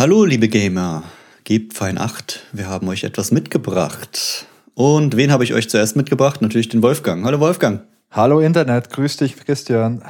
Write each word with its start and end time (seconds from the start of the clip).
Hallo, 0.00 0.24
liebe 0.24 0.46
Gamer. 0.46 1.02
Gebt 1.42 1.74
fein 1.74 1.98
Acht, 1.98 2.46
wir 2.52 2.68
haben 2.68 2.86
euch 2.86 3.02
etwas 3.02 3.32
mitgebracht. 3.32 4.46
Und 4.74 5.16
wen 5.16 5.32
habe 5.32 5.42
ich 5.42 5.54
euch 5.54 5.68
zuerst 5.68 5.96
mitgebracht? 5.96 6.40
Natürlich 6.40 6.68
den 6.68 6.84
Wolfgang. 6.84 7.24
Hallo 7.24 7.40
Wolfgang. 7.40 7.80
Hallo 8.12 8.38
Internet, 8.38 8.90
grüß 8.90 9.16
dich 9.16 9.34
Christian. 9.36 10.04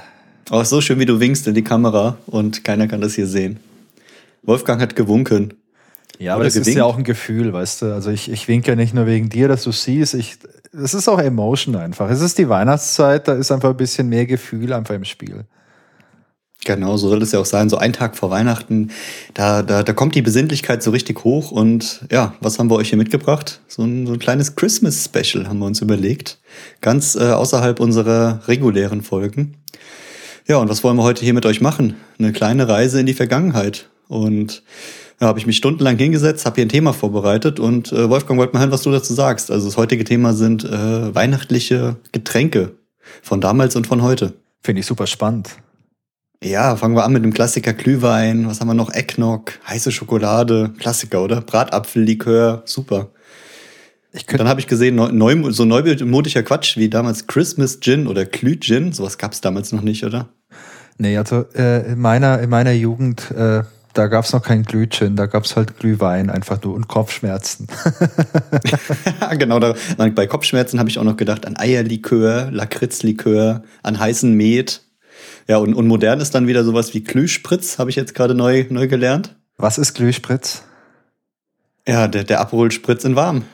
Auch 0.51 0.67
so 0.67 0.83
schön, 0.83 0.99
wie 0.99 1.07
du 1.07 1.21
winkst 1.21 1.47
in 1.47 1.55
die 1.55 1.65
Kamera 1.65 2.19
und 2.27 2.65
keiner 2.65 2.87
kann 2.87 3.01
das 3.01 3.15
hier 3.15 3.27
sehen. 3.27 3.61
Wolfgang 4.43 4.79
hat 4.83 4.95
gewunken. 4.95 5.55
Ja, 6.19 6.33
aber 6.33 6.41
Oder 6.41 6.49
das 6.49 6.55
gewinkt. 6.57 6.69
ist 6.69 6.75
ja 6.75 6.85
auch 6.85 6.99
ein 6.99 7.05
Gefühl, 7.05 7.55
weißt 7.55 7.81
du. 7.81 7.95
Also 7.95 8.11
ich, 8.11 8.31
ich 8.31 8.47
winke 8.47 8.69
ja 8.69 8.77
nicht 8.77 8.93
nur 8.93 9.07
wegen 9.07 9.31
dir, 9.31 9.49
dass 9.49 9.65
du 9.65 9.73
siehst. 9.73 10.13
Ich, 10.13 10.37
es 10.71 10.93
ist 10.93 11.09
auch 11.09 11.19
Emotion 11.19 11.77
einfach. 11.77 12.11
Es 12.11 12.21
ist 12.21 12.37
die 12.37 12.51
Weihnachtszeit, 12.51 13.27
da 13.27 13.33
ist 13.33 13.51
einfach 13.51 13.71
ein 13.71 13.79
bisschen 13.79 14.11
mehr 14.11 14.27
Gefühl 14.27 14.75
einfach 14.75 14.95
im 14.95 15.07
Spiel. 15.07 15.47
Genau, 16.69 16.99
so 16.99 17.09
soll 17.09 17.23
es 17.23 17.33
ja 17.33 17.41
auch 17.41 17.47
sein. 17.47 17.71
So 17.71 17.79
ein 17.79 17.95
Tag 17.95 18.15
vor 18.15 18.29
Weihnachten, 18.29 18.91
da, 19.33 19.63
da, 19.63 19.83
da 19.83 19.93
kommt 19.95 20.15
die 20.15 20.21
Besinnlichkeit 20.21 20.83
so 20.83 20.91
richtig 20.91 21.25
hoch. 21.25 21.51
Und 21.51 22.05
ja, 22.13 22.35
was 22.43 22.59
haben 22.59 22.69
wir 22.69 22.77
euch 22.77 22.91
hier 22.91 22.99
mitgebracht? 22.99 23.63
So 23.69 23.85
ein, 23.85 24.07
so 24.07 24.13
ein 24.13 24.19
kleines 24.19 24.55
Christmas-Special 24.55 25.49
haben 25.49 25.61
wir 25.61 25.65
uns 25.65 25.81
überlegt. 25.81 26.39
Ganz 26.83 27.15
äh, 27.15 27.31
außerhalb 27.31 27.81
unserer 27.81 28.43
regulären 28.49 29.01
Folgen. 29.01 29.57
Ja, 30.47 30.59
und 30.59 30.69
was 30.69 30.85
wollen 30.85 30.99
wir 30.99 31.05
heute 31.05 31.25
hier 31.25 31.33
mit 31.33 31.47
euch 31.47 31.63
machen? 31.63 31.95
Eine 32.19 32.33
kleine 32.33 32.69
Reise 32.69 33.01
in 33.01 33.07
die 33.07 33.15
Vergangenheit. 33.15 33.89
Und 34.07 34.63
da 35.19 35.29
habe 35.29 35.39
ich 35.39 35.47
mich 35.47 35.57
stundenlang 35.57 35.97
hingesetzt, 35.97 36.45
habe 36.45 36.57
hier 36.57 36.67
ein 36.67 36.69
Thema 36.69 36.93
vorbereitet 36.93 37.61
und 37.61 37.93
äh, 37.93 38.11
Wolfgang 38.11 38.39
wollte 38.39 38.53
mal 38.53 38.61
hören, 38.61 38.73
was 38.73 38.83
du 38.83 38.91
dazu 38.91 39.15
sagst. 39.15 39.51
Also 39.51 39.69
das 39.69 39.79
heutige 39.79 40.05
Thema 40.05 40.35
sind 40.35 40.65
äh, 40.65 41.15
weihnachtliche 41.15 41.97
Getränke 42.13 42.73
von 43.23 43.41
damals 43.41 43.75
und 43.75 43.87
von 43.87 44.03
heute. 44.03 44.35
Finde 44.61 44.81
ich 44.81 44.87
super 44.87 45.07
spannend. 45.07 45.49
Ja, 46.43 46.77
fangen 46.77 46.95
wir 46.95 47.05
an 47.05 47.13
mit 47.13 47.25
dem 47.25 47.35
Klassiker 47.35 47.73
Glühwein. 47.73 48.47
Was 48.47 48.61
haben 48.61 48.69
wir 48.69 48.75
noch? 48.75 48.93
Eggnog, 48.93 49.53
heiße 49.67 49.91
Schokolade, 49.91 50.73
Klassiker, 50.79 51.23
oder? 51.23 51.41
Bratapfellikör, 51.41 52.63
super. 52.65 53.09
Dann 54.29 54.49
habe 54.49 54.61
ich 54.61 54.67
gesehen, 54.67 54.95
neu, 54.95 55.53
so 55.53 55.65
neumodischer 55.65 56.43
Quatsch 56.43 56.77
wie 56.77 56.89
damals 56.89 57.27
Christmas 57.27 57.81
Gin 57.81 58.07
oder 58.07 58.25
Glüh 58.25 58.59
Gin. 58.59 58.93
Sowas 58.93 59.19
gab 59.19 59.33
es 59.33 59.41
damals 59.41 59.73
noch 59.73 59.83
nicht, 59.83 60.05
oder? 60.05 60.29
Nee, 60.97 61.17
also 61.17 61.45
äh, 61.55 61.93
in, 61.93 61.99
meiner, 61.99 62.41
in 62.41 62.51
meiner 62.51 62.73
Jugend 62.73 63.31
äh, 63.33 63.63
da 63.99 64.07
gab 64.07 64.25
es 64.25 64.33
noch 64.33 64.43
kein 64.43 64.63
Glühchen, 64.63 65.17
da 65.17 65.27
gab 65.27 65.45
es 65.45 65.57
halt 65.57 65.79
Glühwein 65.79 66.31
einfach 66.31 66.63
nur 66.63 66.75
und 66.75 66.87
Kopfschmerzen. 66.87 67.67
genau, 69.39 69.59
da, 69.59 69.75
bei 70.15 70.27
Kopfschmerzen 70.29 70.79
habe 70.79 70.89
ich 70.89 71.01
auch 71.01 71.05
noch 71.05 71.17
gedacht 71.17 71.45
an 71.47 71.57
Eierlikör, 71.57 72.49
Lakritzlikör, 72.53 73.65
an 73.83 73.99
heißen 73.99 74.33
Met. 74.33 74.83
Ja, 75.49 75.57
und, 75.59 75.75
und 75.75 75.87
modern 75.87 76.21
ist 76.21 76.35
dann 76.35 76.47
wieder 76.47 76.63
sowas 76.63 76.93
wie 76.93 77.03
Glühspritz, 77.03 77.79
habe 77.79 77.91
ich 77.91 77.97
jetzt 77.97 78.15
gerade 78.15 78.35
neu, 78.35 78.67
neu 78.69 78.87
gelernt. 78.87 79.37
Was 79.57 79.79
ist 79.79 79.95
Glühspritz? 79.95 80.63
Ja, 81.87 82.07
der, 82.07 82.25
der 82.25 82.41
Abholspritz 82.41 83.05
in 83.05 83.17
warm. 83.17 83.45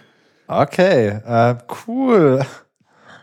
Okay, 0.48 1.20
äh, 1.25 1.55
cool. 1.86 2.45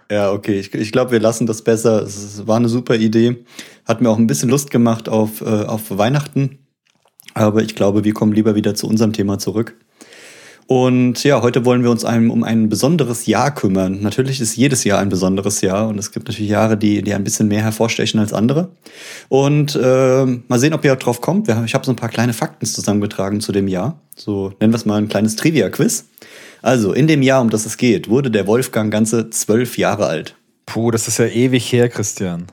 Ja, 0.09 0.31
okay. 0.31 0.59
Ich, 0.59 0.73
ich 0.73 0.91
glaube, 0.91 1.11
wir 1.11 1.19
lassen 1.19 1.47
das 1.47 1.63
besser. 1.63 2.01
Es 2.01 2.47
war 2.47 2.57
eine 2.57 2.69
super 2.69 2.95
Idee. 2.95 3.45
Hat 3.85 4.01
mir 4.01 4.09
auch 4.09 4.17
ein 4.17 4.27
bisschen 4.27 4.49
Lust 4.49 4.71
gemacht 4.71 5.07
auf, 5.07 5.41
äh, 5.41 5.65
auf 5.65 5.97
Weihnachten. 5.97 6.59
Aber 7.33 7.61
ich 7.61 7.75
glaube, 7.75 8.03
wir 8.03 8.13
kommen 8.13 8.33
lieber 8.33 8.55
wieder 8.55 8.75
zu 8.75 8.87
unserem 8.87 9.13
Thema 9.13 9.37
zurück. 9.37 9.75
Und 10.73 11.25
ja, 11.25 11.41
heute 11.41 11.65
wollen 11.65 11.83
wir 11.83 11.91
uns 11.91 12.05
einem, 12.05 12.31
um 12.31 12.45
ein 12.45 12.69
besonderes 12.69 13.25
Jahr 13.25 13.53
kümmern. 13.53 14.01
Natürlich 14.01 14.39
ist 14.39 14.55
jedes 14.55 14.85
Jahr 14.85 14.99
ein 14.99 15.09
besonderes 15.09 15.59
Jahr 15.59 15.89
und 15.89 15.99
es 15.99 16.13
gibt 16.13 16.29
natürlich 16.29 16.49
Jahre, 16.49 16.77
die, 16.77 17.01
die 17.01 17.13
ein 17.13 17.25
bisschen 17.25 17.49
mehr 17.49 17.61
hervorstechen 17.61 18.21
als 18.21 18.31
andere. 18.31 18.69
Und 19.27 19.75
äh, 19.75 20.25
mal 20.25 20.59
sehen, 20.59 20.73
ob 20.73 20.85
ihr 20.85 20.95
drauf 20.95 21.19
kommt. 21.19 21.49
Ich 21.49 21.73
habe 21.73 21.85
so 21.85 21.91
ein 21.91 21.97
paar 21.97 22.07
kleine 22.07 22.31
Fakten 22.31 22.65
zusammengetragen 22.65 23.41
zu 23.41 23.51
dem 23.51 23.67
Jahr. 23.67 23.99
So 24.15 24.53
nennen 24.61 24.71
wir 24.71 24.77
es 24.77 24.85
mal 24.85 24.95
ein 24.95 25.09
kleines 25.09 25.35
Trivia-Quiz. 25.35 26.05
Also, 26.61 26.93
in 26.93 27.07
dem 27.07 27.21
Jahr, 27.21 27.41
um 27.41 27.49
das 27.49 27.65
es 27.65 27.75
geht, 27.75 28.07
wurde 28.07 28.31
der 28.31 28.47
Wolfgang 28.47 28.93
ganze 28.93 29.29
zwölf 29.29 29.77
Jahre 29.77 30.05
alt. 30.05 30.37
Puh, 30.65 30.89
das 30.91 31.09
ist 31.09 31.17
ja 31.17 31.25
ewig 31.25 31.69
her, 31.73 31.89
Christian. 31.89 32.47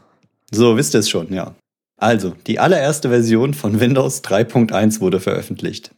So, 0.51 0.77
wisst 0.77 0.93
ihr 0.95 1.01
es 1.01 1.09
schon, 1.09 1.33
ja. 1.33 1.55
Also, 1.97 2.33
die 2.49 2.59
allererste 2.59 3.11
Version 3.11 3.55
von 3.55 3.79
Windows 3.79 4.25
3.1 4.25 5.01
wurde 5.01 5.21
veröffentlicht. 5.21 5.93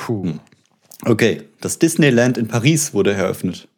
Puh. 0.00 0.24
Hm. 0.24 0.40
Okay, 1.04 1.42
das 1.60 1.78
Disneyland 1.78 2.38
in 2.38 2.48
Paris 2.48 2.92
wurde 2.92 3.12
eröffnet. 3.12 3.68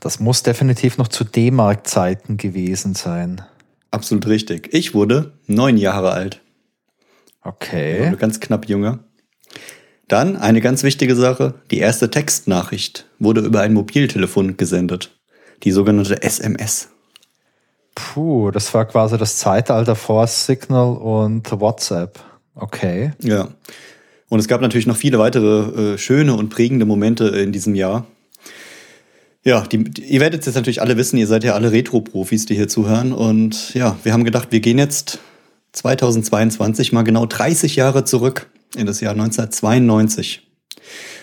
Das 0.00 0.18
muss 0.18 0.42
definitiv 0.42 0.96
noch 0.98 1.08
zu 1.08 1.24
D-Mark-Zeiten 1.24 2.36
gewesen 2.36 2.94
sein. 2.94 3.42
Absolut 3.90 4.26
richtig. 4.26 4.72
Ich 4.72 4.94
wurde 4.94 5.32
neun 5.46 5.76
Jahre 5.76 6.12
alt. 6.12 6.40
Okay. 7.42 8.04
Also 8.04 8.16
ganz 8.16 8.40
knapp 8.40 8.68
jünger. 8.68 9.00
Dann 10.08 10.36
eine 10.36 10.60
ganz 10.60 10.82
wichtige 10.82 11.14
Sache. 11.14 11.54
Die 11.70 11.78
erste 11.78 12.10
Textnachricht 12.10 13.06
wurde 13.18 13.42
über 13.42 13.60
ein 13.60 13.74
Mobiltelefon 13.74 14.56
gesendet. 14.56 15.16
Die 15.62 15.72
sogenannte 15.72 16.22
SMS. 16.22 16.88
Puh, 17.94 18.50
das 18.50 18.72
war 18.72 18.86
quasi 18.86 19.18
das 19.18 19.36
Zeitalter 19.36 19.94
vor 19.94 20.26
Signal 20.26 20.96
und 20.96 21.50
WhatsApp. 21.52 22.18
Okay. 22.54 23.12
Ja. 23.20 23.48
Und 24.30 24.38
es 24.38 24.48
gab 24.48 24.62
natürlich 24.62 24.86
noch 24.86 24.96
viele 24.96 25.18
weitere 25.18 25.94
äh, 25.94 25.98
schöne 25.98 26.34
und 26.34 26.48
prägende 26.48 26.86
Momente 26.86 27.26
in 27.26 27.52
diesem 27.52 27.74
Jahr. 27.74 28.06
Ja, 29.42 29.62
die, 29.62 29.84
die, 29.84 30.04
ihr 30.04 30.20
werdet 30.20 30.46
jetzt 30.46 30.54
natürlich 30.54 30.80
alle 30.80 30.96
wissen, 30.96 31.18
ihr 31.18 31.26
seid 31.26 31.44
ja 31.44 31.54
alle 31.54 31.72
Retro-Profis, 31.72 32.46
die 32.46 32.54
hier 32.54 32.68
zuhören. 32.68 33.12
Und 33.12 33.74
ja, 33.74 33.98
wir 34.04 34.12
haben 34.12 34.24
gedacht, 34.24 34.48
wir 34.52 34.60
gehen 34.60 34.78
jetzt 34.78 35.18
2022 35.72 36.92
mal 36.92 37.02
genau 37.02 37.26
30 37.26 37.74
Jahre 37.74 38.04
zurück 38.04 38.48
in 38.76 38.86
das 38.86 39.00
Jahr 39.00 39.12
1992. 39.12 40.48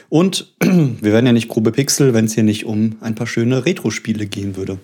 Und 0.09 0.53
wir 0.61 1.13
werden 1.13 1.25
ja 1.25 1.31
nicht 1.31 1.47
grobe 1.47 1.71
Pixel, 1.71 2.13
wenn 2.13 2.25
es 2.25 2.33
hier 2.33 2.43
nicht 2.43 2.65
um 2.65 2.97
ein 2.99 3.15
paar 3.15 3.27
schöne 3.27 3.65
Retro-Spiele 3.65 4.27
gehen 4.27 4.57
würde. 4.57 4.79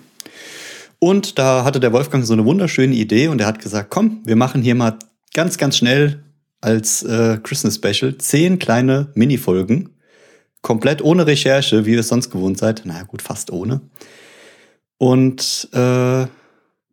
Und 0.99 1.37
da 1.37 1.65
hatte 1.65 1.81
der 1.81 1.91
Wolfgang 1.91 2.25
so 2.25 2.31
eine 2.31 2.45
wunderschöne 2.45 2.95
Idee 2.95 3.27
und 3.27 3.41
er 3.41 3.47
hat 3.47 3.59
gesagt, 3.59 3.89
komm, 3.89 4.21
wir 4.23 4.37
machen 4.37 4.61
hier 4.61 4.75
mal 4.75 4.97
ganz, 5.33 5.57
ganz 5.57 5.77
schnell 5.77 6.23
als 6.63 7.03
äh, 7.03 7.39
Christmas 7.43 7.75
Special 7.75 8.17
zehn 8.17 8.57
kleine 8.57 9.09
Minifolgen. 9.15 9.89
Komplett 10.61 11.01
ohne 11.01 11.27
Recherche, 11.27 11.85
wie 11.85 11.91
ihr 11.91 11.99
es 11.99 12.07
sonst 12.07 12.29
gewohnt 12.29 12.57
seid. 12.57 12.83
Na 12.85 12.93
naja, 12.93 13.05
gut, 13.05 13.21
fast 13.21 13.51
ohne. 13.51 13.81
Und 14.97 15.67
äh, 15.73 16.25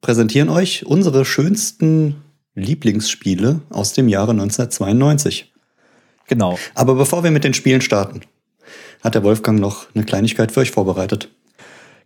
präsentieren 0.00 0.48
euch 0.48 0.84
unsere 0.86 1.24
schönsten 1.24 2.16
Lieblingsspiele 2.54 3.60
aus 3.70 3.92
dem 3.92 4.08
Jahre 4.08 4.32
1992. 4.32 5.52
Genau. 6.26 6.58
Aber 6.74 6.96
bevor 6.96 7.22
wir 7.22 7.30
mit 7.30 7.44
den 7.44 7.54
Spielen 7.54 7.80
starten, 7.80 8.22
hat 9.02 9.14
der 9.14 9.22
Wolfgang 9.22 9.60
noch 9.60 9.86
eine 9.94 10.04
Kleinigkeit 10.04 10.50
für 10.50 10.60
euch 10.60 10.72
vorbereitet. 10.72 11.28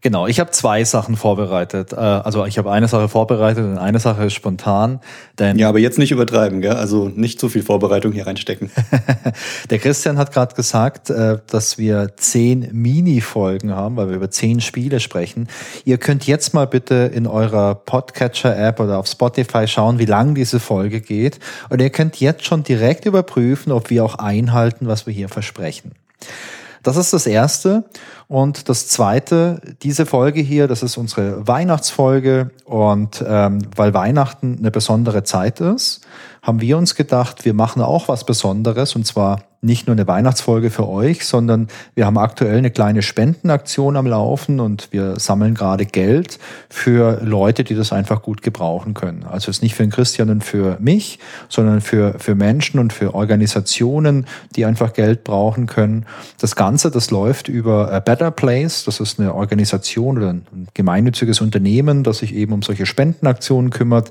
Genau, 0.04 0.26
ich 0.26 0.38
habe 0.38 0.50
zwei 0.50 0.84
Sachen 0.84 1.16
vorbereitet. 1.16 1.94
Äh, 1.94 1.96
also 1.96 2.44
ich 2.44 2.58
habe 2.58 2.70
eine 2.70 2.88
Sache 2.88 3.08
vorbereitet 3.08 3.64
und 3.64 3.78
eine 3.78 3.98
Sache 4.00 4.28
spontan. 4.28 5.00
Denn 5.38 5.58
ja, 5.58 5.70
aber 5.70 5.78
jetzt 5.78 5.98
nicht 5.98 6.12
übertreiben, 6.12 6.60
gell? 6.60 6.74
Also 6.74 7.08
nicht 7.08 7.40
zu 7.40 7.48
viel 7.48 7.62
Vorbereitung 7.62 8.12
hier 8.12 8.26
reinstecken. 8.26 8.70
Der 9.70 9.78
Christian 9.78 10.18
hat 10.18 10.30
gerade 10.30 10.54
gesagt, 10.54 11.08
äh, 11.08 11.38
dass 11.50 11.78
wir 11.78 12.18
zehn 12.18 12.68
Mini-Folgen 12.70 13.74
haben, 13.74 13.96
weil 13.96 14.10
wir 14.10 14.16
über 14.16 14.30
zehn 14.30 14.60
Spiele 14.60 15.00
sprechen. 15.00 15.48
Ihr 15.86 15.96
könnt 15.96 16.26
jetzt 16.26 16.52
mal 16.52 16.66
bitte 16.66 17.10
in 17.14 17.26
eurer 17.26 17.74
Podcatcher-App 17.74 18.80
oder 18.80 18.98
auf 18.98 19.06
Spotify 19.06 19.66
schauen, 19.66 19.98
wie 19.98 20.04
lang 20.04 20.34
diese 20.34 20.60
Folge 20.60 21.00
geht. 21.00 21.38
Und 21.70 21.80
ihr 21.80 21.88
könnt 21.88 22.20
jetzt 22.20 22.44
schon 22.44 22.62
direkt 22.62 23.06
überprüfen, 23.06 23.72
ob 23.72 23.88
wir 23.88 24.04
auch 24.04 24.16
einhalten, 24.16 24.86
was 24.86 25.06
wir 25.06 25.14
hier 25.14 25.30
versprechen. 25.30 25.92
Das 26.84 26.96
ist 26.96 27.12
das 27.12 27.26
Erste. 27.26 27.84
Und 28.28 28.68
das 28.68 28.86
Zweite, 28.86 29.60
diese 29.82 30.06
Folge 30.06 30.40
hier, 30.40 30.68
das 30.68 30.82
ist 30.82 30.96
unsere 30.96 31.46
Weihnachtsfolge. 31.46 32.50
Und 32.64 33.24
ähm, 33.26 33.58
weil 33.74 33.92
Weihnachten 33.94 34.58
eine 34.58 34.70
besondere 34.70 35.24
Zeit 35.24 35.60
ist, 35.60 36.02
haben 36.44 36.60
wir 36.60 36.76
uns 36.76 36.94
gedacht, 36.94 37.46
wir 37.46 37.54
machen 37.54 37.80
auch 37.80 38.06
was 38.06 38.24
Besonderes. 38.24 38.94
Und 38.94 39.06
zwar 39.06 39.40
nicht 39.62 39.86
nur 39.86 39.96
eine 39.96 40.06
Weihnachtsfolge 40.06 40.68
für 40.68 40.86
euch, 40.86 41.24
sondern 41.24 41.68
wir 41.94 42.04
haben 42.04 42.18
aktuell 42.18 42.58
eine 42.58 42.70
kleine 42.70 43.00
Spendenaktion 43.00 43.96
am 43.96 44.06
Laufen 44.06 44.60
und 44.60 44.88
wir 44.90 45.18
sammeln 45.18 45.54
gerade 45.54 45.86
Geld 45.86 46.38
für 46.68 47.20
Leute, 47.24 47.64
die 47.64 47.74
das 47.74 47.90
einfach 47.90 48.20
gut 48.20 48.42
gebrauchen 48.42 48.92
können. 48.92 49.24
Also 49.24 49.50
es 49.50 49.56
ist 49.56 49.62
nicht 49.62 49.74
für 49.74 49.84
den 49.84 49.90
Christian 49.90 50.28
und 50.28 50.44
für 50.44 50.76
mich, 50.80 51.18
sondern 51.48 51.80
für, 51.80 52.16
für 52.18 52.34
Menschen 52.34 52.78
und 52.78 52.92
für 52.92 53.14
Organisationen, 53.14 54.26
die 54.54 54.66
einfach 54.66 54.92
Geld 54.92 55.24
brauchen 55.24 55.64
können. 55.64 56.04
Das 56.38 56.56
Ganze, 56.56 56.90
das 56.90 57.10
läuft 57.10 57.48
über 57.48 57.90
A 57.90 58.00
Better 58.00 58.30
Place. 58.30 58.84
Das 58.84 59.00
ist 59.00 59.18
eine 59.18 59.34
Organisation 59.34 60.18
oder 60.18 60.28
ein 60.28 60.68
gemeinnütziges 60.74 61.40
Unternehmen, 61.40 62.04
das 62.04 62.18
sich 62.18 62.34
eben 62.34 62.52
um 62.52 62.60
solche 62.60 62.84
Spendenaktionen 62.84 63.70
kümmert. 63.70 64.10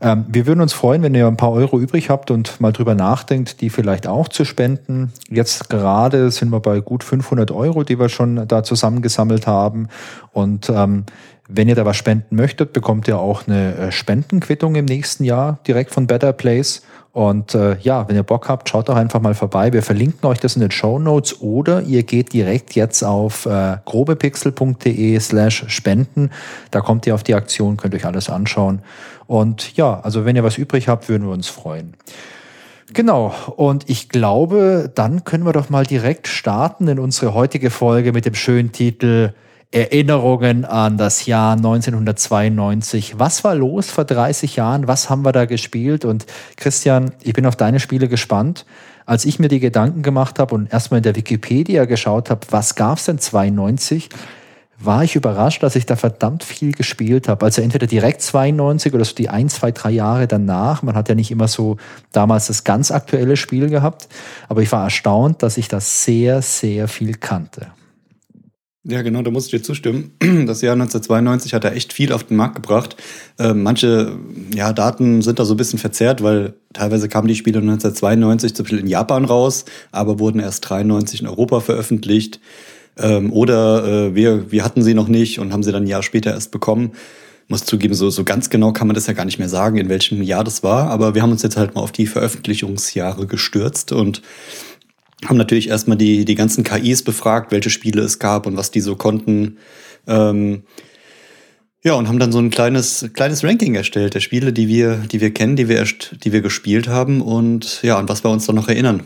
Ähm, 0.00 0.24
wir 0.28 0.46
würden 0.46 0.60
uns 0.60 0.72
freuen, 0.72 1.02
wenn 1.02 1.14
ihr 1.14 1.26
ein 1.26 1.36
paar 1.36 1.52
Euro 1.52 1.78
übrig 1.78 2.08
habt 2.10 2.30
und 2.30 2.60
mal 2.60 2.72
drüber 2.72 2.94
nachdenkt, 2.94 3.60
die 3.60 3.70
vielleicht 3.70 4.06
auch 4.06 4.28
zu 4.28 4.44
spenden. 4.44 5.12
Jetzt 5.28 5.68
gerade 5.68 6.30
sind 6.30 6.50
wir 6.50 6.60
bei 6.60 6.80
gut 6.80 7.02
500 7.02 7.50
Euro, 7.50 7.82
die 7.82 7.98
wir 7.98 8.08
schon 8.08 8.46
da 8.46 8.62
zusammengesammelt 8.62 9.46
haben. 9.46 9.88
Und 10.32 10.70
ähm, 10.70 11.04
Wenn 11.50 11.66
ihr 11.66 11.74
da 11.74 11.86
was 11.86 11.96
spenden 11.96 12.36
möchtet, 12.36 12.74
bekommt 12.74 13.08
ihr 13.08 13.18
auch 13.18 13.48
eine 13.48 13.74
äh, 13.74 13.92
Spendenquittung 13.92 14.74
im 14.74 14.84
nächsten 14.84 15.24
Jahr 15.24 15.60
direkt 15.66 15.92
von 15.92 16.06
Better 16.06 16.34
Place. 16.34 16.82
Und 17.18 17.56
äh, 17.56 17.76
ja, 17.80 18.08
wenn 18.08 18.14
ihr 18.14 18.22
Bock 18.22 18.48
habt, 18.48 18.68
schaut 18.68 18.88
doch 18.88 18.94
einfach 18.94 19.20
mal 19.20 19.34
vorbei. 19.34 19.72
Wir 19.72 19.82
verlinken 19.82 20.24
euch 20.28 20.38
das 20.38 20.54
in 20.54 20.60
den 20.60 20.70
Show 20.70 21.00
Notes 21.00 21.40
oder 21.40 21.82
ihr 21.82 22.04
geht 22.04 22.32
direkt 22.32 22.76
jetzt 22.76 23.02
auf 23.02 23.44
äh, 23.44 23.78
grobepixel.de 23.86 25.18
slash 25.18 25.64
spenden. 25.66 26.30
Da 26.70 26.80
kommt 26.80 27.08
ihr 27.08 27.16
auf 27.16 27.24
die 27.24 27.34
Aktion, 27.34 27.76
könnt 27.76 27.96
euch 27.96 28.06
alles 28.06 28.30
anschauen. 28.30 28.82
Und 29.26 29.76
ja, 29.76 29.98
also 29.98 30.24
wenn 30.24 30.36
ihr 30.36 30.44
was 30.44 30.58
übrig 30.58 30.86
habt, 30.86 31.08
würden 31.08 31.26
wir 31.26 31.32
uns 31.32 31.48
freuen. 31.48 31.94
Genau, 32.92 33.34
und 33.56 33.90
ich 33.90 34.08
glaube, 34.08 34.88
dann 34.94 35.24
können 35.24 35.44
wir 35.44 35.52
doch 35.52 35.70
mal 35.70 35.84
direkt 35.84 36.28
starten 36.28 36.86
in 36.86 37.00
unsere 37.00 37.34
heutige 37.34 37.70
Folge 37.70 38.12
mit 38.12 38.26
dem 38.26 38.34
schönen 38.34 38.70
Titel 38.70 39.32
Erinnerungen 39.70 40.64
an 40.64 40.96
das 40.96 41.26
Jahr 41.26 41.52
1992. 41.52 43.18
Was 43.18 43.44
war 43.44 43.54
los 43.54 43.90
vor 43.90 44.04
30 44.04 44.56
Jahren? 44.56 44.88
Was 44.88 45.10
haben 45.10 45.26
wir 45.26 45.32
da 45.32 45.44
gespielt? 45.44 46.06
Und 46.06 46.24
Christian, 46.56 47.12
ich 47.22 47.34
bin 47.34 47.44
auf 47.44 47.54
deine 47.54 47.78
Spiele 47.78 48.08
gespannt. 48.08 48.64
Als 49.04 49.26
ich 49.26 49.38
mir 49.38 49.48
die 49.48 49.60
Gedanken 49.60 50.02
gemacht 50.02 50.38
habe 50.38 50.54
und 50.54 50.72
erstmal 50.72 50.98
in 50.98 51.04
der 51.04 51.16
Wikipedia 51.16 51.84
geschaut 51.84 52.30
habe, 52.30 52.46
was 52.50 52.76
gab 52.76 52.96
es 52.96 53.04
denn 53.04 53.18
92, 53.18 54.08
war 54.80 55.04
ich 55.04 55.16
überrascht, 55.16 55.62
dass 55.62 55.76
ich 55.76 55.86
da 55.86 55.96
verdammt 55.96 56.44
viel 56.44 56.72
gespielt 56.72 57.28
habe. 57.28 57.44
Also 57.44 57.60
entweder 57.60 57.86
direkt 57.86 58.22
92 58.22 58.94
oder 58.94 59.04
so 59.04 59.14
die 59.14 59.28
ein, 59.28 59.48
zwei, 59.48 59.72
drei 59.72 59.90
Jahre 59.90 60.26
danach. 60.28 60.82
Man 60.82 60.94
hat 60.94 61.08
ja 61.08 61.14
nicht 61.14 61.30
immer 61.30 61.48
so 61.48 61.76
damals 62.12 62.46
das 62.46 62.64
ganz 62.64 62.90
aktuelle 62.90 63.36
Spiel 63.36 63.68
gehabt. 63.68 64.08
Aber 64.48 64.62
ich 64.62 64.72
war 64.72 64.84
erstaunt, 64.84 65.42
dass 65.42 65.58
ich 65.58 65.68
das 65.68 66.04
sehr, 66.04 66.40
sehr 66.42 66.88
viel 66.88 67.14
kannte. 67.14 67.66
Ja, 68.84 69.02
genau, 69.02 69.22
da 69.22 69.30
muss 69.30 69.46
ich 69.46 69.50
dir 69.50 69.62
zustimmen. 69.62 70.12
Das 70.46 70.62
Jahr 70.62 70.74
1992 70.74 71.52
hat 71.52 71.64
er 71.64 71.74
echt 71.74 71.92
viel 71.92 72.12
auf 72.12 72.24
den 72.24 72.36
Markt 72.36 72.54
gebracht. 72.54 72.96
Äh, 73.38 73.52
manche 73.52 74.16
ja, 74.54 74.72
Daten 74.72 75.20
sind 75.20 75.38
da 75.38 75.44
so 75.44 75.54
ein 75.54 75.56
bisschen 75.56 75.78
verzerrt, 75.78 76.22
weil 76.22 76.54
teilweise 76.72 77.08
kamen 77.08 77.28
die 77.28 77.34
Spiele 77.34 77.58
1992 77.58 78.54
zum 78.54 78.64
Beispiel 78.64 78.78
in 78.78 78.86
Japan 78.86 79.24
raus, 79.24 79.64
aber 79.90 80.18
wurden 80.18 80.40
erst 80.40 80.68
93 80.68 81.20
in 81.20 81.26
Europa 81.26 81.60
veröffentlicht. 81.60 82.40
Ähm, 82.96 83.32
oder 83.32 83.84
äh, 83.84 84.14
wir, 84.14 84.50
wir 84.52 84.64
hatten 84.64 84.82
sie 84.82 84.94
noch 84.94 85.08
nicht 85.08 85.38
und 85.38 85.52
haben 85.52 85.62
sie 85.62 85.72
dann 85.72 85.84
ein 85.84 85.88
Jahr 85.88 86.02
später 86.02 86.32
erst 86.32 86.50
bekommen. 86.50 86.92
Muss 87.48 87.64
zugeben, 87.64 87.94
so, 87.94 88.10
so 88.10 88.24
ganz 88.24 88.50
genau 88.50 88.72
kann 88.72 88.86
man 88.86 88.94
das 88.94 89.06
ja 89.06 89.14
gar 89.14 89.24
nicht 89.24 89.38
mehr 89.38 89.48
sagen, 89.48 89.78
in 89.78 89.88
welchem 89.88 90.22
Jahr 90.22 90.44
das 90.44 90.62
war. 90.62 90.90
Aber 90.90 91.14
wir 91.14 91.22
haben 91.22 91.32
uns 91.32 91.42
jetzt 91.42 91.56
halt 91.56 91.74
mal 91.74 91.80
auf 91.80 91.92
die 91.92 92.06
Veröffentlichungsjahre 92.06 93.26
gestürzt 93.26 93.92
und 93.92 94.22
haben 95.26 95.36
natürlich 95.36 95.68
erstmal 95.68 95.96
die, 95.96 96.24
die 96.24 96.34
ganzen 96.34 96.64
KIs 96.64 97.02
befragt, 97.02 97.50
welche 97.50 97.70
Spiele 97.70 98.02
es 98.02 98.18
gab 98.18 98.46
und 98.46 98.56
was 98.56 98.70
die 98.70 98.80
so 98.80 98.96
konnten. 98.96 99.58
Ähm, 100.06 100.62
ja, 101.82 101.94
und 101.94 102.08
haben 102.08 102.18
dann 102.18 102.32
so 102.32 102.38
ein 102.38 102.50
kleines, 102.50 103.10
kleines 103.14 103.44
Ranking 103.44 103.74
erstellt 103.74 104.14
der 104.14 104.20
Spiele, 104.20 104.52
die 104.52 104.68
wir, 104.68 104.96
die 104.96 105.20
wir 105.20 105.32
kennen, 105.32 105.56
die 105.56 105.68
wir, 105.68 105.76
erst, 105.76 106.24
die 106.24 106.32
wir 106.32 106.40
gespielt 106.40 106.88
haben 106.88 107.20
und 107.20 107.82
ja, 107.82 107.98
an 107.98 108.08
was 108.08 108.24
wir 108.24 108.30
uns 108.30 108.46
dann 108.46 108.56
noch 108.56 108.68
erinnern. 108.68 109.04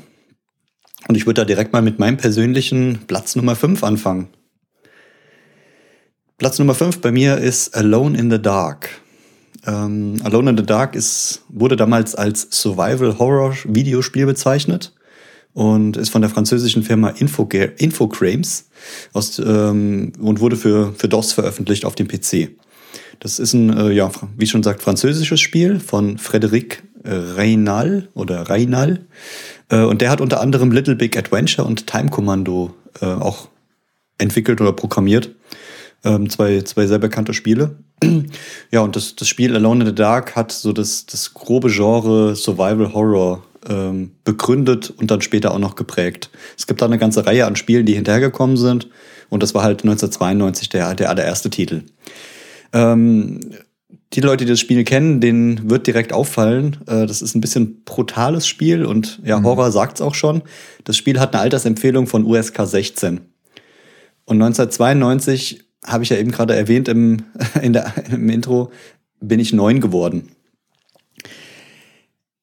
Und 1.09 1.17
ich 1.17 1.26
würde 1.26 1.43
da 1.43 1.44
direkt 1.44 1.73
mal 1.73 1.82
mit 1.82 1.99
meinem 1.99 2.17
persönlichen 2.17 3.00
Platz 3.06 3.35
Nummer 3.37 3.56
5 3.56 3.82
anfangen. 3.82 4.29
Platz 6.38 6.58
Nummer 6.58 6.75
5 6.75 7.00
bei 7.00 7.12
mir 7.12 7.38
ist 7.38 7.75
Alone 7.76 8.19
in 8.19 8.31
the 8.31 8.41
Dark. 8.41 8.88
Ähm, 9.67 10.20
Alone 10.25 10.50
in 10.50 10.56
the 10.56 10.67
Dark 10.67 10.94
ist, 10.94 11.43
wurde 11.49 11.76
damals 11.76 12.15
als 12.15 12.49
Survival-Horror-Videospiel 12.50 14.26
bezeichnet 14.26 14.93
und 15.54 15.96
ist 15.96 16.10
von 16.10 16.22
der 16.22 16.31
französischen 16.31 16.82
Firma 16.82 17.10
Infog 17.10 17.54
Infocrames 17.54 18.69
aus, 19.12 19.38
ähm, 19.38 20.12
und 20.19 20.40
wurde 20.40 20.56
für, 20.56 20.93
für 20.96 21.08
DOS 21.08 21.32
veröffentlicht 21.32 21.84
auf 21.84 21.94
dem 21.94 22.08
PC. 22.08 22.50
Das 23.20 23.38
ist 23.38 23.52
ein, 23.52 23.76
äh, 23.76 23.90
ja, 23.93 24.10
wie 24.37 24.46
schon 24.46 24.62
sagt, 24.62 24.82
französisches 24.82 25.40
Spiel 25.40 25.78
von 25.78 26.19
Frédéric 26.19 26.78
Reynal 27.04 28.08
oder 28.14 28.49
Reynal. 28.49 29.00
Äh, 29.69 29.82
und 29.82 30.00
der 30.00 30.10
hat 30.10 30.20
unter 30.20 30.40
anderem 30.40 30.70
Little 30.72 30.96
Big 30.96 31.16
Adventure 31.16 31.66
und 31.66 31.87
Time 31.87 32.10
Commando 32.10 32.75
äh, 33.00 33.06
auch 33.06 33.48
entwickelt 34.19 34.60
oder 34.60 34.72
programmiert. 34.72 35.31
Ähm, 36.05 36.28
zwei, 36.31 36.62
zwei 36.62 36.87
sehr 36.87 36.98
bekannte 36.98 37.32
Spiele. 37.32 37.76
ja, 38.70 38.81
und 38.81 38.96
das, 38.96 39.14
das 39.14 39.28
Spiel 39.28 39.55
Alone 39.55 39.84
in 39.84 39.87
the 39.87 39.94
Dark 39.94 40.34
hat 40.34 40.52
so 40.52 40.72
das, 40.72 41.06
das 41.06 41.32
grobe 41.32 41.70
Genre 41.70 42.34
Survival 42.34 42.93
Horror 42.93 43.43
ähm, 43.69 44.12
begründet 44.25 44.91
und 44.91 45.11
dann 45.11 45.20
später 45.20 45.53
auch 45.53 45.59
noch 45.59 45.76
geprägt. 45.76 46.31
Es 46.56 46.67
gibt 46.67 46.82
da 46.82 46.87
eine 46.87 46.99
ganze 46.99 47.26
Reihe 47.26 47.47
an 47.47 47.56
Spielen, 47.56 47.87
die 47.87 47.94
hinterhergekommen 47.94 48.56
sind. 48.56 48.88
Und 49.29 49.43
das 49.43 49.55
war 49.55 49.62
halt 49.62 49.82
1992 49.82 50.69
der, 50.69 50.94
der 50.94 51.09
allererste 51.09 51.50
Titel. 51.50 51.85
Ähm, 52.73 53.41
die 54.12 54.20
Leute, 54.20 54.44
die 54.44 54.50
das 54.50 54.61
Spiel 54.61 54.85
kennen, 54.85 55.20
denen 55.20 55.70
wird 55.70 55.87
direkt 55.87 56.12
auffallen. 56.12 56.79
Äh, 56.87 57.06
das 57.06 57.23
ist 57.23 57.35
ein 57.35 57.41
bisschen 57.41 57.82
brutales 57.85 58.47
Spiel 58.47 58.85
und 58.85 59.20
ja, 59.25 59.38
mhm. 59.41 59.44
Horror 59.44 59.73
sagt's 59.73 60.00
auch 60.00 60.15
schon. 60.15 60.43
Das 60.85 60.97
Spiel 60.97 61.19
hat 61.19 61.35
eine 61.35 61.43
Altersempfehlung 61.43 62.06
von 62.06 62.25
USK 62.25 62.67
16. 62.67 63.20
Und 64.25 64.43
1992 64.43 65.65
habe 65.85 66.05
ich 66.05 66.11
ja 66.11 66.17
eben 66.17 66.31
gerade 66.31 66.55
erwähnt 66.55 66.88
im, 66.88 67.25
in 67.62 67.73
der, 67.73 67.93
im 68.11 68.29
Intro, 68.29 68.70
bin 69.20 69.41
ich 69.41 69.53
neun 69.53 69.81
geworden. 69.81 70.32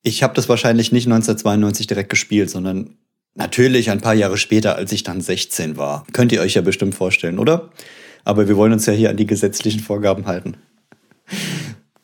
Ich 0.01 0.23
habe 0.23 0.33
das 0.33 0.47
wahrscheinlich 0.47 0.91
nicht 0.91 1.07
1992 1.07 1.87
direkt 1.87 2.09
gespielt, 2.09 2.49
sondern 2.49 2.97
natürlich 3.35 3.89
ein 3.91 4.01
paar 4.01 4.13
Jahre 4.13 4.37
später, 4.37 4.75
als 4.75 4.91
ich 4.91 5.03
dann 5.03 5.21
16 5.21 5.77
war. 5.77 6.05
Könnt 6.13 6.31
ihr 6.31 6.41
euch 6.41 6.53
ja 6.53 6.61
bestimmt 6.61 6.95
vorstellen, 6.95 7.39
oder? 7.39 7.69
Aber 8.23 8.47
wir 8.47 8.55
wollen 8.55 8.73
uns 8.73 8.85
ja 8.85 8.93
hier 8.93 9.09
an 9.09 9.17
die 9.17 9.25
gesetzlichen 9.25 9.79
Vorgaben 9.79 10.25
halten. 10.25 10.57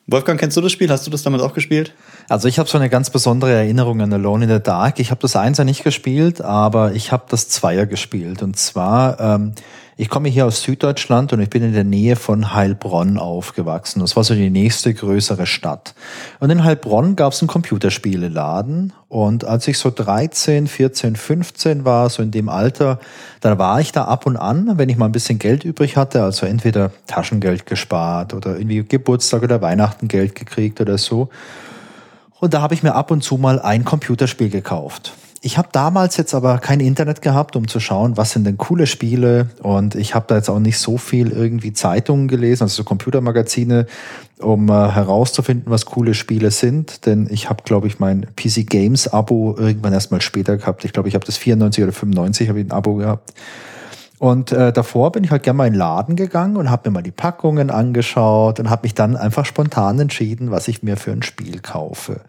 Wolfgang, 0.06 0.38
kennst 0.38 0.56
du 0.56 0.60
das 0.60 0.72
Spiel? 0.72 0.88
Hast 0.90 1.06
du 1.06 1.10
das 1.10 1.22
damals 1.22 1.42
auch 1.42 1.54
gespielt? 1.54 1.92
Also 2.28 2.48
ich 2.48 2.58
habe 2.58 2.68
so 2.68 2.78
eine 2.78 2.88
ganz 2.88 3.10
besondere 3.10 3.52
Erinnerung 3.52 4.00
an 4.00 4.12
Alone 4.12 4.44
in 4.44 4.50
the 4.50 4.60
Dark. 4.60 4.98
Ich 4.98 5.10
habe 5.10 5.20
das 5.20 5.36
Einser 5.36 5.64
nicht 5.64 5.84
gespielt, 5.84 6.40
aber 6.40 6.92
ich 6.92 7.12
habe 7.12 7.24
das 7.28 7.48
Zweier 7.48 7.86
gespielt. 7.86 8.42
Und 8.42 8.56
zwar 8.56 9.20
ähm, 9.20 9.52
ich 9.98 10.10
komme 10.10 10.28
hier 10.28 10.44
aus 10.44 10.62
Süddeutschland 10.62 11.32
und 11.32 11.40
ich 11.40 11.48
bin 11.48 11.62
in 11.62 11.72
der 11.72 11.82
Nähe 11.82 12.16
von 12.16 12.52
Heilbronn 12.52 13.16
aufgewachsen. 13.16 14.00
Das 14.00 14.14
war 14.14 14.24
so 14.24 14.34
die 14.34 14.50
nächste 14.50 14.92
größere 14.92 15.46
Stadt. 15.46 15.94
Und 16.38 16.50
in 16.50 16.64
Heilbronn 16.64 17.16
gab 17.16 17.32
es 17.32 17.40
einen 17.40 17.48
Computerspieleladen. 17.48 18.92
Und 19.08 19.46
als 19.46 19.66
ich 19.68 19.78
so 19.78 19.90
13, 19.90 20.66
14, 20.66 21.16
15 21.16 21.86
war, 21.86 22.10
so 22.10 22.22
in 22.22 22.30
dem 22.30 22.50
Alter, 22.50 23.00
da 23.40 23.56
war 23.56 23.80
ich 23.80 23.90
da 23.90 24.04
ab 24.04 24.26
und 24.26 24.36
an, 24.36 24.76
wenn 24.76 24.90
ich 24.90 24.98
mal 24.98 25.06
ein 25.06 25.12
bisschen 25.12 25.38
Geld 25.38 25.64
übrig 25.64 25.96
hatte, 25.96 26.22
also 26.22 26.44
entweder 26.44 26.90
Taschengeld 27.06 27.64
gespart 27.64 28.34
oder 28.34 28.58
irgendwie 28.58 28.84
Geburtstag 28.84 29.44
oder 29.44 29.62
Weihnachten 29.62 30.08
Geld 30.08 30.34
gekriegt 30.34 30.78
oder 30.78 30.98
so. 30.98 31.30
Und 32.40 32.54
da 32.54 32.60
habe 32.60 32.74
ich 32.74 32.82
mir 32.82 32.94
ab 32.94 33.10
und 33.10 33.22
zu 33.22 33.36
mal 33.36 33.60
ein 33.60 33.84
Computerspiel 33.84 34.50
gekauft. 34.50 35.14
Ich 35.42 35.58
habe 35.58 35.68
damals 35.70 36.16
jetzt 36.16 36.34
aber 36.34 36.58
kein 36.58 36.80
Internet 36.80 37.22
gehabt, 37.22 37.56
um 37.56 37.68
zu 37.68 37.78
schauen, 37.78 38.16
was 38.16 38.32
sind 38.32 38.44
denn 38.44 38.56
coole 38.56 38.86
Spiele. 38.86 39.48
Und 39.62 39.94
ich 39.94 40.14
habe 40.14 40.24
da 40.28 40.36
jetzt 40.36 40.48
auch 40.48 40.58
nicht 40.58 40.78
so 40.78 40.98
viel 40.98 41.30
irgendwie 41.30 41.72
Zeitungen 41.72 42.26
gelesen, 42.26 42.64
also 42.64 42.74
so 42.74 42.84
Computermagazine, 42.84 43.86
um 44.40 44.68
äh, 44.68 44.72
herauszufinden, 44.72 45.70
was 45.70 45.86
coole 45.86 46.14
Spiele 46.14 46.50
sind. 46.50 47.06
Denn 47.06 47.28
ich 47.30 47.48
habe, 47.48 47.62
glaube 47.62 47.86
ich, 47.86 48.00
mein 48.00 48.26
PC 48.34 48.68
Games 48.68 49.06
Abo 49.06 49.54
irgendwann 49.56 49.92
erst 49.92 50.10
mal 50.10 50.20
später 50.20 50.56
gehabt. 50.56 50.84
Ich 50.84 50.92
glaube, 50.92 51.08
ich 51.08 51.14
habe 51.14 51.24
das 51.24 51.36
94 51.36 51.84
oder 51.84 51.92
95 51.92 52.48
habe 52.48 52.60
ich 52.60 52.66
ein 52.66 52.72
Abo 52.72 52.94
gehabt. 52.94 53.32
Und 54.18 54.52
äh, 54.52 54.72
davor 54.72 55.12
bin 55.12 55.24
ich 55.24 55.30
halt 55.30 55.42
gerne 55.42 55.58
mal 55.58 55.66
in 55.66 55.74
den 55.74 55.78
Laden 55.78 56.16
gegangen 56.16 56.56
und 56.56 56.70
habe 56.70 56.88
mir 56.88 56.94
mal 56.94 57.02
die 57.02 57.10
Packungen 57.10 57.70
angeschaut 57.70 58.58
und 58.60 58.70
habe 58.70 58.82
mich 58.84 58.94
dann 58.94 59.16
einfach 59.16 59.44
spontan 59.44 60.00
entschieden, 60.00 60.50
was 60.50 60.68
ich 60.68 60.82
mir 60.82 60.96
für 60.96 61.12
ein 61.12 61.22
Spiel 61.22 61.60
kaufe. 61.60 62.20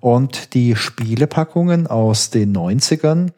Und 0.00 0.54
die 0.54 0.76
Spielepackungen 0.76 1.86
aus 1.86 2.30
den 2.30 2.54
90ern, 2.54 3.30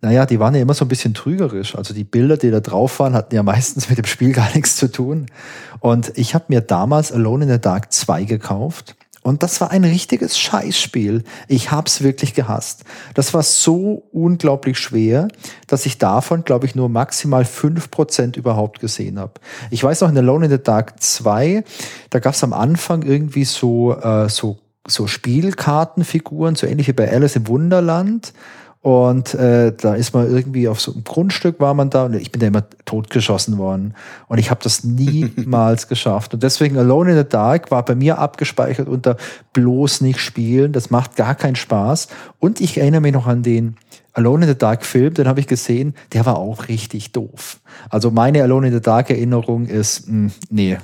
naja, 0.00 0.26
die 0.26 0.38
waren 0.38 0.54
ja 0.54 0.60
immer 0.60 0.74
so 0.74 0.84
ein 0.84 0.88
bisschen 0.88 1.14
trügerisch. 1.14 1.76
Also 1.76 1.92
die 1.92 2.04
Bilder, 2.04 2.36
die 2.36 2.50
da 2.50 2.60
drauf 2.60 3.00
waren, 3.00 3.14
hatten 3.14 3.34
ja 3.34 3.42
meistens 3.44 3.88
mit 3.88 3.98
dem 3.98 4.04
Spiel 4.04 4.32
gar 4.32 4.48
nichts 4.54 4.76
zu 4.76 4.90
tun. 4.90 5.26
Und 5.80 6.12
ich 6.16 6.34
habe 6.34 6.44
mir 6.48 6.60
damals 6.60 7.10
Alone 7.10 7.44
in 7.44 7.50
the 7.50 7.60
Dark 7.60 7.92
2 7.92 8.24
gekauft. 8.24 8.96
Und 9.24 9.42
das 9.42 9.58
war 9.62 9.70
ein 9.70 9.84
richtiges 9.84 10.38
Scheißspiel. 10.38 11.24
Ich 11.48 11.70
hab's 11.70 12.02
wirklich 12.02 12.34
gehasst. 12.34 12.84
Das 13.14 13.32
war 13.32 13.42
so 13.42 14.04
unglaublich 14.12 14.78
schwer, 14.78 15.28
dass 15.66 15.86
ich 15.86 15.96
davon, 15.96 16.44
glaube 16.44 16.66
ich, 16.66 16.74
nur 16.74 16.90
maximal 16.90 17.46
fünf 17.46 17.90
Prozent 17.90 18.36
überhaupt 18.36 18.80
gesehen 18.80 19.18
habe. 19.18 19.32
Ich 19.70 19.82
weiß 19.82 20.02
noch, 20.02 20.10
in 20.10 20.18
Alone 20.18 20.44
in 20.44 20.50
the 20.50 20.62
Dark 20.62 21.02
2, 21.02 21.64
da 22.10 22.18
gab's 22.18 22.44
am 22.44 22.52
Anfang 22.52 23.02
irgendwie 23.02 23.46
so, 23.46 23.94
äh, 23.94 24.28
so 24.28 24.58
so 24.86 25.06
Spielkartenfiguren, 25.06 26.56
so 26.56 26.66
ähnlich 26.66 26.88
wie 26.88 26.92
bei 26.92 27.10
Alice 27.10 27.36
im 27.36 27.48
Wunderland. 27.48 28.34
Und 28.84 29.32
äh, 29.32 29.72
da 29.74 29.94
ist 29.94 30.12
man 30.12 30.30
irgendwie 30.30 30.68
auf 30.68 30.78
so 30.78 30.92
einem 30.92 31.04
Grundstück 31.04 31.58
war 31.58 31.72
man 31.72 31.88
da 31.88 32.04
und 32.04 32.12
ich 32.16 32.30
bin 32.30 32.40
da 32.40 32.48
immer 32.48 32.64
totgeschossen 32.84 33.56
worden. 33.56 33.94
Und 34.28 34.36
ich 34.36 34.50
habe 34.50 34.60
das 34.62 34.84
niemals 34.84 35.88
geschafft. 35.88 36.34
Und 36.34 36.42
deswegen 36.42 36.76
Alone 36.76 37.12
in 37.12 37.16
the 37.16 37.24
Dark 37.26 37.70
war 37.70 37.82
bei 37.82 37.94
mir 37.94 38.18
abgespeichert 38.18 38.86
unter 38.86 39.16
bloß 39.54 40.02
nicht 40.02 40.20
spielen. 40.20 40.72
Das 40.72 40.90
macht 40.90 41.16
gar 41.16 41.34
keinen 41.34 41.56
Spaß. 41.56 42.08
Und 42.38 42.60
ich 42.60 42.76
erinnere 42.76 43.00
mich 43.00 43.14
noch 43.14 43.26
an 43.26 43.42
den 43.42 43.76
Alone 44.12 44.44
in 44.44 44.50
the 44.50 44.58
Dark 44.58 44.84
Film, 44.84 45.14
den 45.14 45.28
habe 45.28 45.40
ich 45.40 45.46
gesehen, 45.46 45.94
der 46.12 46.26
war 46.26 46.36
auch 46.36 46.68
richtig 46.68 47.12
doof. 47.12 47.60
Also 47.88 48.10
meine 48.10 48.42
Alone 48.42 48.66
in 48.66 48.74
the 48.74 48.82
Dark 48.82 49.08
Erinnerung 49.08 49.64
ist, 49.64 50.08
mh, 50.08 50.12
hm, 50.12 50.32
nee, 50.50 50.76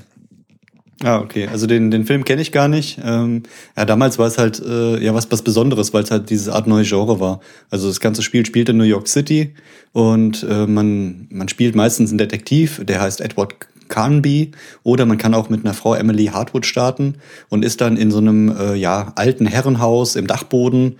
Ah, 1.02 1.18
okay. 1.20 1.48
Also 1.50 1.66
den, 1.66 1.90
den 1.90 2.04
Film 2.04 2.24
kenne 2.24 2.42
ich 2.42 2.52
gar 2.52 2.68
nicht. 2.68 3.00
Ähm, 3.02 3.44
ja, 3.74 3.86
damals 3.86 4.18
war 4.18 4.26
es 4.26 4.36
halt 4.36 4.60
äh, 4.60 5.02
ja 5.02 5.14
was, 5.14 5.30
was 5.32 5.40
Besonderes, 5.42 5.94
weil 5.94 6.02
es 6.02 6.10
halt 6.10 6.28
diese 6.28 6.52
Art 6.52 6.66
neue 6.66 6.84
Genre 6.84 7.20
war. 7.20 7.40
Also 7.70 7.88
das 7.88 8.00
ganze 8.00 8.22
Spiel 8.22 8.44
spielt 8.44 8.68
in 8.68 8.76
New 8.76 8.84
York 8.84 9.08
City 9.08 9.54
und 9.92 10.42
äh, 10.42 10.66
man, 10.66 11.26
man 11.30 11.48
spielt 11.48 11.74
meistens 11.74 12.10
einen 12.10 12.18
Detektiv, 12.18 12.84
der 12.84 13.00
heißt 13.00 13.22
Edward 13.22 13.54
Carnby, 13.88 14.52
oder 14.82 15.06
man 15.06 15.16
kann 15.16 15.34
auch 15.34 15.48
mit 15.48 15.64
einer 15.64 15.74
Frau 15.74 15.94
Emily 15.94 16.26
Hartwood 16.26 16.66
starten 16.66 17.14
und 17.48 17.64
ist 17.64 17.80
dann 17.80 17.96
in 17.96 18.10
so 18.10 18.18
einem 18.18 18.54
äh, 18.54 18.74
ja, 18.74 19.12
alten 19.16 19.46
Herrenhaus 19.46 20.16
im 20.16 20.26
Dachboden 20.26 20.96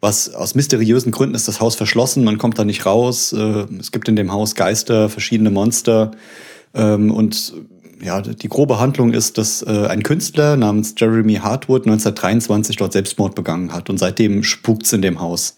was 0.00 0.34
aus 0.34 0.56
mysteriösen 0.56 1.12
Gründen 1.12 1.36
ist 1.36 1.46
das 1.46 1.60
Haus 1.60 1.76
verschlossen, 1.76 2.24
man 2.24 2.36
kommt 2.36 2.58
da 2.58 2.64
nicht 2.64 2.86
raus. 2.86 3.32
Äh, 3.32 3.66
es 3.78 3.92
gibt 3.92 4.08
in 4.08 4.16
dem 4.16 4.32
Haus 4.32 4.56
Geister, 4.56 5.08
verschiedene 5.08 5.52
Monster. 5.52 6.10
Ähm, 6.74 7.12
und 7.12 7.54
ja, 8.02 8.20
die 8.20 8.48
grobe 8.48 8.80
Handlung 8.80 9.12
ist, 9.12 9.38
dass 9.38 9.62
äh, 9.62 9.86
ein 9.86 10.02
Künstler 10.02 10.56
namens 10.56 10.94
Jeremy 10.96 11.34
Hartwood 11.34 11.82
1923 11.82 12.76
dort 12.76 12.92
Selbstmord 12.92 13.34
begangen 13.34 13.72
hat 13.72 13.88
und 13.90 13.98
seitdem 13.98 14.42
spukt's 14.42 14.92
in 14.92 15.02
dem 15.02 15.20
Haus. 15.20 15.56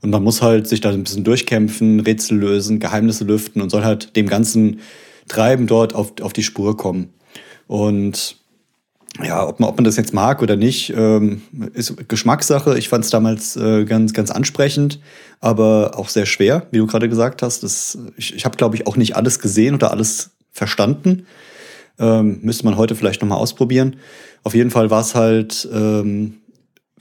Und 0.00 0.10
man 0.10 0.22
muss 0.22 0.40
halt 0.40 0.66
sich 0.66 0.80
da 0.80 0.90
ein 0.90 1.04
bisschen 1.04 1.24
durchkämpfen, 1.24 2.00
Rätsel 2.00 2.38
lösen, 2.38 2.80
Geheimnisse 2.80 3.24
lüften 3.24 3.60
und 3.60 3.70
soll 3.70 3.84
halt 3.84 4.16
dem 4.16 4.26
ganzen 4.26 4.80
Treiben 5.28 5.66
dort 5.66 5.94
auf, 5.94 6.14
auf 6.22 6.32
die 6.32 6.42
Spur 6.42 6.76
kommen. 6.76 7.12
Und 7.66 8.36
ja, 9.22 9.46
ob 9.46 9.60
man, 9.60 9.68
ob 9.68 9.76
man 9.76 9.84
das 9.84 9.96
jetzt 9.96 10.14
mag 10.14 10.40
oder 10.40 10.56
nicht, 10.56 10.94
ähm, 10.96 11.42
ist 11.74 12.08
Geschmackssache. 12.08 12.78
Ich 12.78 12.88
fand 12.88 13.04
es 13.04 13.10
damals 13.10 13.56
äh, 13.56 13.84
ganz, 13.84 14.14
ganz 14.14 14.30
ansprechend, 14.30 14.98
aber 15.40 15.92
auch 15.96 16.08
sehr 16.08 16.24
schwer, 16.24 16.66
wie 16.70 16.78
du 16.78 16.86
gerade 16.86 17.10
gesagt 17.10 17.42
hast. 17.42 17.62
Das, 17.62 17.98
ich 18.16 18.34
ich 18.34 18.46
habe, 18.46 18.56
glaube 18.56 18.76
ich, 18.76 18.86
auch 18.86 18.96
nicht 18.96 19.14
alles 19.14 19.38
gesehen 19.38 19.74
oder 19.74 19.90
alles 19.90 20.30
verstanden. 20.52 21.26
Ähm, 21.98 22.38
müsste 22.42 22.64
man 22.64 22.76
heute 22.76 22.94
vielleicht 22.94 23.20
nochmal 23.22 23.38
ausprobieren. 23.38 23.96
Auf 24.44 24.54
jeden 24.54 24.70
Fall 24.70 24.90
war 24.90 25.00
es 25.00 25.14
halt 25.14 25.68
ähm, 25.72 26.34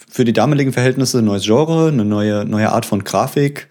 für 0.08 0.26
die 0.26 0.34
damaligen 0.34 0.74
Verhältnisse 0.74 1.20
ein 1.20 1.26
neues 1.26 1.44
Genre, 1.44 1.88
eine 1.88 2.06
neue, 2.06 2.46
neue 2.46 2.72
Art 2.72 2.86
von 2.86 3.04
Grafik, 3.04 3.70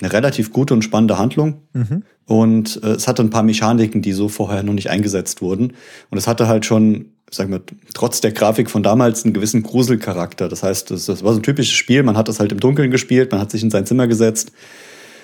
eine 0.00 0.12
relativ 0.12 0.52
gute 0.52 0.74
und 0.74 0.82
spannende 0.82 1.18
Handlung. 1.18 1.62
Mhm. 1.74 2.02
Und 2.26 2.80
äh, 2.82 2.92
es 2.92 3.08
hatte 3.08 3.22
ein 3.22 3.30
paar 3.30 3.42
Mechaniken, 3.42 4.00
die 4.00 4.12
so 4.12 4.28
vorher 4.28 4.62
noch 4.62 4.72
nicht 4.72 4.90
eingesetzt 4.90 5.42
wurden. 5.42 5.74
Und 6.10 6.18
es 6.18 6.26
hatte 6.26 6.48
halt 6.48 6.64
schon, 6.64 7.06
sagen 7.30 7.52
wir, 7.52 7.60
trotz 7.94 8.20
der 8.20 8.32
Grafik 8.32 8.70
von 8.70 8.82
damals 8.82 9.24
einen 9.24 9.34
gewissen 9.34 9.62
Gruselcharakter. 9.62 10.48
Das 10.48 10.62
heißt, 10.62 10.90
das, 10.90 11.06
das 11.06 11.22
war 11.22 11.32
so 11.32 11.40
ein 11.40 11.42
typisches 11.42 11.74
Spiel, 11.74 12.02
man 12.02 12.16
hat 12.16 12.28
das 12.28 12.40
halt 12.40 12.52
im 12.52 12.60
Dunkeln 12.60 12.90
gespielt, 12.90 13.32
man 13.32 13.40
hat 13.40 13.50
sich 13.50 13.62
in 13.62 13.70
sein 13.70 13.86
Zimmer 13.86 14.06
gesetzt 14.06 14.52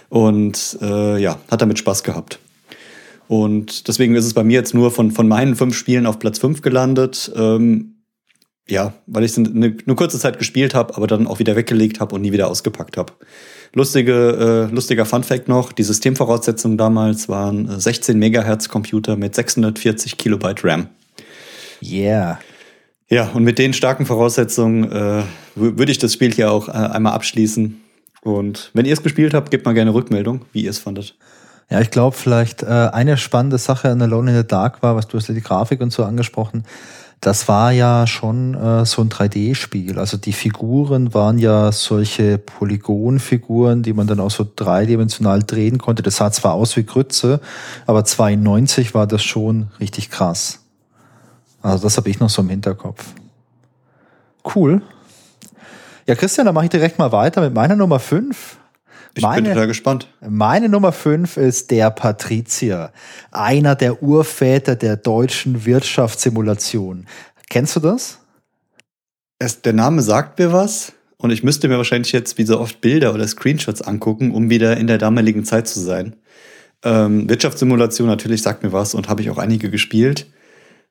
und 0.09 0.79
äh, 0.81 1.21
ja, 1.21 1.39
hat 1.51 1.63
damit 1.63 1.79
Spaß 1.79 2.03
gehabt. 2.03 2.39
Und 3.29 3.89
deswegen 3.89 4.15
ist 4.15 4.25
es 4.25 4.35
bei 4.35 4.43
mir 4.43 4.55
jetzt 4.55 4.75
nur 4.75 4.91
von, 4.91 5.11
von 5.11 5.29
meinen 5.29 5.55
fünf 5.55 5.77
Spielen 5.77 6.07
auf 6.07 6.19
Platz 6.19 6.39
fünf 6.39 6.63
gelandet. 6.63 7.31
Ähm, 7.37 7.95
ja, 8.69 8.95
weil 9.07 9.25
ich 9.25 9.33
es 9.33 9.39
eine, 9.39 9.77
eine 9.87 9.95
kurze 9.95 10.19
Zeit 10.19 10.39
gespielt 10.39 10.75
habe, 10.75 10.97
aber 10.97 11.07
dann 11.07 11.27
auch 11.27 11.39
wieder 11.39 11.57
weggelegt 11.57 12.01
habe 12.01 12.15
und 12.15 12.23
nie 12.23 12.33
wieder 12.33 12.49
ausgepackt 12.49 12.97
habe. 12.97 13.13
Lustige, 13.75 14.69
äh, 14.71 14.75
lustiger 14.75 15.05
Funfact 15.05 15.49
noch, 15.49 15.73
die 15.73 15.83
Systemvoraussetzungen 15.83 16.79
damals 16.79 17.29
waren 17.29 17.81
16 17.81 18.15
äh, 18.15 18.19
Megahertz 18.19 18.69
Computer 18.69 19.17
mit 19.17 19.35
640 19.35 20.17
Kilobyte 20.17 20.65
RAM. 20.65 20.89
Yeah. 21.83 22.39
Ja, 23.11 23.29
und 23.29 23.45
mit 23.45 23.59
den 23.59 23.73
starken 23.73 24.05
Voraussetzungen 24.05 24.91
äh, 24.91 25.23
würde 25.55 25.93
ich 25.93 25.99
das 25.99 26.13
Spiel 26.13 26.33
hier 26.33 26.51
auch 26.51 26.69
äh, 26.69 26.73
einmal 26.73 27.13
abschließen. 27.15 27.81
Und 28.23 28.71
wenn 28.75 28.85
ihr 28.85 28.93
es 28.93 29.03
gespielt 29.03 29.33
habt, 29.33 29.51
gebt 29.51 29.65
mal 29.65 29.73
gerne 29.73 29.95
Rückmeldung, 29.95 30.45
wie 30.53 30.65
ihr 30.65 30.71
es 30.71 30.79
fandet. 30.79 31.17
Ja, 31.71 31.81
ich 31.81 31.91
glaube 31.91 32.17
vielleicht 32.17 32.63
äh, 32.63 32.67
eine 32.67 33.17
spannende 33.19 33.59
Sache 33.59 33.91
an 33.91 34.01
Alone 34.01 34.31
in 34.31 34.37
the 34.39 34.47
Dark 34.47 34.83
war, 34.83 34.97
was 34.97 35.07
du 35.07 35.19
hast 35.19 35.29
ja 35.29 35.35
die 35.35 35.43
Grafik 35.43 35.81
und 35.81 35.93
so 35.93 36.05
angesprochen. 36.05 36.65
Das 37.21 37.49
war 37.49 37.73
ja 37.73 38.07
schon 38.07 38.55
äh, 38.55 38.87
so 38.87 39.03
ein 39.03 39.09
3D-Spiel. 39.09 39.99
Also 39.99 40.17
die 40.17 40.33
Figuren 40.33 41.13
waren 41.15 41.39
ja 41.39 41.73
solche 41.73 42.39
Polygonfiguren, 42.39 43.83
die 43.83 43.93
man 43.93 44.07
dann 44.07 44.21
auch 44.21 44.31
so 44.31 44.47
dreidimensional 44.55 45.43
drehen 45.43 45.79
konnte. 45.79 46.03
Das 46.03 46.17
sah 46.17 46.31
zwar 46.31 46.55
aus 46.55 46.77
wie 46.77 46.85
Grütze, 46.85 47.41
aber 47.87 48.05
92 48.05 48.95
war 48.95 49.07
das 49.07 49.23
schon 49.25 49.69
richtig 49.81 50.11
krass. 50.11 50.61
Also 51.61 51.83
das 51.83 51.97
habe 51.97 52.09
ich 52.09 52.21
noch 52.21 52.31
so 52.31 52.41
im 52.43 52.51
Hinterkopf. 52.51 53.05
Cool. 54.55 54.83
Ja, 56.07 56.15
Christian, 56.15 56.47
dann 56.47 56.55
mache 56.55 56.67
ich 56.67 56.71
direkt 56.71 56.99
mal 56.99 57.13
weiter 57.13 57.41
mit 57.41 57.53
meiner 57.53 57.77
Nummer 57.77 57.99
5. 57.99 58.57
Ich 59.19 59.23
meine, 59.23 59.43
bin 59.43 59.53
total 59.53 59.67
gespannt. 59.67 60.09
Meine 60.27 60.69
Nummer 60.69 60.93
5 60.93 61.37
ist 61.39 61.71
der 61.73 61.91
Patrizier, 61.91 62.93
einer 63.33 63.75
der 63.75 64.03
Urväter 64.03 64.77
der 64.77 64.97
deutschen 64.97 65.67
Wirtschaftssimulation. 65.67 67.07
Kennst 67.51 67.75
du 67.75 67.81
das? 67.81 68.21
Es, 69.41 69.61
der 69.63 69.73
Name 69.73 70.03
sagt 70.03 70.39
mir 70.39 70.53
was 70.53 70.93
und 71.17 71.31
ich 71.31 71.43
müsste 71.43 71.67
mir 71.69 71.79
wahrscheinlich 71.79 72.13
jetzt 72.13 72.39
wie 72.39 72.45
so 72.45 72.61
oft 72.61 72.81
Bilder 72.81 73.13
oder 73.13 73.27
Screenshots 73.27 73.83
angucken, 73.83 74.33
um 74.33 74.51
wieder 74.51 74.77
in 74.77 74.87
der 74.87 74.99
damaligen 74.99 75.45
Zeit 75.45 75.67
zu 75.67 75.81
sein. 75.81 76.15
Ähm, 76.85 77.29
Wirtschaftssimulation 77.29 78.07
natürlich 78.07 78.43
sagt 78.43 78.63
mir 78.63 78.73
was 78.73 78.95
und 78.95 79.09
habe 79.09 79.23
ich 79.23 79.31
auch 79.31 79.39
einige 79.39 79.69
gespielt. 79.69 80.27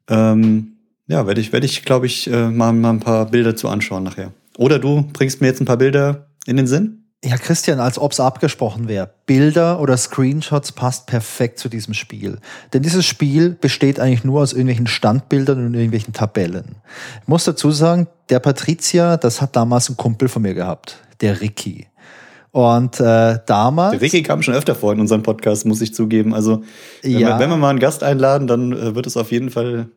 Ähm, 0.10 0.74
ja, 1.08 1.26
werde 1.28 1.40
ich, 1.40 1.54
werde 1.54 1.66
ich, 1.66 1.86
glaube 1.86 2.08
ich, 2.08 2.30
äh, 2.30 2.50
mal, 2.50 2.74
mal 2.74 2.90
ein 2.90 3.00
paar 3.00 3.28
Bilder 3.28 3.56
zu 3.56 3.70
anschauen 3.70 4.04
nachher. 4.04 4.34
Oder 4.58 4.80
du 4.80 5.08
bringst 5.14 5.40
mir 5.40 5.48
jetzt 5.48 5.62
ein 5.62 5.66
paar 5.66 5.78
Bilder 5.78 6.28
in 6.46 6.58
den 6.58 6.68
Sinn? 6.68 7.07
Ja, 7.26 7.36
Christian, 7.38 7.80
als 7.80 7.98
ob 7.98 8.12
es 8.12 8.20
abgesprochen 8.20 8.88
wäre. 8.88 9.10
Bilder 9.26 9.80
oder 9.80 9.98
Screenshots 9.98 10.72
passt 10.72 11.08
perfekt 11.08 11.58
zu 11.58 11.68
diesem 11.68 11.96
Spiel. 11.96 12.38
Denn 12.74 12.84
dieses 12.84 13.06
Spiel 13.06 13.58
besteht 13.60 14.00
eigentlich 14.00 14.24
nur 14.24 14.42
aus 14.42 14.54
irgendwelchen 14.54 14.86
Standbildern 14.86 15.66
und 15.66 15.74
irgendwelchen 15.74 16.14
Tabellen. 16.14 16.76
Ich 17.24 17.28
muss 17.28 17.44
dazu 17.44 17.72
sagen, 17.72 18.08
der 18.30 18.40
Patricia, 18.40 19.18
das 19.18 19.42
hat 19.42 19.56
damals 19.56 19.90
ein 19.90 19.98
Kumpel 19.98 20.30
von 20.30 20.44
mir 20.44 20.54
gehabt, 20.54 20.98
der 21.22 21.42
Ricky. 21.42 21.88
Und 22.52 23.00
äh, 23.00 23.40
damals. 23.46 23.92
Der 23.92 24.02
Ricky 24.02 24.22
kam 24.22 24.44
schon 24.44 24.54
öfter 24.54 24.76
vor 24.76 24.94
in 24.94 25.00
unserem 25.00 25.24
Podcast, 25.24 25.66
muss 25.66 25.82
ich 25.82 25.96
zugeben. 25.96 26.36
Also, 26.36 26.64
wenn, 27.02 27.12
ja. 27.12 27.20
wir, 27.20 27.40
wenn 27.40 27.50
wir 27.50 27.58
mal 27.58 27.72
einen 27.72 27.80
Gast 27.80 28.04
einladen, 28.04 28.48
dann 28.48 28.74
äh, 28.74 28.96
wird 28.96 29.08
es 29.08 29.18
auf 29.18 29.32
jeden 29.32 29.50
Fall 29.50 29.90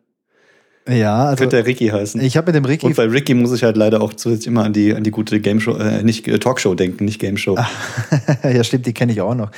ja, 0.90 1.25
also 1.26 1.37
könnte 1.37 1.56
der 1.56 1.66
Ricky 1.66 1.88
heißen. 1.88 2.20
Ich 2.20 2.37
habe 2.37 2.47
mit 2.47 2.54
dem 2.54 2.64
Ricky 2.64 2.87
und 2.87 2.97
bei 2.97 3.06
Ricky 3.06 3.35
muss 3.35 3.52
ich 3.52 3.62
halt 3.62 3.76
leider 3.76 4.00
auch 4.00 4.12
zusätzlich 4.14 4.49
immer 4.49 4.64
an 4.64 4.73
die 4.73 4.94
an 4.94 5.04
die 5.04 5.11
gute 5.11 5.40
Game 5.40 5.61
Show, 5.61 5.76
äh, 5.76 6.02
nicht 6.02 6.26
äh, 6.28 6.38
Talkshow 6.38 6.75
denken, 6.75 7.04
nicht 7.04 7.20
Game 7.20 7.37
Show. 7.37 7.56
ja, 8.42 8.64
stimmt, 8.64 8.87
die 8.87 8.94
kenne 8.94 9.12
ich 9.12 9.20
auch 9.20 9.35
noch. 9.35 9.50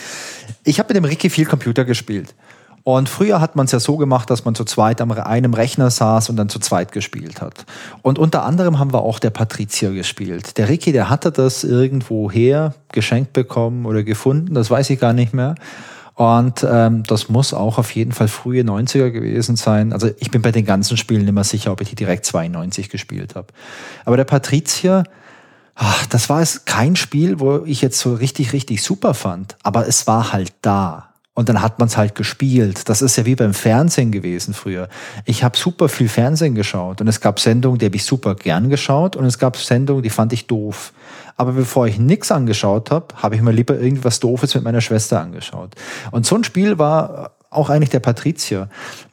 Ich 0.64 0.78
habe 0.78 0.88
mit 0.88 0.96
dem 0.96 1.04
Ricky 1.04 1.30
viel 1.30 1.46
Computer 1.46 1.84
gespielt. 1.84 2.34
Und 2.84 3.08
früher 3.08 3.40
hat 3.40 3.54
man 3.54 3.66
es 3.66 3.72
ja 3.72 3.78
so 3.78 3.96
gemacht, 3.96 4.28
dass 4.28 4.44
man 4.44 4.56
zu 4.56 4.64
zweit 4.64 5.00
am 5.00 5.12
einem 5.12 5.54
Rechner 5.54 5.90
saß 5.90 6.30
und 6.30 6.36
dann 6.36 6.48
zu 6.48 6.58
zweit 6.58 6.90
gespielt 6.90 7.40
hat. 7.40 7.64
Und 8.02 8.18
unter 8.18 8.42
anderem 8.42 8.78
haben 8.78 8.92
wir 8.92 9.02
auch 9.02 9.20
der 9.20 9.30
Patrizier 9.30 9.92
gespielt. 9.92 10.58
Der 10.58 10.68
Ricky, 10.68 10.90
der 10.90 11.08
hatte 11.08 11.30
das 11.30 11.62
irgendwo 11.62 12.30
her 12.30 12.74
geschenkt 12.90 13.32
bekommen 13.32 13.86
oder 13.86 14.02
gefunden, 14.02 14.54
das 14.54 14.70
weiß 14.70 14.90
ich 14.90 14.98
gar 14.98 15.12
nicht 15.12 15.32
mehr. 15.32 15.54
Und 16.22 16.64
ähm, 16.70 17.02
das 17.02 17.28
muss 17.28 17.52
auch 17.52 17.78
auf 17.78 17.96
jeden 17.96 18.12
Fall 18.12 18.28
frühe 18.28 18.62
90er 18.62 19.10
gewesen 19.10 19.56
sein. 19.56 19.92
Also 19.92 20.08
ich 20.20 20.30
bin 20.30 20.40
bei 20.40 20.52
den 20.52 20.64
ganzen 20.64 20.96
Spielen 20.96 21.26
immer 21.26 21.42
sicher, 21.42 21.72
ob 21.72 21.80
ich 21.80 21.88
die 21.88 21.96
direkt 21.96 22.24
92 22.26 22.90
gespielt 22.90 23.34
habe. 23.34 23.48
Aber 24.04 24.16
der 24.16 24.22
Patrizier, 24.22 25.02
ach, 25.74 26.06
das 26.06 26.28
war 26.28 26.40
es 26.40 26.64
kein 26.64 26.94
Spiel, 26.94 27.40
wo 27.40 27.64
ich 27.64 27.82
jetzt 27.82 27.98
so 27.98 28.14
richtig, 28.14 28.52
richtig 28.52 28.84
super 28.84 29.14
fand. 29.14 29.56
Aber 29.64 29.88
es 29.88 30.06
war 30.06 30.32
halt 30.32 30.52
da. 30.62 31.08
Und 31.34 31.48
dann 31.48 31.60
hat 31.60 31.80
man 31.80 31.88
es 31.88 31.96
halt 31.96 32.14
gespielt. 32.14 32.88
Das 32.88 33.02
ist 33.02 33.16
ja 33.16 33.26
wie 33.26 33.34
beim 33.34 33.52
Fernsehen 33.52 34.12
gewesen 34.12 34.54
früher. 34.54 34.88
Ich 35.24 35.42
habe 35.42 35.56
super 35.56 35.88
viel 35.88 36.08
Fernsehen 36.08 36.54
geschaut 36.54 37.00
und 37.00 37.08
es 37.08 37.20
gab 37.20 37.40
Sendungen, 37.40 37.80
die 37.80 37.86
habe 37.86 37.96
ich 37.96 38.04
super 38.04 38.36
gern 38.36 38.70
geschaut 38.70 39.16
und 39.16 39.24
es 39.24 39.40
gab 39.40 39.56
Sendungen, 39.56 40.04
die 40.04 40.10
fand 40.10 40.32
ich 40.32 40.46
doof. 40.46 40.92
Aber 41.36 41.52
bevor 41.52 41.86
ich 41.86 41.98
nichts 41.98 42.30
angeschaut 42.30 42.90
habe, 42.90 43.06
habe 43.16 43.34
ich 43.34 43.42
mir 43.42 43.52
lieber 43.52 43.78
irgendwas 43.78 44.20
Doofes 44.20 44.54
mit 44.54 44.64
meiner 44.64 44.80
Schwester 44.80 45.20
angeschaut. 45.20 45.74
Und 46.10 46.26
so 46.26 46.36
ein 46.36 46.44
Spiel 46.44 46.78
war 46.78 47.32
auch 47.50 47.70
eigentlich 47.70 47.90
der 47.90 48.00
Patrizier. 48.00 48.68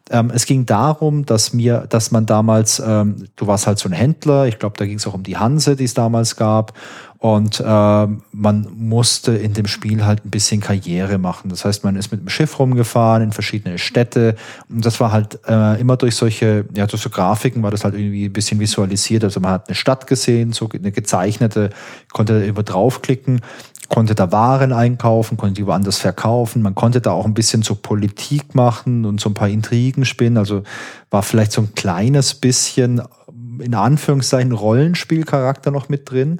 Ähm, 0.10 0.32
es 0.34 0.46
ging 0.46 0.66
darum, 0.66 1.26
dass 1.26 1.54
mir, 1.54 1.86
dass 1.90 2.12
man 2.12 2.26
damals, 2.26 2.82
ähm, 2.84 3.28
du 3.36 3.48
warst 3.48 3.68
halt 3.68 3.78
so 3.78 3.88
ein 3.90 3.92
Händler, 3.92 4.48
ich 4.48 4.58
glaube, 4.58 4.78
da 4.78 4.86
ging 4.86 4.98
es 4.98 5.06
auch 5.06 5.14
um 5.14 5.24
die 5.24 5.38
Hanse, 5.38 5.76
die 5.76 5.84
es 5.84 5.94
damals 5.94 6.36
gab. 6.36 6.74
Und 7.20 7.60
äh, 7.60 7.64
man 7.64 8.68
musste 8.78 9.34
in 9.34 9.54
dem 9.54 9.68
Spiel 9.68 10.06
halt 10.06 10.26
ein 10.26 10.30
bisschen 10.30 10.62
Karriere 10.62 11.18
machen. 11.18 11.50
Das 11.50 11.66
heißt, 11.66 11.84
man 11.84 11.98
ist 11.98 12.12
mit 12.14 12.22
dem 12.22 12.30
Schiff 12.30 12.58
rumgefahren 12.58 13.24
in 13.24 13.32
verschiedene 13.34 13.78
Städte. 13.78 14.36
Und 14.70 14.86
das 14.86 15.02
war 15.02 15.12
halt 15.12 15.38
äh, 15.46 15.80
immer 15.82 15.98
durch 15.98 16.16
solche, 16.16 16.66
ja, 16.74 16.88
durch 16.88 17.02
so 17.02 17.10
Grafiken 17.10 17.62
war 17.62 17.72
das 17.72 17.84
halt 17.84 17.96
irgendwie 17.96 18.26
ein 18.26 18.34
bisschen 18.34 18.62
visualisiert. 18.62 19.26
Also 19.26 19.42
man 19.42 19.52
hat 19.52 19.68
eine 19.68 19.76
Stadt 19.76 20.08
gesehen, 20.08 20.54
so 20.54 20.70
eine 20.74 20.94
gezeichnete, 20.94 21.72
konnte 22.14 22.46
über 22.46 22.64
draufklicken 22.64 23.42
konnte 23.90 24.16
da 24.16 24.32
Waren 24.32 24.72
einkaufen, 24.72 25.36
konnte 25.36 25.56
die 25.56 25.66
woanders 25.68 25.98
verkaufen. 25.98 26.62
Man 26.62 26.76
konnte 26.76 27.02
da 27.02 27.12
auch 27.12 27.26
ein 27.26 27.34
bisschen 27.34 27.64
so 27.64 27.76
Politik 27.76 28.56
machen 28.56 29.04
und 29.04 29.20
so 29.20 29.30
ein 29.30 29.34
paar 29.34 29.50
Intrigen 29.50 30.06
spinnen. 30.06 30.38
Also 30.38 30.64
war 31.10 31.24
vielleicht 31.24 31.52
so 31.52 31.62
ein 31.62 31.74
kleines 31.76 32.36
bisschen 32.36 33.02
in 33.60 33.76
Anführungszeichen 33.76 34.52
Rollenspielcharakter 34.52 35.72
noch 35.72 35.90
mit 35.90 36.10
drin. 36.10 36.40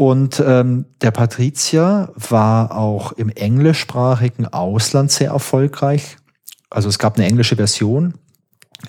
Und 0.00 0.42
ähm, 0.46 0.86
der 1.02 1.10
Patrizier 1.10 2.10
war 2.16 2.74
auch 2.74 3.12
im 3.12 3.28
englischsprachigen 3.28 4.46
Ausland 4.46 5.10
sehr 5.10 5.32
erfolgreich. 5.32 6.16
Also 6.70 6.88
es 6.88 6.98
gab 6.98 7.18
eine 7.18 7.26
englische 7.26 7.56
Version. 7.56 8.14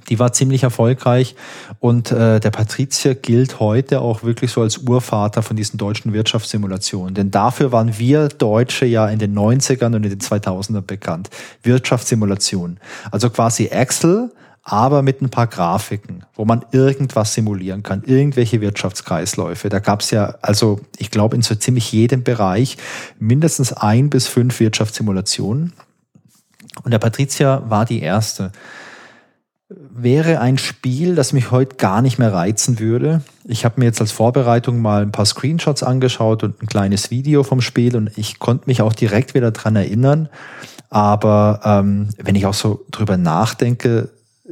Die 0.08 0.20
war 0.20 0.32
ziemlich 0.32 0.64
erfolgreich 0.64 1.36
und 1.82 2.14
äh, 2.14 2.40
der 2.40 2.52
Patrizier 2.52 3.14
gilt 3.16 3.60
heute 3.60 4.00
auch 4.00 4.24
wirklich 4.24 4.52
so 4.52 4.62
als 4.62 4.78
Urvater 4.78 5.42
von 5.42 5.58
diesen 5.58 5.78
deutschen 5.78 6.14
Wirtschaftssimulationen. 6.14 7.14
Denn 7.14 7.30
dafür 7.30 7.74
waren 7.74 8.00
wir 8.00 8.30
Deutsche 8.30 8.86
ja 8.86 9.10
in 9.10 9.20
den 9.20 9.38
90ern 9.38 9.88
und 9.88 10.06
in 10.06 10.12
den 10.12 10.22
2000ern 10.22 10.80
bekannt. 10.80 11.30
Wirtschaftssimulation. 11.62 12.80
Also 13.12 13.30
quasi 13.30 13.66
Excel, 13.66 14.32
aber 14.64 15.02
mit 15.02 15.22
ein 15.22 15.30
paar 15.30 15.48
Grafiken, 15.48 16.24
wo 16.36 16.46
man 16.46 16.64
irgendwas 16.72 17.34
simulieren 17.34 17.82
kann, 17.82 18.04
irgendwelche 18.06 18.62
Wirtschaftskreisläufe. 18.62 19.70
Da 19.70 19.80
gab 19.80 20.02
es 20.02 20.12
ja, 20.12 20.36
also 20.42 20.80
ich 20.98 21.10
glaube, 21.10 21.36
in 21.36 21.42
so 21.42 21.56
ziemlich 21.56 21.92
jedem 21.92 22.24
Bereich 22.24 22.78
mindestens 23.20 23.74
ein 23.74 24.10
bis 24.10 24.28
fünf 24.28 24.60
Wirtschaftssimulationen. 24.60 25.74
Und 26.84 26.92
der 26.92 27.00
Patrizier 27.00 27.64
war 27.68 27.86
die 27.86 28.02
erste. 28.02 28.52
Wäre 29.68 30.40
ein 30.40 30.58
Spiel, 30.58 31.16
das 31.16 31.34
mich 31.34 31.50
heute 31.50 31.78
gar 31.78 32.02
nicht 32.02 32.20
mehr 32.20 32.34
reizen 32.34 32.80
würde. 32.80 33.24
Ich 33.46 33.66
habe 33.66 33.80
mir 33.80 33.86
jetzt 33.86 34.02
als 34.02 34.12
Vorbereitung 34.12 34.80
mal 34.80 35.02
ein 35.02 35.12
paar 35.12 35.26
Screenshots 35.26 35.82
angeschaut 35.82 36.44
und 36.44 36.62
ein 36.62 36.68
kleines 36.68 37.10
Video 37.10 37.44
vom 37.44 37.62
Spiel 37.62 37.96
und 37.96 38.16
ich 38.18 38.38
konnte 38.38 38.68
mich 38.68 38.82
auch 38.82 38.94
direkt 38.94 39.34
wieder 39.34 39.52
dran 39.52 39.76
erinnern. 39.76 40.30
Aber 40.90 41.62
ähm, 41.64 42.10
wenn 42.18 42.36
ich 42.36 42.46
auch 42.46 42.54
so 42.54 42.86
drüber 42.92 43.18
nachdenke, 43.18 44.10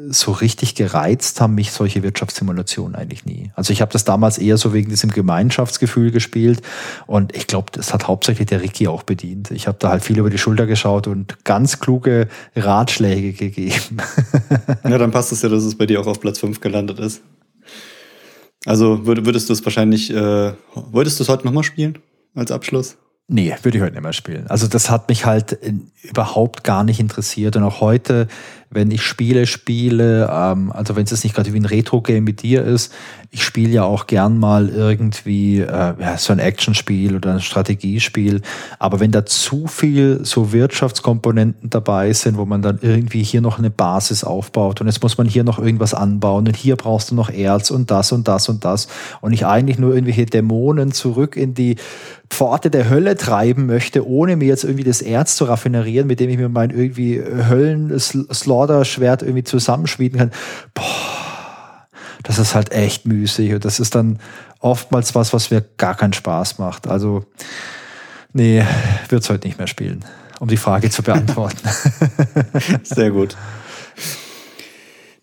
so 0.10 0.32
richtig 0.32 0.76
gereizt 0.76 1.42
haben 1.42 1.56
mich 1.56 1.72
solche 1.72 2.04
Wirtschaftssimulationen 2.04 2.96
eigentlich 2.96 3.26
nie. 3.26 3.52
Also 3.56 3.74
ich 3.74 3.82
habe 3.82 3.92
das 3.92 4.04
damals 4.04 4.38
eher 4.38 4.58
so 4.58 4.74
wegen 4.74 4.90
diesem 4.90 5.12
Gemeinschaftsgefühl 5.12 6.12
gespielt 6.12 6.62
und 7.08 7.36
ich 7.36 7.48
glaube, 7.48 7.72
das 7.72 7.94
hat 7.94 8.08
hauptsächlich 8.08 8.48
der 8.48 8.62
Ricky 8.62 8.88
auch 8.88 9.04
bedient. 9.04 9.52
Ich 9.52 9.68
habe 9.68 9.78
da 9.80 9.90
halt 9.90 10.04
viel 10.04 10.18
über 10.18 10.30
die 10.30 10.38
Schulter 10.38 10.66
geschaut 10.66 11.08
und 11.08 11.44
ganz 11.44 11.80
kluge 11.80 12.28
Ratschläge 12.56 13.34
gegeben. 13.34 13.98
ja, 14.84 14.98
dann 14.98 15.12
passt 15.12 15.32
es 15.32 15.42
ja, 15.42 15.50
dass 15.50 15.64
es 15.64 15.76
bei 15.76 15.86
dir 15.86 16.00
auch 16.02 16.08
auf 16.08 16.20
Platz 16.20 16.40
5 16.40 16.60
gelandet 16.62 17.00
ist. 17.00 17.22
Also 18.66 19.06
würdest 19.06 19.50
du 19.50 19.54
es 19.54 19.64
wahrscheinlich, 19.64 20.14
äh, 20.14 20.54
wolltest 20.74 21.20
du 21.20 21.24
es 21.24 21.30
heute 21.30 21.46
nochmal 21.46 21.64
spielen 21.64 21.98
als 22.36 22.52
Abschluss? 22.52 22.98
Nee, 23.32 23.56
würde 23.62 23.78
ich 23.78 23.84
heute 23.84 23.94
nicht 23.94 24.02
mehr 24.02 24.12
spielen. 24.12 24.48
Also 24.48 24.66
das 24.66 24.90
hat 24.90 25.08
mich 25.08 25.24
halt 25.24 25.60
überhaupt 26.02 26.64
gar 26.64 26.84
nicht 26.84 27.00
interessiert. 27.00 27.56
Und 27.56 27.64
auch 27.64 27.80
heute, 27.80 28.28
wenn 28.72 28.90
ich 28.90 29.04
Spiele 29.04 29.46
spiele, 29.46 30.28
ähm, 30.32 30.72
also 30.72 30.96
wenn 30.96 31.04
es 31.04 31.12
jetzt 31.12 31.24
nicht 31.24 31.36
gerade 31.36 31.54
wie 31.54 31.60
ein 31.60 31.66
Retro-Game 31.66 32.24
mit 32.24 32.42
dir 32.42 32.64
ist, 32.64 32.92
ich 33.30 33.44
spiele 33.44 33.72
ja 33.72 33.84
auch 33.84 34.08
gern 34.08 34.40
mal 34.40 34.70
irgendwie 34.70 35.60
äh, 35.60 35.68
ja, 35.68 36.18
so 36.18 36.34
ein 36.34 36.40
Actionspiel 36.40 37.16
oder 37.16 37.34
ein 37.34 37.42
Strategiespiel. 37.42 38.42
Aber 38.80 39.00
wenn 39.00 39.12
da 39.12 39.28
zu 39.28 39.68
viel 39.68 40.22
so 40.24 40.52
Wirtschaftskomponenten 40.52 41.70
dabei 41.70 42.12
sind, 42.14 42.36
wo 42.38 42.46
man 42.46 42.64
dann 42.64 42.80
irgendwie 42.82 43.22
hier 43.22 43.42
noch 43.42 43.60
eine 43.60 43.70
Basis 43.70 44.24
aufbaut 44.24 44.82
und 44.82 44.88
jetzt 44.88 45.04
muss 45.04 45.20
man 45.20 45.28
hier 45.28 45.44
noch 45.44 45.60
irgendwas 45.60 45.94
anbauen 45.94 46.48
und 46.48 46.58
hier 46.58 46.76
brauchst 46.78 47.12
du 47.12 47.16
noch 47.16 47.30
Erz 47.30 47.70
und 47.70 47.92
das 47.92 48.12
und 48.12 48.28
das 48.28 48.50
und 48.50 48.66
das 48.66 48.88
und 49.22 49.34
ich 49.34 49.46
eigentlich 49.46 49.78
nur 49.78 49.94
irgendwelche 49.94 50.26
Dämonen 50.26 50.92
zurück 50.92 51.36
in 51.36 51.54
die 51.54 51.76
Pforte 52.30 52.70
der 52.70 52.90
Hölle 52.90 53.16
treiben 53.16 53.66
möchte, 53.66 54.08
ohne 54.08 54.36
mir 54.36 54.48
jetzt 54.48 54.64
irgendwie 54.64 54.84
das 54.84 55.02
Erz 55.02 55.36
zu 55.36 55.46
raffinerieren, 55.46 56.08
mit 56.08 56.20
dem 56.20 56.30
ich 56.30 56.38
mir 56.38 56.50
mein 56.50 56.70
irgendwie 56.70 57.20
Höllen-Slaughter-Schwert 57.20 59.24
irgendwie 59.24 59.44
zusammenschmieden 59.44 60.20
kann. 60.20 60.32
Boah 60.74 61.20
das 62.24 62.38
ist 62.38 62.56
halt 62.56 62.72
echt 62.72 63.06
müßig 63.06 63.54
und 63.54 63.66
das 63.66 63.80
ist 63.80 63.96
dann 63.96 64.20
oftmals 64.60 65.16
was, 65.16 65.34
was 65.34 65.52
mir 65.52 65.64
gar 65.78 65.96
keinen 65.96 66.14
Spaß 66.14 66.60
macht. 66.60 66.88
Also, 66.88 67.26
nee, 68.34 68.64
wird 69.08 69.24
es 69.24 69.30
heute 69.30 69.48
nicht 69.48 69.58
mehr 69.58 69.68
spielen, 69.68 70.04
um 70.40 70.48
die 70.48 70.58
Frage 70.58 70.90
zu 70.90 71.02
beantworten. 71.02 71.70
Sehr 72.84 73.12
gut. 73.12 73.38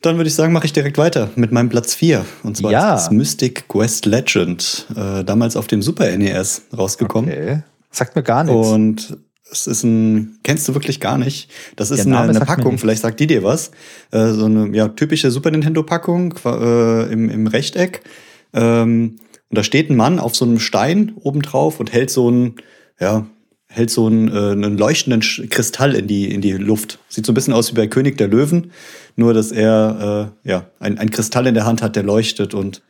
Dann 0.06 0.18
würde 0.18 0.28
ich 0.28 0.36
sagen, 0.36 0.52
mache 0.52 0.66
ich 0.66 0.72
direkt 0.72 0.98
weiter 0.98 1.30
mit 1.34 1.50
meinem 1.50 1.68
Platz 1.68 1.92
4. 1.96 2.24
Und 2.44 2.56
zwar 2.56 2.70
ja. 2.70 2.92
das 2.92 3.10
Mystic 3.10 3.66
Quest 3.66 4.06
Legend. 4.06 4.86
Äh, 4.94 5.24
damals 5.24 5.56
auf 5.56 5.66
dem 5.66 5.82
Super 5.82 6.16
NES 6.16 6.62
rausgekommen. 6.78 7.28
Okay. 7.28 7.62
Sagt 7.90 8.14
mir 8.14 8.22
gar 8.22 8.44
nichts. 8.44 8.68
Und 8.68 9.18
es 9.50 9.66
ist 9.66 9.82
ein, 9.82 10.38
kennst 10.44 10.68
du 10.68 10.74
wirklich 10.74 11.00
gar 11.00 11.18
nicht. 11.18 11.50
Das 11.74 11.90
ist 11.90 12.06
eine, 12.06 12.20
eine 12.20 12.38
Packung, 12.38 12.78
vielleicht 12.78 13.02
sagt 13.02 13.18
die 13.18 13.26
dir 13.26 13.42
was. 13.42 13.72
Äh, 14.12 14.28
so 14.28 14.44
eine 14.44 14.68
ja, 14.76 14.86
typische 14.86 15.32
Super 15.32 15.50
Nintendo-Packung 15.50 16.34
äh, 16.44 17.12
im, 17.12 17.28
im 17.28 17.48
Rechteck. 17.48 18.02
Ähm, 18.54 19.16
und 19.50 19.58
da 19.58 19.64
steht 19.64 19.90
ein 19.90 19.96
Mann 19.96 20.20
auf 20.20 20.36
so 20.36 20.44
einem 20.44 20.60
Stein 20.60 21.14
obendrauf 21.16 21.80
und 21.80 21.92
hält 21.92 22.10
so 22.10 22.28
einen, 22.28 22.54
ja, 23.00 23.26
hält 23.76 23.90
so 23.90 24.06
einen, 24.06 24.28
äh, 24.28 24.52
einen 24.52 24.78
leuchtenden 24.78 25.20
Kristall 25.50 25.94
in 25.94 26.06
die, 26.06 26.32
in 26.32 26.40
die 26.40 26.52
Luft. 26.52 26.98
Sieht 27.08 27.26
so 27.26 27.32
ein 27.32 27.34
bisschen 27.34 27.52
aus 27.52 27.70
wie 27.70 27.76
bei 27.76 27.86
König 27.86 28.16
der 28.16 28.26
Löwen, 28.26 28.72
nur 29.16 29.34
dass 29.34 29.52
er 29.52 30.32
äh, 30.44 30.48
ja, 30.48 30.66
ein, 30.80 30.98
ein 30.98 31.10
Kristall 31.10 31.46
in 31.46 31.54
der 31.54 31.66
Hand 31.66 31.82
hat, 31.82 31.94
der 31.94 32.02
leuchtet 32.02 32.54
und 32.54 32.80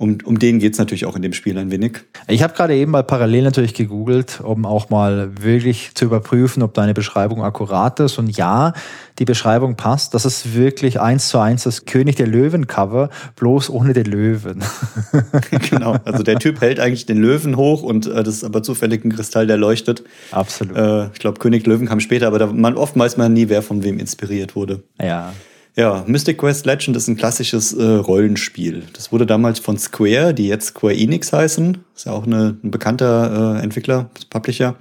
um, 0.00 0.16
um 0.24 0.38
den 0.38 0.60
geht 0.60 0.72
es 0.72 0.78
natürlich 0.78 1.04
auch 1.04 1.14
in 1.14 1.20
dem 1.20 1.34
Spiel 1.34 1.58
ein 1.58 1.70
wenig. 1.70 1.98
Ich 2.26 2.42
habe 2.42 2.54
gerade 2.54 2.74
eben 2.74 2.90
mal 2.90 3.04
parallel 3.04 3.42
natürlich 3.42 3.74
gegoogelt, 3.74 4.40
um 4.40 4.64
auch 4.64 4.88
mal 4.88 5.30
wirklich 5.42 5.94
zu 5.94 6.06
überprüfen, 6.06 6.62
ob 6.62 6.72
deine 6.72 6.94
Beschreibung 6.94 7.44
akkurat 7.44 8.00
ist. 8.00 8.18
Und 8.18 8.34
ja, 8.34 8.72
die 9.18 9.26
Beschreibung 9.26 9.76
passt. 9.76 10.14
Das 10.14 10.24
ist 10.24 10.54
wirklich 10.54 11.00
eins 11.00 11.28
zu 11.28 11.38
eins 11.38 11.64
das 11.64 11.84
König 11.84 12.16
der 12.16 12.28
Löwen-Cover, 12.28 13.10
bloß 13.36 13.68
ohne 13.68 13.92
den 13.92 14.06
Löwen. 14.06 14.64
genau, 15.70 15.96
also 16.06 16.22
der 16.22 16.38
Typ 16.38 16.62
hält 16.62 16.80
eigentlich 16.80 17.04
den 17.04 17.18
Löwen 17.18 17.56
hoch 17.56 17.82
und 17.82 18.06
äh, 18.06 18.22
das 18.22 18.36
ist 18.36 18.44
aber 18.44 18.62
zufällig 18.62 19.04
ein 19.04 19.12
Kristall, 19.14 19.46
der 19.46 19.58
leuchtet. 19.58 20.02
Absolut. 20.30 20.78
Äh, 20.78 21.08
ich 21.12 21.18
glaube, 21.18 21.38
König 21.40 21.66
Löwen 21.66 21.86
kam 21.86 22.00
später, 22.00 22.26
aber 22.26 22.38
da, 22.38 22.46
man, 22.46 22.74
oft 22.78 22.98
weiß 22.98 23.18
man 23.18 23.34
nie, 23.34 23.50
wer 23.50 23.60
von 23.60 23.84
wem 23.84 23.98
inspiriert 23.98 24.56
wurde. 24.56 24.82
Ja. 24.98 25.34
Ja, 25.76 26.04
Mystic 26.06 26.38
Quest 26.38 26.66
Legend 26.66 26.96
ist 26.96 27.08
ein 27.08 27.16
klassisches 27.16 27.72
äh, 27.72 27.84
Rollenspiel. 27.84 28.84
Das 28.92 29.12
wurde 29.12 29.26
damals 29.26 29.60
von 29.60 29.78
Square, 29.78 30.34
die 30.34 30.48
jetzt 30.48 30.68
Square 30.68 30.96
Enix 30.96 31.32
heißen. 31.32 31.78
Ist 31.94 32.06
ja 32.06 32.12
auch 32.12 32.26
eine, 32.26 32.56
ein 32.62 32.70
bekannter 32.70 33.56
äh, 33.56 33.62
Entwickler, 33.62 34.10
Publisher. 34.30 34.76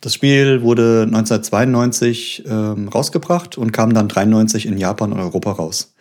Das 0.00 0.14
Spiel 0.14 0.62
wurde 0.62 1.04
1992 1.06 2.44
ähm, 2.46 2.88
rausgebracht 2.88 3.56
und 3.56 3.72
kam 3.72 3.94
dann 3.94 4.08
93 4.08 4.66
in 4.66 4.76
Japan 4.76 5.12
und 5.12 5.18
Europa 5.18 5.52
raus. 5.52 5.94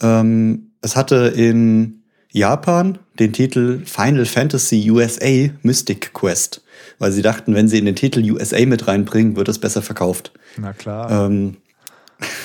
Ähm, 0.00 0.70
es 0.80 0.96
hatte 0.96 1.32
in 1.34 2.02
Japan 2.32 2.98
den 3.18 3.32
Titel 3.32 3.80
Final 3.84 4.26
Fantasy 4.26 4.90
USA 4.90 5.50
Mystic 5.62 6.12
Quest, 6.12 6.62
weil 6.98 7.12
sie 7.12 7.22
dachten, 7.22 7.54
wenn 7.54 7.68
sie 7.68 7.78
in 7.78 7.86
den 7.86 7.96
Titel 7.96 8.30
USA 8.30 8.64
mit 8.66 8.86
reinbringen, 8.86 9.36
wird 9.36 9.48
es 9.48 9.58
besser 9.58 9.82
verkauft. 9.82 10.32
Na 10.58 10.72
klar. 10.72 11.26
Ähm, 11.26 11.56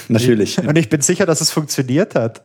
Natürlich. 0.07 0.57
Und 0.57 0.77
ich 0.77 0.89
bin 0.89 1.01
sicher, 1.01 1.25
dass 1.25 1.41
es 1.41 1.51
funktioniert 1.51 2.15
hat. 2.15 2.43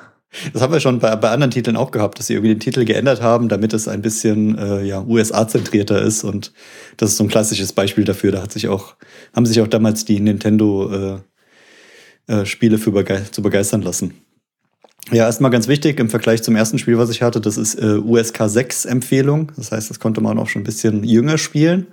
Das 0.53 0.61
haben 0.61 0.73
wir 0.73 0.81
schon 0.81 0.99
bei, 0.99 1.15
bei 1.17 1.31
anderen 1.31 1.51
Titeln 1.51 1.77
auch 1.77 1.91
gehabt, 1.91 2.19
dass 2.19 2.27
sie 2.27 2.35
irgendwie 2.35 2.55
den 2.55 2.61
Titel 2.61 2.85
geändert 2.85 3.23
haben, 3.23 3.49
damit 3.49 3.73
es 3.73 3.89
ein 3.89 4.03
bisschen 4.03 4.59
äh, 4.59 4.83
ja, 4.83 5.03
USA-zentrierter 5.03 6.03
ist. 6.03 6.25
Und 6.25 6.53
das 6.97 7.11
ist 7.11 7.17
so 7.17 7.25
ein 7.25 7.29
klassisches 7.29 7.73
Beispiel 7.73 8.05
dafür. 8.05 8.33
Da 8.33 8.43
hat 8.43 8.53
sich 8.53 8.69
auch, 8.69 8.97
haben 9.35 9.47
sich 9.47 9.61
auch 9.61 9.69
damals 9.69 10.05
die 10.05 10.21
Nintendo 10.21 11.21
äh, 12.29 12.33
äh, 12.33 12.45
Spiele 12.45 12.79
für 12.79 12.93
bege 12.93 13.23
zu 13.31 13.41
begeistern 13.41 13.83
lassen. 13.83 14.15
Ja, 15.13 15.27
erstmal 15.27 15.53
ganz 15.53 15.69
wichtig 15.69 16.01
im 16.01 16.11
Vergleich 16.11 16.43
zum 16.43 16.57
ersten 16.57 16.79
Spiel, 16.81 16.99
was 16.99 17.11
ich 17.11 17.23
hatte, 17.23 17.41
das 17.41 17.57
ist 17.57 17.77
äh, 17.77 17.99
USK 17.99 18.43
6 18.47 18.87
Empfehlung. 18.87 19.53
Das 19.57 19.71
heißt, 19.71 19.89
das 19.89 20.01
konnte 20.01 20.21
man 20.21 20.37
auch 20.39 20.49
schon 20.49 20.63
ein 20.63 20.65
bisschen 20.65 21.05
jünger 21.05 21.39
spielen. 21.39 21.87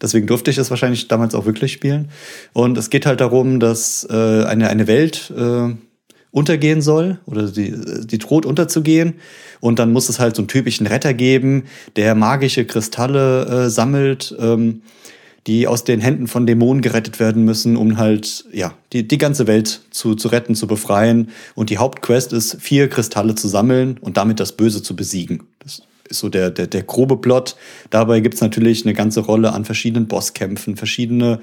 Deswegen 0.00 0.26
durfte 0.26 0.50
ich 0.50 0.56
das 0.56 0.70
wahrscheinlich 0.70 1.08
damals 1.08 1.34
auch 1.34 1.46
wirklich 1.46 1.72
spielen. 1.72 2.10
Und 2.52 2.76
es 2.78 2.90
geht 2.90 3.06
halt 3.06 3.20
darum, 3.20 3.60
dass 3.60 4.06
äh, 4.10 4.44
eine, 4.44 4.68
eine 4.68 4.86
Welt 4.86 5.32
äh, 5.36 5.74
untergehen 6.30 6.82
soll 6.82 7.18
oder 7.24 7.50
die, 7.50 7.74
die 8.04 8.18
droht 8.18 8.44
unterzugehen. 8.44 9.14
Und 9.60 9.78
dann 9.78 9.92
muss 9.92 10.10
es 10.10 10.18
halt 10.20 10.36
so 10.36 10.42
einen 10.42 10.48
typischen 10.48 10.86
Retter 10.86 11.14
geben, 11.14 11.64
der 11.96 12.14
magische 12.14 12.66
Kristalle 12.66 13.46
äh, 13.46 13.70
sammelt, 13.70 14.36
ähm, 14.38 14.82
die 15.46 15.66
aus 15.66 15.84
den 15.84 16.00
Händen 16.00 16.26
von 16.26 16.46
Dämonen 16.46 16.82
gerettet 16.82 17.20
werden 17.20 17.44
müssen, 17.44 17.76
um 17.76 17.96
halt 17.96 18.44
ja 18.52 18.74
die, 18.92 19.06
die 19.06 19.18
ganze 19.18 19.46
Welt 19.46 19.80
zu, 19.90 20.14
zu 20.14 20.28
retten, 20.28 20.54
zu 20.54 20.66
befreien. 20.66 21.30
Und 21.54 21.70
die 21.70 21.78
Hauptquest 21.78 22.32
ist, 22.32 22.60
vier 22.60 22.88
Kristalle 22.88 23.34
zu 23.34 23.48
sammeln 23.48 23.96
und 24.00 24.16
damit 24.16 24.38
das 24.38 24.52
Böse 24.52 24.82
zu 24.82 24.94
besiegen. 24.94 25.44
So 26.10 26.28
der, 26.28 26.50
der, 26.50 26.66
der 26.66 26.82
grobe 26.82 27.16
Plot. 27.16 27.56
Dabei 27.90 28.20
gibt's 28.20 28.40
natürlich 28.40 28.84
eine 28.84 28.94
ganze 28.94 29.20
Rolle 29.20 29.52
an 29.52 29.64
verschiedenen 29.64 30.06
Bosskämpfen, 30.06 30.76
verschiedene 30.76 31.40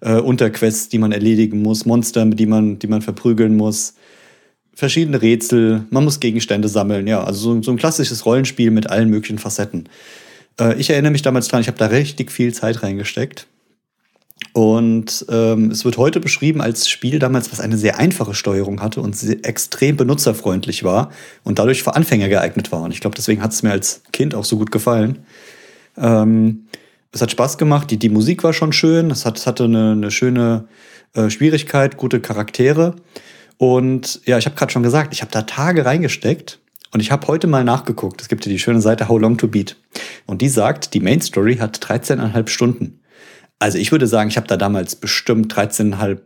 äh, 0.00 0.14
Unterquests, 0.14 0.88
die 0.88 0.98
man 0.98 1.12
erledigen 1.12 1.62
muss, 1.62 1.86
Monster, 1.86 2.24
die 2.26 2.46
man, 2.46 2.78
die 2.78 2.86
man 2.86 3.02
verprügeln 3.02 3.56
muss, 3.56 3.94
verschiedene 4.74 5.22
Rätsel, 5.22 5.84
man 5.90 6.04
muss 6.04 6.20
Gegenstände 6.20 6.68
sammeln, 6.68 7.06
ja, 7.06 7.22
also 7.22 7.54
so, 7.54 7.62
so 7.62 7.70
ein 7.70 7.76
klassisches 7.76 8.26
Rollenspiel 8.26 8.70
mit 8.70 8.90
allen 8.90 9.08
möglichen 9.08 9.38
Facetten. 9.38 9.88
Äh, 10.60 10.78
ich 10.78 10.90
erinnere 10.90 11.12
mich 11.12 11.22
damals 11.22 11.48
dran, 11.48 11.60
ich 11.60 11.68
habe 11.68 11.78
da 11.78 11.86
richtig 11.86 12.30
viel 12.30 12.52
Zeit 12.52 12.82
reingesteckt. 12.82 13.46
Und 14.52 15.26
ähm, 15.30 15.70
es 15.70 15.84
wird 15.84 15.96
heute 15.96 16.20
beschrieben 16.20 16.60
als 16.60 16.88
Spiel 16.88 17.18
damals, 17.18 17.50
was 17.50 17.60
eine 17.60 17.76
sehr 17.76 17.98
einfache 17.98 18.34
Steuerung 18.34 18.80
hatte 18.82 19.00
und 19.00 19.20
extrem 19.44 19.96
benutzerfreundlich 19.96 20.84
war 20.84 21.10
und 21.42 21.58
dadurch 21.58 21.82
für 21.82 21.94
Anfänger 21.94 22.28
geeignet 22.28 22.70
war. 22.70 22.82
Und 22.82 22.92
ich 22.92 23.00
glaube, 23.00 23.16
deswegen 23.16 23.42
hat 23.42 23.52
es 23.52 23.62
mir 23.62 23.72
als 23.72 24.02
Kind 24.12 24.34
auch 24.34 24.44
so 24.44 24.56
gut 24.56 24.70
gefallen. 24.70 25.24
Ähm, 25.96 26.66
es 27.10 27.22
hat 27.22 27.30
Spaß 27.30 27.58
gemacht, 27.58 27.90
die, 27.90 27.96
die 27.96 28.08
Musik 28.08 28.42
war 28.44 28.52
schon 28.52 28.72
schön, 28.72 29.10
es, 29.10 29.24
hat, 29.24 29.38
es 29.38 29.46
hatte 29.46 29.64
eine, 29.64 29.92
eine 29.92 30.10
schöne 30.10 30.66
äh, 31.14 31.30
Schwierigkeit, 31.30 31.96
gute 31.96 32.20
Charaktere. 32.20 32.96
Und 33.56 34.20
ja, 34.24 34.36
ich 34.38 34.46
habe 34.46 34.56
gerade 34.56 34.72
schon 34.72 34.82
gesagt, 34.82 35.14
ich 35.14 35.22
habe 35.22 35.30
da 35.30 35.42
Tage 35.42 35.84
reingesteckt 35.84 36.58
und 36.92 37.00
ich 37.00 37.10
habe 37.10 37.26
heute 37.28 37.46
mal 37.46 37.64
nachgeguckt. 37.64 38.20
Es 38.20 38.28
gibt 38.28 38.44
ja 38.46 38.52
die 38.52 38.58
schöne 38.58 38.80
Seite 38.80 39.08
How 39.08 39.20
Long 39.20 39.36
to 39.36 39.48
Beat. 39.48 39.76
Und 40.26 40.42
die 40.42 40.48
sagt, 40.48 40.94
die 40.94 41.00
Main 41.00 41.20
Story 41.20 41.56
hat 41.56 41.78
13,5 41.78 42.48
Stunden. 42.48 43.00
Also 43.64 43.78
ich 43.78 43.92
würde 43.92 44.06
sagen, 44.06 44.28
ich 44.28 44.36
habe 44.36 44.46
da 44.46 44.58
damals 44.58 44.94
bestimmt 44.94 45.50
13,5 45.54 46.18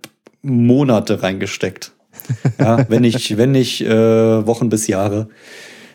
Monate 0.43 1.23
reingesteckt. 1.23 1.93
Ja, 2.59 2.85
wenn 2.91 3.03
nicht, 3.03 3.37
wenn 3.39 3.53
nicht 3.53 3.81
äh, 3.81 4.45
Wochen 4.47 4.69
bis 4.69 4.89
Jahre. 4.89 5.29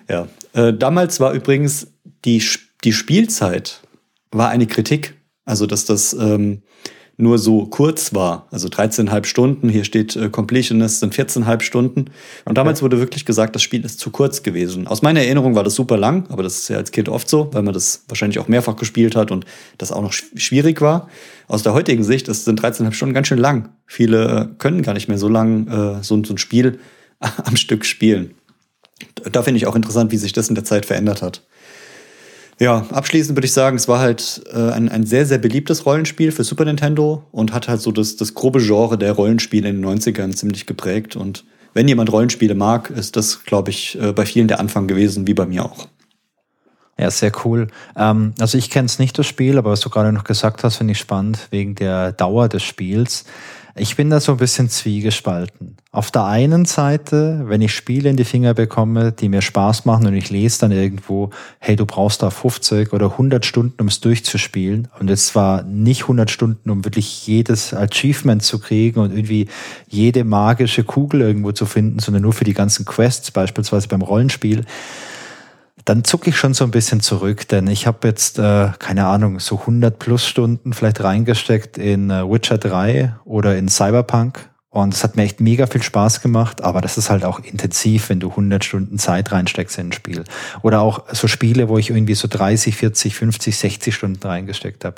Ja. 0.10 0.30
Äh, 0.54 0.74
damals 0.74 1.20
war 1.20 1.34
übrigens 1.34 1.88
die, 2.24 2.42
die 2.86 2.94
Spielzeit 2.94 3.82
war 4.32 4.50
eine 4.50 4.66
Kritik. 4.66 5.16
Also, 5.44 5.66
dass 5.68 5.84
das 5.84 6.14
ähm, 6.14 6.64
nur 7.18 7.38
so 7.38 7.66
kurz 7.68 8.14
war. 8.14 8.48
Also 8.52 8.68
13,5 8.68 9.26
Stunden, 9.26 9.70
hier 9.70 9.84
steht 9.84 10.16
äh, 10.16 10.30
Completionist 10.30 11.00
sind 11.00 11.14
14,5 11.14 11.62
Stunden. 11.62 12.00
Und 12.02 12.10
okay. 12.46 12.54
damals 12.56 12.82
wurde 12.82 13.00
wirklich 13.00 13.26
gesagt, 13.26 13.56
das 13.56 13.62
Spiel 13.62 13.86
ist 13.86 14.00
zu 14.00 14.10
kurz 14.10 14.42
gewesen. 14.42 14.88
Aus 14.88 15.04
meiner 15.04 15.22
Erinnerung 15.22 15.54
war 15.54 15.64
das 15.64 15.76
super 15.76 15.98
lang, 15.98 16.26
aber 16.30 16.42
das 16.42 16.60
ist 16.60 16.70
ja 16.70 16.78
als 16.78 16.92
Kind 16.92 17.10
oft 17.10 17.30
so, 17.30 17.50
weil 17.54 17.62
man 17.62 17.74
das 17.74 18.04
wahrscheinlich 18.08 18.40
auch 18.40 18.48
mehrfach 18.48 18.76
gespielt 18.76 19.16
hat 19.16 19.32
und 19.32 19.46
das 19.78 19.92
auch 19.92 20.02
noch 20.02 20.14
schwierig 20.14 20.82
war. 20.82 21.08
Aus 21.48 21.62
der 21.62 21.74
heutigen 21.74 22.04
Sicht 22.04 22.28
ist, 22.28 22.46
sind 22.46 22.60
13,5 22.60 22.94
Stunden 22.94 23.14
ganz 23.14 23.28
schön 23.28 23.38
lang. 23.38 23.70
Viele 23.86 24.50
äh, 24.52 24.56
können 24.58 24.82
gar 24.82 24.94
nicht 24.94 25.08
mehr 25.08 25.20
so 25.20 25.30
lang 25.30 25.68
äh, 25.68 26.04
so, 26.04 26.24
so 26.24 26.34
ein 26.34 26.40
Spiel 26.40 26.80
am 27.20 27.56
Stück 27.56 27.86
spielen. 27.86 28.34
Da 29.32 29.44
finde 29.44 29.58
ich 29.58 29.68
auch 29.68 29.76
interessant, 29.76 30.12
wie 30.12 30.18
sich 30.18 30.34
das 30.34 30.50
in 30.50 30.56
der 30.56 30.64
Zeit 30.64 30.86
verändert 30.86 31.22
hat. 31.22 31.44
Ja, 32.60 32.86
abschließend 32.92 33.36
würde 33.36 33.46
ich 33.46 33.54
sagen, 33.54 33.78
es 33.78 33.88
war 33.88 34.00
halt 34.00 34.44
äh, 34.54 34.72
ein, 34.72 34.90
ein 34.90 35.06
sehr, 35.06 35.26
sehr 35.26 35.40
beliebtes 35.40 35.86
Rollenspiel 35.86 36.32
für 36.32 36.44
Super 36.44 36.66
Nintendo 36.66 37.24
und 37.32 37.54
hat 37.54 37.68
halt 37.68 37.82
so 37.82 37.92
das, 37.92 38.16
das 38.16 38.34
grobe 38.34 38.60
Genre 38.60 38.98
der 38.98 39.14
Rollenspiele 39.14 39.68
in 39.68 39.82
den 39.82 40.00
90ern 40.00 40.36
ziemlich 40.36 40.66
geprägt. 40.66 41.16
Und 41.16 41.46
wenn 41.74 41.88
jemand 41.88 42.12
Rollenspiele 42.12 42.56
mag, 42.56 42.90
ist 42.92 43.16
das, 43.16 43.44
glaube 43.44 43.72
ich, 43.72 44.00
äh, 44.00 44.14
bei 44.14 44.26
vielen 44.26 44.48
der 44.48 44.60
Anfang 44.60 44.88
gewesen, 44.88 45.28
wie 45.28 45.34
bei 45.34 45.46
mir 45.46 45.66
auch. 45.66 45.88
Ja, 47.00 47.10
sehr 47.10 47.32
cool. 47.44 47.68
Ähm, 47.96 48.34
also 48.40 48.58
ich 48.58 48.70
kenne 48.70 48.86
es 48.86 49.00
nicht, 49.00 49.18
das 49.18 49.26
Spiel, 49.26 49.58
aber 49.58 49.72
was 49.72 49.80
du 49.80 49.90
gerade 49.90 50.14
noch 50.14 50.24
gesagt 50.24 50.64
hast, 50.64 50.78
finde 50.78 50.92
ich 50.92 51.00
spannend, 51.00 51.48
wegen 51.50 51.74
der 51.74 52.12
Dauer 52.12 52.50
des 52.50 52.62
Spiels. 52.62 53.26
Ich 53.76 53.96
bin 53.96 54.12
da 54.12 54.20
so 54.20 54.34
ein 54.34 54.38
bisschen 54.38 54.70
zwiegespalten. 54.70 55.78
Auf 55.92 56.12
der 56.12 56.26
einen 56.26 56.66
Seite, 56.66 57.46
wenn 57.46 57.62
ich 57.64 57.74
Spiele 57.74 58.08
in 58.08 58.18
die 58.18 58.24
Finger 58.24 58.54
bekomme, 58.54 59.12
die 59.12 59.30
mir 59.30 59.42
Spaß 59.42 59.86
machen 59.86 60.06
und 60.06 60.14
ich 60.14 60.30
lese 60.30 60.60
dann 60.60 60.72
irgendwo, 60.72 61.32
hey, 61.58 61.76
du 61.76 61.88
brauchst 61.88 62.22
da 62.22 62.30
50 62.30 62.94
oder 62.94 63.14
100 63.14 63.44
Stunden, 63.44 63.82
um 63.82 63.88
es 63.88 64.00
durchzuspielen. 64.00 64.90
Und 65.00 65.10
es 65.10 65.28
zwar 65.28 65.64
nicht 65.64 66.04
100 66.04 66.30
Stunden, 66.30 66.70
um 66.70 66.86
wirklich 66.86 67.26
jedes 67.26 67.74
Achievement 67.74 68.44
zu 68.44 68.60
kriegen 68.60 69.00
und 69.00 69.12
irgendwie 69.12 69.48
jede 69.88 70.24
magische 70.24 70.84
Kugel 70.84 71.22
irgendwo 71.22 71.52
zu 71.52 71.66
finden, 71.66 71.98
sondern 71.98 72.22
nur 72.22 72.34
für 72.34 72.46
die 72.46 72.54
ganzen 72.54 72.86
Quests, 72.86 73.32
beispielsweise 73.32 73.88
beim 73.88 74.04
Rollenspiel 74.04 74.66
dann 75.86 76.04
zucke 76.04 76.30
ich 76.30 76.38
schon 76.38 76.54
so 76.54 76.64
ein 76.64 76.72
bisschen 76.72 77.02
zurück, 77.02 77.48
denn 77.48 77.68
ich 77.68 77.88
habe 77.88 78.08
jetzt, 78.08 78.40
äh, 78.40 78.70
keine 78.80 79.06
Ahnung, 79.06 79.40
so 79.40 79.60
100 79.60 80.00
plus 80.00 80.26
Stunden 80.26 80.74
vielleicht 80.74 81.04
reingesteckt 81.04 81.78
in 81.78 82.10
äh, 82.10 82.30
Witcher 82.30 82.58
3 82.58 83.16
oder 83.26 83.58
in 83.58 83.70
Cyberpunk 83.70 84.50
und 84.70 84.94
es 84.94 85.04
hat 85.04 85.16
mir 85.16 85.24
echt 85.24 85.40
mega 85.40 85.68
viel 85.68 85.84
Spaß 85.84 86.22
gemacht, 86.22 86.64
aber 86.64 86.82
das 86.82 86.98
ist 86.98 87.12
halt 87.12 87.24
auch 87.26 87.40
intensiv, 87.40 88.10
wenn 88.10 88.20
du 88.20 88.32
100 88.32 88.66
Stunden 88.66 88.98
Zeit 88.98 89.32
reinsteckst 89.32 89.78
in 89.78 89.90
ein 89.90 89.92
Spiel. 89.92 90.24
Oder 90.64 90.82
auch 90.82 91.04
so 91.12 91.28
Spiele, 91.28 91.70
wo 91.70 91.78
ich 91.78 91.92
irgendwie 91.92 92.16
so 92.16 92.28
30, 92.28 92.76
40, 92.76 93.16
50, 93.16 93.56
60 93.56 93.94
Stunden 93.94 94.26
reingesteckt 94.26 94.84
habe 94.84 94.96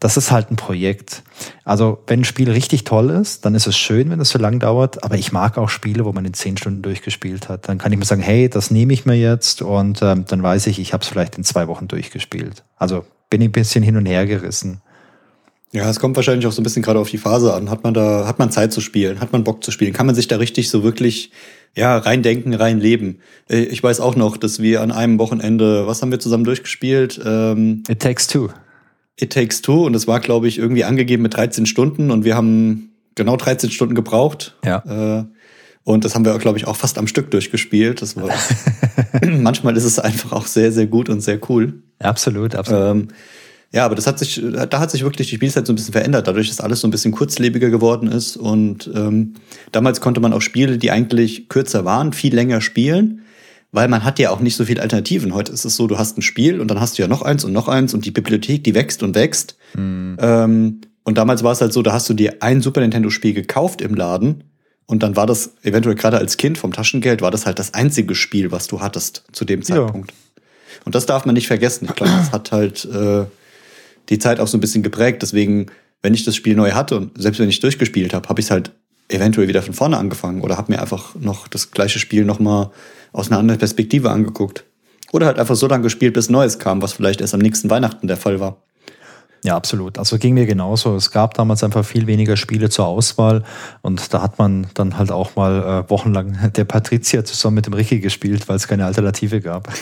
das 0.00 0.16
ist 0.16 0.32
halt 0.32 0.50
ein 0.50 0.56
Projekt. 0.56 1.22
Also 1.64 1.98
wenn 2.06 2.20
ein 2.20 2.24
Spiel 2.24 2.50
richtig 2.50 2.84
toll 2.84 3.10
ist, 3.10 3.44
dann 3.44 3.54
ist 3.54 3.66
es 3.66 3.76
schön, 3.76 4.10
wenn 4.10 4.18
es 4.18 4.30
so 4.30 4.38
lang 4.38 4.58
dauert. 4.58 5.04
Aber 5.04 5.16
ich 5.16 5.30
mag 5.30 5.58
auch 5.58 5.68
Spiele, 5.68 6.06
wo 6.06 6.12
man 6.12 6.24
in 6.24 6.32
zehn 6.34 6.56
Stunden 6.56 6.80
durchgespielt 6.80 7.50
hat. 7.50 7.68
Dann 7.68 7.78
kann 7.78 7.92
ich 7.92 7.98
mir 7.98 8.06
sagen, 8.06 8.22
hey, 8.22 8.48
das 8.48 8.70
nehme 8.70 8.94
ich 8.94 9.04
mir 9.04 9.14
jetzt 9.14 9.60
und 9.62 10.00
ähm, 10.02 10.24
dann 10.26 10.42
weiß 10.42 10.66
ich, 10.66 10.78
ich 10.78 10.94
habe 10.94 11.02
es 11.02 11.08
vielleicht 11.08 11.36
in 11.36 11.44
zwei 11.44 11.68
Wochen 11.68 11.86
durchgespielt. 11.86 12.64
Also 12.76 13.04
bin 13.28 13.42
ich 13.42 13.50
ein 13.50 13.52
bisschen 13.52 13.84
hin 13.84 13.96
und 13.96 14.06
her 14.06 14.26
gerissen. 14.26 14.80
Ja, 15.72 15.88
es 15.88 16.00
kommt 16.00 16.16
wahrscheinlich 16.16 16.46
auch 16.46 16.52
so 16.52 16.62
ein 16.62 16.64
bisschen 16.64 16.82
gerade 16.82 16.98
auf 16.98 17.10
die 17.10 17.18
Phase 17.18 17.54
an. 17.54 17.70
Hat 17.70 17.84
man 17.84 17.94
da, 17.94 18.26
hat 18.26 18.38
man 18.40 18.50
Zeit 18.50 18.72
zu 18.72 18.80
spielen? 18.80 19.20
Hat 19.20 19.32
man 19.32 19.44
Bock 19.44 19.62
zu 19.62 19.70
spielen? 19.70 19.92
Kann 19.92 20.06
man 20.06 20.16
sich 20.16 20.26
da 20.26 20.36
richtig 20.36 20.68
so 20.68 20.82
wirklich, 20.82 21.30
ja, 21.76 21.96
reindenken, 21.96 22.54
reinleben? 22.54 23.20
Äh, 23.48 23.64
ich 23.64 23.82
weiß 23.82 24.00
auch 24.00 24.16
noch, 24.16 24.38
dass 24.38 24.60
wir 24.60 24.80
an 24.80 24.90
einem 24.90 25.18
Wochenende, 25.18 25.86
was 25.86 26.02
haben 26.02 26.10
wir 26.10 26.18
zusammen 26.18 26.44
durchgespielt? 26.44 27.20
Ähm, 27.24 27.84
It 27.88 28.00
Takes 28.00 28.26
Two. 28.26 28.48
It 29.20 29.32
Takes 29.32 29.62
Two 29.62 29.84
und 29.86 29.94
es 29.94 30.06
war, 30.06 30.20
glaube 30.20 30.48
ich, 30.48 30.58
irgendwie 30.58 30.84
angegeben 30.84 31.22
mit 31.22 31.36
13 31.36 31.66
Stunden 31.66 32.10
und 32.10 32.24
wir 32.24 32.36
haben 32.36 32.90
genau 33.14 33.36
13 33.36 33.70
Stunden 33.70 33.94
gebraucht. 33.94 34.56
Ja. 34.64 35.20
Äh, 35.20 35.24
und 35.84 36.04
das 36.04 36.14
haben 36.14 36.24
wir, 36.24 36.38
glaube 36.38 36.58
ich, 36.58 36.66
auch 36.66 36.76
fast 36.76 36.98
am 36.98 37.06
Stück 37.06 37.30
durchgespielt. 37.30 38.02
Das 38.02 38.16
war 38.16 38.28
manchmal 39.26 39.76
ist 39.76 39.84
es 39.84 39.98
einfach 39.98 40.32
auch 40.32 40.46
sehr, 40.46 40.72
sehr 40.72 40.86
gut 40.86 41.08
und 41.08 41.20
sehr 41.20 41.38
cool. 41.48 41.82
Absolut, 41.98 42.54
absolut. 42.54 42.82
Ähm, 42.82 43.08
ja, 43.72 43.84
aber 43.84 43.94
das 43.94 44.06
hat 44.06 44.18
sich, 44.18 44.42
da 44.42 44.80
hat 44.80 44.90
sich 44.90 45.04
wirklich 45.04 45.28
die 45.28 45.36
Spielzeit 45.36 45.66
so 45.66 45.72
ein 45.72 45.76
bisschen 45.76 45.92
verändert, 45.92 46.26
dadurch, 46.26 46.48
dass 46.48 46.60
alles 46.60 46.80
so 46.80 46.88
ein 46.88 46.90
bisschen 46.90 47.12
kurzlebiger 47.12 47.70
geworden 47.70 48.10
ist. 48.10 48.36
Und 48.36 48.90
ähm, 48.94 49.34
damals 49.70 50.00
konnte 50.00 50.20
man 50.20 50.32
auch 50.32 50.40
Spiele, 50.40 50.76
die 50.76 50.90
eigentlich 50.90 51.48
kürzer 51.48 51.84
waren, 51.84 52.12
viel 52.12 52.34
länger 52.34 52.60
spielen 52.60 53.22
weil 53.72 53.88
man 53.88 54.04
hat 54.04 54.18
ja 54.18 54.30
auch 54.30 54.40
nicht 54.40 54.56
so 54.56 54.64
viele 54.64 54.82
Alternativen. 54.82 55.34
Heute 55.34 55.52
ist 55.52 55.64
es 55.64 55.76
so, 55.76 55.86
du 55.86 55.98
hast 55.98 56.18
ein 56.18 56.22
Spiel 56.22 56.60
und 56.60 56.68
dann 56.68 56.80
hast 56.80 56.98
du 56.98 57.02
ja 57.02 57.08
noch 57.08 57.22
eins 57.22 57.44
und 57.44 57.52
noch 57.52 57.68
eins 57.68 57.94
und 57.94 58.04
die 58.04 58.10
Bibliothek, 58.10 58.64
die 58.64 58.74
wächst 58.74 59.02
und 59.02 59.14
wächst. 59.14 59.56
Mhm. 59.74 60.16
Ähm, 60.20 60.80
und 61.04 61.18
damals 61.18 61.42
war 61.42 61.52
es 61.52 61.60
halt 61.60 61.72
so, 61.72 61.82
da 61.82 61.92
hast 61.92 62.08
du 62.08 62.14
dir 62.14 62.36
ein 62.40 62.60
Super 62.60 62.80
Nintendo-Spiel 62.80 63.32
gekauft 63.32 63.80
im 63.80 63.94
Laden 63.94 64.44
und 64.86 65.02
dann 65.02 65.14
war 65.16 65.26
das 65.26 65.54
eventuell 65.62 65.94
gerade 65.94 66.18
als 66.18 66.36
Kind 66.36 66.58
vom 66.58 66.72
Taschengeld, 66.72 67.22
war 67.22 67.30
das 67.30 67.46
halt 67.46 67.58
das 67.58 67.74
einzige 67.74 68.14
Spiel, 68.14 68.50
was 68.50 68.66
du 68.66 68.80
hattest 68.80 69.24
zu 69.32 69.44
dem 69.44 69.62
Zeitpunkt. 69.62 70.10
Ja. 70.10 70.42
Und 70.84 70.94
das 70.94 71.06
darf 71.06 71.26
man 71.26 71.34
nicht 71.34 71.46
vergessen. 71.46 71.86
Ich 71.88 71.94
glaube, 71.94 72.12
das 72.12 72.32
hat 72.32 72.52
halt 72.52 72.84
äh, 72.86 73.24
die 74.08 74.18
Zeit 74.18 74.40
auch 74.40 74.48
so 74.48 74.56
ein 74.56 74.60
bisschen 74.60 74.82
geprägt. 74.82 75.22
Deswegen, 75.22 75.66
wenn 76.02 76.14
ich 76.14 76.24
das 76.24 76.34
Spiel 76.34 76.56
neu 76.56 76.72
hatte 76.72 76.96
und 76.96 77.20
selbst 77.20 77.38
wenn 77.38 77.48
ich 77.48 77.60
durchgespielt 77.60 78.14
habe, 78.14 78.28
habe 78.28 78.40
ich 78.40 78.46
es 78.46 78.50
halt 78.50 78.72
eventuell 79.08 79.48
wieder 79.48 79.62
von 79.62 79.74
vorne 79.74 79.96
angefangen 79.96 80.40
oder 80.40 80.56
habe 80.56 80.72
mir 80.72 80.80
einfach 80.80 81.14
noch 81.14 81.48
das 81.48 81.70
gleiche 81.70 81.98
Spiel 81.98 82.24
nochmal 82.24 82.70
aus 83.12 83.30
einer 83.30 83.38
anderen 83.38 83.58
Perspektive 83.58 84.10
angeguckt. 84.10 84.64
Oder 85.12 85.26
halt 85.26 85.38
einfach 85.38 85.56
so 85.56 85.66
lange 85.66 85.82
gespielt, 85.82 86.14
bis 86.14 86.30
Neues 86.30 86.58
kam, 86.58 86.82
was 86.82 86.92
vielleicht 86.92 87.20
erst 87.20 87.34
am 87.34 87.40
nächsten 87.40 87.68
Weihnachten 87.70 88.06
der 88.06 88.16
Fall 88.16 88.40
war. 88.40 88.62
Ja, 89.42 89.56
absolut. 89.56 89.98
Also 89.98 90.18
ging 90.18 90.34
mir 90.34 90.44
genauso. 90.44 90.94
Es 90.96 91.10
gab 91.10 91.34
damals 91.34 91.64
einfach 91.64 91.84
viel 91.84 92.06
weniger 92.06 92.36
Spiele 92.36 92.68
zur 92.68 92.86
Auswahl 92.86 93.42
und 93.80 94.12
da 94.12 94.20
hat 94.20 94.38
man 94.38 94.66
dann 94.74 94.98
halt 94.98 95.10
auch 95.10 95.34
mal 95.34 95.84
äh, 95.86 95.90
wochenlang 95.90 96.52
der 96.56 96.64
Patricia 96.64 97.24
zusammen 97.24 97.56
mit 97.56 97.66
dem 97.66 97.72
Ricky 97.72 98.00
gespielt, 98.00 98.48
weil 98.48 98.56
es 98.56 98.68
keine 98.68 98.84
Alternative 98.84 99.40
gab. 99.40 99.72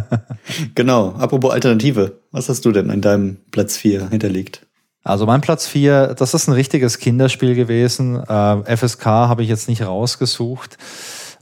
genau. 0.74 1.12
Apropos 1.12 1.52
Alternative, 1.52 2.18
was 2.30 2.48
hast 2.48 2.64
du 2.64 2.72
denn 2.72 2.90
in 2.90 3.00
deinem 3.00 3.38
Platz 3.50 3.76
4 3.78 4.10
hinterlegt? 4.10 4.66
Also 5.02 5.24
mein 5.24 5.40
Platz 5.40 5.66
4, 5.66 6.14
das 6.14 6.34
ist 6.34 6.46
ein 6.46 6.52
richtiges 6.52 6.98
Kinderspiel 6.98 7.54
gewesen. 7.54 8.16
Äh, 8.16 8.76
FSK 8.76 9.06
habe 9.06 9.42
ich 9.42 9.48
jetzt 9.48 9.66
nicht 9.66 9.82
rausgesucht. 9.82 10.76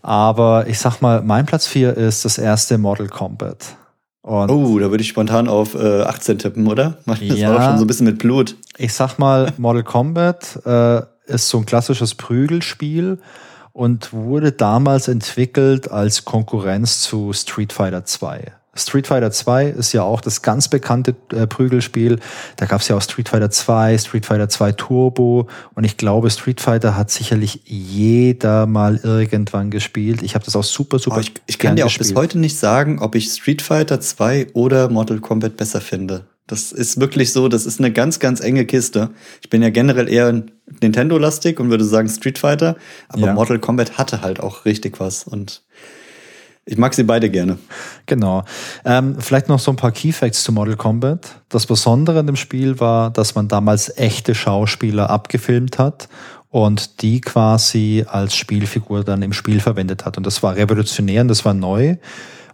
Aber 0.09 0.67
ich 0.69 0.79
sag 0.79 1.03
mal, 1.03 1.21
mein 1.21 1.45
Platz 1.45 1.67
4 1.67 1.95
ist 1.95 2.25
das 2.25 2.39
erste 2.39 2.79
Mortal 2.79 3.09
Kombat. 3.09 3.77
Und 4.23 4.51
oh, 4.51 4.79
da 4.79 4.91
würde 4.91 5.03
ich 5.03 5.09
spontan 5.09 5.49
auf 5.49 5.75
äh, 5.75 6.01
18 6.01 6.39
tippen, 6.39 6.67
oder? 6.67 6.97
Das 7.05 7.21
ja, 7.21 7.51
war 7.51 7.59
doch 7.59 7.65
schon 7.67 7.77
so 7.77 7.85
ein 7.85 7.87
bisschen 7.89 8.07
mit 8.07 8.19
Blut. 8.19 8.57
Ich 8.79 8.95
sag 8.95 9.19
mal, 9.19 9.53
Mortal 9.59 9.83
Kombat 9.83 10.61
äh, 10.65 11.03
ist 11.27 11.51
so 11.51 11.59
ein 11.59 11.67
klassisches 11.67 12.15
Prügelspiel 12.15 13.19
und 13.75 14.15
wurde 14.15 14.51
damals 14.51 15.09
entwickelt 15.09 15.91
als 15.91 16.25
Konkurrenz 16.25 17.03
zu 17.03 17.35
Street 17.35 17.75
Fighter 17.75 18.07
2. 18.07 18.53
Street 18.79 19.07
Fighter 19.07 19.31
2 19.31 19.67
ist 19.67 19.93
ja 19.93 20.03
auch 20.03 20.21
das 20.21 20.43
ganz 20.43 20.69
bekannte 20.69 21.15
äh, 21.33 21.47
Prügelspiel. 21.47 22.19
Da 22.57 22.67
gab 22.67 22.81
es 22.81 22.89
ja 22.89 22.97
auch 22.97 23.03
Street 23.03 23.29
Fighter 23.29 23.51
2, 23.51 23.99
Street 23.99 24.27
Fighter 24.27 24.49
2 24.49 24.73
Turbo 24.73 25.49
und 25.75 25.85
ich 25.85 25.97
glaube, 25.97 26.31
Street 26.31 26.61
Fighter 26.61 26.97
hat 26.97 27.11
sicherlich 27.11 27.61
jeder 27.65 28.67
mal 28.67 29.01
irgendwann 29.03 29.71
gespielt. 29.71 30.23
Ich 30.23 30.35
habe 30.35 30.45
das 30.45 30.57
auch 30.57 30.65
super, 30.65 30.99
super. 30.99 31.17
Oh, 31.19 31.21
ich, 31.21 31.33
ich 31.47 31.59
kann 31.59 31.77
dir 31.77 31.85
auch 31.85 31.89
gespielt. 31.89 32.11
bis 32.11 32.17
heute 32.17 32.39
nicht 32.39 32.59
sagen, 32.59 33.01
ob 33.01 33.15
ich 33.15 33.31
Street 33.31 33.63
Fighter 33.63 34.01
2 34.01 34.49
oder 34.55 34.89
Mortal 34.89 35.21
Kombat 35.21 35.57
besser 35.57 35.81
finde. 35.81 36.25
Das 36.49 36.73
ist 36.73 36.99
wirklich 36.99 37.33
so, 37.33 37.49
das 37.49 37.67
ist 37.67 37.79
eine 37.79 37.93
ganz, 37.93 38.21
ganz 38.21 38.41
enge 38.41 38.65
Kiste. 38.65 39.11
Ich 39.43 39.51
bin 39.51 39.63
ja 39.63 39.69
generell 39.69 40.09
eher 40.09 40.45
Nintendo-lastig 40.81 41.61
und 41.61 41.69
würde 41.69 41.85
sagen 41.85 42.09
Street 42.09 42.39
Fighter, 42.39 42.77
aber 43.09 43.27
ja. 43.27 43.35
Mortal 43.35 43.59
Kombat 43.59 43.99
hatte 43.99 44.23
halt 44.23 44.41
auch 44.41 44.65
richtig 44.65 44.99
was 44.99 45.25
und 45.25 45.63
ich 46.69 46.77
mag 46.77 46.93
sie 46.93 47.03
beide 47.03 47.31
gerne. 47.31 47.59
Genau. 48.05 48.45
Ähm, 48.85 49.17
vielleicht 49.19 49.49
noch 49.49 49.59
so 49.59 49.71
ein 49.71 49.77
paar 49.77 49.91
Key 49.91 50.13
Facts 50.13 50.43
zu 50.43 50.53
Model 50.53 50.77
Combat. 50.77 51.41
Das 51.49 51.65
Besondere 51.67 52.21
an 52.21 52.27
dem 52.27 52.37
Spiel 52.37 52.79
war, 52.79 53.11
dass 53.11 53.35
man 53.35 53.49
damals 53.49 53.97
echte 53.97 54.35
Schauspieler 54.35 55.09
abgefilmt 55.09 55.79
hat 55.79 56.11
und 56.51 57.01
die 57.01 57.23
quasi 57.23 58.05
als 58.07 58.37
Spielfigur 58.37 59.03
dann 59.03 59.23
im 59.23 59.33
Spiel 59.33 59.61
verwendet 59.61 60.05
hat. 60.05 60.19
Und 60.19 60.27
das 60.27 60.43
war 60.43 60.57
revolutionär 60.57 61.23
und 61.23 61.29
das 61.29 61.47
war 61.47 61.55
neu. 61.55 61.97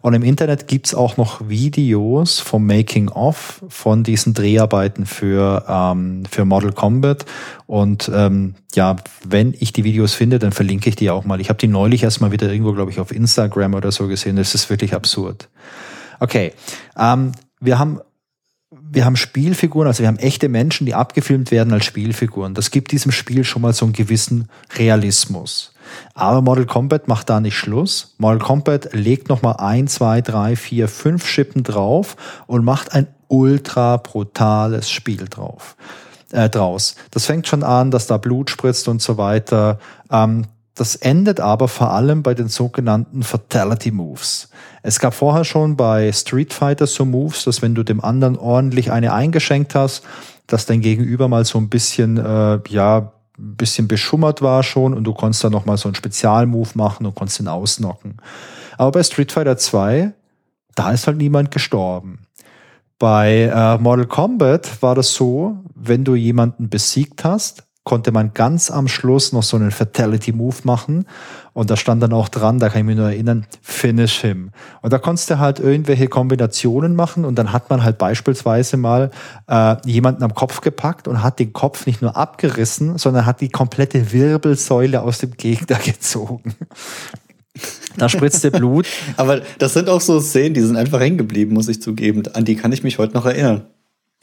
Und 0.04 0.12
im 0.12 0.22
Internet 0.22 0.68
gibt's 0.68 0.94
auch 0.94 1.16
noch 1.16 1.48
Videos 1.48 2.38
vom 2.38 2.66
Making 2.66 3.08
of 3.08 3.64
von 3.70 4.04
diesen 4.04 4.34
Dreharbeiten 4.34 5.06
für, 5.06 5.64
ähm, 5.66 6.24
für 6.30 6.44
Model 6.44 6.72
Combat. 6.72 7.24
Und 7.64 8.10
ähm, 8.14 8.54
ja, 8.74 8.96
wenn 9.26 9.54
ich 9.58 9.72
die 9.72 9.82
Videos 9.82 10.12
finde, 10.12 10.38
dann 10.38 10.52
verlinke 10.52 10.90
ich 10.90 10.96
die 10.96 11.08
auch 11.08 11.24
mal. 11.24 11.40
Ich 11.40 11.48
habe 11.48 11.56
die 11.56 11.68
neulich 11.68 12.02
erstmal 12.02 12.32
wieder 12.32 12.52
irgendwo, 12.52 12.74
glaube 12.74 12.90
ich, 12.90 13.00
auf 13.00 13.12
Instagram 13.12 13.72
oder 13.72 13.90
so 13.92 14.06
gesehen. 14.06 14.36
Das 14.36 14.54
ist 14.54 14.68
wirklich 14.68 14.92
absurd. 14.92 15.48
Okay, 16.20 16.52
ähm, 16.98 17.32
wir 17.60 17.78
haben 17.78 18.00
wir 18.70 19.06
haben 19.06 19.16
Spielfiguren, 19.16 19.88
also 19.88 20.02
wir 20.02 20.08
haben 20.08 20.18
echte 20.18 20.50
Menschen, 20.50 20.84
die 20.84 20.92
abgefilmt 20.92 21.50
werden 21.50 21.72
als 21.72 21.86
Spielfiguren. 21.86 22.52
Das 22.52 22.70
gibt 22.70 22.92
diesem 22.92 23.10
Spiel 23.10 23.42
schon 23.44 23.62
mal 23.62 23.72
so 23.72 23.86
einen 23.86 23.94
gewissen 23.94 24.50
Realismus. 24.76 25.73
Aber 26.14 26.42
Model 26.42 26.66
Combat 26.66 27.08
macht 27.08 27.30
da 27.30 27.40
nicht 27.40 27.56
Schluss. 27.56 28.14
Model 28.18 28.38
Combat 28.38 28.92
legt 28.92 29.28
nochmal 29.28 29.56
ein, 29.58 29.88
zwei, 29.88 30.20
drei, 30.20 30.56
vier, 30.56 30.88
fünf 30.88 31.26
Schippen 31.26 31.62
drauf 31.62 32.16
und 32.46 32.64
macht 32.64 32.92
ein 32.92 33.06
ultra 33.28 33.96
brutales 33.96 34.90
Spiel 34.90 35.26
drauf. 35.28 35.76
Äh, 36.32 36.48
draus. 36.50 36.96
Das 37.12 37.26
fängt 37.26 37.46
schon 37.46 37.62
an, 37.62 37.90
dass 37.90 38.08
da 38.08 38.16
Blut 38.16 38.50
spritzt 38.50 38.88
und 38.88 39.00
so 39.00 39.18
weiter. 39.18 39.78
Ähm, 40.10 40.46
das 40.74 40.96
endet 40.96 41.38
aber 41.38 41.68
vor 41.68 41.92
allem 41.92 42.24
bei 42.24 42.34
den 42.34 42.48
sogenannten 42.48 43.22
Fatality 43.22 43.92
Moves. 43.92 44.48
Es 44.82 44.98
gab 44.98 45.14
vorher 45.14 45.44
schon 45.44 45.76
bei 45.76 46.10
Street 46.12 46.52
Fighter 46.52 46.88
so 46.88 47.04
Moves, 47.04 47.44
dass 47.44 47.62
wenn 47.62 47.76
du 47.76 47.84
dem 47.84 48.02
anderen 48.02 48.36
ordentlich 48.36 48.90
eine 48.90 49.12
eingeschenkt 49.12 49.76
hast, 49.76 50.02
dass 50.48 50.66
dein 50.66 50.80
Gegenüber 50.80 51.28
mal 51.28 51.44
so 51.44 51.58
ein 51.58 51.68
bisschen, 51.68 52.18
äh, 52.18 52.58
ja, 52.68 53.12
ein 53.38 53.56
bisschen 53.56 53.88
beschummert 53.88 54.42
war 54.42 54.62
schon 54.62 54.94
und 54.94 55.04
du 55.04 55.12
konntest 55.12 55.44
dann 55.44 55.52
nochmal 55.52 55.76
so 55.76 55.88
einen 55.88 55.94
Spezialmove 55.94 56.76
machen 56.76 57.06
und 57.06 57.14
konntest 57.14 57.40
ihn 57.40 57.48
ausnocken. 57.48 58.16
Aber 58.78 58.92
bei 58.92 59.02
Street 59.02 59.32
Fighter 59.32 59.56
2, 59.56 60.12
da 60.74 60.90
ist 60.92 61.06
halt 61.06 61.18
niemand 61.18 61.50
gestorben. 61.50 62.26
Bei 62.98 63.50
äh, 63.52 63.78
Mortal 63.78 64.06
Kombat 64.06 64.82
war 64.82 64.94
das 64.94 65.14
so, 65.14 65.58
wenn 65.74 66.04
du 66.04 66.14
jemanden 66.14 66.68
besiegt 66.68 67.24
hast, 67.24 67.64
konnte 67.82 68.12
man 68.12 68.32
ganz 68.32 68.70
am 68.70 68.88
Schluss 68.88 69.32
noch 69.32 69.42
so 69.42 69.56
einen 69.56 69.70
Fatality 69.70 70.32
Move 70.32 70.56
machen. 70.64 71.06
Und 71.54 71.70
da 71.70 71.76
stand 71.76 72.02
dann 72.02 72.12
auch 72.12 72.28
dran, 72.28 72.58
da 72.58 72.68
kann 72.68 72.80
ich 72.80 72.86
mich 72.86 72.96
nur 72.96 73.08
erinnern, 73.08 73.46
finish 73.62 74.20
him. 74.20 74.50
Und 74.82 74.92
da 74.92 74.98
konntest 74.98 75.30
du 75.30 75.38
halt 75.38 75.60
irgendwelche 75.60 76.08
Kombinationen 76.08 76.96
machen 76.96 77.24
und 77.24 77.36
dann 77.36 77.52
hat 77.52 77.70
man 77.70 77.84
halt 77.84 77.96
beispielsweise 77.96 78.76
mal 78.76 79.10
äh, 79.48 79.76
jemanden 79.86 80.24
am 80.24 80.34
Kopf 80.34 80.60
gepackt 80.60 81.08
und 81.08 81.22
hat 81.22 81.38
den 81.38 81.52
Kopf 81.52 81.86
nicht 81.86 82.02
nur 82.02 82.16
abgerissen, 82.16 82.98
sondern 82.98 83.24
hat 83.24 83.40
die 83.40 83.48
komplette 83.48 84.12
Wirbelsäule 84.12 85.00
aus 85.00 85.18
dem 85.18 85.30
Gegner 85.30 85.78
gezogen. 85.84 86.54
Da 87.96 88.08
spritzte 88.08 88.50
Blut. 88.50 88.86
Aber 89.16 89.40
das 89.58 89.74
sind 89.74 89.88
auch 89.88 90.00
so 90.00 90.20
Szenen, 90.20 90.54
die 90.54 90.60
sind 90.60 90.76
einfach 90.76 91.00
hängen 91.00 91.18
geblieben, 91.18 91.54
muss 91.54 91.68
ich 91.68 91.80
zugeben. 91.80 92.24
An 92.34 92.44
die 92.44 92.56
kann 92.56 92.72
ich 92.72 92.82
mich 92.82 92.98
heute 92.98 93.14
noch 93.14 93.26
erinnern. 93.26 93.66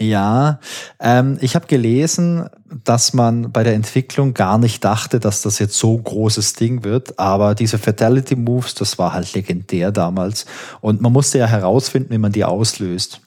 Ja, 0.02 0.60
ähm, 1.00 1.38
ich 1.42 1.54
habe 1.54 1.68
gelesen, 1.68 2.50
dass 2.84 3.14
man 3.14 3.52
bei 3.52 3.64
der 3.64 3.76
Entwicklung 3.76 4.34
gar 4.34 4.58
nicht 4.58 4.84
dachte, 4.84 5.20
dass 5.20 5.44
das 5.44 5.60
jetzt 5.60 5.78
so 5.78 5.96
großes 5.96 6.54
Ding 6.54 6.84
wird, 6.84 7.20
aber 7.20 7.54
diese 7.54 7.78
Fatality 7.78 8.36
Moves, 8.36 8.74
das 8.74 8.98
war 8.98 9.14
halt 9.14 9.32
legendär 9.34 9.92
damals 9.92 10.48
und 10.82 11.02
man 11.02 11.14
musste 11.14 11.38
ja 11.38 11.46
herausfinden, 11.46 12.12
wie 12.12 12.18
man 12.18 12.32
die 12.32 12.44
auslöst. 12.44 13.22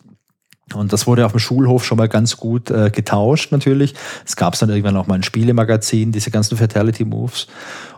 Und 0.75 0.93
das 0.93 1.07
wurde 1.07 1.27
auf 1.27 1.33
dem 1.33 1.39
Schulhof 1.39 1.85
schon 1.85 1.99
mal 1.99 2.09
ganz 2.09 2.39
gut 2.39 2.73
äh, 2.73 2.91
getauscht 2.91 3.53
natürlich. 3.53 3.95
Es 4.27 4.35
gab 4.35 4.59
dann 4.59 4.71
irgendwann 4.71 4.97
auch 4.97 5.07
mal 5.07 5.15
ein 5.15 5.23
Spielemagazin, 5.23 6.11
diese 6.11 6.33
ganzen 6.33 6.57
Fatality 6.57 7.05
Moves. 7.05 7.47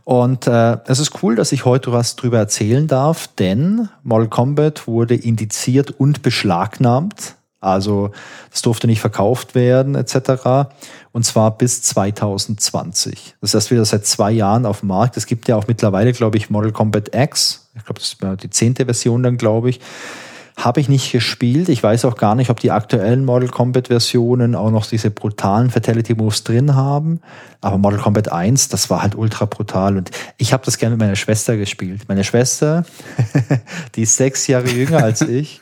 Und 0.04 0.46
äh, 0.48 0.76
es 0.86 0.98
ist 0.98 1.22
cool, 1.22 1.34
dass 1.36 1.52
ich 1.52 1.64
heute 1.64 1.92
was 1.92 2.16
drüber 2.16 2.38
erzählen 2.38 2.86
darf, 2.86 3.28
denn 3.38 3.88
Mortal 4.02 4.28
Kombat 4.28 4.86
wurde 4.86 5.14
indiziert 5.14 5.92
und 5.92 6.20
beschlagnahmt 6.22 7.36
also 7.60 8.10
es 8.52 8.62
durfte 8.62 8.86
nicht 8.86 9.00
verkauft 9.00 9.54
werden 9.54 9.94
etc. 9.94 10.68
Und 11.12 11.24
zwar 11.24 11.56
bis 11.56 11.82
2020. 11.82 13.36
Das 13.40 13.54
heißt 13.54 13.70
wieder 13.70 13.84
seit 13.84 14.06
zwei 14.06 14.30
Jahren 14.30 14.66
auf 14.66 14.80
dem 14.80 14.88
Markt. 14.88 15.16
Es 15.16 15.26
gibt 15.26 15.48
ja 15.48 15.56
auch 15.56 15.66
mittlerweile, 15.66 16.12
glaube 16.12 16.36
ich, 16.36 16.50
Model 16.50 16.72
Combat 16.72 17.14
X. 17.14 17.68
Ich 17.74 17.84
glaube, 17.84 18.00
das 18.00 18.12
ist 18.12 18.42
die 18.42 18.50
zehnte 18.50 18.84
Version 18.84 19.22
dann, 19.22 19.36
glaube 19.36 19.70
ich. 19.70 19.80
Habe 20.56 20.80
ich 20.80 20.88
nicht 20.88 21.12
gespielt. 21.12 21.68
Ich 21.68 21.82
weiß 21.82 22.06
auch 22.06 22.16
gar 22.16 22.34
nicht, 22.34 22.48
ob 22.48 22.60
die 22.60 22.70
aktuellen 22.70 23.26
Model 23.26 23.50
Combat 23.50 23.88
Versionen 23.88 24.54
auch 24.54 24.70
noch 24.70 24.86
diese 24.86 25.10
brutalen 25.10 25.68
Fatality 25.68 26.14
Moves 26.14 26.44
drin 26.44 26.74
haben. 26.74 27.20
Aber 27.60 27.76
Model 27.76 27.98
Combat 27.98 28.32
1, 28.32 28.68
das 28.68 28.88
war 28.88 29.02
halt 29.02 29.14
ultra 29.16 29.44
brutal. 29.44 29.98
Und 29.98 30.10
ich 30.38 30.54
habe 30.54 30.64
das 30.64 30.78
gerne 30.78 30.96
mit 30.96 31.00
meiner 31.00 31.16
Schwester 31.16 31.58
gespielt. 31.58 32.02
Meine 32.08 32.24
Schwester, 32.24 32.86
die 33.96 34.02
ist 34.02 34.16
sechs 34.16 34.46
Jahre 34.46 34.68
jünger 34.68 35.04
als 35.04 35.20
ich. 35.28 35.60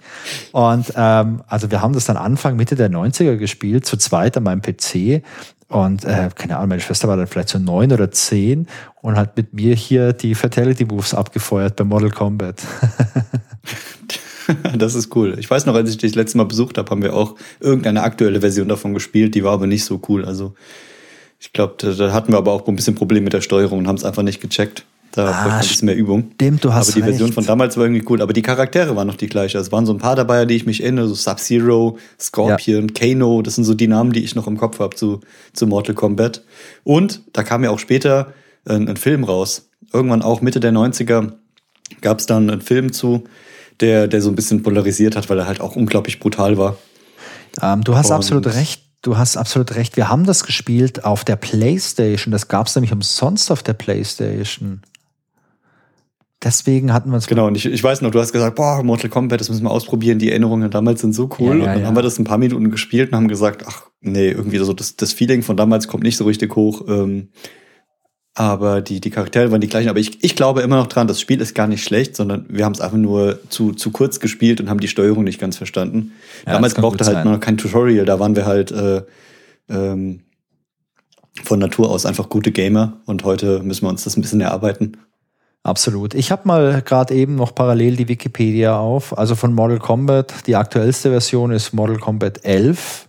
Und 0.52 0.92
ähm, 0.96 1.42
also 1.48 1.72
wir 1.72 1.83
haben 1.83 1.94
das 1.94 2.04
dann 2.04 2.16
Anfang, 2.16 2.54
Mitte 2.54 2.76
der 2.76 2.88
90er 2.88 3.37
gespielt, 3.37 3.87
zu 3.87 3.96
zweit 3.96 4.37
an 4.37 4.44
meinem 4.44 4.62
PC. 4.62 5.24
Und 5.66 6.04
äh, 6.04 6.28
keine 6.37 6.57
Ahnung, 6.57 6.68
meine 6.68 6.80
Schwester 6.80 7.09
war 7.09 7.16
dann 7.16 7.26
vielleicht 7.26 7.48
so 7.48 7.59
neun 7.59 7.90
oder 7.90 8.12
zehn 8.12 8.68
und 9.02 9.16
hat 9.16 9.37
mit 9.37 9.54
mir 9.54 9.74
hier 9.74 10.12
die 10.12 10.37
Fatality 10.37 10.85
Moves 10.85 11.14
abgefeuert 11.14 11.74
bei 11.74 11.83
Model 11.83 12.11
Combat. 12.11 12.62
das 14.76 14.94
ist 14.94 15.14
cool. 15.14 15.37
Ich 15.38 15.50
weiß 15.50 15.66
noch, 15.66 15.74
als 15.74 15.90
ich 15.90 15.98
dich 15.98 16.12
das 16.12 16.16
letzte 16.16 16.38
Mal 16.38 16.44
besucht 16.44 16.78
habe, 16.78 16.90
haben 16.90 17.02
wir 17.02 17.14
auch 17.14 17.35
irgendeine 17.61 18.02
aktuelle 18.02 18.40
Version 18.40 18.68
davon 18.68 18.94
gespielt. 18.94 19.35
Die 19.35 19.44
war 19.44 19.52
aber 19.52 19.66
nicht 19.66 19.85
so 19.85 20.00
cool. 20.09 20.24
Also 20.24 20.54
ich 21.40 21.52
glaube, 21.52 21.74
da, 21.78 21.92
da, 21.92 22.12
hatten 22.12 22.33
wir 22.33 22.38
aber 22.38 22.52
auch 22.52 22.66
ein 22.66 22.76
bisschen 22.76 22.94
Probleme 22.94 23.24
mit 23.24 23.33
der 23.33 23.40
Steuerung 23.40 23.80
und 23.80 23.88
haben 23.88 23.96
es 23.96 24.04
einfach 24.04 24.22
nicht 24.22 24.40
gecheckt. 24.40 24.85
Da 25.12 25.30
ah, 25.30 25.54
ein 25.54 25.61
bisschen 25.61 25.87
mehr 25.87 25.94
Übung. 25.94 26.33
Stimmt, 26.35 26.64
du 26.64 26.74
hast 26.74 26.88
Aber 26.88 26.94
die 26.94 27.00
recht. 27.02 27.11
Version 27.11 27.33
von 27.33 27.46
damals 27.46 27.76
war 27.76 27.85
irgendwie 27.85 28.04
cool. 28.09 28.20
Aber 28.20 28.33
die 28.33 28.42
Charaktere 28.42 28.96
waren 28.96 29.07
noch 29.07 29.14
die 29.14 29.28
gleiche. 29.28 29.59
Es 29.59 29.70
waren 29.70 29.87
so 29.87 29.92
ein 29.92 29.98
paar 29.98 30.16
dabei, 30.16 30.42
an 30.42 30.48
die 30.48 30.57
ich 30.57 30.66
mich 30.66 30.83
erinnere. 30.83 31.07
So 31.07 31.14
Sub-Zero, 31.14 31.98
Scorpion, 32.18 32.88
ja. 32.88 32.94
Kano. 32.94 33.40
Das 33.42 33.54
sind 33.54 33.62
so 33.62 33.74
die 33.74 33.87
Namen, 33.87 34.12
die 34.12 34.24
ich 34.24 34.35
noch 34.35 34.48
im 34.48 34.57
Kopf 34.57 34.80
habe 34.80 34.96
zu, 34.96 35.20
zu 35.52 35.68
Mortal 35.68 35.94
Kombat. 35.94 36.42
Und 36.83 37.22
da 37.33 37.44
kam 37.44 37.62
ja 37.62 37.70
auch 37.70 37.78
später 37.78 38.33
ein, 38.64 38.88
ein 38.88 38.96
Film 38.96 39.22
raus. 39.22 39.68
Irgendwann 39.92 40.22
auch 40.22 40.40
Mitte 40.40 40.59
der 40.59 40.72
90er 40.72 41.35
gab 42.00 42.18
es 42.18 42.26
dann 42.26 42.50
einen 42.50 42.61
Film 42.61 42.92
zu, 42.92 43.22
der, 43.80 44.08
der 44.08 44.22
so 44.22 44.30
ein 44.30 44.34
bisschen 44.34 44.62
polarisiert 44.62 45.16
hat, 45.16 45.28
weil 45.30 45.38
er 45.38 45.46
halt 45.46 45.60
auch 45.60 45.76
unglaublich 45.76 46.20
brutal 46.20 46.58
war. 46.58 46.76
Ähm, 47.62 47.82
du 47.82 47.96
hast 47.96 48.10
Und 48.10 48.16
absolut 48.16 48.46
recht. 48.46 48.82
Du 49.02 49.18
hast 49.18 49.37
absolut 49.37 49.74
recht. 49.74 49.96
Wir 49.96 50.08
haben 50.08 50.24
das 50.24 50.44
gespielt 50.44 51.04
auf 51.04 51.24
der 51.24 51.37
PlayStation. 51.37 52.32
Das 52.32 52.48
gab 52.48 52.68
es 52.68 52.74
nämlich 52.74 52.92
umsonst 52.92 53.50
auf 53.50 53.62
der 53.62 53.74
PlayStation. 53.74 54.80
Deswegen 56.42 56.92
hatten 56.92 57.10
wir 57.10 57.16
es. 57.16 57.26
Genau, 57.26 57.46
und 57.46 57.54
ich, 57.56 57.64
ich 57.66 57.82
weiß 57.82 58.02
noch, 58.02 58.10
du 58.10 58.20
hast 58.20 58.32
gesagt, 58.32 58.56
boah, 58.56 58.82
Mortal 58.82 59.10
Kombat, 59.10 59.40
das 59.40 59.48
müssen 59.48 59.64
wir 59.64 59.70
ausprobieren. 59.70 60.18
Die 60.18 60.30
Erinnerungen 60.30 60.70
damals 60.70 61.00
sind 61.00 61.14
so 61.14 61.30
cool. 61.38 61.48
Ja, 61.48 61.54
ja, 61.54 61.60
und 61.60 61.66
dann 61.66 61.80
ja. 61.80 61.87
haben 61.87 61.96
wir 61.96 62.02
das 62.02 62.18
ein 62.18 62.24
paar 62.24 62.38
Minuten 62.38 62.70
gespielt 62.70 63.10
und 63.10 63.16
haben 63.16 63.28
gesagt, 63.28 63.64
ach 63.66 63.84
nee, 64.00 64.30
irgendwie 64.30 64.58
so 64.58 64.72
das, 64.72 64.96
das 64.96 65.12
Feeling 65.12 65.42
von 65.42 65.56
damals 65.56 65.88
kommt 65.88 66.02
nicht 66.02 66.16
so 66.16 66.24
richtig 66.24 66.54
hoch. 66.54 66.82
Ähm, 66.87 67.28
aber 68.35 68.83
die, 68.83 69.01
die 69.01 69.11
Charaktere 69.11 69.53
waren 69.53 69.61
die 69.61 69.68
gleichen. 69.68 69.88
Aber 69.88 70.01
ich, 70.01 70.23
ich 70.25 70.35
glaube 70.35 70.62
immer 70.62 70.77
noch 70.77 70.88
dran, 70.88 71.07
das 71.07 71.20
Spiel 71.20 71.40
ist 71.40 71.55
gar 71.55 71.68
nicht 71.68 71.85
schlecht, 71.85 72.16
sondern 72.16 72.47
wir 72.49 72.64
haben 72.64 72.73
es 72.73 72.81
einfach 72.81 72.97
nur 72.97 73.38
zu, 73.49 73.73
zu 73.73 73.92
kurz 73.92 74.18
gespielt 74.18 74.61
und 74.61 74.68
haben 74.68 74.81
die 74.81 74.88
Steuerung 74.88 75.23
nicht 75.23 75.40
ganz 75.40 75.57
verstanden. 75.57 76.12
Ja, 76.44 76.55
Damals 76.55 76.75
brauchte 76.75 77.07
halt 77.07 77.25
noch 77.25 77.38
kein 77.38 77.57
Tutorial, 77.57 78.05
da 78.05 78.18
waren 78.18 78.35
wir 78.35 78.44
halt 78.44 78.73
äh, 78.73 79.03
ähm, 79.68 80.20
von 81.44 81.61
Natur 81.61 81.90
aus 81.90 82.07
einfach 82.07 82.29
gute 82.29 82.51
Gamer 82.51 82.94
und 83.07 83.25
heute 83.25 83.61
müssen 83.61 83.85
wir 83.85 83.90
uns 83.90 84.05
das 84.05 84.16
ein 84.16 84.23
bisschen 84.23 84.40
erarbeiten. 84.40 84.97
Absolut. 85.62 86.14
Ich 86.14 86.31
habe 86.31 86.42
mal 86.47 86.83
gerade 86.83 87.14
eben 87.14 87.37
noch 87.37 87.55
parallel 87.55 87.97
die 87.97 88.09
Wikipedia 88.09 88.77
auf. 88.79 89.16
Also 89.16 89.35
von 89.35 89.55
Model 89.55 89.79
Combat, 89.79 90.47
die 90.47 90.57
aktuellste 90.57 91.11
Version 91.11 91.53
ist 91.53 91.73
Model 91.73 91.99
Combat 91.99 92.44
11. 92.44 93.09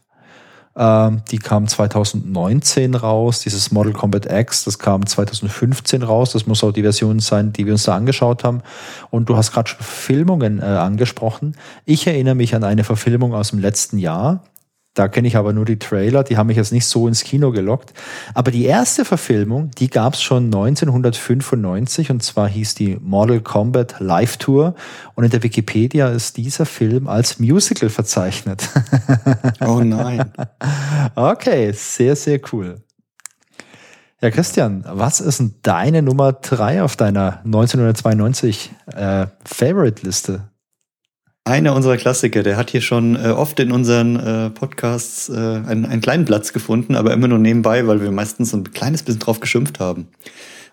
Ähm, 0.78 1.22
die 1.32 1.38
kam 1.38 1.68
2019 1.68 2.96
raus. 2.96 3.40
Dieses 3.40 3.72
Model 3.72 3.94
Combat 3.94 4.32
X, 4.32 4.66
das 4.66 4.78
kam 4.80 5.06
2015 5.06 6.04
raus. 6.04 6.34
Das 6.34 6.48
muss 6.48 6.64
auch 6.64 6.72
die 6.72 6.82
Version 6.82 7.20
sein, 7.20 7.54
die 7.54 7.66
wir 7.66 7.74
uns 7.74 7.84
da 7.84 7.96
angeschaut 7.96 8.44
haben. 8.44 8.62
Und 9.10 9.30
du 9.30 9.38
hast 9.38 9.52
gerade 9.52 9.70
schon 9.70 9.82
Filmungen 9.82 10.60
äh, 10.60 10.66
angesprochen. 10.66 11.56
Ich 11.86 12.08
erinnere 12.08 12.36
mich 12.36 12.56
an 12.56 12.64
eine 12.64 12.84
Verfilmung 12.84 13.34
aus 13.34 13.52
dem 13.52 13.60
letzten 13.60 13.98
Jahr. 13.98 14.42
Da 14.95 15.10
kenne 15.10 15.27
ich 15.27 15.36
aber 15.36 15.51
nur 15.51 15.65
die 15.65 15.77
Trailer, 15.77 16.23
die 16.23 16.38
haben 16.38 16.47
mich 16.47 16.55
jetzt 16.55 16.71
nicht 16.71 16.86
so 16.86 17.05
ins 17.08 17.25
Kino 17.25 17.51
gelockt. 17.51 17.93
Aber 18.34 18.49
die 18.49 18.63
erste 18.63 19.03
Verfilmung, 19.03 19.69
die 19.77 19.89
gab 19.89 20.13
es 20.13 20.21
schon 20.21 20.45
1995 20.45 22.12
und 22.12 22.23
zwar 22.23 22.47
hieß 22.47 22.75
die 22.75 22.97
Model 23.01 23.41
Combat 23.41 23.95
Live 23.99 24.38
Tour. 24.38 24.73
Und 25.13 25.25
in 25.25 25.31
der 25.31 25.43
Wikipedia 25.43 26.08
ist 26.08 26.38
dieser 26.38 26.65
Film 26.65 27.08
als 27.08 27.39
Musical 27.39 27.89
verzeichnet. 27.89 28.69
Oh 29.62 29.81
nein. 29.81 30.31
okay, 31.15 31.71
sehr, 31.71 32.15
sehr 32.15 32.39
cool. 32.51 32.81
Ja, 34.21 34.31
Christian, 34.31 34.86
was 34.88 35.19
ist 35.19 35.39
denn 35.39 35.55
deine 35.62 36.01
Nummer 36.01 36.34
drei 36.34 36.84
auf 36.84 36.95
deiner 36.95 37.41
1992 37.45 38.71
äh, 38.95 39.27
Favorite-Liste? 39.43 40.49
Einer 41.47 41.75
unserer 41.75 41.97
Klassiker, 41.97 42.41
der 42.41 42.58
hat 42.58 42.71
hier 42.71 42.81
schon 42.81 43.15
äh, 43.15 43.27
oft 43.29 43.60
in 43.60 43.71
unseren 43.71 44.15
äh, 44.15 44.49
Podcasts 44.49 45.29
äh, 45.29 45.34
einen, 45.34 45.86
einen 45.86 46.01
kleinen 46.01 46.25
Platz 46.25 46.53
gefunden, 46.53 46.95
aber 46.95 47.13
immer 47.13 47.27
nur 47.27 47.38
nebenbei, 47.38 47.86
weil 47.86 48.01
wir 48.01 48.10
meistens 48.10 48.49
so 48.49 48.58
ein 48.58 48.71
kleines 48.71 49.03
bisschen 49.03 49.19
drauf 49.19 49.39
geschimpft 49.39 49.79
haben. 49.79 50.08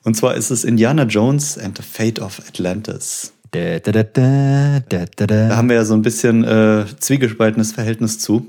Und 0.02 0.16
zwar 0.16 0.34
ist 0.34 0.50
es 0.50 0.64
Indiana 0.64 1.02
Jones 1.02 1.58
and 1.58 1.76
the 1.76 1.82
Fate 1.82 2.20
of 2.20 2.40
Atlantis. 2.48 3.34
Da, 3.50 3.80
da, 3.80 3.92
da, 3.92 4.80
da, 5.14 5.56
haben 5.56 5.68
wir 5.68 5.76
ja 5.76 5.84
so 5.84 5.92
ein 5.92 6.00
bisschen 6.00 6.42
äh, 6.42 6.86
zwiegespaltenes 6.98 7.72
Verhältnis 7.72 8.18
zu. 8.18 8.46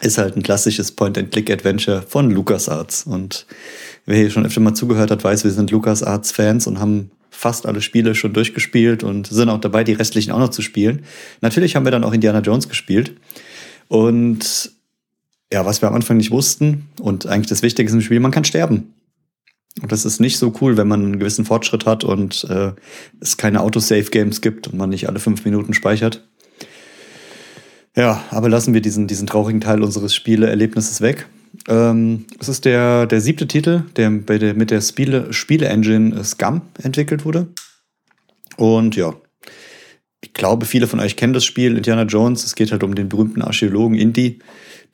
Ist 0.00 0.18
halt 0.18 0.36
ein 0.36 0.44
klassisches 0.44 0.92
Point-and-Click-Adventure 0.92 2.02
von 2.02 2.30
LucasArts. 2.30 3.02
Und 3.02 3.46
wer 4.06 4.18
hier 4.18 4.30
schon 4.30 4.46
öfter 4.46 4.60
mal 4.60 4.74
zugehört 4.74 5.10
hat, 5.10 5.24
weiß, 5.24 5.42
wir 5.42 5.50
sind 5.50 5.72
LucasArts-Fans 5.72 6.68
und 6.68 6.78
haben 6.78 7.10
fast 7.30 7.66
alle 7.66 7.80
Spiele 7.80 8.14
schon 8.14 8.32
durchgespielt 8.32 9.02
und 9.02 9.26
sind 9.26 9.48
auch 9.48 9.60
dabei, 9.60 9.84
die 9.84 9.92
restlichen 9.92 10.32
auch 10.32 10.38
noch 10.38 10.50
zu 10.50 10.62
spielen. 10.62 11.04
Natürlich 11.40 11.76
haben 11.76 11.84
wir 11.84 11.92
dann 11.92 12.04
auch 12.04 12.12
Indiana 12.12 12.40
Jones 12.40 12.68
gespielt. 12.68 13.14
Und 13.88 14.72
ja, 15.52 15.64
was 15.64 15.82
wir 15.82 15.88
am 15.88 15.94
Anfang 15.94 16.18
nicht 16.18 16.30
wussten 16.30 16.88
und 17.00 17.26
eigentlich 17.26 17.48
das 17.48 17.62
Wichtigste 17.62 17.96
im 17.96 18.02
Spiel, 18.02 18.20
man 18.20 18.30
kann 18.32 18.44
sterben. 18.44 18.94
Und 19.80 19.92
das 19.92 20.04
ist 20.04 20.20
nicht 20.20 20.38
so 20.38 20.52
cool, 20.60 20.76
wenn 20.76 20.88
man 20.88 21.04
einen 21.04 21.18
gewissen 21.18 21.44
Fortschritt 21.44 21.86
hat 21.86 22.04
und 22.04 22.44
äh, 22.50 22.72
es 23.20 23.36
keine 23.36 23.60
Autosave-Games 23.60 24.40
gibt 24.40 24.66
und 24.66 24.76
man 24.76 24.90
nicht 24.90 25.08
alle 25.08 25.20
fünf 25.20 25.44
Minuten 25.44 25.72
speichert. 25.72 26.26
Ja, 27.96 28.24
aber 28.30 28.48
lassen 28.48 28.74
wir 28.74 28.80
diesen, 28.80 29.06
diesen 29.06 29.26
traurigen 29.26 29.60
Teil 29.60 29.82
unseres 29.82 30.14
Spieleerlebnisses 30.14 31.00
weg. 31.00 31.26
Ähm, 31.68 32.26
es 32.38 32.48
ist 32.48 32.64
der, 32.64 33.06
der 33.06 33.20
siebte 33.20 33.46
Titel, 33.46 33.84
der, 33.96 34.10
bei 34.10 34.38
der 34.38 34.54
mit 34.54 34.70
der 34.70 34.80
Spiele, 34.80 35.32
Spiele-Engine 35.32 36.24
Scum 36.24 36.62
entwickelt 36.82 37.24
wurde. 37.24 37.48
Und 38.56 38.96
ja, 38.96 39.14
ich 40.20 40.32
glaube, 40.32 40.66
viele 40.66 40.86
von 40.86 41.00
euch 41.00 41.16
kennen 41.16 41.32
das 41.32 41.44
Spiel 41.44 41.76
Indiana 41.76 42.02
Jones. 42.02 42.44
Es 42.44 42.54
geht 42.54 42.72
halt 42.72 42.82
um 42.82 42.94
den 42.94 43.08
berühmten 43.08 43.42
Archäologen 43.42 43.96
Indy, 43.96 44.40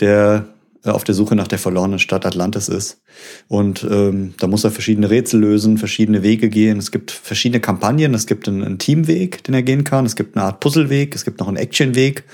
der 0.01 0.47
äh, 0.85 0.91
auf 0.91 1.05
der 1.05 1.15
Suche 1.15 1.35
nach 1.35 1.49
der 1.49 1.59
verlorenen 1.59 1.99
Stadt 1.99 2.27
Atlantis 2.27 2.69
ist. 2.69 3.01
Und 3.49 3.87
ähm, 3.91 4.35
da 4.39 4.47
muss 4.47 4.65
er 4.65 4.71
verschiedene 4.71 5.09
Rätsel 5.09 5.41
lösen, 5.41 5.79
verschiedene 5.79 6.23
Wege 6.23 6.49
gehen. 6.49 6.79
Es 6.79 6.91
gibt 6.91 7.11
verschiedene 7.11 7.61
Kampagnen. 7.61 8.13
Es 8.15 8.27
gibt 8.27 8.49
einen, 8.49 8.63
einen 8.63 8.79
Teamweg, 8.79 9.43
den 9.45 9.55
er 9.55 9.63
gehen 9.63 9.85
kann. 9.85 10.05
Es 10.05 10.17
gibt 10.17 10.37
eine 10.37 10.45
Art 10.45 10.61
Puzzleweg. 10.61 11.15
Es 11.15 11.25
gibt 11.25 11.41
noch 11.41 11.49
einen 11.49 11.57
Actionweg. 11.57 12.25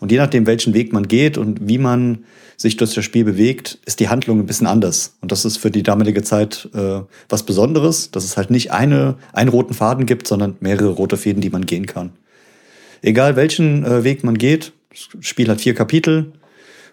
Und 0.00 0.10
je 0.10 0.18
nachdem, 0.18 0.46
welchen 0.46 0.74
Weg 0.74 0.92
man 0.92 1.08
geht 1.08 1.36
und 1.36 1.68
wie 1.68 1.78
man 1.78 2.24
sich 2.58 2.76
durch 2.76 2.92
das 2.92 3.04
Spiel 3.04 3.24
bewegt, 3.24 3.78
ist 3.86 4.00
die 4.00 4.08
Handlung 4.08 4.40
ein 4.40 4.46
bisschen 4.46 4.66
anders. 4.66 5.16
Und 5.20 5.30
das 5.30 5.44
ist 5.44 5.58
für 5.58 5.70
die 5.70 5.84
damalige 5.84 6.24
Zeit 6.24 6.68
äh, 6.74 7.00
was 7.28 7.44
Besonderes, 7.44 8.10
dass 8.10 8.24
es 8.24 8.36
halt 8.36 8.50
nicht 8.50 8.72
eine, 8.72 9.16
einen 9.32 9.48
roten 9.48 9.74
Faden 9.74 10.06
gibt, 10.06 10.26
sondern 10.26 10.56
mehrere 10.58 10.88
rote 10.88 11.16
Fäden, 11.16 11.40
die 11.40 11.50
man 11.50 11.66
gehen 11.66 11.86
kann. 11.86 12.10
Egal 13.00 13.36
welchen 13.36 13.84
äh, 13.84 14.02
Weg 14.02 14.24
man 14.24 14.36
geht, 14.36 14.72
das 14.90 15.08
Spiel 15.20 15.48
hat 15.48 15.60
vier 15.60 15.74
Kapitel 15.74 16.32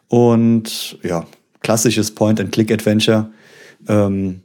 und 0.07 0.99
ja, 1.01 1.25
klassisches 1.61 2.13
Point-and-Click-Adventure 2.13 3.31
ähm, 3.87 4.41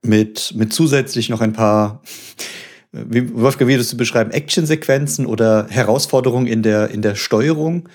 mit, 0.00 0.54
mit 0.56 0.72
zusätzlich 0.72 1.28
noch 1.28 1.42
ein 1.42 1.52
paar 1.52 2.02
wie, 2.92 3.34
Wolfgang, 3.34 3.68
wie 3.68 3.74
würdest 3.74 3.92
du 3.92 3.98
beschreiben, 3.98 4.30
Actionsequenzen 4.30 5.26
oder 5.26 5.66
Herausforderungen 5.68 6.46
in 6.46 6.62
der, 6.62 6.88
in 6.88 7.02
der 7.02 7.14
Steuerung? 7.14 7.90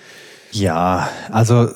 Ja, 0.54 1.08
also 1.32 1.68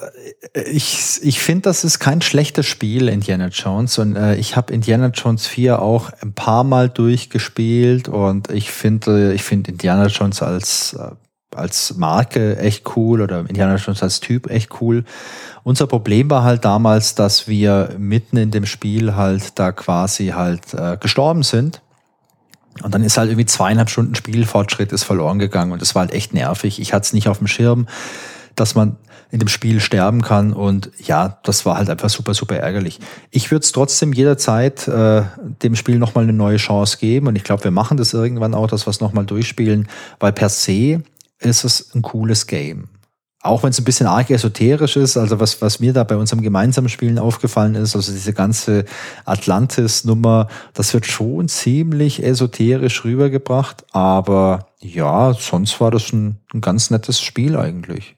äh, 0.54 0.62
ich, 0.70 1.18
ich 1.22 1.40
finde, 1.40 1.62
das 1.62 1.82
ist 1.82 1.98
kein 1.98 2.22
schlechtes 2.22 2.66
Spiel, 2.66 3.08
Indiana 3.08 3.48
Jones. 3.48 3.98
Und 3.98 4.14
äh, 4.14 4.36
ich 4.36 4.54
habe 4.56 4.72
Indiana 4.72 5.08
Jones 5.08 5.48
4 5.48 5.82
auch 5.82 6.12
ein 6.22 6.32
paar 6.32 6.62
Mal 6.62 6.88
durchgespielt 6.88 8.08
und 8.08 8.50
ich 8.52 8.70
finde, 8.70 9.34
ich 9.34 9.42
finde 9.42 9.72
Indiana 9.72 10.06
Jones 10.06 10.42
als, 10.42 10.92
äh, 10.92 11.10
als 11.56 11.96
Marke 11.96 12.56
echt 12.58 12.96
cool 12.96 13.20
oder 13.20 13.40
Indiana 13.40 13.76
Jones 13.76 14.00
als 14.00 14.20
Typ 14.20 14.48
echt 14.48 14.80
cool. 14.80 15.04
Unser 15.64 15.88
Problem 15.88 16.30
war 16.30 16.44
halt 16.44 16.64
damals, 16.64 17.16
dass 17.16 17.48
wir 17.48 17.96
mitten 17.98 18.36
in 18.36 18.52
dem 18.52 18.64
Spiel 18.64 19.16
halt 19.16 19.58
da 19.58 19.72
quasi 19.72 20.28
halt 20.28 20.72
äh, 20.74 20.96
gestorben 21.00 21.42
sind 21.42 21.82
und 22.84 22.94
dann 22.94 23.02
ist 23.02 23.18
halt 23.18 23.30
irgendwie 23.30 23.46
zweieinhalb 23.46 23.90
Stunden 23.90 24.14
Spielfortschritt 24.14 24.92
ist 24.92 25.02
verloren 25.02 25.40
gegangen 25.40 25.72
und 25.72 25.82
das 25.82 25.96
war 25.96 26.02
halt 26.02 26.12
echt 26.12 26.32
nervig. 26.32 26.80
Ich 26.80 26.92
hatte 26.92 27.06
es 27.06 27.12
nicht 27.12 27.28
auf 27.28 27.38
dem 27.38 27.48
Schirm, 27.48 27.88
dass 28.60 28.74
man 28.74 28.96
in 29.30 29.40
dem 29.40 29.48
Spiel 29.48 29.80
sterben 29.80 30.22
kann. 30.22 30.52
Und 30.52 30.90
ja, 30.98 31.38
das 31.42 31.66
war 31.66 31.76
halt 31.76 31.90
einfach 31.90 32.08
super, 32.08 32.34
super 32.34 32.56
ärgerlich. 32.56 32.98
Ich 33.30 33.50
würde 33.50 33.64
es 33.64 33.72
trotzdem 33.72 34.12
jederzeit 34.12 34.88
äh, 34.88 35.22
dem 35.62 35.76
Spiel 35.76 35.98
nochmal 35.98 36.24
eine 36.24 36.32
neue 36.32 36.56
Chance 36.56 36.98
geben. 36.98 37.26
Und 37.26 37.36
ich 37.36 37.44
glaube, 37.44 37.64
wir 37.64 37.70
machen 37.70 37.96
das 37.96 38.14
irgendwann 38.14 38.54
auch, 38.54 38.68
dass 38.68 38.86
wir 38.86 38.90
es 38.90 39.00
nochmal 39.00 39.26
durchspielen, 39.26 39.88
weil 40.18 40.32
per 40.32 40.48
se 40.48 41.02
ist 41.40 41.64
es 41.64 41.94
ein 41.94 42.02
cooles 42.02 42.46
Game. 42.46 42.88
Auch 43.40 43.62
wenn 43.62 43.70
es 43.70 43.78
ein 43.78 43.84
bisschen 43.84 44.08
arg 44.08 44.30
esoterisch 44.30 44.96
ist, 44.96 45.16
also 45.16 45.38
was, 45.38 45.62
was 45.62 45.78
mir 45.78 45.92
da 45.92 46.02
bei 46.02 46.16
unserem 46.16 46.42
gemeinsamen 46.42 46.88
Spielen 46.88 47.20
aufgefallen 47.20 47.76
ist, 47.76 47.94
also 47.94 48.10
diese 48.10 48.32
ganze 48.32 48.84
Atlantis-Nummer, 49.26 50.48
das 50.74 50.92
wird 50.92 51.06
schon 51.06 51.48
ziemlich 51.48 52.24
esoterisch 52.24 53.04
rübergebracht, 53.04 53.84
aber 53.92 54.66
ja, 54.80 55.34
sonst 55.34 55.80
war 55.80 55.92
das 55.92 56.12
ein, 56.12 56.40
ein 56.52 56.60
ganz 56.60 56.90
nettes 56.90 57.20
Spiel 57.20 57.56
eigentlich. 57.56 58.17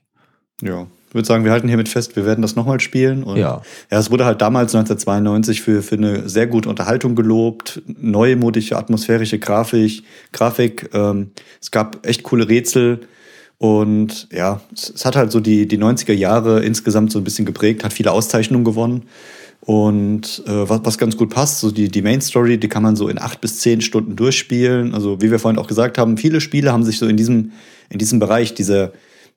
Ja, 0.61 0.87
ich 1.11 1.15
würde 1.15 1.27
sagen, 1.27 1.43
wir 1.43 1.51
halten 1.51 1.67
hiermit 1.67 1.89
fest, 1.89 2.15
wir 2.15 2.25
werden 2.25 2.41
das 2.41 2.55
nochmal 2.55 2.79
spielen. 2.79 3.23
Und 3.23 3.35
ja. 3.35 3.61
ja, 3.91 3.99
es 3.99 4.11
wurde 4.11 4.23
halt 4.23 4.41
damals 4.41 4.73
1992 4.73 5.61
für, 5.61 5.81
für 5.81 5.95
eine 5.95 6.29
sehr 6.29 6.47
gute 6.47 6.69
Unterhaltung 6.69 7.15
gelobt, 7.15 7.81
neumodische 7.85 8.77
atmosphärische 8.77 9.37
Grafik, 9.37 10.03
Grafik. 10.31 10.89
Ähm, 10.93 11.31
es 11.59 11.69
gab 11.69 12.05
echt 12.07 12.23
coole 12.23 12.47
Rätsel. 12.47 13.01
Und 13.57 14.29
ja, 14.31 14.61
es 14.73 15.03
hat 15.03 15.17
halt 15.17 15.33
so 15.33 15.41
die, 15.41 15.67
die 15.67 15.77
90er 15.77 16.13
Jahre 16.13 16.63
insgesamt 16.63 17.11
so 17.11 17.19
ein 17.19 17.25
bisschen 17.25 17.45
geprägt, 17.45 17.83
hat 17.83 17.91
viele 17.91 18.13
Auszeichnungen 18.13 18.63
gewonnen. 18.63 19.03
Und 19.59 20.43
äh, 20.47 20.69
was, 20.69 20.79
was 20.85 20.97
ganz 20.97 21.17
gut 21.17 21.29
passt, 21.29 21.59
so 21.59 21.71
die, 21.71 21.89
die 21.89 22.01
Main 22.01 22.21
Story, 22.21 22.57
die 22.57 22.69
kann 22.69 22.83
man 22.83 22.95
so 22.95 23.09
in 23.09 23.21
acht 23.21 23.41
bis 23.41 23.59
zehn 23.59 23.81
Stunden 23.81 24.15
durchspielen. 24.15 24.95
Also 24.95 25.21
wie 25.21 25.29
wir 25.29 25.39
vorhin 25.39 25.59
auch 25.59 25.67
gesagt 25.67 25.97
haben, 25.97 26.17
viele 26.17 26.39
Spiele 26.39 26.71
haben 26.71 26.85
sich 26.85 26.99
so 26.99 27.05
in 27.05 27.17
diesem, 27.17 27.51
in 27.89 27.99
diesem 27.99 28.19
Bereich 28.19 28.53
dieser, 28.53 28.93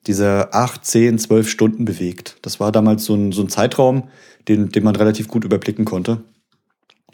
dieser 0.07 0.53
acht, 0.53 0.85
zehn, 0.85 1.17
zwölf 1.19 1.49
Stunden 1.49 1.85
bewegt. 1.85 2.37
Das 2.41 2.59
war 2.59 2.71
damals 2.71 3.05
so 3.05 3.15
ein, 3.15 3.31
so 3.31 3.41
ein 3.41 3.49
Zeitraum, 3.49 4.09
den, 4.47 4.69
den 4.69 4.83
man 4.83 4.95
relativ 4.95 5.27
gut 5.27 5.43
überblicken 5.43 5.85
konnte. 5.85 6.21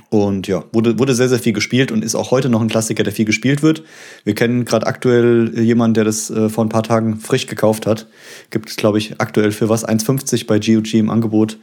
Und 0.10 0.48
ja, 0.48 0.66
wurde, 0.74 1.00
wurde 1.00 1.16
sehr, 1.16 1.30
sehr 1.30 1.40
viel 1.40 1.54
gespielt 1.54 1.90
und 1.90 2.04
ist 2.04 2.16
auch 2.16 2.32
heute 2.32 2.50
noch 2.50 2.62
ein 2.62 2.68
Klassiker, 2.68 3.04
der 3.04 3.14
viel 3.14 3.24
gespielt 3.24 3.64
wird. 3.64 3.84
Wir 4.26 4.36
kennen 4.36 4.66
gerade 4.66 4.86
aktuell 4.86 5.58
jemanden, 5.58 5.94
der 5.94 6.04
das 6.04 6.30
äh, 6.30 6.50
vor 6.50 6.66
ein 6.66 6.70
paar 6.70 6.84
Tagen 6.84 7.18
frisch 7.18 7.48
gekauft 7.48 7.86
hat. 7.86 8.08
Gibt 8.50 8.70
es, 8.70 8.76
glaube 8.76 8.98
ich, 8.98 9.22
aktuell 9.22 9.54
für 9.54 9.70
was? 9.70 9.88
1,50 9.88 10.48
bei 10.48 10.60
GOG 10.60 10.96
im 10.96 11.10
Angebot. 11.10 11.58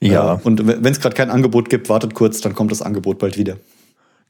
Ja. 0.00 0.34
Äh, 0.34 0.38
und 0.42 0.66
wenn 0.66 0.84
es 0.84 1.00
gerade 1.00 1.16
kein 1.16 1.30
Angebot 1.30 1.70
gibt, 1.70 1.88
wartet 1.88 2.12
kurz, 2.12 2.42
dann 2.42 2.54
kommt 2.54 2.70
das 2.70 2.82
Angebot 2.82 3.18
bald 3.18 3.38
wieder. 3.38 3.56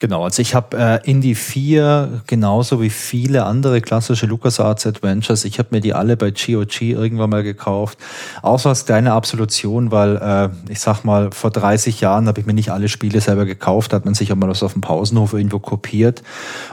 Genau, 0.04 0.22
also 0.22 0.42
ich 0.42 0.54
habe 0.54 0.76
äh, 0.76 1.10
Indie 1.10 1.34
4 1.34 2.24
genauso 2.26 2.82
wie 2.82 2.90
viele 2.90 3.46
andere 3.46 3.80
klassische 3.80 4.26
LucasArts 4.26 4.86
Adventures. 4.86 5.46
Ich 5.46 5.58
habe 5.58 5.70
mir 5.70 5.80
die 5.80 5.94
alle 5.94 6.18
bei 6.18 6.30
GOG 6.30 6.82
irgendwann 6.82 7.30
mal 7.30 7.42
gekauft. 7.42 7.96
Außer 8.42 8.68
als 8.68 8.84
kleine 8.84 9.14
Absolution, 9.14 9.92
weil 9.92 10.16
äh, 10.16 10.70
ich 10.70 10.80
sag 10.80 11.04
mal, 11.04 11.30
vor 11.32 11.50
30 11.50 12.02
Jahren 12.02 12.28
habe 12.28 12.38
ich 12.38 12.44
mir 12.44 12.52
nicht 12.52 12.68
alle 12.68 12.90
Spiele 12.90 13.22
selber 13.22 13.46
gekauft, 13.46 13.94
hat 13.94 14.04
man 14.04 14.12
sich 14.12 14.30
auch 14.30 14.36
mal 14.36 14.50
was 14.50 14.62
auf 14.62 14.74
dem 14.74 14.82
Pausenhof 14.82 15.32
irgendwo 15.32 15.58
kopiert. 15.58 16.22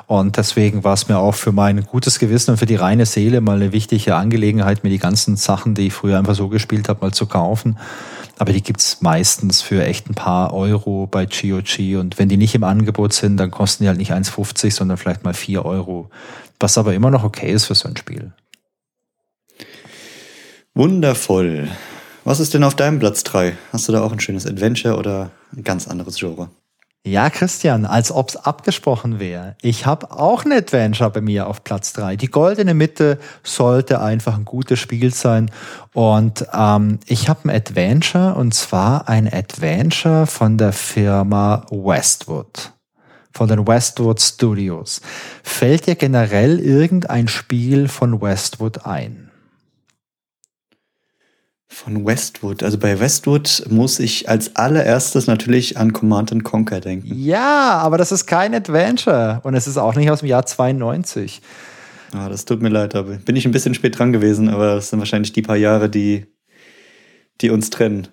Und 0.08 0.36
deswegen 0.36 0.84
war 0.84 0.96
es 0.96 1.08
mir 1.08 1.18
auch 1.18 1.36
für 1.36 1.54
mein 1.54 1.86
gutes 1.86 2.20
Gewissen 2.20 2.52
und 2.52 2.58
für 2.58 2.66
die 2.66 2.76
reine 2.76 3.06
Seele 3.06 3.40
mal 3.40 3.56
eine 3.56 3.72
wichtige 3.72 4.16
Angelegenheit, 4.16 4.84
mir 4.84 4.90
die 4.90 5.00
ganzen 5.00 5.38
Sachen, 5.38 5.74
die 5.74 5.88
ich 5.88 5.94
früher 5.94 6.20
einfach 6.20 6.36
so 6.36 6.50
gespielt 6.50 6.90
habe, 6.90 7.00
mal 7.00 7.14
zu 7.14 7.28
kaufen. 7.28 7.78
Aber 8.42 8.54
die 8.54 8.64
gibt's 8.64 9.02
meistens 9.02 9.62
für 9.62 9.86
echt 9.86 10.10
ein 10.10 10.16
paar 10.16 10.52
Euro 10.52 11.06
bei 11.06 11.28
GOG. 11.28 12.00
Und 12.00 12.18
wenn 12.18 12.28
die 12.28 12.38
nicht 12.38 12.56
im 12.56 12.64
Angebot 12.64 13.14
sind, 13.14 13.38
dann 13.38 13.52
kosten 13.52 13.84
die 13.84 13.88
halt 13.88 14.00
nicht 14.00 14.14
1,50, 14.14 14.72
sondern 14.72 14.98
vielleicht 14.98 15.24
mal 15.24 15.36
4 15.36 15.64
Euro. 15.64 16.10
Was 16.60 16.80
aber 16.80 16.96
immer 16.96 17.12
noch 17.12 17.24
okay 17.24 17.52
ist 17.52 17.66
für 17.66 17.76
so 17.76 17.88
ein 17.88 17.96
Spiel. 17.96 18.34
Wundervoll. 20.74 21.70
Was 22.24 22.40
ist 22.40 22.56
denn 22.56 22.64
auf 22.64 22.74
deinem 22.74 22.98
Platz 22.98 23.24
3? 23.26 23.56
Hast 23.72 23.88
du 23.88 23.92
da 23.92 24.02
auch 24.02 24.12
ein 24.12 24.20
schönes 24.20 24.48
Adventure 24.48 24.98
oder 24.98 25.30
ein 25.56 25.64
ganz 25.64 25.88
anderes 25.88 26.16
Genre? 26.16 26.50
Ja, 27.04 27.32
Christian, 27.32 27.86
als 27.86 28.12
ob's 28.12 28.36
abgesprochen 28.36 29.20
wäre. 29.20 29.56
Ich 29.64 29.88
habe 29.88 30.12
auch 30.12 30.46
ein 30.46 30.52
Adventure 30.52 31.10
bei 31.10 31.22
mir 31.22 31.48
auf 31.48 31.64
Platz 31.64 31.94
drei. 31.94 32.16
Die 32.16 32.28
goldene 32.28 32.76
Mitte 32.76 33.18
sollte 33.42 34.02
einfach 34.02 34.38
ein 34.38 34.46
gutes 34.46 34.80
Spiel 34.80 35.12
sein. 35.12 35.50
Und 35.94 36.46
ähm, 36.54 37.00
ich 37.08 37.28
habe 37.28 37.46
ein 37.46 37.56
Adventure 37.56 38.36
und 38.36 38.54
zwar 38.54 39.10
ein 39.10 39.28
Adventure 39.34 40.28
von 40.28 40.60
der 40.60 40.74
Firma 40.74 41.66
Westwood. 41.72 42.72
Von 43.34 43.48
den 43.48 43.68
Westwood 43.68 44.22
Studios. 44.22 45.02
Fällt 45.42 45.88
dir 45.88 45.96
generell 45.96 46.60
irgendein 46.60 47.28
Spiel 47.28 47.88
von 47.88 48.22
Westwood 48.22 48.86
ein? 48.86 49.31
Von 51.74 52.06
Westwood. 52.06 52.64
Also 52.64 52.78
bei 52.78 53.00
Westwood 53.00 53.64
muss 53.70 54.00
ich 54.00 54.28
als 54.28 54.58
allererstes 54.58 55.26
natürlich 55.28 55.78
an 55.78 55.94
Command 55.94 56.44
Conquer 56.44 56.82
denken. 56.82 57.10
Ja, 57.16 57.78
aber 57.78 57.98
das 57.98 58.12
ist 58.12 58.26
kein 58.26 58.54
Adventure. 58.54 59.40
Und 59.44 59.56
es 59.56 59.68
ist 59.68 59.78
auch 59.78 59.96
nicht 59.96 60.12
aus 60.12 60.20
dem 60.20 60.28
Jahr 60.28 60.46
92. 60.46 61.42
Ah, 62.12 62.28
das 62.28 62.44
tut 62.44 62.62
mir 62.62 62.70
leid, 62.70 62.94
aber 62.94 63.14
bin 63.16 63.38
ich 63.38 63.46
ein 63.46 63.52
bisschen 63.52 63.74
spät 63.74 63.98
dran 63.98 64.12
gewesen, 64.12 64.50
aber 64.50 64.76
das 64.76 64.90
sind 64.90 65.00
wahrscheinlich 65.00 65.32
die 65.32 65.42
paar 65.42 65.56
Jahre, 65.56 65.90
die, 65.90 66.26
die 67.40 67.50
uns 67.50 67.70
trennen. 67.70 68.10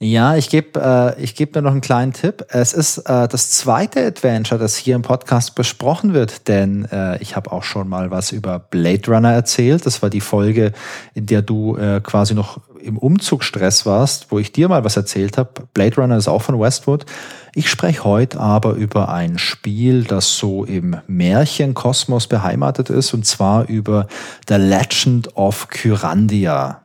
Ja, 0.00 0.36
ich 0.36 0.48
gebe 0.48 0.80
äh, 0.80 1.20
ich 1.20 1.34
geb 1.34 1.54
dir 1.54 1.62
noch 1.62 1.72
einen 1.72 1.80
kleinen 1.80 2.12
Tipp. 2.12 2.46
Es 2.50 2.72
ist 2.72 2.98
äh, 2.98 3.26
das 3.26 3.50
zweite 3.50 4.06
Adventure, 4.06 4.60
das 4.60 4.76
hier 4.76 4.94
im 4.94 5.02
Podcast 5.02 5.56
besprochen 5.56 6.14
wird, 6.14 6.46
denn 6.46 6.84
äh, 6.84 7.20
ich 7.20 7.34
habe 7.34 7.50
auch 7.50 7.64
schon 7.64 7.88
mal 7.88 8.12
was 8.12 8.30
über 8.30 8.60
Blade 8.60 9.10
Runner 9.10 9.32
erzählt. 9.32 9.84
Das 9.86 10.00
war 10.00 10.08
die 10.08 10.20
Folge, 10.20 10.70
in 11.14 11.26
der 11.26 11.42
du 11.42 11.76
äh, 11.76 12.00
quasi 12.00 12.34
noch 12.34 12.60
im 12.82 12.98
Umzugsstress 12.98 13.86
warst, 13.86 14.30
wo 14.30 14.38
ich 14.38 14.52
dir 14.52 14.68
mal 14.68 14.84
was 14.84 14.96
erzählt 14.96 15.38
habe. 15.38 15.68
Blade 15.74 15.96
Runner 15.96 16.16
ist 16.16 16.28
auch 16.28 16.42
von 16.42 16.58
Westwood. 16.58 17.06
Ich 17.54 17.68
spreche 17.70 18.04
heute 18.04 18.40
aber 18.40 18.72
über 18.72 19.08
ein 19.08 19.38
Spiel, 19.38 20.04
das 20.04 20.36
so 20.36 20.64
im 20.64 20.96
Märchenkosmos 21.06 22.26
beheimatet 22.26 22.90
ist, 22.90 23.14
und 23.14 23.26
zwar 23.26 23.68
über 23.68 24.06
The 24.48 24.54
Legend 24.54 25.36
of 25.36 25.68
Kyrandia. 25.68 26.82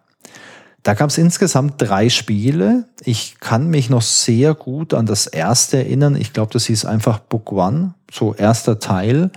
Da 0.83 0.95
gab 0.95 1.09
es 1.09 1.17
insgesamt 1.17 1.75
drei 1.77 2.09
Spiele. 2.09 2.85
Ich 3.03 3.39
kann 3.39 3.69
mich 3.69 3.89
noch 3.89 4.01
sehr 4.01 4.53
gut 4.53 4.93
an 4.93 5.05
das 5.05 5.27
erste 5.27 5.77
erinnern. 5.77 6.17
Ich 6.17 6.33
glaube, 6.33 6.51
das 6.51 6.65
hieß 6.65 6.83
einfach 6.85 7.19
Book 7.19 7.53
One, 7.53 7.93
so 8.11 8.33
erster 8.33 8.79
Teil. 8.79 9.31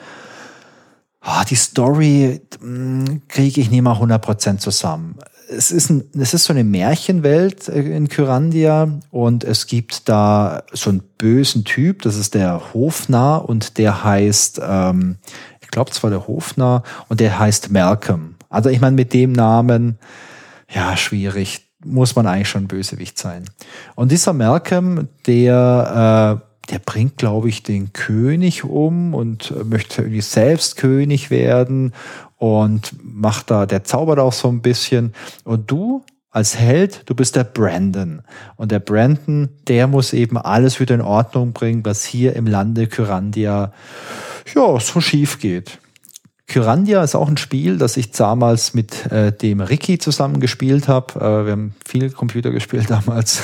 Oh, 1.24 1.42
die 1.48 1.54
Story 1.54 2.40
hm, 2.60 3.22
kriege 3.28 3.60
ich 3.60 3.70
nicht 3.70 3.82
mal 3.82 3.96
100% 3.96 4.58
zusammen. 4.58 5.16
Es 5.48 5.70
ist, 5.70 5.90
ein, 5.90 6.04
es 6.18 6.34
ist 6.34 6.44
so 6.44 6.52
eine 6.52 6.64
Märchenwelt 6.64 7.68
äh, 7.68 7.80
in 7.80 8.08
Kyrandia 8.08 8.88
und 9.10 9.44
es 9.44 9.66
gibt 9.66 10.08
da 10.08 10.64
so 10.72 10.90
einen 10.90 11.02
bösen 11.18 11.64
Typ, 11.64 12.02
das 12.02 12.16
ist 12.16 12.34
der 12.34 12.74
Hofnarr 12.74 13.48
und 13.48 13.78
der 13.78 14.02
heißt, 14.04 14.60
ähm, 14.62 15.16
ich 15.60 15.68
glaube 15.68 15.92
zwar 15.92 16.10
der 16.10 16.26
Hofnarr 16.26 16.82
und 17.08 17.20
der 17.20 17.38
heißt 17.38 17.70
Malcolm. 17.70 18.34
Also 18.48 18.70
ich 18.70 18.80
meine, 18.80 18.96
mit 18.96 19.12
dem 19.12 19.32
Namen 19.32 19.98
ja, 20.68 20.96
schwierig. 20.96 21.62
Muss 21.84 22.16
man 22.16 22.26
eigentlich 22.26 22.48
schon 22.48 22.66
Bösewicht 22.66 23.18
sein. 23.18 23.44
Und 23.94 24.10
dieser 24.10 24.32
Malcolm, 24.32 25.08
der, 25.26 26.40
äh, 26.42 26.72
der 26.72 26.78
bringt, 26.80 27.16
glaube 27.16 27.48
ich, 27.48 27.62
den 27.62 27.92
König 27.92 28.64
um 28.64 29.14
und 29.14 29.54
möchte 29.68 30.02
irgendwie 30.02 30.22
selbst 30.22 30.76
König 30.76 31.30
werden 31.30 31.92
und 32.36 32.92
macht 33.02 33.50
da, 33.50 33.66
der 33.66 33.84
zaubert 33.84 34.18
auch 34.18 34.32
so 34.32 34.48
ein 34.48 34.62
bisschen. 34.62 35.14
Und 35.44 35.70
du 35.70 36.04
als 36.30 36.58
Held, 36.58 37.02
du 37.06 37.14
bist 37.14 37.34
der 37.34 37.44
Brandon. 37.44 38.20
Und 38.56 38.70
der 38.70 38.78
Brandon, 38.78 39.48
der 39.68 39.86
muss 39.86 40.12
eben 40.12 40.36
alles 40.36 40.80
wieder 40.80 40.94
in 40.94 41.00
Ordnung 41.00 41.54
bringen, 41.54 41.84
was 41.84 42.04
hier 42.04 42.36
im 42.36 42.46
Lande 42.46 42.88
Kyrandia 42.88 43.72
ja, 44.54 44.80
so 44.80 45.00
schief 45.00 45.38
geht. 45.38 45.78
Kyrandia 46.46 47.02
ist 47.02 47.14
auch 47.14 47.28
ein 47.28 47.38
Spiel, 47.38 47.78
das 47.78 47.96
ich 47.96 48.12
damals 48.12 48.74
mit 48.74 49.10
äh, 49.10 49.32
dem 49.32 49.60
Ricky 49.60 49.98
zusammen 49.98 50.38
gespielt 50.38 50.88
habe. 50.88 51.14
Äh, 51.14 51.46
wir 51.46 51.52
haben 51.52 51.74
viel 51.84 52.10
Computer 52.10 52.50
gespielt 52.50 52.86
damals, 52.90 53.42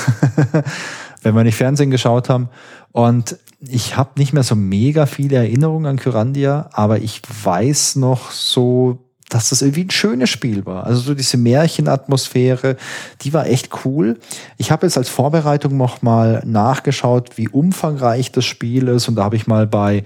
wenn 1.22 1.34
wir 1.34 1.44
nicht 1.44 1.56
Fernsehen 1.56 1.90
geschaut 1.90 2.28
haben. 2.28 2.48
Und 2.92 3.38
ich 3.60 3.96
habe 3.96 4.18
nicht 4.18 4.32
mehr 4.32 4.42
so 4.42 4.54
mega 4.54 5.06
viele 5.06 5.36
Erinnerungen 5.36 5.86
an 5.86 5.98
Kyrandia, 5.98 6.68
aber 6.72 6.98
ich 6.98 7.22
weiß 7.44 7.96
noch 7.96 8.30
so 8.30 8.98
dass 9.32 9.48
das 9.48 9.62
irgendwie 9.62 9.84
ein 9.84 9.90
schönes 9.90 10.28
Spiel 10.28 10.66
war. 10.66 10.84
Also 10.84 11.00
so 11.00 11.14
diese 11.14 11.38
Märchenatmosphäre, 11.38 12.76
die 13.22 13.32
war 13.32 13.46
echt 13.46 13.70
cool. 13.84 14.18
Ich 14.58 14.70
habe 14.70 14.86
jetzt 14.86 14.98
als 14.98 15.08
Vorbereitung 15.08 15.76
noch 15.76 16.02
mal 16.02 16.42
nachgeschaut, 16.44 17.38
wie 17.38 17.48
umfangreich 17.48 18.30
das 18.32 18.44
Spiel 18.44 18.88
ist 18.88 19.08
und 19.08 19.14
da 19.14 19.24
habe 19.24 19.36
ich 19.36 19.46
mal 19.46 19.66
bei 19.66 20.04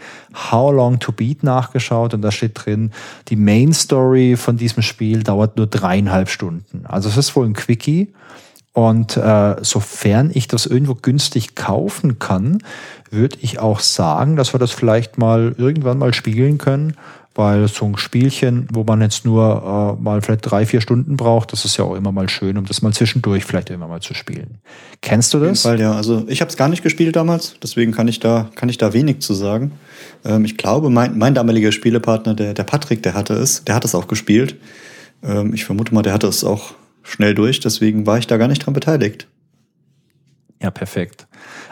How 0.50 0.72
Long 0.72 1.00
to 1.00 1.12
Beat 1.12 1.42
nachgeschaut 1.42 2.14
und 2.14 2.22
da 2.22 2.30
steht 2.30 2.52
drin, 2.54 2.92
die 3.28 3.36
Main 3.36 3.72
Story 3.72 4.36
von 4.36 4.56
diesem 4.56 4.82
Spiel 4.82 5.22
dauert 5.22 5.56
nur 5.56 5.66
dreieinhalb 5.66 6.28
Stunden. 6.28 6.86
Also 6.86 7.08
es 7.08 7.16
ist 7.16 7.34
wohl 7.34 7.46
ein 7.46 7.54
Quickie. 7.54 8.12
Und 8.76 9.16
äh, 9.16 9.56
sofern 9.62 10.30
ich 10.34 10.48
das 10.48 10.66
irgendwo 10.66 10.94
günstig 10.94 11.54
kaufen 11.54 12.18
kann, 12.18 12.58
würde 13.10 13.38
ich 13.40 13.58
auch 13.58 13.80
sagen, 13.80 14.36
dass 14.36 14.52
wir 14.52 14.60
das 14.60 14.70
vielleicht 14.70 15.16
mal 15.16 15.54
irgendwann 15.56 15.96
mal 15.96 16.12
spielen 16.12 16.58
können 16.58 16.94
weil 17.36 17.68
so 17.68 17.84
ein 17.84 17.98
Spielchen, 17.98 18.66
wo 18.72 18.82
man 18.82 19.02
jetzt 19.02 19.26
nur 19.26 19.96
äh, 19.98 20.02
mal 20.02 20.22
vielleicht 20.22 20.50
drei, 20.50 20.64
vier 20.64 20.80
Stunden 20.80 21.18
braucht, 21.18 21.52
das 21.52 21.66
ist 21.66 21.76
ja 21.76 21.84
auch 21.84 21.94
immer 21.94 22.10
mal 22.10 22.30
schön, 22.30 22.56
um 22.56 22.64
das 22.64 22.80
mal 22.80 22.94
zwischendurch 22.94 23.44
vielleicht 23.44 23.68
immer 23.68 23.86
mal 23.86 24.00
zu 24.00 24.14
spielen. 24.14 24.58
Kennst 25.02 25.34
du 25.34 25.38
das? 25.38 25.66
Auf 25.66 25.72
jeden 25.72 25.78
Fall, 25.78 25.80
ja. 25.80 25.94
Also 25.94 26.24
ich 26.28 26.40
habe 26.40 26.48
es 26.48 26.56
gar 26.56 26.70
nicht 26.70 26.82
gespielt 26.82 27.14
damals, 27.14 27.56
deswegen 27.62 27.92
kann 27.92 28.08
ich 28.08 28.20
da, 28.20 28.48
kann 28.54 28.70
ich 28.70 28.78
da 28.78 28.94
wenig 28.94 29.20
zu 29.20 29.34
sagen. 29.34 29.72
Ähm, 30.24 30.46
ich 30.46 30.56
glaube, 30.56 30.88
mein, 30.88 31.18
mein 31.18 31.34
damaliger 31.34 31.72
Spielepartner, 31.72 32.32
der, 32.32 32.54
der 32.54 32.64
Patrick, 32.64 33.02
der 33.02 33.12
hatte 33.12 33.34
es, 33.34 33.64
der 33.64 33.74
hat 33.74 33.84
es 33.84 33.94
auch 33.94 34.08
gespielt. 34.08 34.56
Ähm, 35.22 35.52
ich 35.52 35.66
vermute 35.66 35.92
mal, 35.92 36.00
der 36.00 36.14
hatte 36.14 36.28
es 36.28 36.42
auch 36.42 36.72
schnell 37.06 37.34
durch, 37.34 37.60
deswegen 37.60 38.06
war 38.06 38.18
ich 38.18 38.26
da 38.26 38.36
gar 38.36 38.48
nicht 38.48 38.66
dran 38.66 38.74
beteiligt. 38.74 39.28
Ja, 40.62 40.70
perfekt. 40.70 41.26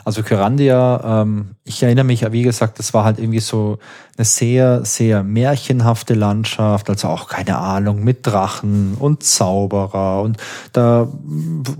Also 0.04 0.22
Kyrandia, 0.22 1.22
ähm, 1.22 1.56
ich 1.64 1.82
erinnere 1.82 2.04
mich, 2.04 2.30
wie 2.30 2.42
gesagt, 2.42 2.78
das 2.78 2.92
war 2.92 3.04
halt 3.04 3.18
irgendwie 3.18 3.40
so 3.40 3.78
eine 4.18 4.26
sehr, 4.26 4.84
sehr 4.84 5.22
märchenhafte 5.22 6.12
Landschaft, 6.12 6.90
also 6.90 7.08
auch 7.08 7.28
keine 7.28 7.56
Ahnung, 7.56 8.04
mit 8.04 8.26
Drachen 8.26 8.94
und 8.98 9.22
Zauberer 9.22 10.20
und 10.20 10.36
da 10.72 11.08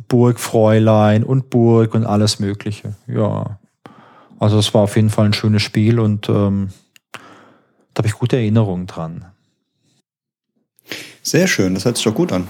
Burgfräulein 0.09 1.25
und 1.25 1.51
Burg 1.51 1.95
und 1.95 2.07
alles 2.07 2.39
Mögliche. 2.41 2.95
Ja. 3.07 3.59
Also 4.39 4.59
es 4.59 4.73
war 4.73 4.83
auf 4.83 4.97
jeden 4.97 5.11
Fall 5.11 5.27
ein 5.27 5.35
schönes 5.35 5.63
Spiel 5.63 6.01
und 6.01 6.29
ähm, 6.31 6.71
da 7.93 7.99
habe 7.99 8.09
ich 8.09 8.15
gute 8.15 8.37
Erinnerungen 8.37 8.87
dran. 8.87 9.27
Sehr 11.23 11.47
schön, 11.47 11.75
das 11.75 11.85
hört 11.85 11.97
sich 11.97 12.05
doch 12.05 12.15
gut 12.15 12.33
an. 12.33 12.49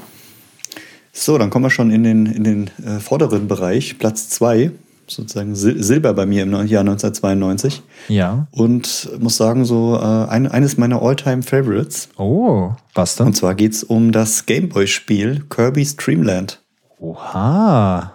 So, 1.16 1.38
dann 1.38 1.48
kommen 1.48 1.64
wir 1.64 1.70
schon 1.70 1.92
in 1.92 2.02
den, 2.02 2.26
in 2.26 2.42
den 2.42 2.70
äh, 2.84 2.98
vorderen 2.98 3.46
Bereich, 3.46 3.98
Platz 3.98 4.28
zwei 4.28 4.72
sozusagen 5.06 5.54
Sil 5.54 5.80
Silber 5.82 6.12
bei 6.12 6.26
mir 6.26 6.42
im 6.42 6.50
Jahr 6.66 6.80
1992. 6.80 7.82
Ja. 8.08 8.48
Und 8.50 9.10
muss 9.20 9.36
sagen, 9.36 9.64
so 9.64 9.96
äh, 9.96 10.28
ein, 10.28 10.48
eines 10.48 10.76
meiner 10.76 11.02
Alltime 11.02 11.42
favorites 11.42 12.08
Oh, 12.16 12.72
was 12.94 13.14
denn? 13.14 13.26
Und 13.26 13.36
zwar 13.36 13.54
geht 13.54 13.72
es 13.72 13.84
um 13.84 14.10
das 14.10 14.46
Gameboy-Spiel 14.46 15.44
Kirby's 15.48 15.96
Dreamland. 15.96 16.60
Oha. 16.98 18.12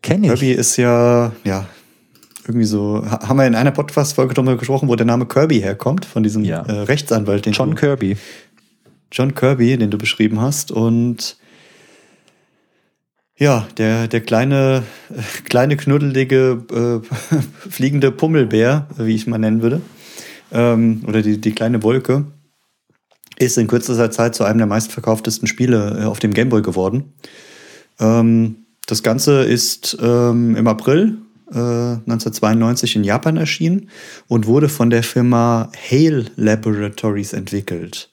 Kenn 0.00 0.24
ich. 0.24 0.30
Kirby 0.30 0.52
ist 0.52 0.78
ja, 0.78 1.32
ja, 1.44 1.66
irgendwie 2.46 2.66
so, 2.66 3.04
haben 3.04 3.36
wir 3.36 3.46
in 3.46 3.54
einer 3.54 3.72
Podcast-Folge 3.72 4.32
darüber 4.32 4.56
gesprochen, 4.56 4.88
wo 4.88 4.96
der 4.96 5.06
Name 5.06 5.26
Kirby 5.26 5.60
herkommt, 5.60 6.06
von 6.06 6.22
diesem 6.22 6.44
ja. 6.44 6.62
äh, 6.62 6.72
Rechtsanwalt, 6.82 7.44
den 7.44 7.52
John 7.52 7.70
du, 7.70 7.76
Kirby. 7.76 8.16
John 9.12 9.34
Kirby, 9.34 9.76
den 9.76 9.90
du 9.90 9.98
beschrieben 9.98 10.40
hast. 10.40 10.72
Und 10.72 11.36
ja, 13.40 13.66
der, 13.78 14.06
der 14.06 14.20
kleine, 14.20 14.82
kleine 15.44 15.76
knuddelige, 15.78 16.62
äh, 16.70 17.38
fliegende 17.70 18.12
Pummelbär, 18.12 18.86
wie 18.98 19.14
ich 19.14 19.26
mal 19.26 19.38
nennen 19.38 19.62
würde, 19.62 19.80
ähm, 20.52 21.02
oder 21.08 21.22
die, 21.22 21.40
die 21.40 21.52
kleine 21.52 21.82
Wolke, 21.82 22.26
ist 23.38 23.56
in 23.56 23.66
kürzester 23.66 24.10
Zeit 24.10 24.34
zu 24.34 24.44
einem 24.44 24.58
der 24.58 24.66
meistverkauftesten 24.66 25.48
Spiele 25.48 26.00
äh, 26.02 26.04
auf 26.04 26.18
dem 26.18 26.34
Gameboy 26.34 26.60
geworden. 26.60 27.14
Ähm, 27.98 28.66
das 28.86 29.02
Ganze 29.02 29.44
ist 29.44 29.96
ähm, 30.02 30.54
im 30.54 30.66
April 30.66 31.16
äh, 31.50 31.56
1992 31.56 32.96
in 32.96 33.04
Japan 33.04 33.38
erschienen 33.38 33.88
und 34.28 34.46
wurde 34.46 34.68
von 34.68 34.90
der 34.90 35.02
Firma 35.02 35.72
Hale 35.90 36.26
Laboratories 36.36 37.32
entwickelt. 37.32 38.09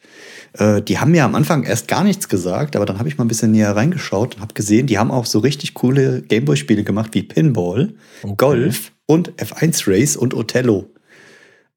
Äh, 0.58 0.82
die 0.82 1.00
haben 1.00 1.12
mir 1.12 1.24
am 1.24 1.36
Anfang 1.36 1.64
erst 1.64 1.88
gar 1.88 2.04
nichts 2.04 2.30
gesagt, 2.30 2.76
aber 2.76 2.86
dann 2.86 3.00
habe 3.00 3.10
ich 3.10 3.18
mal 3.18 3.26
ein 3.26 3.28
bisschen 3.28 3.52
näher 3.52 3.76
reingeschaut 3.76 4.36
und 4.36 4.42
habe 4.42 4.54
gesehen, 4.54 4.88
die 4.88 4.98
haben 4.98 5.12
auch 5.12 5.26
so 5.26 5.40
richtig 5.40 5.74
coole 5.74 6.22
Gameboy-Spiele 6.24 6.84
gemacht 6.84 7.12
wie 7.14 7.24
Pinball, 7.24 7.94
okay. 8.24 8.34
Golf 8.38 8.92
und 9.06 9.32
F1 9.34 9.88
Race 9.88 10.16
und 10.16 10.34
Othello. 10.34 10.90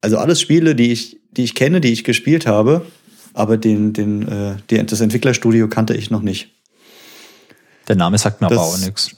Also 0.01 0.17
alles 0.17 0.41
Spiele, 0.41 0.75
die 0.75 0.91
ich, 0.91 1.19
die 1.31 1.43
ich 1.43 1.55
kenne, 1.55 1.81
die 1.81 1.91
ich 1.91 2.03
gespielt 2.03 2.47
habe, 2.47 2.85
aber 3.33 3.57
den, 3.57 3.93
den, 3.93 4.27
äh, 4.27 4.55
die, 4.69 4.83
das 4.83 5.01
Entwicklerstudio 5.01 5.67
kannte 5.67 5.93
ich 5.93 6.09
noch 6.09 6.21
nicht. 6.21 6.49
Der 7.87 7.95
Name 7.95 8.17
sagt 8.17 8.41
mir 8.41 8.47
das, 8.47 8.57
aber 8.57 8.67
auch 8.67 8.77
nichts. 8.79 9.15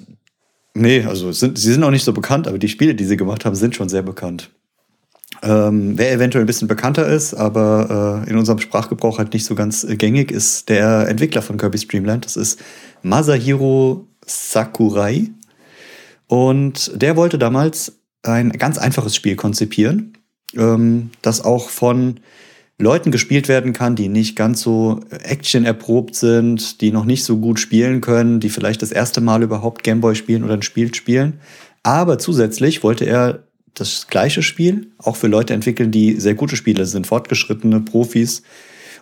Nee, 0.75 1.03
also 1.03 1.31
sind, 1.31 1.57
sie 1.57 1.71
sind 1.71 1.83
auch 1.83 1.91
nicht 1.91 2.03
so 2.03 2.13
bekannt, 2.13 2.47
aber 2.47 2.57
die 2.57 2.67
Spiele, 2.67 2.95
die 2.95 3.05
sie 3.05 3.17
gemacht 3.17 3.45
haben, 3.45 3.55
sind 3.55 3.75
schon 3.75 3.89
sehr 3.89 4.01
bekannt. 4.01 4.49
Ähm, 5.41 5.97
wer 5.97 6.11
eventuell 6.13 6.43
ein 6.43 6.47
bisschen 6.47 6.67
bekannter 6.67 7.07
ist, 7.07 7.33
aber 7.33 8.23
äh, 8.25 8.29
in 8.29 8.37
unserem 8.37 8.59
Sprachgebrauch 8.59 9.17
halt 9.17 9.33
nicht 9.33 9.45
so 9.45 9.55
ganz 9.55 9.83
äh, 9.83 9.95
gängig, 9.95 10.31
ist 10.31 10.69
der 10.69 11.07
Entwickler 11.09 11.41
von 11.41 11.57
Kirby's 11.57 11.87
Dreamland. 11.87 12.25
Das 12.25 12.37
ist 12.37 12.61
Masahiro 13.01 14.07
Sakurai. 14.25 15.29
Und 16.27 16.91
der 17.01 17.17
wollte 17.17 17.37
damals 17.37 17.99
ein 18.23 18.51
ganz 18.51 18.77
einfaches 18.77 19.15
Spiel 19.15 19.35
konzipieren, 19.35 20.17
ähm, 20.55 21.09
das 21.21 21.43
auch 21.43 21.69
von 21.69 22.19
Leuten 22.79 23.11
gespielt 23.11 23.47
werden 23.47 23.73
kann, 23.73 23.95
die 23.95 24.07
nicht 24.07 24.35
ganz 24.35 24.61
so 24.61 25.01
Action 25.09 25.65
erprobt 25.65 26.15
sind, 26.15 26.81
die 26.81 26.91
noch 26.91 27.05
nicht 27.05 27.23
so 27.23 27.37
gut 27.37 27.59
spielen 27.59 28.01
können, 28.01 28.39
die 28.39 28.49
vielleicht 28.49 28.81
das 28.81 28.91
erste 28.91 29.21
Mal 29.21 29.43
überhaupt 29.43 29.83
Gameboy 29.83 30.15
spielen 30.15 30.43
oder 30.43 30.53
ein 30.53 30.63
Spiel 30.63 30.93
spielen. 30.93 31.39
Aber 31.83 32.17
zusätzlich 32.17 32.83
wollte 32.83 33.05
er 33.05 33.43
das 33.73 34.07
gleiche 34.07 34.43
Spiel 34.43 34.87
auch 34.97 35.15
für 35.15 35.27
Leute 35.27 35.53
entwickeln, 35.53 35.91
die 35.91 36.19
sehr 36.19 36.35
gute 36.35 36.55
Spieler 36.55 36.85
sind, 36.85 37.07
fortgeschrittene 37.07 37.81
Profis. 37.81 38.43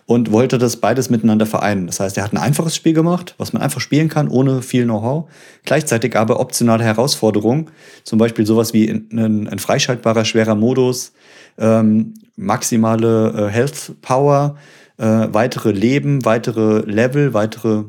und 0.06 0.32
wollte 0.32 0.58
das 0.58 0.76
beides 0.78 1.10
miteinander 1.10 1.46
vereinen. 1.46 1.86
Das 1.86 2.00
heißt, 2.00 2.16
er 2.16 2.24
hat 2.24 2.32
ein 2.32 2.38
einfaches 2.38 2.74
Spiel 2.74 2.92
gemacht, 2.92 3.34
was 3.38 3.52
man 3.52 3.62
einfach 3.62 3.80
spielen 3.80 4.08
kann, 4.08 4.28
ohne 4.28 4.60
viel 4.60 4.84
Know-how. 4.84 5.30
Gleichzeitig 5.64 6.16
aber 6.16 6.40
optionale 6.40 6.82
Herausforderungen, 6.82 7.70
zum 8.02 8.18
Beispiel 8.18 8.44
sowas 8.44 8.72
wie 8.74 8.88
ein, 8.90 9.46
ein 9.46 9.58
freischaltbarer 9.60 10.24
schwerer 10.24 10.56
Modus, 10.56 11.12
ähm, 11.56 12.14
maximale 12.36 13.48
äh, 13.48 13.52
Health 13.52 13.92
Power, 14.02 14.56
äh, 14.98 15.04
weitere 15.04 15.70
Leben, 15.70 16.24
weitere 16.24 16.80
Level, 16.80 17.32
weitere 17.32 17.84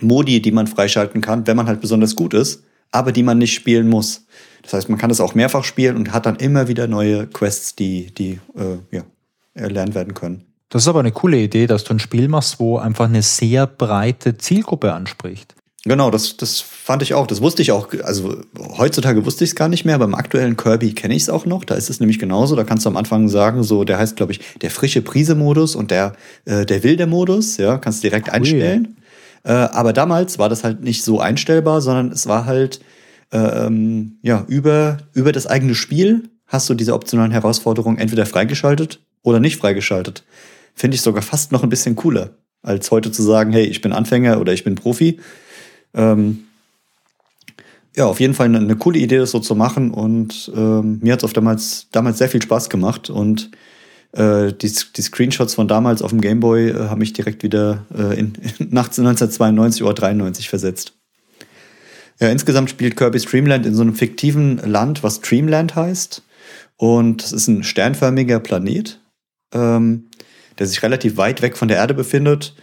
Modi, 0.00 0.40
die 0.40 0.52
man 0.52 0.66
freischalten 0.66 1.20
kann, 1.20 1.46
wenn 1.46 1.56
man 1.56 1.66
halt 1.66 1.80
besonders 1.80 2.16
gut 2.16 2.32
ist, 2.32 2.62
aber 2.92 3.12
die 3.12 3.22
man 3.22 3.38
nicht 3.38 3.54
spielen 3.54 3.88
muss. 3.88 4.26
Das 4.62 4.72
heißt, 4.74 4.88
man 4.88 4.98
kann 4.98 5.10
es 5.10 5.20
auch 5.20 5.34
mehrfach 5.34 5.64
spielen 5.64 5.96
und 5.96 6.12
hat 6.12 6.26
dann 6.26 6.36
immer 6.36 6.68
wieder 6.68 6.86
neue 6.86 7.26
Quests, 7.26 7.76
die, 7.76 8.12
die 8.12 8.40
äh, 8.56 8.78
ja, 8.90 9.02
erlernt 9.54 9.94
werden 9.94 10.14
können. 10.14 10.44
Das 10.68 10.82
ist 10.82 10.88
aber 10.88 11.00
eine 11.00 11.12
coole 11.12 11.38
Idee, 11.38 11.66
dass 11.66 11.84
du 11.84 11.94
ein 11.94 11.98
Spiel 11.98 12.28
machst, 12.28 12.60
wo 12.60 12.78
einfach 12.78 13.06
eine 13.06 13.22
sehr 13.22 13.66
breite 13.66 14.38
Zielgruppe 14.38 14.92
anspricht. 14.92 15.54
Genau, 15.84 16.10
das, 16.10 16.36
das 16.36 16.60
fand 16.60 17.02
ich 17.02 17.14
auch. 17.14 17.26
Das 17.26 17.40
wusste 17.40 17.62
ich 17.62 17.72
auch. 17.72 17.88
Also 18.02 18.36
heutzutage 18.76 19.24
wusste 19.24 19.44
ich 19.44 19.50
es 19.50 19.56
gar 19.56 19.68
nicht 19.68 19.86
mehr. 19.86 19.98
Beim 19.98 20.14
aktuellen 20.14 20.56
Kirby 20.56 20.92
kenne 20.92 21.14
ich 21.14 21.22
es 21.22 21.30
auch 21.30 21.46
noch. 21.46 21.64
Da 21.64 21.74
ist 21.74 21.88
es 21.88 22.00
nämlich 22.00 22.18
genauso. 22.18 22.54
Da 22.54 22.64
kannst 22.64 22.84
du 22.84 22.90
am 22.90 22.98
Anfang 22.98 23.28
sagen, 23.28 23.62
so 23.62 23.84
der 23.84 23.98
heißt, 23.98 24.16
glaube 24.16 24.32
ich, 24.32 24.40
der 24.60 24.70
frische 24.70 25.00
Prise-Modus 25.00 25.74
und 25.76 25.90
der, 25.90 26.12
äh, 26.44 26.66
der 26.66 26.82
wilde 26.82 27.06
Modus. 27.06 27.56
Ja, 27.56 27.78
kannst 27.78 28.04
du 28.04 28.08
direkt 28.08 28.28
cool. 28.28 28.34
einstellen. 28.34 28.96
Äh, 29.42 29.52
aber 29.52 29.94
damals 29.94 30.38
war 30.38 30.50
das 30.50 30.64
halt 30.64 30.82
nicht 30.82 31.02
so 31.02 31.18
einstellbar, 31.18 31.80
sondern 31.80 32.12
es 32.12 32.26
war 32.26 32.44
halt 32.44 32.80
ähm, 33.32 34.18
ja 34.22 34.44
über 34.48 34.98
über 35.12 35.32
das 35.32 35.46
eigene 35.46 35.74
Spiel 35.74 36.30
hast 36.46 36.68
du 36.68 36.74
diese 36.74 36.94
optionalen 36.94 37.30
Herausforderungen 37.32 37.98
entweder 37.98 38.26
freigeschaltet 38.26 39.00
oder 39.22 39.40
nicht 39.40 39.56
freigeschaltet. 39.56 40.24
Finde 40.74 40.96
ich 40.96 41.02
sogar 41.02 41.22
fast 41.22 41.52
noch 41.52 41.62
ein 41.62 41.68
bisschen 41.68 41.96
cooler, 41.96 42.30
als 42.62 42.90
heute 42.90 43.12
zu 43.12 43.22
sagen, 43.22 43.52
hey, 43.52 43.64
ich 43.64 43.80
bin 43.80 43.92
Anfänger 43.92 44.40
oder 44.40 44.52
ich 44.52 44.64
bin 44.64 44.74
Profi. 44.74 45.20
Ähm, 45.94 46.44
ja, 47.96 48.06
auf 48.06 48.20
jeden 48.20 48.34
Fall 48.34 48.46
eine, 48.46 48.58
eine, 48.58 48.76
coole 48.76 48.98
Idee, 48.98 49.18
das 49.18 49.32
so 49.32 49.40
zu 49.40 49.54
machen. 49.54 49.90
Und 49.92 50.50
ähm, 50.54 50.98
mir 51.02 51.12
hat 51.12 51.22
es 51.22 51.32
damals, 51.32 51.88
damals 51.92 52.18
sehr 52.18 52.28
viel 52.28 52.42
Spaß 52.42 52.68
gemacht. 52.70 53.10
Und 53.10 53.50
äh, 54.12 54.52
die, 54.52 54.72
die 54.96 55.02
Screenshots 55.02 55.54
von 55.54 55.68
damals 55.68 56.02
auf 56.02 56.10
dem 56.10 56.20
Gameboy 56.20 56.70
äh, 56.70 56.88
haben 56.88 57.00
mich 57.00 57.12
direkt 57.12 57.42
wieder 57.42 57.86
äh, 57.96 58.18
in, 58.18 58.34
in, 58.58 58.68
nach 58.70 58.86
1992 58.86 59.82
oder 59.82 59.94
93 59.94 60.48
versetzt. 60.48 60.94
Ja, 62.20 62.28
insgesamt 62.28 62.70
spielt 62.70 62.96
Kirby 62.96 63.18
Streamland 63.18 63.66
in 63.66 63.74
so 63.74 63.82
einem 63.82 63.94
fiktiven 63.94 64.58
Land, 64.58 65.02
was 65.02 65.20
Dreamland 65.20 65.74
heißt. 65.74 66.22
Und 66.76 67.22
es 67.22 67.32
ist 67.32 67.48
ein 67.48 67.64
sternförmiger 67.64 68.40
Planet, 68.40 69.00
ähm, 69.52 70.10
der 70.58 70.66
sich 70.66 70.82
relativ 70.82 71.16
weit 71.16 71.42
weg 71.42 71.56
von 71.56 71.68
der 71.68 71.78
Erde 71.78 71.94
befindet 71.94 72.54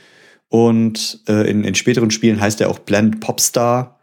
und 0.49 1.21
äh, 1.27 1.49
in, 1.49 1.63
in 1.63 1.75
späteren 1.75 2.11
Spielen 2.11 2.39
heißt 2.39 2.61
er 2.61 2.69
auch 2.69 2.79
Blend 2.79 3.19
Popstar, 3.19 3.99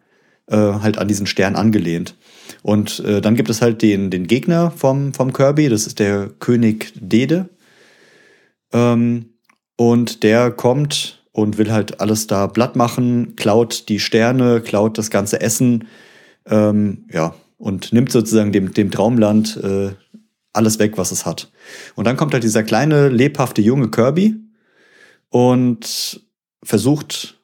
äh, 0.46 0.56
halt 0.56 0.98
an 0.98 1.08
diesen 1.08 1.26
Stern 1.26 1.56
angelehnt. 1.56 2.16
Und 2.62 3.00
äh, 3.00 3.20
dann 3.20 3.34
gibt 3.34 3.48
es 3.48 3.62
halt 3.62 3.82
den, 3.82 4.10
den 4.10 4.26
Gegner 4.26 4.70
vom, 4.70 5.14
vom 5.14 5.32
Kirby, 5.32 5.68
das 5.68 5.86
ist 5.86 5.98
der 5.98 6.28
König 6.28 6.92
Dede. 6.96 7.48
Ähm, 8.72 9.30
und 9.76 10.22
der 10.22 10.50
kommt 10.50 11.23
und 11.34 11.58
will 11.58 11.72
halt 11.72 12.00
alles 12.00 12.28
da 12.28 12.46
blatt 12.46 12.76
machen, 12.76 13.34
klaut 13.34 13.88
die 13.88 13.98
Sterne, 13.98 14.60
klaut 14.60 14.96
das 14.96 15.10
ganze 15.10 15.40
Essen, 15.40 15.88
ähm, 16.46 17.06
ja, 17.12 17.34
und 17.58 17.92
nimmt 17.92 18.12
sozusagen 18.12 18.52
dem, 18.52 18.72
dem 18.72 18.92
Traumland 18.92 19.56
äh, 19.56 19.90
alles 20.52 20.78
weg, 20.78 20.96
was 20.96 21.10
es 21.10 21.26
hat. 21.26 21.50
Und 21.96 22.04
dann 22.06 22.16
kommt 22.16 22.34
halt 22.34 22.44
dieser 22.44 22.62
kleine, 22.62 23.08
lebhafte 23.08 23.62
junge 23.62 23.90
Kirby 23.90 24.36
und 25.28 26.20
versucht, 26.62 27.40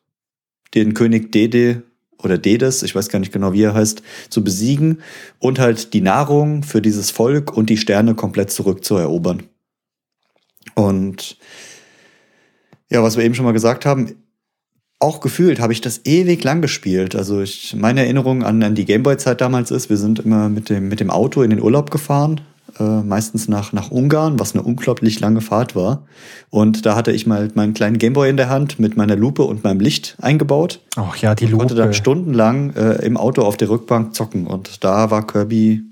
den 0.75 0.95
König 0.95 1.33
Dede 1.33 1.83
oder 2.23 2.39
Dedes, 2.39 2.85
ich 2.85 2.95
weiß 2.95 3.09
gar 3.09 3.19
nicht 3.19 3.33
genau, 3.33 3.53
wie 3.55 3.65
er 3.65 3.75
heißt, 3.75 4.05
zu 4.29 4.45
besiegen 4.45 5.03
und 5.41 5.59
halt 5.59 5.95
die 5.95 6.01
Nahrung 6.01 6.63
für 6.63 6.81
dieses 6.81 7.11
Volk 7.11 7.57
und 7.57 7.71
die 7.71 7.77
Sterne 7.77 8.15
komplett 8.15 8.53
zurückzuerobern. 8.53 9.43
Und 10.77 11.39
ja, 12.91 13.03
was 13.03 13.17
wir 13.17 13.25
eben 13.25 13.35
schon 13.35 13.45
mal 13.45 13.53
gesagt 13.53 13.87
haben, 13.87 14.15
auch 14.99 15.21
gefühlt 15.21 15.61
habe 15.61 15.73
ich 15.73 15.81
das 15.81 16.03
ewig 16.05 16.45
lang 16.45 16.61
gespielt. 16.61 17.17
Also 17.17 17.41
ich, 17.41 17.75
meine 17.75 18.03
Erinnerung 18.03 18.43
an, 18.43 18.63
an 18.63 18.75
die 18.75 18.85
Gameboy-Zeit 18.85 19.41
damals 19.41 19.71
ist, 19.71 19.89
wir 19.89 19.97
sind 19.97 20.19
immer 20.19 20.51
mit 20.51 20.69
dem, 20.69 20.89
mit 20.89 21.01
dem 21.01 21.11
Auto 21.11 21.43
in 21.43 21.51
den 21.51 21.63
Urlaub 21.63 21.91
gefahren 21.91 22.43
äh, 22.79 23.03
meistens 23.03 23.49
nach, 23.49 23.73
nach 23.73 23.91
Ungarn, 23.91 24.39
was 24.39 24.55
eine 24.55 24.63
unglaublich 24.63 25.21
lange 25.21 25.41
Fahrt 25.41 25.75
war. 25.75 26.07
Und 26.51 26.87
da 26.87 26.95
hatte 26.95 27.13
ich 27.13 27.27
mal 27.27 27.51
meinen 27.55 27.75
kleinen 27.75 27.99
Gameboy 27.99 28.29
in 28.29 28.37
der 28.37 28.49
Hand 28.49 28.79
mit 28.79 28.97
meiner 28.97 29.17
Lupe 29.17 29.43
und 29.43 29.65
meinem 29.65 29.81
Licht 29.81 30.17
eingebaut. 30.21 30.81
Ach 30.97 31.17
ja, 31.17 31.35
die 31.35 31.45
Lupe. 31.45 31.55
Ich 31.55 31.59
konnte 31.59 31.75
dann 31.75 31.95
stundenlang 31.95 32.75
äh, 32.75 33.05
im 33.05 33.17
Auto 33.17 33.43
auf 33.43 33.57
der 33.57 33.71
Rückbank 33.71 34.15
zocken. 34.15 34.47
Und 34.47 34.85
da 34.85 35.11
war 35.11 35.27
Kirby 35.27 35.83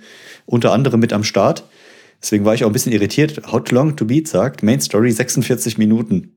unter 0.47 0.73
anderem 0.73 1.01
mit 1.01 1.13
am 1.13 1.25
Start. 1.25 1.65
Deswegen 2.23 2.45
war 2.45 2.55
ich 2.55 2.65
auch 2.65 2.69
ein 2.69 2.73
bisschen 2.73 2.93
irritiert. 2.93 3.43
How 3.53 3.63
long 3.71 3.97
to 3.97 4.05
beat 4.05 4.29
sagt, 4.29 4.63
Main 4.63 4.81
Story 4.81 5.13
46 5.13 5.79
Minuten. 5.79 6.33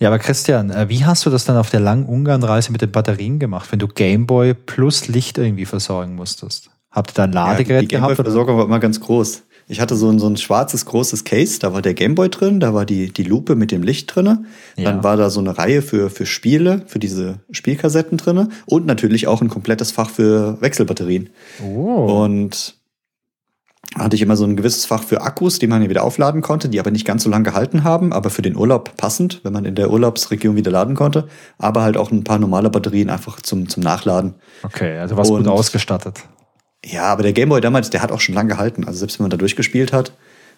Ja, 0.00 0.08
aber 0.08 0.18
Christian, 0.18 0.70
äh, 0.70 0.88
wie 0.88 1.04
hast 1.04 1.24
du 1.24 1.30
das 1.30 1.44
dann 1.44 1.56
auf 1.56 1.70
der 1.70 1.80
langen 1.80 2.06
Ungarn-Reise 2.06 2.72
mit 2.72 2.82
den 2.82 2.90
Batterien 2.90 3.38
gemacht, 3.38 3.70
wenn 3.70 3.78
du 3.78 3.86
Gameboy 3.86 4.54
plus 4.54 5.08
Licht 5.08 5.38
irgendwie 5.38 5.66
versorgen 5.66 6.16
musstest? 6.16 6.70
Habt 6.90 7.10
ihr 7.10 7.14
da 7.14 7.24
ein 7.24 7.32
Ladegerät 7.32 7.82
ja, 7.82 7.88
die 7.88 7.88
gehabt? 7.88 8.12
Die 8.12 8.22
Versorgung 8.22 8.56
war 8.56 8.64
immer 8.64 8.80
ganz 8.80 9.00
groß. 9.00 9.42
Ich 9.66 9.80
hatte 9.80 9.96
so 9.96 10.10
ein, 10.10 10.18
so 10.18 10.26
ein 10.26 10.36
schwarzes 10.36 10.84
großes 10.84 11.24
Case, 11.24 11.58
da 11.58 11.72
war 11.72 11.80
der 11.80 11.94
Gameboy 11.94 12.28
drin, 12.28 12.60
da 12.60 12.74
war 12.74 12.84
die, 12.84 13.12
die 13.12 13.22
Lupe 13.22 13.56
mit 13.56 13.70
dem 13.70 13.82
Licht 13.82 14.14
drin. 14.14 14.46
Ja. 14.76 14.84
Dann 14.84 15.02
war 15.02 15.16
da 15.16 15.30
so 15.30 15.40
eine 15.40 15.56
Reihe 15.56 15.80
für, 15.80 16.10
für 16.10 16.26
Spiele, 16.26 16.82
für 16.86 16.98
diese 16.98 17.40
Spielkassetten 17.50 18.18
drin 18.18 18.48
und 18.66 18.86
natürlich 18.86 19.26
auch 19.26 19.40
ein 19.40 19.48
komplettes 19.48 19.90
Fach 19.90 20.10
für 20.10 20.60
Wechselbatterien. 20.60 21.30
Oh. 21.64 22.22
Und 22.24 22.76
hatte 23.94 24.16
ich 24.16 24.22
immer 24.22 24.36
so 24.36 24.44
ein 24.44 24.56
gewisses 24.56 24.86
Fach 24.86 25.02
für 25.02 25.22
Akkus, 25.22 25.58
die 25.58 25.66
man 25.66 25.80
hier 25.80 25.90
wieder 25.90 26.02
aufladen 26.02 26.42
konnte, 26.42 26.68
die 26.68 26.80
aber 26.80 26.90
nicht 26.90 27.06
ganz 27.06 27.22
so 27.22 27.30
lange 27.30 27.44
gehalten 27.44 27.84
haben, 27.84 28.12
aber 28.12 28.30
für 28.30 28.42
den 28.42 28.56
Urlaub 28.56 28.96
passend, 28.96 29.40
wenn 29.44 29.52
man 29.52 29.64
in 29.64 29.74
der 29.74 29.90
Urlaubsregion 29.90 30.56
wieder 30.56 30.70
laden 30.70 30.94
konnte. 30.94 31.28
Aber 31.58 31.82
halt 31.82 31.96
auch 31.96 32.10
ein 32.10 32.24
paar 32.24 32.38
normale 32.38 32.70
Batterien 32.70 33.10
einfach 33.10 33.40
zum, 33.40 33.68
zum 33.68 33.82
Nachladen. 33.82 34.34
Okay, 34.62 34.98
also 34.98 35.16
was 35.16 35.28
gut 35.28 35.46
ausgestattet. 35.46 36.20
Ja, 36.84 37.04
aber 37.04 37.22
der 37.22 37.32
Gameboy 37.32 37.60
damals, 37.60 37.90
der 37.90 38.02
hat 38.02 38.12
auch 38.12 38.20
schon 38.20 38.34
lange 38.34 38.50
gehalten. 38.50 38.84
Also 38.84 38.98
selbst 38.98 39.18
wenn 39.18 39.24
man 39.24 39.30
da 39.30 39.36
durchgespielt 39.36 39.92
hat, 39.92 40.12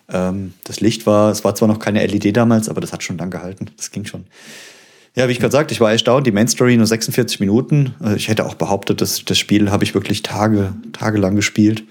ähm, 0.09 0.55
das 0.65 0.81
Licht 0.81 1.07
war, 1.07 1.31
es 1.31 1.45
war 1.45 1.55
zwar 1.55 1.69
noch 1.69 1.79
keine 1.79 2.05
LED 2.05 2.37
damals, 2.37 2.69
aber 2.69 2.81
das 2.81 2.93
hat 2.93 3.03
schon 3.03 3.19
lang 3.19 3.31
gehalten. 3.31 3.71
Das 3.77 3.91
ging 3.91 4.05
schon. 4.05 4.25
Ja, 5.15 5.29
wie 5.29 5.33
ich 5.33 5.41
gerade 5.41 5.53
sagte, 5.53 5.73
ich 5.73 5.81
war 5.81 5.91
erstaunt, 5.91 6.27
die 6.27 6.33
Main 6.33 6.47
Story 6.47 6.77
nur 6.77 6.87
46 6.87 7.41
Minuten. 7.41 7.95
Also 8.01 8.17
ich 8.17 8.29
hätte 8.29 8.45
auch 8.45 8.55
behauptet, 8.55 9.01
dass 9.01 9.25
das 9.25 9.39
Spiel 9.39 9.71
habe 9.71 9.83
ich 9.83 9.95
wirklich 9.95 10.23
Tage, 10.23 10.75
tagelang 10.93 11.37
gespielt. 11.37 11.85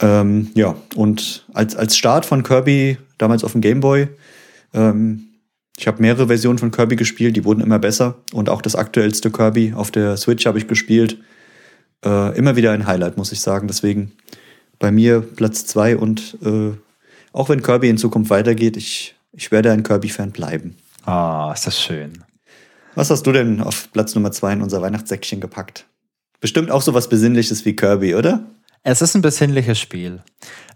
Ähm, 0.00 0.50
ja, 0.54 0.76
und 0.94 1.46
als, 1.52 1.74
als 1.76 1.96
Start 1.96 2.24
von 2.24 2.42
Kirby, 2.42 2.98
damals 3.18 3.44
auf 3.44 3.52
dem 3.52 3.60
Gameboy, 3.60 4.08
ähm, 4.74 5.24
ich 5.76 5.86
habe 5.86 6.02
mehrere 6.02 6.26
Versionen 6.26 6.58
von 6.58 6.70
Kirby 6.70 6.96
gespielt, 6.96 7.36
die 7.36 7.44
wurden 7.44 7.60
immer 7.60 7.78
besser. 7.78 8.16
Und 8.32 8.48
auch 8.48 8.62
das 8.62 8.74
aktuellste 8.74 9.30
Kirby 9.30 9.72
auf 9.74 9.90
der 9.90 10.16
Switch 10.16 10.46
habe 10.46 10.58
ich 10.58 10.66
gespielt 10.66 11.18
äh, 12.04 12.36
immer 12.36 12.56
wieder 12.56 12.72
ein 12.72 12.86
Highlight, 12.86 13.16
muss 13.16 13.32
ich 13.32 13.40
sagen. 13.40 13.68
Deswegen 13.68 14.12
bei 14.78 14.90
mir 14.90 15.20
Platz 15.20 15.66
zwei 15.66 15.96
und 15.96 16.38
äh, 16.44 16.72
auch 17.32 17.48
wenn 17.48 17.62
Kirby 17.62 17.88
in 17.88 17.98
Zukunft 17.98 18.30
weitergeht, 18.30 18.76
ich, 18.76 19.14
ich 19.32 19.50
werde 19.50 19.72
ein 19.72 19.82
Kirby-Fan 19.82 20.32
bleiben. 20.32 20.76
Ah, 21.04 21.48
oh, 21.48 21.52
ist 21.52 21.66
das 21.66 21.80
schön. 21.80 22.24
Was 22.94 23.10
hast 23.10 23.26
du 23.26 23.32
denn 23.32 23.60
auf 23.60 23.92
Platz 23.92 24.14
Nummer 24.14 24.32
zwei 24.32 24.52
in 24.52 24.62
unser 24.62 24.82
Weihnachtssäckchen 24.82 25.40
gepackt? 25.40 25.86
Bestimmt 26.40 26.70
auch 26.70 26.82
so 26.82 26.94
was 26.94 27.08
Besinnliches 27.08 27.64
wie 27.64 27.76
Kirby, 27.76 28.14
oder? 28.14 28.44
Es 28.82 29.02
ist 29.02 29.14
ein 29.14 29.22
besinnliches 29.22 29.78
Spiel. 29.78 30.22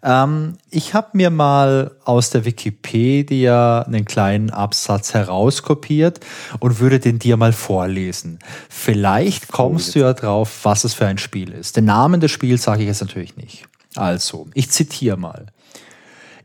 Ähm, 0.02 0.58
ich 0.70 0.94
habe 0.94 1.10
mir 1.12 1.30
mal 1.30 1.92
aus 2.04 2.30
der 2.30 2.44
Wikipedia 2.44 3.82
einen 3.82 4.04
kleinen 4.04 4.50
Absatz 4.50 5.14
herauskopiert 5.14 6.20
und 6.58 6.80
würde 6.80 6.98
den 6.98 7.18
dir 7.18 7.36
mal 7.36 7.52
vorlesen. 7.52 8.38
Vielleicht 8.68 9.48
kommst 9.48 9.94
du 9.94 10.00
ja 10.00 10.12
drauf, 10.12 10.60
was 10.64 10.84
es 10.84 10.94
für 10.94 11.06
ein 11.06 11.18
Spiel 11.18 11.52
ist. 11.52 11.76
Den 11.76 11.84
Namen 11.84 12.20
des 12.20 12.30
Spiels 12.32 12.64
sage 12.64 12.82
ich 12.82 12.88
jetzt 12.88 13.00
natürlich 13.00 13.36
nicht. 13.36 13.64
Also, 13.94 14.48
ich 14.54 14.70
zitiere 14.70 15.16
mal. 15.16 15.46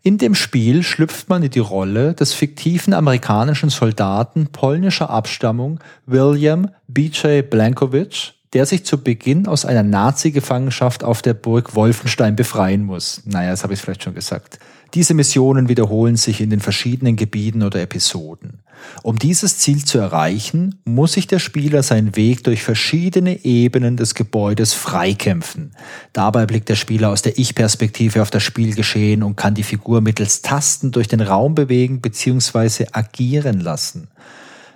In 0.03 0.17
dem 0.17 0.35
Spiel 0.35 0.83
schlüpft 0.83 1.27
man 1.27 1.43
in 1.43 1.51
die 1.51 1.59
Rolle 1.59 2.13
des 2.13 2.33
fiktiven 2.33 2.93
amerikanischen 2.93 3.69
Soldaten 3.69 4.47
polnischer 4.47 5.09
Abstammung 5.09 5.79
William 6.05 6.69
B.J. 6.87 7.49
Blankovich, 7.49 8.36
der 8.57 8.65
sich 8.65 8.83
zu 8.85 8.97
Beginn 8.97 9.45
aus 9.45 9.65
einer 9.65 9.83
Nazi-Gefangenschaft 9.83 11.03
auf 11.03 11.21
der 11.21 11.35
Burg 11.35 11.75
Wolfenstein 11.75 12.35
befreien 12.35 12.83
muss. 12.83 13.21
Naja, 13.23 13.51
das 13.51 13.61
habe 13.61 13.75
ich 13.75 13.79
vielleicht 13.79 14.01
schon 14.01 14.15
gesagt. 14.15 14.57
Diese 14.95 15.13
Missionen 15.13 15.69
wiederholen 15.69 16.15
sich 16.15 16.41
in 16.41 16.49
den 16.49 16.59
verschiedenen 16.59 17.17
Gebieten 17.17 17.61
oder 17.61 17.79
Episoden. 17.79 18.61
Um 19.03 19.19
dieses 19.19 19.59
Ziel 19.59 19.85
zu 19.85 19.99
erreichen, 19.99 20.81
muss 20.85 21.13
sich 21.13 21.27
der 21.27 21.37
Spieler 21.37 21.83
seinen 21.83 22.15
Weg 22.15 22.43
durch 22.45 22.63
verschiedene 22.63 23.45
Ebenen 23.45 23.95
des 23.95 24.15
Gebäudes 24.15 24.73
freikämpfen. 24.73 25.73
Dabei 26.11 26.47
blickt 26.47 26.69
der 26.69 26.77
Spieler 26.77 27.11
aus 27.11 27.21
der 27.21 27.37
Ich-Perspektive 27.37 28.23
auf 28.23 28.31
das 28.31 28.41
Spielgeschehen 28.41 29.21
und 29.21 29.35
kann 29.35 29.53
die 29.53 29.61
Figur 29.61 30.01
mittels 30.01 30.41
Tasten 30.41 30.91
durch 30.91 31.07
den 31.07 31.21
Raum 31.21 31.53
bewegen 31.53 32.01
bzw. 32.01 32.87
agieren 32.91 33.59
lassen. 33.59 34.07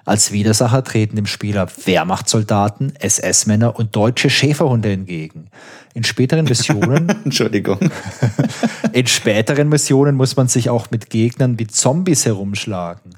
Als 0.05 0.31
Widersacher 0.31 0.83
treten 0.83 1.15
dem 1.15 1.27
Spieler 1.27 1.67
Wehrmachtssoldaten, 1.85 2.93
SS-Männer 2.99 3.77
und 3.77 3.95
deutsche 3.95 4.29
Schäferhunde 4.29 4.91
entgegen. 4.91 5.47
In 5.93 6.03
späteren 6.03 6.45
Missionen. 6.45 7.09
Entschuldigung. 7.25 7.79
in 8.93 9.07
späteren 9.07 9.69
Missionen 9.69 10.15
muss 10.15 10.35
man 10.35 10.47
sich 10.47 10.69
auch 10.69 10.89
mit 10.89 11.09
Gegnern 11.09 11.59
wie 11.59 11.67
Zombies 11.67 12.25
herumschlagen. 12.25 13.10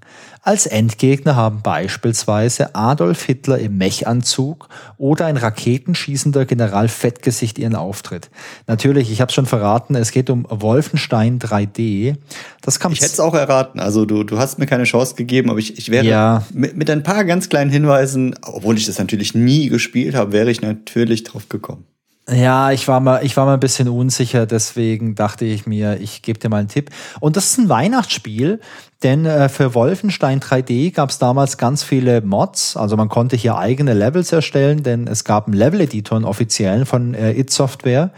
Als 0.46 0.66
Endgegner 0.66 1.38
haben 1.38 1.62
beispielsweise 1.62 2.76
Adolf 2.76 3.24
Hitler 3.24 3.60
im 3.60 3.78
Mechanzug 3.78 4.68
oder 4.98 5.26
ein 5.28 5.38
raketenschießender 5.38 6.44
General 6.44 6.90
Fettgesicht 6.90 7.58
ihren 7.58 7.76
Auftritt. 7.76 8.30
Natürlich, 8.68 9.10
ich 9.10 9.22
habe 9.22 9.32
schon 9.32 9.46
verraten, 9.46 9.96
es 9.96 10.12
geht 10.12 10.30
um 10.30 10.46
Wolfenstein 10.50 11.40
3D. 11.40 12.18
Das 12.62 12.82
kam 12.82 12.92
ich 12.92 13.00
hätte 13.00 13.14
es 13.14 13.20
auch 13.22 13.36
erraten. 13.36 13.80
Also 13.80 14.04
du, 14.04 14.26
du 14.26 14.38
hast 14.38 14.60
mir 14.60 14.66
keine 14.66 14.84
Chance 14.84 15.16
gegeben, 15.16 15.50
aber 15.50 15.60
ich, 15.60 15.78
ich 15.78 15.90
wäre 15.90 16.06
ja. 16.06 16.44
mit, 16.54 16.76
mit 16.76 16.90
ein 16.90 17.04
paar 17.04 17.24
ganz 17.24 17.48
kleinen 17.48 17.72
Hinweisen, 17.72 18.36
obwohl 18.42 18.78
ich 18.78 18.86
das 18.86 19.00
natürlich 19.00 19.34
nie 19.34 19.70
gespielt 19.70 20.14
habe, 20.14 20.34
wäre 20.34 20.52
ich 20.52 20.62
natürlich 20.62 21.24
drauf 21.24 21.48
gekommen. 21.48 21.86
Ja, 22.30 22.72
ich 22.72 22.88
war 22.88 23.02
mal, 23.02 23.26
ich 23.26 23.36
war 23.36 23.46
mal 23.46 23.56
ein 23.56 23.60
bisschen 23.60 23.90
unsicher, 23.90 24.46
deswegen 24.46 25.14
dachte 25.14 25.44
ich 25.44 25.68
mir, 25.68 26.00
ich 26.00 26.22
gebe 26.22 26.40
dir 26.40 26.48
mal 26.48 26.60
einen 26.60 26.70
Tipp. 26.70 26.90
Und 27.20 27.36
das 27.36 27.48
ist 27.48 27.58
ein 27.58 27.68
Weihnachtsspiel, 27.68 28.62
denn 29.04 29.26
äh, 29.26 29.50
für 29.50 29.76
Wolfenstein 29.76 30.40
3D 30.40 30.94
gab 30.94 31.10
es 31.10 31.20
damals 31.20 31.58
ganz 31.58 31.84
viele 31.84 32.22
Mods. 32.22 32.78
Also 32.78 32.96
man 32.96 33.10
konnte 33.10 33.36
hier 33.36 33.58
eigene 33.58 33.94
Levels 33.94 34.32
erstellen, 34.32 34.84
denn 34.84 35.06
es 35.08 35.26
gab 35.26 35.48
einen 35.48 35.58
Level-Editor, 35.58 36.16
einen 36.16 36.24
offiziellen 36.24 36.86
von 36.86 37.14
äh, 37.14 37.38
It 37.38 37.52
Software. 37.52 38.12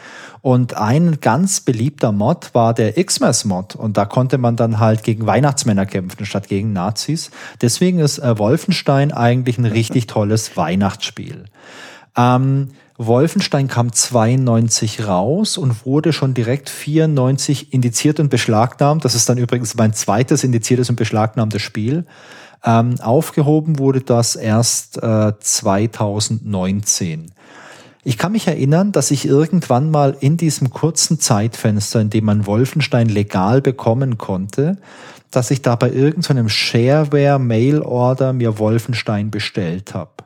Und 0.44 0.78
ein 0.78 1.20
ganz 1.20 1.62
beliebter 1.62 2.12
Mod 2.12 2.54
war 2.54 2.76
der 2.76 2.94
Xmas-Mod. 2.94 3.76
Und 3.76 3.98
da 3.98 4.06
konnte 4.06 4.38
man 4.38 4.56
dann 4.56 4.80
halt 4.80 5.02
gegen 5.04 5.26
Weihnachtsmänner 5.26 5.88
kämpfen, 5.88 6.28
statt 6.28 6.48
gegen 6.48 6.74
Nazis. 6.74 7.32
Deswegen 7.60 7.98
ist 7.98 8.20
äh, 8.20 8.38
Wolfenstein 8.38 9.12
eigentlich 9.12 9.58
ein 9.58 9.66
richtig 9.66 10.06
tolles 10.06 10.56
Weihnachtsspiel. 10.56 11.46
Ähm, 12.16 12.70
Wolfenstein 12.98 13.68
kam 13.68 13.92
92 13.92 15.06
raus 15.06 15.58
und 15.58 15.86
wurde 15.86 16.14
schon 16.14 16.34
direkt 16.34 16.70
94 16.70 17.74
indiziert 17.74 18.22
und 18.22 18.30
beschlagnahmt. 18.30 19.04
Das 19.04 19.16
ist 19.16 19.28
dann 19.28 19.38
übrigens 19.38 19.76
mein 19.76 19.94
zweites 19.94 20.46
indiziertes 20.46 20.90
und 20.90 20.96
beschlagnahmtes 20.96 21.62
Spiel. 21.62 22.06
Ähm, 22.64 22.96
aufgehoben 23.02 23.80
wurde 23.80 24.02
das 24.02 24.38
erst 24.38 25.04
äh, 25.04 25.34
2019. 25.38 27.32
Ich 28.08 28.18
kann 28.18 28.32
mich 28.32 28.48
erinnern, 28.48 28.92
dass 28.92 29.12
ich 29.12 29.26
irgendwann 29.26 29.92
mal 29.92 30.16
in 30.20 30.38
diesem 30.38 30.70
kurzen 30.70 31.20
Zeitfenster, 31.20 32.00
in 32.00 32.10
dem 32.12 32.26
man 32.26 32.46
Wolfenstein 32.46 33.10
legal 33.10 33.62
bekommen 33.62 34.18
konnte, 34.18 34.78
dass 35.32 35.52
ich 35.52 35.62
da 35.62 35.76
bei 35.76 35.92
irgendeinem 35.92 36.48
Shareware-Mail-Order 36.48 38.32
mir 38.32 38.58
Wolfenstein 38.58 39.32
bestellt 39.32 39.94
habe. 39.94 40.25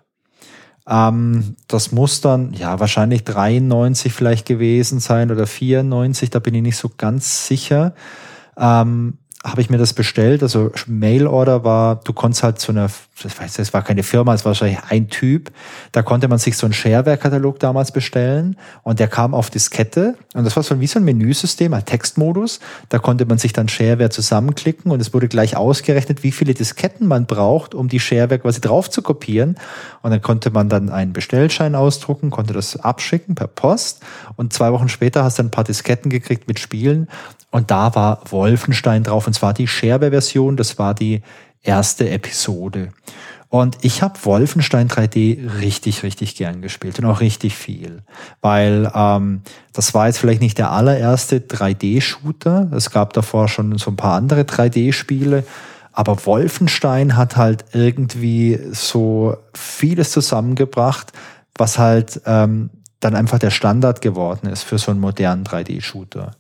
Ähm, 0.90 1.56
das 1.68 1.92
muss 1.92 2.22
dann, 2.22 2.54
ja, 2.54 2.80
wahrscheinlich 2.80 3.24
93 3.24 4.12
vielleicht 4.12 4.48
gewesen 4.48 5.00
sein 5.00 5.30
oder 5.30 5.46
94, 5.46 6.32
da 6.32 6.40
bin 6.40 6.56
ich 6.56 6.64
nicht 6.64 6.78
so 6.78 6.90
ganz 6.98 7.46
sicher. 7.48 7.94
Ähm, 8.58 9.20
habe 9.44 9.62
ich 9.62 9.70
mir 9.70 9.78
das 9.78 9.94
bestellt. 9.94 10.44
Also 10.44 10.72
Mail-Order 10.86 11.64
war, 11.64 12.02
du 12.04 12.12
konntest 12.12 12.44
halt 12.44 12.60
so 12.60 12.74
eine, 12.74 12.88
ich 13.24 13.40
weiß, 13.40 13.60
es 13.60 13.74
war 13.74 13.84
keine 13.84 14.04
Firma, 14.04 14.34
es 14.34 14.44
war 14.44 14.50
wahrscheinlich 14.50 14.80
ein 14.90 15.08
Typ. 15.08 15.52
Da 15.94 16.02
konnte 16.02 16.28
man 16.28 16.40
sich 16.40 16.58
so 16.58 16.66
einen 16.66 16.74
Shareware-Katalog 16.74 17.58
damals 17.58 17.94
bestellen 17.94 18.58
und 18.84 19.00
der 19.00 19.08
kam 19.08 19.34
auf 19.34 19.50
Diskette 19.50 20.16
und 20.34 20.44
das 20.44 20.58
war 20.58 20.64
so 20.64 20.82
wie 20.82 20.88
so 20.88 21.00
ein 21.00 21.06
Menüsystem, 21.06 21.74
ein 21.74 21.86
Textmodus. 21.86 22.60
Da 22.90 23.00
konnte 23.00 23.26
man 23.26 23.38
sich 23.38 23.54
dann 23.54 23.70
Shareware 23.70 24.10
zusammenklicken 24.10 24.92
und 24.92 25.00
es 25.00 25.14
wurde 25.14 25.30
gleich 25.30 25.56
ausgerechnet, 25.56 26.24
wie 26.24 26.34
viele 26.34 26.54
Disketten 26.54 27.08
man 27.08 27.26
braucht, 27.26 27.74
um 27.74 27.88
die 27.88 28.02
Shareware 28.02 28.40
quasi 28.40 28.60
drauf 28.60 28.90
zu 28.90 29.02
kopieren. 29.02 29.56
Und 30.02 30.12
dann 30.12 30.22
konnte 30.22 30.52
man 30.52 30.68
dann 30.68 30.90
einen 30.90 31.14
Bestellschein 31.14 31.76
ausdrucken, 31.76 32.30
konnte 32.30 32.52
das 32.52 32.76
abschicken 32.76 33.36
per 33.36 33.48
Post 33.48 34.02
und 34.36 34.52
zwei 34.52 34.74
Wochen 34.74 34.90
später 34.90 35.24
hast 35.24 35.40
du 35.40 35.44
ein 35.44 35.52
paar 35.52 35.64
Disketten 35.64 36.10
gekriegt 36.10 36.50
mit 36.50 36.60
Spielen 36.60 37.08
und 37.52 37.72
da 37.72 37.96
war 37.96 38.22
Wolfenstein 38.30 39.04
drauf, 39.04 39.28
und 39.28 39.34
zwar 39.34 39.54
die 39.54 39.68
Scherbe-Version, 39.68 40.58
das 40.58 40.78
war 40.78 40.94
die 40.94 41.22
erste 41.62 42.10
Episode. 42.10 42.90
Und 43.52 43.78
ich 43.82 44.04
habe 44.04 44.14
Wolfenstein 44.24 44.88
3D 44.90 45.60
richtig, 45.60 46.04
richtig 46.04 46.36
gern 46.36 46.62
gespielt 46.62 47.00
und 47.00 47.06
auch 47.06 47.20
richtig 47.20 47.56
viel. 47.56 48.04
Weil 48.42 48.92
ähm, 48.94 49.42
das 49.74 49.96
war 49.96 50.06
jetzt 50.06 50.20
vielleicht 50.20 50.42
nicht 50.42 50.60
der 50.60 50.72
allererste 50.72 51.40
3D-Shooter. 51.40 52.72
Es 52.74 52.92
gab 52.92 53.14
davor 53.14 53.48
schon 53.48 53.76
so 53.80 53.90
ein 53.90 53.96
paar 53.96 54.16
andere 54.16 54.42
3D-Spiele. 54.42 55.44
Aber 55.92 56.24
Wolfenstein 56.28 57.18
hat 57.18 57.38
halt 57.38 57.66
irgendwie 57.74 58.60
so 58.72 59.36
vieles 59.56 60.12
zusammengebracht, 60.12 61.12
was 61.56 61.80
halt 61.80 62.22
ähm, 62.28 62.70
dann 63.00 63.16
einfach 63.16 63.40
der 63.40 63.50
Standard 63.50 64.02
geworden 64.04 64.48
ist 64.48 64.62
für 64.62 64.78
so 64.78 64.92
einen 64.92 65.00
modernen 65.00 65.44
3D-Shooter. 65.44 66.32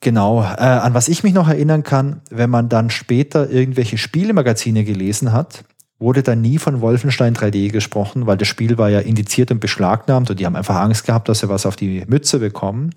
Genau, 0.00 0.42
äh, 0.42 0.62
an 0.62 0.94
was 0.94 1.08
ich 1.08 1.22
mich 1.22 1.32
noch 1.32 1.48
erinnern 1.48 1.82
kann, 1.82 2.20
wenn 2.30 2.50
man 2.50 2.68
dann 2.68 2.90
später 2.90 3.50
irgendwelche 3.50 3.98
Spielemagazine 3.98 4.84
gelesen 4.84 5.32
hat, 5.32 5.64
wurde 5.98 6.22
dann 6.22 6.42
nie 6.42 6.58
von 6.58 6.80
Wolfenstein 6.80 7.34
3D 7.34 7.70
gesprochen, 7.70 8.26
weil 8.26 8.36
das 8.36 8.48
Spiel 8.48 8.76
war 8.76 8.90
ja 8.90 9.00
indiziert 9.00 9.50
und 9.50 9.60
beschlagnahmt 9.60 10.30
und 10.30 10.38
die 10.38 10.44
haben 10.44 10.56
einfach 10.56 10.76
Angst 10.76 11.06
gehabt, 11.06 11.28
dass 11.28 11.40
sie 11.40 11.48
was 11.48 11.64
auf 11.64 11.76
die 11.76 12.04
Mütze 12.06 12.38
bekommen. 12.38 12.90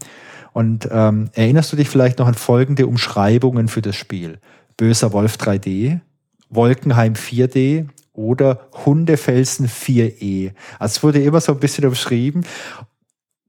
Und 0.51 0.89
ähm, 0.91 1.29
erinnerst 1.33 1.71
du 1.71 1.77
dich 1.77 1.89
vielleicht 1.89 2.19
noch 2.19 2.27
an 2.27 2.33
folgende 2.33 2.87
Umschreibungen 2.87 3.67
für 3.67 3.81
das 3.81 3.95
Spiel? 3.95 4.39
Böser 4.75 5.13
Wolf 5.13 5.35
3D, 5.35 5.99
Wolkenheim 6.49 7.13
4D 7.13 7.87
oder 8.13 8.67
Hundefelsen 8.85 9.67
4E. 9.67 10.51
Also 10.79 10.97
es 10.97 11.03
wurde 11.03 11.21
immer 11.21 11.39
so 11.39 11.53
ein 11.53 11.59
bisschen 11.59 11.85
umschrieben. 11.85 12.43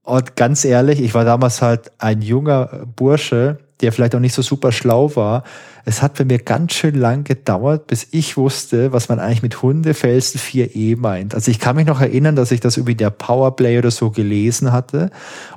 Und 0.03 0.37
ganz 0.37 0.65
ehrlich, 0.65 1.01
ich 1.01 1.15
war 1.15 1.25
damals 1.25 1.63
halt 1.63 1.93
ein 1.99 2.23
junger 2.23 2.87
Bursche, 2.97 3.59
der 3.81 3.93
vielleicht 3.93 4.15
auch 4.15 4.21
nicht 4.21 4.35
so 4.35 4.43
super 4.43 4.73
schlau 4.73 5.15
war. 5.17 5.45
Es 5.85 6.03
hat 6.03 6.19
bei 6.19 6.25
mir 6.25 6.39
ganz 6.39 6.75
schön 6.75 6.95
lang 6.95 7.25
gedauert, 7.25 7.87
bis 7.87 8.09
ich 8.11 8.37
wusste, 8.37 8.93
was 8.93 9.09
man 9.09 9.19
eigentlich 9.19 9.43
mit 9.43 9.63
Hundefelsen 9.63 10.41
4e 10.41 10.99
meint. 10.99 11.35
Also 11.35 11.51
ich 11.51 11.59
kann 11.59 11.77
mich 11.77 11.87
noch 11.87 12.01
erinnern, 12.01 12.37
dass 12.37 12.51
ich 12.51 12.61
das 12.61 12.77
über 12.77 12.95
der 12.95 13.11
Powerplay 13.11 13.79
oder 13.79 13.91
so 13.91 14.11
gelesen 14.11 14.73
hatte 14.73 15.11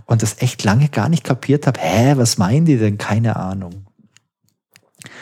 und 0.06 0.22
das 0.22 0.42
echt 0.42 0.64
lange 0.64 0.90
gar 0.90 1.10
nicht 1.10 1.24
kapiert 1.24 1.68
habe. 1.68 1.80
Hä, 1.82 2.14
was 2.16 2.38
meinen 2.38 2.66
die 2.66 2.78
denn? 2.78 2.98
Keine 2.98 3.36
Ahnung. 3.36 3.86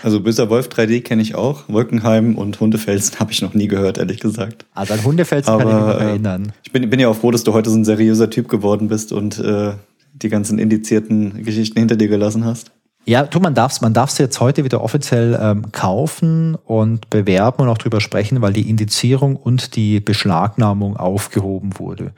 Also 0.03 0.19
Böser 0.19 0.49
Wolf 0.49 0.67
3D 0.69 1.01
kenne 1.01 1.21
ich 1.21 1.35
auch. 1.35 1.63
Wolkenheim 1.67 2.35
und 2.35 2.59
Hundefelsen 2.59 3.15
habe 3.19 3.31
ich 3.31 3.41
noch 3.41 3.53
nie 3.53 3.67
gehört, 3.67 3.97
ehrlich 3.97 4.19
gesagt. 4.19 4.65
Also 4.73 4.93
an 4.93 5.03
Hundefelsen 5.03 5.53
Aber, 5.53 5.63
kann 5.63 5.69
ich 5.71 5.75
mich 5.75 5.93
noch 5.93 6.01
äh, 6.01 6.09
erinnern. 6.09 6.53
Ich 6.63 6.71
bin, 6.71 6.89
bin 6.89 6.99
ja 6.99 7.07
auch 7.07 7.15
froh, 7.15 7.31
dass 7.31 7.43
du 7.43 7.53
heute 7.53 7.69
so 7.69 7.77
ein 7.77 7.85
seriöser 7.85 8.29
Typ 8.29 8.49
geworden 8.49 8.87
bist 8.87 9.11
und 9.11 9.39
äh, 9.39 9.73
die 10.13 10.29
ganzen 10.29 10.59
indizierten 10.59 11.43
Geschichten 11.43 11.79
hinter 11.79 11.95
dir 11.95 12.07
gelassen 12.07 12.45
hast. 12.45 12.71
Ja, 13.03 13.23
du, 13.23 13.39
man 13.39 13.55
darf 13.55 13.71
es 13.71 13.81
man 13.81 13.95
darf's 13.95 14.19
jetzt 14.19 14.39
heute 14.39 14.63
wieder 14.63 14.83
offiziell 14.83 15.37
ähm, 15.41 15.71
kaufen 15.71 16.55
und 16.65 17.09
bewerben 17.09 17.63
und 17.63 17.69
auch 17.69 17.79
drüber 17.79 17.99
sprechen, 17.99 18.41
weil 18.43 18.53
die 18.53 18.69
Indizierung 18.69 19.35
und 19.37 19.75
die 19.75 19.99
Beschlagnahmung 19.99 20.97
aufgehoben 20.97 21.79
wurde. 21.79 22.11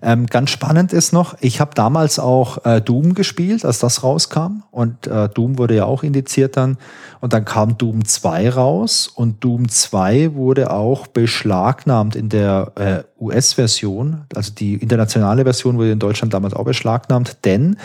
Ähm, 0.00 0.24
ganz 0.26 0.48
spannend 0.48 0.94
ist 0.94 1.12
noch, 1.12 1.36
ich 1.40 1.60
habe 1.60 1.72
damals 1.74 2.18
auch 2.18 2.64
äh, 2.64 2.80
Doom 2.80 3.12
gespielt, 3.12 3.66
als 3.66 3.80
das 3.80 4.02
rauskam. 4.02 4.62
Und 4.70 5.06
äh, 5.06 5.28
Doom 5.28 5.58
wurde 5.58 5.76
ja 5.76 5.84
auch 5.84 6.02
indiziert 6.02 6.56
dann. 6.56 6.78
Und 7.20 7.34
dann 7.34 7.44
kam 7.44 7.76
Doom 7.76 8.06
2 8.06 8.50
raus 8.50 9.08
und 9.14 9.44
Doom 9.44 9.68
2 9.68 10.34
wurde 10.34 10.70
auch 10.70 11.06
beschlagnahmt 11.06 12.16
in 12.16 12.30
der 12.30 12.72
äh, 12.76 13.22
US-Version. 13.22 14.24
Also 14.34 14.52
die 14.52 14.74
internationale 14.74 15.44
Version 15.44 15.76
wurde 15.76 15.92
in 15.92 15.98
Deutschland 15.98 16.32
damals 16.32 16.54
auch 16.54 16.64
beschlagnahmt, 16.64 17.44
denn 17.44 17.76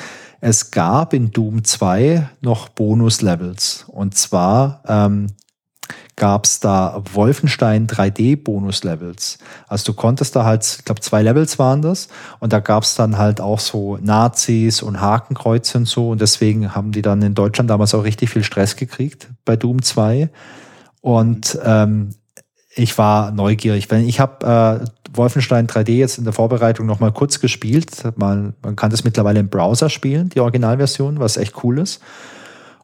es 0.42 0.72
gab 0.72 1.14
in 1.14 1.32
Doom 1.32 1.64
2 1.64 2.30
noch 2.42 2.70
Bonus-Levels. 2.70 3.86
Und 3.88 4.16
zwar 4.16 4.82
ähm, 4.88 5.28
gab 6.16 6.46
es 6.46 6.60
da 6.60 7.02
Wolfenstein 7.14 7.88
3D 7.88 8.42
Bonus-Levels. 8.44 9.40
Also 9.68 9.92
du 9.92 9.94
konntest 9.94 10.36
da 10.36 10.46
halt, 10.46 10.66
ich 10.80 10.86
glaube, 10.86 11.02
zwei 11.02 11.24
Levels 11.24 11.58
waren 11.60 11.82
das. 11.82 12.10
Und 12.40 12.54
da 12.54 12.60
gab 12.60 12.84
es 12.84 12.96
dann 12.96 13.18
halt 13.18 13.42
auch 13.42 13.60
so 13.60 13.98
Nazis 14.02 14.82
und 14.82 15.02
Hakenkreuze 15.02 15.80
und 15.80 15.88
so. 15.88 16.10
Und 16.10 16.22
deswegen 16.22 16.76
haben 16.76 16.92
die 16.92 17.02
dann 17.02 17.22
in 17.22 17.36
Deutschland 17.36 17.70
damals 17.70 17.94
auch 17.94 18.04
richtig 18.04 18.30
viel 18.30 18.44
Stress 18.44 18.76
gekriegt 18.76 19.30
bei 19.46 19.56
Doom 19.56 19.82
2. 19.82 20.30
Und 21.02 21.58
ähm, 21.64 22.10
ich 22.76 22.98
war 22.98 23.32
neugierig. 23.32 23.92
Ich 23.92 24.20
habe 24.20 24.82
äh, 24.84 24.86
Wolfenstein 25.14 25.68
3D 25.68 25.92
jetzt 25.92 26.18
in 26.18 26.24
der 26.24 26.34
Vorbereitung 26.34 26.86
noch 26.86 27.00
mal 27.00 27.12
kurz 27.12 27.40
gespielt. 27.40 28.04
Man, 28.16 28.54
man 28.62 28.76
kann 28.76 28.92
das 28.92 29.04
mittlerweile 29.04 29.40
im 29.40 29.50
Browser 29.50 29.90
spielen, 29.90 30.30
die 30.30 30.40
Originalversion, 30.40 31.20
was 31.20 31.38
echt 31.38 31.64
cool 31.64 31.80
ist. 31.80 32.02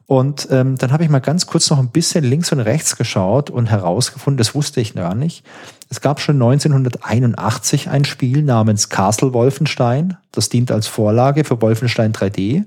Und 0.08 0.46
ähm, 0.52 0.78
dann 0.78 0.92
habe 0.92 1.02
ich 1.02 1.10
mal 1.10 1.18
ganz 1.18 1.46
kurz 1.46 1.68
noch 1.68 1.80
ein 1.80 1.88
bisschen 1.88 2.22
links 2.22 2.52
und 2.52 2.60
rechts 2.60 2.96
geschaut 2.96 3.50
und 3.50 3.66
herausgefunden, 3.66 4.38
das 4.38 4.54
wusste 4.54 4.80
ich 4.80 4.94
gar 4.94 5.16
nicht. 5.16 5.44
Es 5.90 6.00
gab 6.00 6.20
schon 6.20 6.36
1981 6.36 7.88
ein 7.90 8.04
Spiel 8.04 8.42
namens 8.42 8.88
Castle 8.88 9.32
Wolfenstein. 9.34 10.16
Das 10.30 10.48
dient 10.48 10.70
als 10.70 10.86
Vorlage 10.86 11.42
für 11.42 11.60
Wolfenstein 11.60 12.12
3D. 12.12 12.64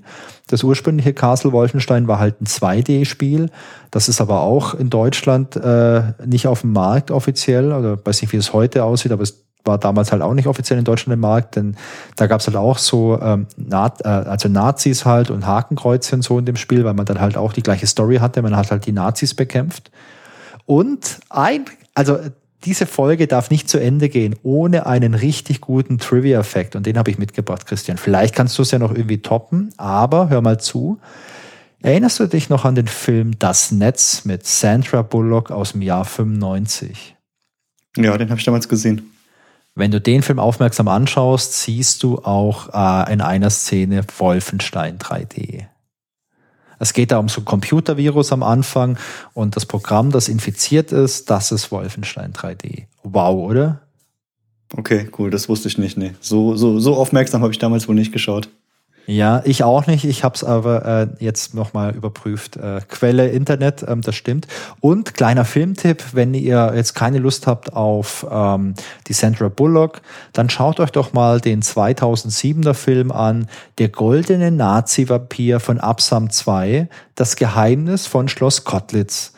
Das 0.48 0.62
ursprüngliche 0.62 1.14
Castle 1.14 1.52
Wolfenstein 1.52 2.08
war 2.08 2.18
halt 2.18 2.42
ein 2.42 2.46
2D-Spiel. 2.46 3.50
Das 3.90 4.10
ist 4.10 4.20
aber 4.20 4.40
auch 4.40 4.74
in 4.74 4.90
Deutschland 4.90 5.56
äh, 5.56 6.12
nicht 6.26 6.46
auf 6.46 6.60
dem 6.60 6.72
Markt 6.72 7.10
offiziell. 7.10 7.72
Oder 7.72 8.04
weiß 8.04 8.20
nicht, 8.20 8.34
wie 8.34 8.38
es 8.38 8.52
heute 8.52 8.84
aussieht, 8.84 9.12
aber 9.12 9.22
es 9.22 9.46
war 9.64 9.78
damals 9.78 10.12
halt 10.12 10.22
auch 10.22 10.34
nicht 10.34 10.46
offiziell 10.46 10.78
in 10.78 10.84
Deutschland 10.84 11.14
im 11.14 11.20
Markt, 11.20 11.56
denn 11.56 11.76
da 12.16 12.26
gab 12.26 12.40
es 12.40 12.46
halt 12.46 12.56
auch 12.56 12.78
so 12.78 13.18
ähm, 13.20 13.46
Na 13.56 13.92
äh, 14.02 14.08
also 14.08 14.48
Nazis 14.48 15.04
halt 15.04 15.30
und 15.30 15.46
Hakenkreuzchen 15.46 16.22
so 16.22 16.38
in 16.38 16.46
dem 16.46 16.56
Spiel, 16.56 16.84
weil 16.84 16.94
man 16.94 17.06
dann 17.06 17.20
halt 17.20 17.36
auch 17.36 17.52
die 17.52 17.62
gleiche 17.62 17.86
Story 17.86 18.16
hatte. 18.16 18.42
Man 18.42 18.56
hat 18.56 18.70
halt 18.70 18.86
die 18.86 18.92
Nazis 18.92 19.34
bekämpft. 19.34 19.90
Und 20.66 21.20
ein, 21.28 21.64
also 21.94 22.18
diese 22.64 22.86
Folge 22.86 23.26
darf 23.26 23.50
nicht 23.50 23.68
zu 23.68 23.78
Ende 23.78 24.08
gehen 24.08 24.36
ohne 24.42 24.86
einen 24.86 25.14
richtig 25.14 25.60
guten 25.60 25.98
Trivia-Effekt. 25.98 26.76
Und 26.76 26.86
den 26.86 26.98
habe 26.98 27.10
ich 27.10 27.18
mitgebracht, 27.18 27.66
Christian. 27.66 27.96
Vielleicht 27.96 28.34
kannst 28.34 28.58
du 28.58 28.62
es 28.62 28.70
ja 28.70 28.78
noch 28.78 28.92
irgendwie 28.92 29.22
toppen, 29.22 29.72
aber 29.76 30.28
hör 30.28 30.42
mal 30.42 30.60
zu. 30.60 31.00
Erinnerst 31.82 32.20
du 32.20 32.26
dich 32.26 32.50
noch 32.50 32.66
an 32.66 32.74
den 32.74 32.88
Film 32.88 33.38
Das 33.38 33.72
Netz 33.72 34.26
mit 34.26 34.46
Sandra 34.46 35.00
Bullock 35.00 35.50
aus 35.50 35.72
dem 35.72 35.80
Jahr 35.80 36.04
95? 36.04 37.16
Ja, 37.96 38.16
den 38.18 38.28
habe 38.28 38.38
ich 38.38 38.44
damals 38.44 38.68
gesehen. 38.68 39.10
Wenn 39.74 39.90
du 39.90 40.00
den 40.00 40.22
Film 40.22 40.38
aufmerksam 40.38 40.88
anschaust, 40.88 41.62
siehst 41.62 42.02
du 42.02 42.18
auch 42.18 42.68
äh, 42.72 43.12
in 43.12 43.20
einer 43.20 43.50
Szene 43.50 44.04
Wolfenstein 44.18 44.98
3D. 44.98 45.66
Es 46.78 46.92
geht 46.92 47.12
da 47.12 47.18
um 47.18 47.28
so 47.28 47.42
ein 47.42 47.44
Computervirus 47.44 48.32
am 48.32 48.42
Anfang 48.42 48.98
und 49.34 49.54
das 49.54 49.66
Programm, 49.66 50.10
das 50.10 50.28
infiziert 50.28 50.92
ist, 50.92 51.30
das 51.30 51.52
ist 51.52 51.70
Wolfenstein 51.70 52.32
3D. 52.32 52.84
Wow, 53.02 53.50
oder? 53.50 53.82
Okay, 54.76 55.10
cool, 55.18 55.30
das 55.30 55.48
wusste 55.48 55.68
ich 55.68 55.78
nicht. 55.78 55.96
Nee. 55.98 56.14
So, 56.20 56.56
so, 56.56 56.80
so 56.80 56.94
aufmerksam 56.94 57.42
habe 57.42 57.52
ich 57.52 57.58
damals 57.58 57.86
wohl 57.86 57.94
nicht 57.94 58.12
geschaut. 58.12 58.48
Ja, 59.10 59.42
ich 59.44 59.64
auch 59.64 59.88
nicht. 59.88 60.04
Ich 60.04 60.22
habe 60.22 60.36
es 60.36 60.44
aber 60.44 60.84
äh, 60.84 61.08
jetzt 61.18 61.52
nochmal 61.52 61.96
überprüft. 61.96 62.56
Äh, 62.56 62.80
Quelle 62.88 63.28
Internet, 63.28 63.84
ähm, 63.88 64.02
das 64.02 64.14
stimmt. 64.14 64.46
Und 64.78 65.14
kleiner 65.14 65.44
Filmtipp, 65.44 66.04
wenn 66.12 66.32
ihr 66.32 66.72
jetzt 66.76 66.94
keine 66.94 67.18
Lust 67.18 67.48
habt 67.48 67.72
auf 67.72 68.24
ähm, 68.30 68.74
die 69.08 69.12
Sandra 69.12 69.48
Bullock, 69.48 70.00
dann 70.32 70.48
schaut 70.48 70.78
euch 70.78 70.92
doch 70.92 71.12
mal 71.12 71.40
den 71.40 71.60
2007er 71.60 72.72
Film 72.72 73.10
an, 73.10 73.48
Der 73.78 73.88
goldene 73.88 74.52
Nazi-Vampir 74.52 75.58
von 75.58 75.80
Absam 75.80 76.30
2, 76.30 76.88
das 77.16 77.34
Geheimnis 77.34 78.06
von 78.06 78.28
Schloss 78.28 78.62
Kotlitz. 78.62 79.32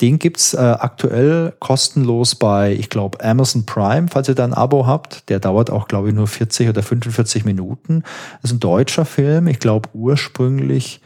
Den 0.00 0.18
gibt's 0.20 0.54
äh, 0.54 0.58
aktuell 0.58 1.54
kostenlos 1.58 2.36
bei, 2.36 2.72
ich 2.72 2.88
glaube, 2.88 3.22
Amazon 3.24 3.66
Prime, 3.66 4.06
falls 4.08 4.28
ihr 4.28 4.36
da 4.36 4.44
ein 4.44 4.54
Abo 4.54 4.86
habt. 4.86 5.28
Der 5.28 5.40
dauert 5.40 5.70
auch, 5.70 5.88
glaube 5.88 6.08
ich, 6.08 6.14
nur 6.14 6.28
40 6.28 6.68
oder 6.68 6.82
45 6.82 7.44
Minuten. 7.44 8.04
Das 8.40 8.50
ist 8.50 8.56
ein 8.56 8.60
deutscher 8.60 9.04
Film. 9.04 9.48
Ich 9.48 9.58
glaube, 9.58 9.88
ursprünglich, 9.94 11.00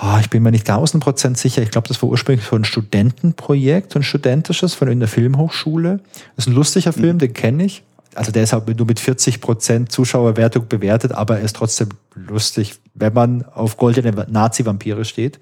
oh, 0.00 0.16
ich 0.18 0.30
bin 0.30 0.42
mir 0.42 0.50
nicht 0.50 0.68
1000 0.68 1.02
Prozent 1.02 1.36
sicher, 1.36 1.60
ich 1.60 1.70
glaube, 1.70 1.88
das 1.88 2.00
war 2.02 2.08
ursprünglich 2.08 2.46
so 2.46 2.56
ein 2.56 2.64
Studentenprojekt, 2.64 3.92
so 3.92 3.98
ein 3.98 4.02
studentisches 4.02 4.72
von 4.72 4.88
in 4.88 5.00
der 5.00 5.08
Filmhochschule. 5.08 6.00
Das 6.36 6.46
ist 6.46 6.52
ein 6.52 6.54
lustiger 6.54 6.94
Film, 6.94 7.16
mhm. 7.16 7.20
den 7.20 7.34
kenne 7.34 7.64
ich. 7.64 7.82
Also 8.14 8.32
der 8.32 8.44
ist 8.44 8.54
halt 8.54 8.66
nur 8.78 8.86
mit 8.86 8.98
40 8.98 9.42
Prozent 9.42 9.92
Zuschauerwertung 9.92 10.68
bewertet, 10.68 11.12
aber 11.12 11.38
er 11.38 11.44
ist 11.44 11.56
trotzdem 11.56 11.90
lustig, 12.14 12.76
wenn 12.94 13.12
man 13.12 13.44
auf 13.44 13.76
goldene 13.76 14.26
Nazi-Vampire 14.26 15.04
steht. 15.04 15.38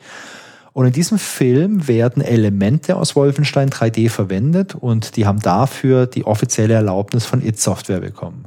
Und 0.74 0.86
in 0.86 0.92
diesem 0.92 1.18
Film 1.18 1.86
werden 1.86 2.20
Elemente 2.20 2.96
aus 2.96 3.14
Wolfenstein 3.14 3.70
3D 3.70 4.10
verwendet 4.10 4.74
und 4.74 5.16
die 5.16 5.24
haben 5.24 5.38
dafür 5.38 6.06
die 6.06 6.24
offizielle 6.26 6.74
Erlaubnis 6.74 7.24
von 7.24 7.46
It 7.46 7.60
Software 7.60 8.00
bekommen. 8.00 8.46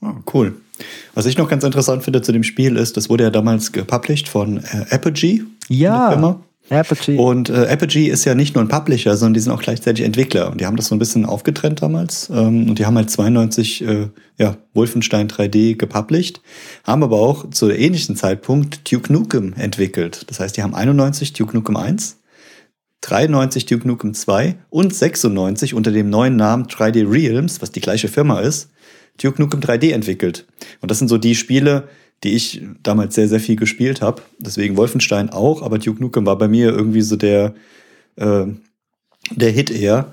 Oh, 0.00 0.14
cool. 0.32 0.56
Was 1.14 1.26
ich 1.26 1.36
noch 1.36 1.48
ganz 1.48 1.62
interessant 1.62 2.04
finde 2.04 2.22
zu 2.22 2.32
dem 2.32 2.42
Spiel 2.42 2.76
ist, 2.76 2.96
das 2.96 3.10
wurde 3.10 3.24
ja 3.24 3.30
damals 3.30 3.72
gepublished 3.72 4.28
von 4.28 4.58
äh, 4.58 4.86
Apogee. 4.90 5.42
Ja. 5.68 6.40
Apogee. 6.70 7.16
Und 7.16 7.50
äh, 7.50 7.66
Apogee 7.68 8.08
ist 8.08 8.24
ja 8.24 8.34
nicht 8.34 8.54
nur 8.54 8.64
ein 8.64 8.68
Publisher, 8.68 9.16
sondern 9.16 9.34
die 9.34 9.40
sind 9.40 9.52
auch 9.52 9.62
gleichzeitig 9.62 10.04
Entwickler. 10.04 10.50
Und 10.50 10.60
die 10.60 10.66
haben 10.66 10.76
das 10.76 10.88
so 10.88 10.94
ein 10.94 10.98
bisschen 10.98 11.24
aufgetrennt 11.24 11.82
damals. 11.82 12.28
Ähm, 12.30 12.68
und 12.68 12.78
die 12.78 12.86
haben 12.86 12.96
halt 12.96 13.10
92 13.10 13.84
äh, 13.84 14.08
ja, 14.36 14.56
Wolfenstein 14.74 15.28
3D 15.28 15.76
gepublished, 15.76 16.40
haben 16.84 17.02
aber 17.02 17.20
auch 17.20 17.50
zu 17.50 17.70
ähnlichen 17.70 18.16
Zeitpunkt 18.16 18.90
Duke 18.90 19.12
Nukem 19.12 19.54
entwickelt. 19.54 20.24
Das 20.28 20.40
heißt, 20.40 20.56
die 20.56 20.62
haben 20.62 20.74
91 20.74 21.32
Duke 21.32 21.54
Nukem 21.56 21.76
1, 21.76 22.18
93 23.00 23.66
Duke 23.66 23.86
Nukem 23.86 24.14
2 24.14 24.56
und 24.70 24.94
96 24.94 25.74
unter 25.74 25.90
dem 25.90 26.10
neuen 26.10 26.36
Namen 26.36 26.66
3D 26.66 27.10
Realms, 27.10 27.62
was 27.62 27.72
die 27.72 27.80
gleiche 27.80 28.08
Firma 28.08 28.40
ist, 28.40 28.70
Duke 29.22 29.40
Nukem 29.40 29.60
3D 29.60 29.92
entwickelt. 29.92 30.46
Und 30.80 30.90
das 30.90 30.98
sind 30.98 31.08
so 31.08 31.18
die 31.18 31.34
Spiele, 31.34 31.88
die 32.24 32.34
ich 32.34 32.62
damals 32.82 33.14
sehr, 33.14 33.28
sehr 33.28 33.40
viel 33.40 33.56
gespielt 33.56 34.02
habe. 34.02 34.22
Deswegen 34.38 34.76
Wolfenstein 34.76 35.30
auch, 35.30 35.62
aber 35.62 35.78
Duke 35.78 36.00
Nukem 36.00 36.26
war 36.26 36.36
bei 36.36 36.48
mir 36.48 36.70
irgendwie 36.70 37.02
so 37.02 37.16
der, 37.16 37.54
äh, 38.16 38.46
der 39.30 39.50
Hit 39.50 39.70
eher. 39.70 40.12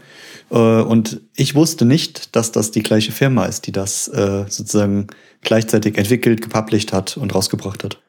Äh, 0.52 0.56
und 0.56 1.22
ich 1.36 1.56
wusste 1.56 1.86
nicht, 1.86 2.36
dass 2.36 2.52
das 2.52 2.72
die 2.72 2.84
gleiche 2.84 3.12
Firma 3.12 3.46
ist, 3.46 3.68
die 3.68 3.72
das 3.72 4.08
äh, 4.08 4.46
sozusagen 4.48 5.08
gleichzeitig 5.42 5.98
entwickelt, 5.98 6.42
gepublished 6.42 6.94
hat 6.94 7.18
und 7.18 7.34
rausgebracht 7.34 7.84
hat. 7.84 8.00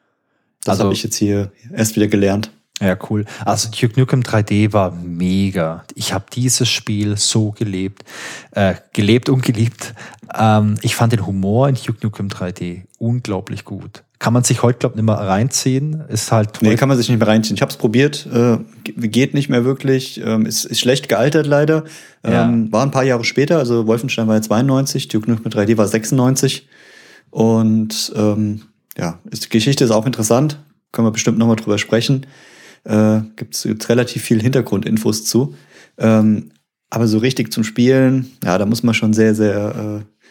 Das 0.63 0.73
also, 0.73 0.85
habe 0.85 0.93
ich 0.93 1.03
jetzt 1.03 1.15
hier 1.15 1.51
erst 1.73 1.95
wieder 1.95 2.07
gelernt. 2.07 2.51
Ja, 2.79 2.95
cool. 3.09 3.25
Also 3.43 3.69
Duke 3.69 3.99
Nukem 3.99 4.21
3D 4.21 4.71
war 4.71 4.91
mega. 4.91 5.83
Ich 5.95 6.13
habe 6.13 6.25
dieses 6.31 6.69
Spiel 6.69 7.17
so 7.17 7.51
gelebt, 7.51 8.03
äh, 8.51 8.75
gelebt 8.93 9.29
und 9.29 9.41
geliebt. 9.41 9.95
Ähm, 10.37 10.75
ich 10.81 10.95
fand 10.95 11.13
den 11.13 11.25
Humor 11.25 11.69
in 11.69 11.75
Duke 11.75 11.99
Nukem 12.03 12.27
3D 12.27 12.83
unglaublich 12.99 13.65
gut. 13.65 14.03
Kann 14.19 14.33
man 14.33 14.43
sich 14.43 14.61
heute, 14.63 14.79
glaube 14.79 14.93
ich, 14.93 14.97
nicht 14.97 15.05
mehr 15.05 15.15
reinziehen. 15.15 16.03
Ist 16.07 16.31
halt. 16.31 16.61
Nee, 16.61 16.75
kann 16.75 16.87
man 16.87 16.97
sich 16.97 17.09
nicht 17.09 17.17
mehr 17.17 17.27
reinziehen. 17.27 17.55
Ich 17.55 17.61
habe 17.61 17.71
es 17.71 17.77
probiert, 17.77 18.27
äh, 18.31 18.57
geht 18.83 19.33
nicht 19.33 19.49
mehr 19.49 19.63
wirklich. 19.65 20.21
Ähm, 20.23 20.45
ist, 20.45 20.65
ist 20.65 20.79
schlecht 20.79 21.09
gealtert 21.09 21.47
leider. 21.47 21.83
Ähm, 22.23 22.65
ja. 22.65 22.71
War 22.73 22.83
ein 22.83 22.91
paar 22.91 23.03
Jahre 23.03 23.23
später, 23.23 23.57
also 23.57 23.87
Wolfenstein 23.87 24.27
war 24.27 24.35
ja 24.35 24.41
92, 24.41 25.07
Duke 25.07 25.29
Nukem 25.29 25.51
3D 25.51 25.77
war 25.77 25.87
96. 25.87 26.67
Und 27.31 28.13
ähm, 28.15 28.61
ja, 28.97 29.19
ist, 29.29 29.45
die 29.45 29.49
Geschichte 29.49 29.83
ist 29.83 29.91
auch 29.91 30.05
interessant. 30.05 30.59
Können 30.91 31.07
wir 31.07 31.11
bestimmt 31.11 31.37
nochmal 31.37 31.55
drüber 31.55 31.77
sprechen 31.77 32.25
äh, 32.83 33.21
gibt 33.35 33.55
es 33.55 33.89
relativ 33.89 34.23
viel 34.23 34.41
Hintergrundinfos 34.41 35.25
zu. 35.25 35.55
Ähm, 35.97 36.51
aber 36.89 37.07
so 37.07 37.17
richtig 37.17 37.51
zum 37.51 37.63
Spielen, 37.63 38.31
ja, 38.43 38.57
da 38.57 38.65
muss 38.65 38.83
man 38.83 38.93
schon 38.93 39.13
sehr, 39.13 39.35
sehr, 39.35 40.01
äh, 40.01 40.25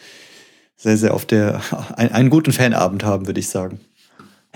sehr, 0.76 0.97
sehr 0.97 1.14
auf 1.14 1.26
der, 1.26 1.61
ein, 1.97 2.12
einen 2.12 2.30
guten 2.30 2.53
Fanabend 2.53 3.05
haben, 3.05 3.26
würde 3.26 3.40
ich 3.40 3.49
sagen. 3.49 3.80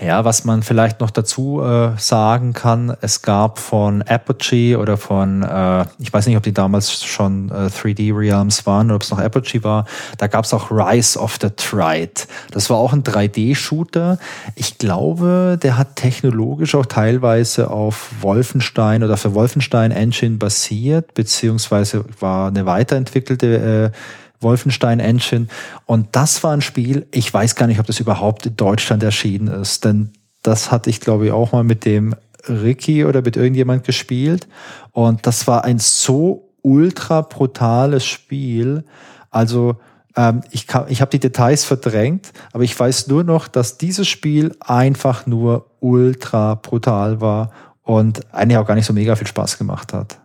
Ja, 0.03 0.25
was 0.25 0.45
man 0.45 0.63
vielleicht 0.63 0.99
noch 0.99 1.11
dazu 1.11 1.61
äh, 1.61 1.91
sagen 1.97 2.53
kann, 2.53 2.97
es 3.01 3.21
gab 3.21 3.59
von 3.59 4.01
Apogee 4.01 4.75
oder 4.75 4.97
von, 4.97 5.43
äh, 5.43 5.85
ich 5.99 6.11
weiß 6.11 6.25
nicht, 6.25 6.37
ob 6.37 6.41
die 6.41 6.53
damals 6.53 7.03
schon 7.03 7.49
äh, 7.49 7.67
3D 7.67 8.17
Realms 8.17 8.65
waren 8.65 8.87
oder 8.87 8.95
ob 8.95 9.03
es 9.03 9.11
noch 9.11 9.19
Apogee 9.19 9.63
war, 9.63 9.85
da 10.17 10.25
gab 10.25 10.45
es 10.45 10.55
auch 10.55 10.71
Rise 10.71 11.19
of 11.19 11.37
the 11.39 11.49
Trite. 11.55 12.25
Das 12.49 12.71
war 12.71 12.77
auch 12.77 12.93
ein 12.93 13.03
3D-Shooter. 13.03 14.17
Ich 14.55 14.79
glaube, 14.79 15.59
der 15.61 15.77
hat 15.77 15.97
technologisch 15.97 16.73
auch 16.73 16.87
teilweise 16.87 17.69
auf 17.69 18.09
Wolfenstein 18.21 19.03
oder 19.03 19.17
für 19.17 19.35
Wolfenstein 19.35 19.91
Engine 19.91 20.37
basiert, 20.37 21.13
beziehungsweise 21.13 22.05
war 22.19 22.47
eine 22.47 22.65
weiterentwickelte 22.65 23.91
äh, 23.93 23.97
Wolfenstein 24.41 24.99
Engine. 24.99 25.47
Und 25.85 26.07
das 26.11 26.43
war 26.43 26.53
ein 26.53 26.61
Spiel, 26.61 27.07
ich 27.11 27.33
weiß 27.33 27.55
gar 27.55 27.67
nicht, 27.67 27.79
ob 27.79 27.87
das 27.87 27.99
überhaupt 27.99 28.45
in 28.45 28.55
Deutschland 28.55 29.03
erschienen 29.03 29.47
ist, 29.47 29.85
denn 29.85 30.11
das 30.43 30.71
hatte 30.71 30.89
ich, 30.89 30.99
glaube 30.99 31.27
ich, 31.27 31.31
auch 31.31 31.51
mal 31.51 31.63
mit 31.63 31.85
dem 31.85 32.15
Ricky 32.47 33.05
oder 33.05 33.21
mit 33.21 33.37
irgendjemand 33.37 33.83
gespielt. 33.83 34.47
Und 34.91 35.27
das 35.27 35.47
war 35.47 35.63
ein 35.63 35.79
so 35.79 36.49
ultra 36.63 37.21
brutales 37.21 38.05
Spiel. 38.05 38.83
Also 39.29 39.77
ähm, 40.15 40.41
ich, 40.51 40.67
ich 40.87 41.01
habe 41.01 41.11
die 41.11 41.19
Details 41.19 41.63
verdrängt, 41.63 42.31
aber 42.53 42.63
ich 42.63 42.77
weiß 42.77 43.07
nur 43.07 43.23
noch, 43.23 43.47
dass 43.47 43.77
dieses 43.77 44.07
Spiel 44.07 44.55
einfach 44.59 45.25
nur 45.25 45.67
ultra 45.79 46.55
brutal 46.55 47.21
war 47.21 47.51
und 47.83 48.33
eigentlich 48.33 48.57
auch 48.57 48.67
gar 48.67 48.75
nicht 48.75 48.85
so 48.85 48.93
mega 48.93 49.15
viel 49.15 49.27
Spaß 49.27 49.57
gemacht 49.57 49.93
hat. 49.93 50.20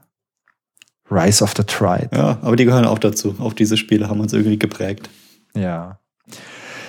Rise 1.11 1.43
of 1.43 1.55
the 1.57 1.63
Tribe. 1.63 2.09
Ja, 2.13 2.39
aber 2.43 2.57
die 2.57 2.65
gehören 2.65 2.85
auch 2.85 2.99
dazu. 2.99 3.37
Auch 3.39 3.53
diese 3.53 3.77
Spiele 3.77 4.09
haben 4.09 4.21
uns 4.21 4.33
irgendwie 4.33 4.59
geprägt. 4.59 5.09
Ja. 5.55 5.99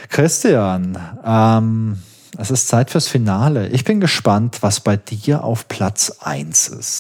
Christian, 0.10 0.98
ähm, 1.26 1.98
es 2.38 2.52
ist 2.52 2.68
Zeit 2.68 2.90
fürs 2.90 3.08
Finale. 3.08 3.68
Ich 3.70 3.84
bin 3.84 4.00
gespannt, 4.00 4.58
was 4.62 4.80
bei 4.80 4.98
dir 4.98 5.44
auf 5.44 5.68
Platz 5.68 6.18
1 6.22 6.70
ist. 6.70 7.00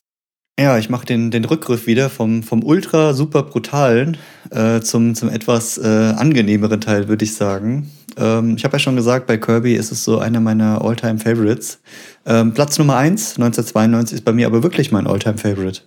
Ja, 0.59 0.78
ich 0.80 0.89
mache 0.89 1.05
den, 1.05 1.30
den 1.30 1.45
Rückgriff 1.45 1.86
wieder 1.86 2.09
vom, 2.09 2.41
vom 2.41 2.63
ultra 2.63 3.13
super 3.13 3.43
brutalen 3.43 4.18
äh, 4.49 4.80
zum, 4.82 5.13
zum 5.13 5.30
etwas 5.30 5.78
äh, 5.78 6.13
angenehmeren 6.18 6.82
Teil, 6.82 7.07
würde 7.07 7.26
ich 7.26 7.36
sagen. 7.36 7.91
Ähm, 8.18 8.55
ich 8.57 8.63
habe 8.63 8.74
ja 8.74 8.80
schon 8.80 8.95
gesagt, 8.95 9.28
bei 9.28 9.38
Kirby 9.38 9.76
ist 9.76 9.91
es 9.91 10.03
so 10.03 10.18
einer 10.18 10.39
meiner 10.39 10.84
Alltime 10.84 11.20
favorites 11.20 11.80
Ähm, 12.26 12.53
Platz 12.55 12.80
Nummer 12.80 12.97
eins 12.97 13.36
1992, 13.36 14.15
ist 14.15 14.26
bei 14.26 14.34
mir 14.34 14.47
aber 14.47 14.63
wirklich 14.63 14.91
mein 14.91 15.05
Alltime 15.05 15.38
favorite 15.38 15.82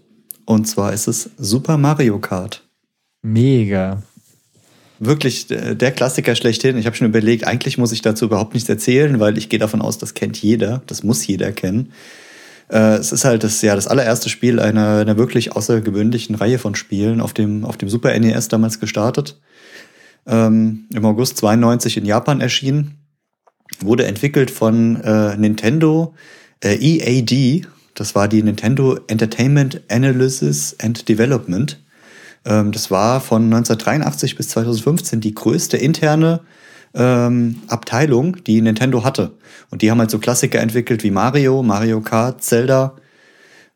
Und 0.50 0.64
zwar 0.64 0.92
ist 0.92 1.06
es 1.06 1.30
Super 1.38 1.78
Mario 1.78 2.18
Kart. 2.18 2.64
Mega. 3.22 4.02
Wirklich 4.98 5.46
der 5.46 5.92
Klassiker 5.92 6.34
schlechthin. 6.34 6.76
Ich 6.76 6.86
habe 6.86 6.96
schon 6.96 7.06
überlegt, 7.06 7.46
eigentlich 7.46 7.78
muss 7.78 7.92
ich 7.92 8.02
dazu 8.02 8.24
überhaupt 8.24 8.54
nichts 8.54 8.68
erzählen, 8.68 9.20
weil 9.20 9.38
ich 9.38 9.48
gehe 9.48 9.60
davon 9.60 9.80
aus, 9.80 9.98
das 9.98 10.14
kennt 10.14 10.42
jeder. 10.42 10.82
Das 10.88 11.04
muss 11.04 11.24
jeder 11.24 11.52
kennen. 11.52 11.92
Äh, 12.68 12.96
es 12.96 13.12
ist 13.12 13.24
halt 13.24 13.44
das, 13.44 13.62
ja, 13.62 13.76
das 13.76 13.86
allererste 13.86 14.28
Spiel 14.28 14.58
einer, 14.58 14.96
einer 14.96 15.16
wirklich 15.16 15.52
außergewöhnlichen 15.54 16.34
Reihe 16.34 16.58
von 16.58 16.74
Spielen 16.74 17.20
auf 17.20 17.32
dem, 17.32 17.64
auf 17.64 17.76
dem 17.76 17.88
Super 17.88 18.18
NES 18.18 18.48
damals 18.48 18.80
gestartet 18.80 19.40
ähm, 20.26 20.86
im 20.92 21.04
August 21.04 21.36
92 21.36 21.96
in 21.96 22.06
Japan 22.06 22.40
erschienen. 22.40 22.96
Wurde 23.78 24.04
entwickelt 24.04 24.50
von 24.50 24.96
äh, 24.96 25.36
Nintendo 25.36 26.12
äh, 26.60 26.74
EAD. 26.74 27.68
Das 28.00 28.14
war 28.14 28.28
die 28.28 28.42
Nintendo 28.42 28.98
Entertainment 29.08 29.82
Analysis 29.90 30.74
and 30.80 31.06
Development. 31.06 31.78
Ähm, 32.46 32.72
das 32.72 32.90
war 32.90 33.20
von 33.20 33.42
1983 33.44 34.36
bis 34.36 34.48
2015 34.48 35.20
die 35.20 35.34
größte 35.34 35.76
interne 35.76 36.40
ähm, 36.94 37.56
Abteilung, 37.68 38.42
die 38.42 38.62
Nintendo 38.62 39.04
hatte. 39.04 39.32
Und 39.68 39.82
die 39.82 39.90
haben 39.90 39.98
halt 39.98 40.10
so 40.10 40.18
Klassiker 40.18 40.60
entwickelt 40.60 41.04
wie 41.04 41.10
Mario, 41.10 41.62
Mario 41.62 42.00
Kart, 42.00 42.42
Zelda. 42.42 42.96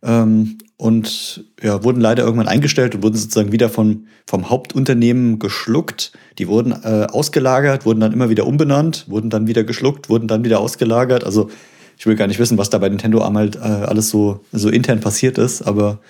Ähm, 0.02 0.56
und 0.78 1.44
ja, 1.62 1.84
wurden 1.84 2.00
leider 2.00 2.24
irgendwann 2.24 2.48
eingestellt 2.48 2.94
und 2.94 3.02
wurden 3.02 3.16
sozusagen 3.16 3.52
wieder 3.52 3.68
von, 3.68 4.06
vom 4.26 4.48
Hauptunternehmen 4.48 5.38
geschluckt. 5.38 6.12
Die 6.38 6.48
wurden 6.48 6.72
äh, 6.72 7.08
ausgelagert, 7.10 7.84
wurden 7.84 8.00
dann 8.00 8.14
immer 8.14 8.30
wieder 8.30 8.46
umbenannt, 8.46 9.04
wurden 9.06 9.28
dann 9.28 9.46
wieder 9.48 9.64
geschluckt, 9.64 10.08
wurden 10.08 10.28
dann 10.28 10.44
wieder 10.44 10.60
ausgelagert. 10.60 11.24
Also 11.24 11.50
ich 11.96 12.06
will 12.06 12.16
gar 12.16 12.26
nicht 12.26 12.38
wissen, 12.38 12.58
was 12.58 12.70
da 12.70 12.78
bei 12.78 12.88
Nintendo 12.88 13.24
halt, 13.34 13.56
äh, 13.56 13.60
alles 13.60 14.10
so, 14.10 14.40
so 14.52 14.68
intern 14.68 15.00
passiert 15.00 15.38
ist, 15.38 15.62
aber 15.62 16.00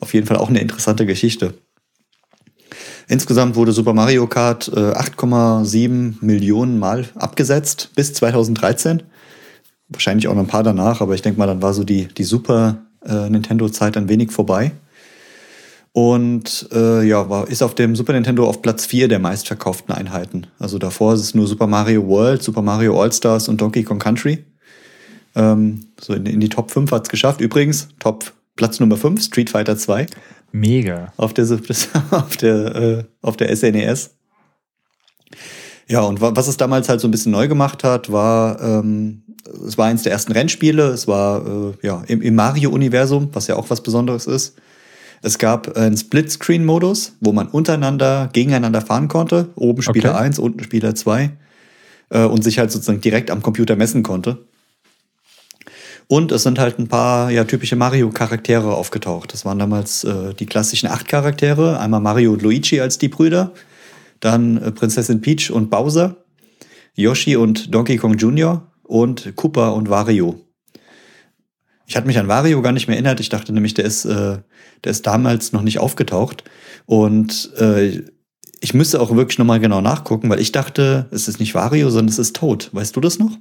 auf 0.00 0.14
jeden 0.14 0.26
Fall 0.26 0.36
auch 0.36 0.48
eine 0.48 0.60
interessante 0.60 1.06
Geschichte. 1.06 1.54
Insgesamt 3.08 3.56
wurde 3.56 3.72
Super 3.72 3.94
Mario 3.94 4.26
Kart 4.26 4.68
äh, 4.68 4.92
8,7 4.92 6.14
Millionen 6.20 6.78
Mal 6.78 7.06
abgesetzt 7.14 7.90
bis 7.94 8.14
2013. 8.14 9.02
Wahrscheinlich 9.88 10.28
auch 10.28 10.34
noch 10.34 10.42
ein 10.42 10.46
paar 10.48 10.62
danach, 10.62 11.00
aber 11.00 11.14
ich 11.14 11.22
denke 11.22 11.38
mal, 11.38 11.46
dann 11.46 11.62
war 11.62 11.74
so 11.74 11.84
die, 11.84 12.06
die 12.06 12.24
Super 12.24 12.86
äh, 13.04 13.28
Nintendo-Zeit 13.28 13.96
ein 13.96 14.08
wenig 14.08 14.30
vorbei. 14.30 14.72
Und 15.92 16.68
äh, 16.72 17.06
ja, 17.06 17.28
war, 17.28 17.48
ist 17.48 17.62
auf 17.62 17.74
dem 17.74 17.94
Super 17.94 18.14
Nintendo 18.14 18.48
auf 18.48 18.62
Platz 18.62 18.86
4 18.86 19.08
der 19.08 19.18
meistverkauften 19.18 19.94
Einheiten. 19.94 20.46
Also 20.58 20.78
davor 20.78 21.12
ist 21.12 21.20
es 21.20 21.34
nur 21.34 21.46
Super 21.46 21.66
Mario 21.66 22.06
World, 22.08 22.42
Super 22.42 22.62
Mario 22.62 23.00
All-Stars 23.00 23.48
und 23.48 23.60
Donkey 23.60 23.82
Kong 23.82 23.98
Country. 23.98 24.44
Ähm, 25.34 25.86
so 26.00 26.14
in, 26.14 26.26
in, 26.26 26.40
die 26.40 26.48
Top 26.48 26.70
5 26.70 26.90
hat 26.90 27.04
es 27.04 27.08
geschafft. 27.08 27.40
Übrigens, 27.40 27.88
Top 27.98 28.32
Platz 28.56 28.80
Nummer 28.80 28.96
5, 28.96 29.22
Street 29.22 29.50
Fighter 29.50 29.76
2. 29.76 30.06
Mega. 30.52 31.12
Auf 31.16 31.32
der, 31.34 31.46
auf 32.10 32.36
der, 32.36 32.74
äh, 32.74 33.04
auf 33.22 33.36
der 33.36 33.54
SNES. 33.54 34.10
Ja, 35.88 36.02
und 36.02 36.20
was 36.20 36.48
es 36.48 36.56
damals 36.56 36.88
halt 36.88 37.00
so 37.00 37.08
ein 37.08 37.10
bisschen 37.10 37.32
neu 37.32 37.48
gemacht 37.48 37.84
hat, 37.84 38.10
war 38.12 38.60
ähm, 38.60 39.22
es 39.66 39.76
war 39.76 39.86
eins 39.86 40.02
der 40.02 40.12
ersten 40.12 40.32
Rennspiele, 40.32 40.88
es 40.88 41.08
war 41.08 41.44
äh, 41.46 41.86
ja 41.86 42.02
im, 42.06 42.22
im 42.22 42.34
Mario-Universum, 42.34 43.30
was 43.32 43.46
ja 43.46 43.56
auch 43.56 43.70
was 43.70 43.82
Besonderes 43.82 44.26
ist. 44.26 44.56
Es 45.22 45.38
gab 45.38 45.76
einen 45.76 45.96
Split-Screen-Modus, 45.96 47.16
wo 47.20 47.32
man 47.32 47.46
untereinander 47.48 48.28
gegeneinander 48.32 48.80
fahren 48.80 49.08
konnte. 49.08 49.50
Oben 49.54 49.82
Spieler 49.82 50.10
okay. 50.10 50.24
1, 50.24 50.38
unten 50.40 50.64
Spieler 50.64 50.94
2. 50.94 51.30
Äh, 52.10 52.24
und 52.24 52.42
sich 52.42 52.58
halt 52.58 52.72
sozusagen 52.72 53.00
direkt 53.00 53.30
am 53.30 53.42
Computer 53.42 53.76
messen 53.76 54.02
konnte. 54.02 54.38
Und 56.12 56.30
es 56.30 56.42
sind 56.42 56.58
halt 56.58 56.78
ein 56.78 56.88
paar 56.88 57.30
ja, 57.30 57.44
typische 57.44 57.74
Mario-Charaktere 57.74 58.74
aufgetaucht. 58.74 59.32
Das 59.32 59.46
waren 59.46 59.58
damals 59.58 60.04
äh, 60.04 60.34
die 60.34 60.44
klassischen 60.44 60.90
acht 60.90 61.08
Charaktere. 61.08 61.80
Einmal 61.80 62.02
Mario 62.02 62.34
und 62.34 62.42
Luigi 62.42 62.82
als 62.82 62.98
die 62.98 63.08
Brüder. 63.08 63.54
Dann 64.20 64.58
äh, 64.58 64.72
Prinzessin 64.72 65.22
Peach 65.22 65.50
und 65.50 65.70
Bowser. 65.70 66.18
Yoshi 66.94 67.36
und 67.36 67.74
Donkey 67.74 67.96
Kong 67.96 68.18
Jr 68.18 68.70
und 68.82 69.34
Koopa 69.36 69.70
und 69.70 69.88
Wario. 69.88 70.38
Ich 71.86 71.96
hatte 71.96 72.06
mich 72.06 72.18
an 72.18 72.28
Wario 72.28 72.60
gar 72.60 72.72
nicht 72.72 72.88
mehr 72.88 72.96
erinnert. 72.96 73.18
Ich 73.20 73.30
dachte 73.30 73.54
nämlich, 73.54 73.72
der 73.72 73.86
ist, 73.86 74.04
äh, 74.04 74.36
der 74.84 74.90
ist 74.90 75.06
damals 75.06 75.52
noch 75.54 75.62
nicht 75.62 75.78
aufgetaucht. 75.78 76.44
Und 76.84 77.52
äh, 77.56 78.02
ich 78.60 78.74
müsste 78.74 79.00
auch 79.00 79.16
wirklich 79.16 79.38
nochmal 79.38 79.60
genau 79.60 79.80
nachgucken, 79.80 80.28
weil 80.28 80.40
ich 80.40 80.52
dachte, 80.52 81.06
es 81.10 81.26
ist 81.26 81.40
nicht 81.40 81.54
Wario, 81.54 81.88
sondern 81.88 82.12
es 82.12 82.18
ist 82.18 82.36
Toad. 82.36 82.68
Weißt 82.74 82.94
du 82.94 83.00
das 83.00 83.18
noch? 83.18 83.38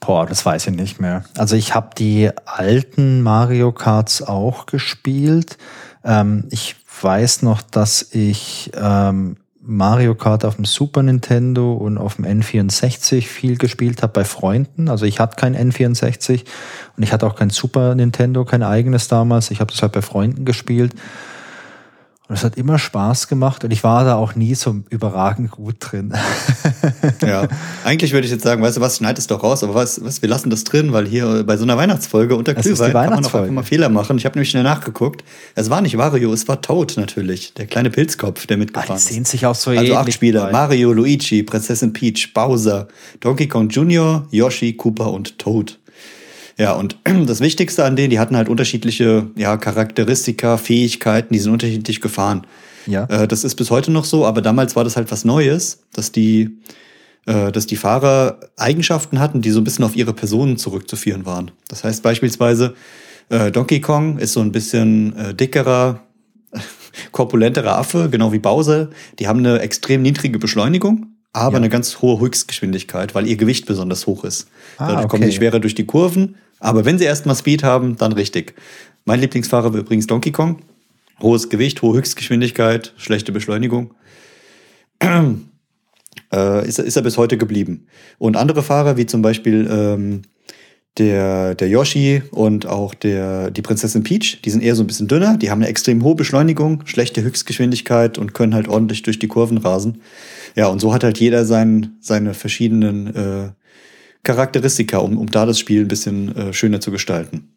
Boah, 0.00 0.26
das 0.26 0.44
weiß 0.44 0.66
ich 0.68 0.74
nicht 0.74 1.00
mehr. 1.00 1.24
Also 1.36 1.56
ich 1.56 1.74
habe 1.74 1.90
die 1.96 2.30
alten 2.44 3.22
Mario 3.22 3.72
Karts 3.72 4.22
auch 4.22 4.66
gespielt. 4.66 5.58
Ähm, 6.04 6.44
ich 6.50 6.76
weiß 7.02 7.42
noch, 7.42 7.62
dass 7.62 8.02
ich 8.12 8.70
ähm, 8.74 9.36
Mario 9.60 10.14
Kart 10.14 10.46
auf 10.46 10.56
dem 10.56 10.64
Super 10.64 11.02
Nintendo 11.02 11.74
und 11.74 11.98
auf 11.98 12.16
dem 12.16 12.24
N64 12.24 13.20
viel 13.22 13.58
gespielt 13.58 14.02
habe 14.02 14.14
bei 14.14 14.24
Freunden. 14.24 14.88
Also 14.88 15.04
ich 15.04 15.20
hatte 15.20 15.36
kein 15.36 15.54
N64 15.54 16.44
und 16.96 17.02
ich 17.02 17.12
hatte 17.12 17.26
auch 17.26 17.36
kein 17.36 17.50
Super 17.50 17.94
Nintendo, 17.94 18.46
kein 18.46 18.62
eigenes 18.62 19.08
damals. 19.08 19.50
Ich 19.50 19.60
habe 19.60 19.70
das 19.70 19.82
halt 19.82 19.92
bei 19.92 20.00
Freunden 20.00 20.46
gespielt. 20.46 20.94
Und 22.28 22.34
es 22.34 22.44
hat 22.44 22.58
immer 22.58 22.78
Spaß 22.78 23.28
gemacht 23.28 23.64
und 23.64 23.70
ich 23.70 23.82
war 23.82 24.04
da 24.04 24.16
auch 24.16 24.34
nie 24.34 24.54
so 24.54 24.76
überragend 24.90 25.50
gut 25.50 25.76
drin. 25.80 26.12
ja, 27.22 27.48
eigentlich 27.84 28.12
würde 28.12 28.26
ich 28.26 28.30
jetzt 28.30 28.44
sagen, 28.44 28.60
weißt 28.60 28.76
du 28.76 28.80
was, 28.82 28.98
schneid 28.98 29.18
es 29.18 29.28
doch 29.28 29.42
raus, 29.42 29.64
aber 29.64 29.74
was, 29.74 30.04
was, 30.04 30.20
wir 30.20 30.28
lassen 30.28 30.50
das 30.50 30.64
drin, 30.64 30.92
weil 30.92 31.06
hier 31.06 31.42
bei 31.44 31.56
so 31.56 31.62
einer 31.62 31.78
Weihnachtsfolge 31.78 32.36
unter 32.36 32.52
Glühwein 32.52 32.92
kann 32.92 33.10
man 33.10 33.24
auch 33.24 33.34
einfach 33.34 33.50
mal 33.50 33.62
Fehler 33.62 33.88
machen. 33.88 34.18
Ich 34.18 34.26
habe 34.26 34.34
nämlich 34.36 34.50
schnell 34.50 34.62
nachgeguckt. 34.62 35.24
Es 35.54 35.70
war 35.70 35.80
nicht 35.80 35.96
Wario, 35.96 36.30
es 36.34 36.46
war 36.48 36.60
Toad 36.60 36.98
natürlich, 36.98 37.54
der 37.54 37.66
kleine 37.66 37.88
Pilzkopf, 37.88 38.46
der 38.46 38.58
mitgefahren 38.58 38.96
ist. 38.96 39.08
Die 39.08 39.14
sehen 39.14 39.24
sich 39.24 39.46
auch 39.46 39.54
so 39.54 39.70
Also 39.70 39.96
acht 39.96 40.12
Spieler, 40.12 40.44
bei. 40.44 40.52
Mario, 40.52 40.92
Luigi, 40.92 41.42
Prinzessin 41.42 41.94
Peach, 41.94 42.34
Bowser, 42.34 42.88
Donkey 43.20 43.48
Kong 43.48 43.70
Jr., 43.70 44.26
Yoshi, 44.30 44.74
Koopa 44.74 45.06
und 45.06 45.38
Toad. 45.38 45.77
Ja, 46.58 46.72
und 46.72 46.98
das 47.26 47.40
Wichtigste 47.40 47.84
an 47.84 47.96
denen, 47.96 48.10
die 48.10 48.18
hatten 48.18 48.36
halt 48.36 48.48
unterschiedliche 48.48 49.30
ja, 49.36 49.56
Charakteristika, 49.56 50.56
Fähigkeiten, 50.56 51.32
die 51.32 51.38
sind 51.38 51.52
unterschiedlich 51.52 52.00
gefahren. 52.00 52.46
Ja. 52.86 53.04
Äh, 53.04 53.28
das 53.28 53.44
ist 53.44 53.54
bis 53.54 53.70
heute 53.70 53.90
noch 53.90 54.04
so, 54.04 54.26
aber 54.26 54.42
damals 54.42 54.76
war 54.76 54.84
das 54.84 54.96
halt 54.96 55.10
was 55.10 55.24
Neues, 55.24 55.84
dass 55.92 56.10
die, 56.10 56.58
äh, 57.26 57.52
dass 57.52 57.66
die 57.66 57.76
Fahrer 57.76 58.40
Eigenschaften 58.56 59.20
hatten, 59.20 59.40
die 59.40 59.50
so 59.50 59.60
ein 59.60 59.64
bisschen 59.64 59.84
auf 59.84 59.94
ihre 59.94 60.12
Personen 60.12 60.58
zurückzuführen 60.58 61.24
waren. 61.24 61.52
Das 61.68 61.84
heißt 61.84 62.02
beispielsweise, 62.02 62.74
äh, 63.28 63.52
Donkey 63.52 63.80
Kong 63.80 64.18
ist 64.18 64.32
so 64.32 64.40
ein 64.40 64.52
bisschen 64.52 65.16
äh, 65.16 65.34
dickerer, 65.34 66.00
korpulenterer 67.12 67.78
Affe, 67.78 68.08
genau 68.10 68.32
wie 68.32 68.38
Bowser. 68.38 68.88
Die 69.20 69.28
haben 69.28 69.38
eine 69.38 69.60
extrem 69.60 70.02
niedrige 70.02 70.38
Beschleunigung, 70.38 71.06
aber 71.32 71.52
ja. 71.52 71.58
eine 71.58 71.68
ganz 71.68 72.00
hohe 72.00 72.18
Höchstgeschwindigkeit, 72.18 73.14
weil 73.14 73.28
ihr 73.28 73.36
Gewicht 73.36 73.66
besonders 73.66 74.06
hoch 74.06 74.24
ist. 74.24 74.48
Ah, 74.78 74.88
Dadurch 74.88 75.04
okay. 75.04 75.08
kommen 75.08 75.30
sie 75.30 75.36
schwerer 75.36 75.60
durch 75.60 75.74
die 75.74 75.86
Kurven 75.86 76.36
aber 76.60 76.84
wenn 76.84 76.98
sie 76.98 77.04
erstmal 77.04 77.36
Speed 77.36 77.62
haben, 77.62 77.96
dann 77.96 78.12
richtig. 78.12 78.54
Mein 79.04 79.20
Lieblingsfahrer 79.20 79.72
war 79.72 79.80
übrigens 79.80 80.06
Donkey 80.06 80.32
Kong. 80.32 80.60
Hohes 81.20 81.48
Gewicht, 81.48 81.82
hohe 81.82 81.96
Höchstgeschwindigkeit, 81.96 82.92
schlechte 82.96 83.32
Beschleunigung. 83.32 83.94
äh, 85.02 86.68
ist, 86.68 86.78
ist 86.78 86.96
er 86.96 87.02
bis 87.02 87.18
heute 87.18 87.36
geblieben. 87.38 87.86
Und 88.18 88.36
andere 88.36 88.62
Fahrer, 88.62 88.96
wie 88.96 89.06
zum 89.06 89.22
Beispiel 89.22 89.68
ähm, 89.70 90.22
der, 90.98 91.54
der 91.54 91.68
Yoshi 91.68 92.22
und 92.30 92.66
auch 92.66 92.94
der, 92.94 93.50
die 93.50 93.62
Prinzessin 93.62 94.02
Peach, 94.02 94.40
die 94.44 94.50
sind 94.50 94.62
eher 94.62 94.74
so 94.74 94.82
ein 94.82 94.86
bisschen 94.86 95.08
dünner, 95.08 95.36
die 95.36 95.50
haben 95.50 95.60
eine 95.60 95.68
extrem 95.68 96.02
hohe 96.02 96.14
Beschleunigung, 96.14 96.82
schlechte 96.86 97.22
Höchstgeschwindigkeit 97.22 98.18
und 98.18 98.34
können 98.34 98.54
halt 98.54 98.68
ordentlich 98.68 99.02
durch 99.02 99.18
die 99.18 99.28
Kurven 99.28 99.58
rasen. 99.58 100.02
Ja, 100.56 100.66
und 100.68 100.80
so 100.80 100.92
hat 100.92 101.04
halt 101.04 101.18
jeder 101.18 101.44
sein, 101.44 101.96
seine 102.00 102.34
verschiedenen 102.34 103.14
äh, 103.14 103.48
Charakteristika, 104.22 104.98
um, 104.98 105.16
um 105.16 105.26
da 105.30 105.46
das 105.46 105.58
Spiel 105.58 105.82
ein 105.82 105.88
bisschen 105.88 106.36
äh, 106.36 106.52
schöner 106.52 106.80
zu 106.80 106.90
gestalten. 106.90 107.54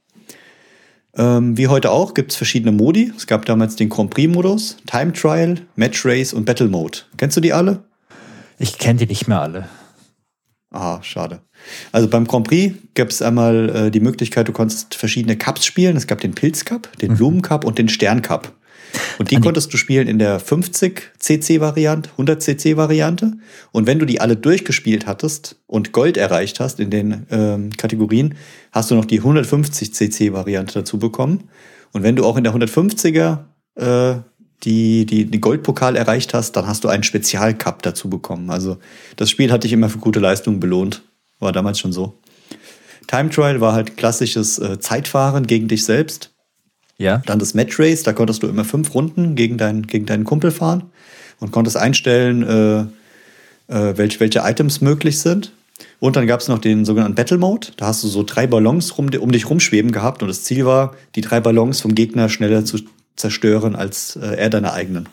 Ähm, 1.15 1.57
wie 1.57 1.67
heute 1.67 1.91
auch 1.91 2.13
gibt 2.13 2.31
es 2.31 2.37
verschiedene 2.37 2.71
Modi. 2.71 3.11
Es 3.15 3.27
gab 3.27 3.45
damals 3.45 3.75
den 3.75 3.89
Grand 3.89 4.11
Prix-Modus, 4.11 4.77
Time 4.85 5.11
Trial, 5.11 5.57
Match 5.75 6.05
Race 6.05 6.33
und 6.33 6.45
Battle 6.45 6.69
Mode. 6.69 6.99
Kennst 7.17 7.35
du 7.35 7.41
die 7.41 7.51
alle? 7.51 7.83
Ich 8.59 8.77
kenne 8.77 8.99
die 8.99 9.07
nicht 9.07 9.27
mehr 9.27 9.41
alle. 9.41 9.69
Ah, 10.71 11.03
schade. 11.03 11.41
Also 11.91 12.07
beim 12.07 12.25
Grand 12.25 12.47
Prix 12.47 12.75
gab 12.95 13.09
es 13.09 13.21
einmal 13.21 13.69
äh, 13.69 13.91
die 13.91 13.99
Möglichkeit, 13.99 14.47
du 14.47 14.53
konntest 14.53 14.95
verschiedene 14.95 15.37
Cups 15.37 15.65
spielen. 15.65 15.97
Es 15.97 16.07
gab 16.07 16.21
den 16.21 16.33
Pilz 16.33 16.63
Cup, 16.63 16.89
den 16.99 17.11
mhm. 17.11 17.17
Blumen 17.17 17.41
Cup 17.41 17.65
und 17.65 17.77
den 17.77 17.89
Stern 17.89 18.21
Cup. 18.21 18.53
Und 19.17 19.31
die 19.31 19.39
konntest 19.39 19.71
du 19.73 19.77
spielen 19.77 20.07
in 20.07 20.19
der 20.19 20.39
50 20.39 21.11
CC 21.19 21.61
Variante, 21.61 22.09
100 22.11 22.41
CC 22.41 22.77
Variante. 22.77 23.33
Und 23.71 23.87
wenn 23.87 23.99
du 23.99 24.05
die 24.05 24.19
alle 24.19 24.35
durchgespielt 24.35 25.05
hattest 25.05 25.57
und 25.67 25.91
Gold 25.91 26.17
erreicht 26.17 26.59
hast 26.59 26.79
in 26.79 26.89
den 26.89 27.25
ähm, 27.31 27.71
Kategorien, 27.77 28.35
hast 28.71 28.91
du 28.91 28.95
noch 28.95 29.05
die 29.05 29.19
150 29.19 29.93
CC 29.93 30.33
Variante 30.33 30.79
dazu 30.79 30.97
bekommen. 30.99 31.49
Und 31.91 32.03
wenn 32.03 32.15
du 32.15 32.25
auch 32.25 32.37
in 32.37 32.43
der 32.43 32.53
150er 32.53 33.39
äh, 33.75 34.21
die, 34.63 35.05
die, 35.05 35.25
die 35.25 35.41
Goldpokal 35.41 35.95
erreicht 35.95 36.33
hast, 36.33 36.53
dann 36.53 36.67
hast 36.67 36.83
du 36.83 36.87
einen 36.87 37.03
Spezialcup 37.03 37.81
dazu 37.81 38.09
bekommen. 38.09 38.49
Also 38.49 38.77
das 39.15 39.29
Spiel 39.29 39.51
hat 39.51 39.63
dich 39.63 39.73
immer 39.73 39.89
für 39.89 39.97
gute 39.97 40.19
Leistungen 40.19 40.59
belohnt. 40.59 41.03
War 41.39 41.51
damals 41.51 41.79
schon 41.79 41.91
so. 41.91 42.19
Time 43.07 43.29
Trial 43.29 43.59
war 43.59 43.73
halt 43.73 43.97
klassisches 43.97 44.59
äh, 44.59 44.79
Zeitfahren 44.79 45.47
gegen 45.47 45.67
dich 45.67 45.83
selbst. 45.83 46.30
Ja. 47.01 47.21
Dann 47.25 47.39
das 47.39 47.55
Match 47.55 47.79
Race, 47.79 48.03
da 48.03 48.13
konntest 48.13 48.43
du 48.43 48.47
immer 48.47 48.63
fünf 48.63 48.93
Runden 48.93 49.35
gegen, 49.35 49.57
dein, 49.57 49.87
gegen 49.87 50.05
deinen 50.05 50.23
Kumpel 50.23 50.51
fahren 50.51 50.83
und 51.39 51.51
konntest 51.51 51.75
einstellen, 51.75 52.43
äh, 52.43 53.73
äh, 53.73 53.97
welche, 53.97 54.19
welche 54.19 54.39
Items 54.39 54.81
möglich 54.81 55.19
sind. 55.19 55.51
Und 55.99 56.15
dann 56.15 56.27
gab 56.27 56.41
es 56.41 56.47
noch 56.47 56.59
den 56.59 56.85
sogenannten 56.85 57.15
Battle 57.15 57.39
Mode. 57.39 57.69
Da 57.77 57.87
hast 57.87 58.03
du 58.03 58.07
so 58.07 58.21
drei 58.21 58.45
Ballons 58.45 58.99
rum, 58.99 59.09
um 59.19 59.31
dich 59.31 59.49
rumschweben 59.49 59.91
gehabt 59.91 60.21
und 60.21 60.27
das 60.27 60.43
Ziel 60.43 60.65
war, 60.65 60.95
die 61.15 61.21
drei 61.21 61.39
Ballons 61.39 61.81
vom 61.81 61.95
Gegner 61.95 62.29
schneller 62.29 62.65
zu 62.65 62.77
zerstören 63.15 63.75
als 63.75 64.15
äh, 64.15 64.35
er 64.35 64.51
deine 64.51 64.73
eigenen. 64.73 65.09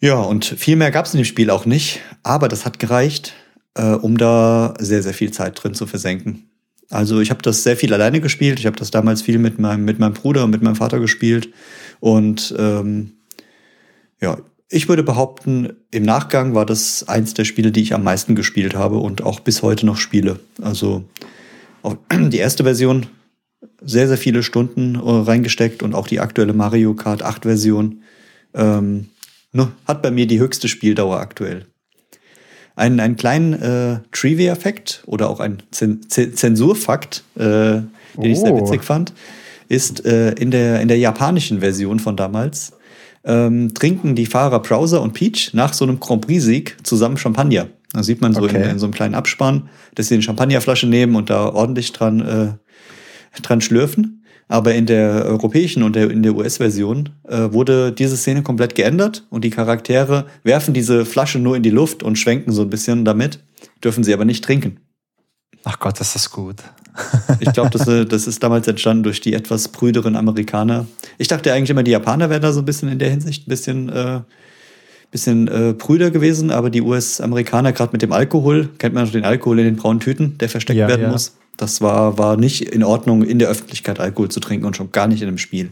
Ja, 0.00 0.20
und 0.20 0.44
viel 0.44 0.76
mehr 0.76 0.92
gab 0.92 1.06
es 1.06 1.14
in 1.14 1.20
dem 1.20 1.24
Spiel 1.24 1.50
auch 1.50 1.66
nicht, 1.66 2.00
aber 2.22 2.48
das 2.48 2.64
hat 2.64 2.78
gereicht, 2.78 3.34
äh, 3.74 3.92
um 3.92 4.18
da 4.18 4.74
sehr, 4.78 5.02
sehr 5.02 5.14
viel 5.14 5.32
Zeit 5.32 5.62
drin 5.62 5.74
zu 5.74 5.86
versenken. 5.86 6.48
Also 6.92 7.20
ich 7.20 7.30
habe 7.30 7.42
das 7.42 7.62
sehr 7.62 7.76
viel 7.76 7.92
alleine 7.94 8.20
gespielt. 8.20 8.58
Ich 8.58 8.66
habe 8.66 8.76
das 8.76 8.90
damals 8.90 9.22
viel 9.22 9.38
mit 9.38 9.58
meinem, 9.58 9.84
mit 9.84 9.98
meinem 9.98 10.12
Bruder 10.12 10.44
und 10.44 10.50
mit 10.50 10.62
meinem 10.62 10.76
Vater 10.76 11.00
gespielt. 11.00 11.48
Und 12.00 12.54
ähm, 12.58 13.12
ja, 14.20 14.38
ich 14.68 14.88
würde 14.88 15.02
behaupten, 15.02 15.72
im 15.90 16.02
Nachgang 16.02 16.54
war 16.54 16.66
das 16.66 17.08
eins 17.08 17.34
der 17.34 17.44
Spiele, 17.44 17.72
die 17.72 17.82
ich 17.82 17.94
am 17.94 18.04
meisten 18.04 18.34
gespielt 18.34 18.74
habe 18.74 18.98
und 18.98 19.22
auch 19.22 19.40
bis 19.40 19.62
heute 19.62 19.86
noch 19.86 19.96
spiele. 19.96 20.38
Also 20.60 21.04
die 22.12 22.38
erste 22.38 22.64
Version 22.64 23.06
sehr, 23.80 24.08
sehr 24.08 24.18
viele 24.18 24.42
Stunden 24.42 24.94
äh, 24.94 25.00
reingesteckt 25.00 25.82
und 25.82 25.94
auch 25.94 26.06
die 26.06 26.20
aktuelle 26.20 26.52
Mario 26.52 26.94
Kart 26.94 27.22
8 27.22 27.44
Version 27.44 28.02
ähm, 28.54 29.08
ne, 29.52 29.72
hat 29.86 30.02
bei 30.02 30.10
mir 30.10 30.26
die 30.26 30.40
höchste 30.40 30.68
Spieldauer 30.68 31.20
aktuell. 31.20 31.66
Ein, 32.74 33.00
einen 33.00 33.16
kleinen 33.16 33.52
äh, 33.54 33.98
Trivia-Fact 34.12 35.04
oder 35.06 35.28
auch 35.28 35.40
ein 35.40 35.58
Zensurfakt, 35.70 37.22
äh, 37.36 37.40
den 37.40 37.90
oh. 38.16 38.22
ich 38.22 38.40
sehr 38.40 38.54
oh. 38.54 38.60
witzig 38.60 38.82
fand, 38.82 39.12
ist 39.68 40.04
äh, 40.04 40.32
in, 40.32 40.50
der, 40.50 40.80
in 40.80 40.88
der 40.88 40.98
japanischen 40.98 41.60
Version 41.60 41.98
von 41.98 42.16
damals 42.16 42.72
ähm, 43.24 43.72
trinken 43.74 44.14
die 44.14 44.26
Fahrer 44.26 44.60
Browser 44.60 45.00
und 45.02 45.12
Peach 45.12 45.50
nach 45.52 45.72
so 45.72 45.84
einem 45.84 46.00
Grand 46.00 46.26
Prix-Sieg 46.26 46.76
zusammen 46.82 47.16
Champagner. 47.16 47.68
Da 47.92 48.02
sieht 48.02 48.20
man 48.20 48.32
so 48.32 48.42
okay. 48.42 48.62
in, 48.62 48.70
in, 48.70 48.78
so 48.78 48.86
einem 48.86 48.94
kleinen 48.94 49.14
Abspann, 49.14 49.68
dass 49.94 50.08
sie 50.08 50.14
eine 50.14 50.22
Champagnerflasche 50.22 50.86
nehmen 50.86 51.14
und 51.14 51.30
da 51.30 51.48
ordentlich 51.48 51.92
dran, 51.92 52.20
äh, 52.20 53.40
dran 53.42 53.60
schlürfen. 53.60 54.21
Aber 54.52 54.74
in 54.74 54.84
der 54.84 55.24
europäischen 55.24 55.82
und 55.82 55.96
der, 55.96 56.10
in 56.10 56.22
der 56.22 56.34
US-Version 56.34 57.08
äh, 57.26 57.50
wurde 57.54 57.90
diese 57.90 58.18
Szene 58.18 58.42
komplett 58.42 58.74
geändert 58.74 59.26
und 59.30 59.44
die 59.44 59.48
Charaktere 59.48 60.26
werfen 60.42 60.74
diese 60.74 61.06
Flasche 61.06 61.38
nur 61.38 61.56
in 61.56 61.62
die 61.62 61.70
Luft 61.70 62.02
und 62.02 62.16
schwenken 62.16 62.52
so 62.52 62.60
ein 62.60 62.68
bisschen 62.68 63.06
damit, 63.06 63.38
dürfen 63.82 64.04
sie 64.04 64.12
aber 64.12 64.26
nicht 64.26 64.44
trinken. 64.44 64.76
Ach 65.64 65.78
Gott, 65.78 65.98
ist 66.02 66.14
das 66.14 66.30
gut. 66.30 66.56
ich 67.40 67.50
glaube, 67.54 67.70
das, 67.70 67.88
äh, 67.88 68.04
das 68.04 68.26
ist 68.26 68.42
damals 68.42 68.68
entstanden 68.68 69.04
durch 69.04 69.22
die 69.22 69.32
etwas 69.32 69.68
prüderen 69.68 70.16
Amerikaner. 70.16 70.84
Ich 71.16 71.28
dachte 71.28 71.50
eigentlich 71.50 71.70
immer, 71.70 71.82
die 71.82 71.92
Japaner 71.92 72.28
wären 72.28 72.42
da 72.42 72.52
so 72.52 72.60
ein 72.60 72.66
bisschen 72.66 72.90
in 72.90 72.98
der 72.98 73.08
Hinsicht 73.08 73.46
ein 73.46 73.48
bisschen, 73.48 73.88
äh, 73.88 74.20
bisschen 75.12 75.46
äh, 75.46 75.74
prüder 75.74 76.10
gewesen, 76.10 76.50
aber 76.50 76.70
die 76.70 76.80
US-Amerikaner, 76.80 77.72
gerade 77.72 77.92
mit 77.92 78.02
dem 78.02 78.12
Alkohol, 78.12 78.70
kennt 78.78 78.94
man 78.94 79.04
noch 79.04 79.12
den 79.12 79.24
Alkohol 79.24 79.60
in 79.60 79.66
den 79.66 79.76
braunen 79.76 80.00
Tüten, 80.00 80.38
der 80.38 80.48
versteckt 80.48 80.78
ja, 80.78 80.88
werden 80.88 81.02
ja. 81.02 81.10
muss. 81.10 81.36
Das 81.58 81.82
war, 81.82 82.18
war 82.18 82.36
nicht 82.36 82.62
in 82.62 82.82
Ordnung, 82.82 83.22
in 83.22 83.38
der 83.38 83.48
Öffentlichkeit 83.48 84.00
Alkohol 84.00 84.30
zu 84.30 84.40
trinken 84.40 84.64
und 84.66 84.74
schon 84.74 84.90
gar 84.90 85.06
nicht 85.06 85.20
in 85.20 85.28
einem 85.28 85.38
Spiel. 85.38 85.70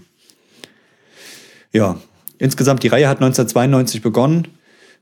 Ja, 1.73 1.97
insgesamt 2.39 2.83
die 2.83 2.89
Reihe 2.89 3.09
hat 3.09 3.17
1992 3.17 4.03
begonnen, 4.03 4.47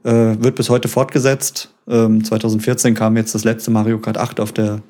äh, 0.04 0.10
wird 0.12 0.54
bis 0.54 0.70
heute 0.70 0.86
fortgesetzt. 0.86 1.74
Ähm, 1.88 2.24
2014 2.24 2.94
kam 2.94 3.16
jetzt 3.16 3.34
das 3.34 3.42
letzte 3.42 3.72
Mario 3.72 3.98
Kart 3.98 4.18
8 4.18 4.38
auf 4.38 4.52
der 4.52 4.82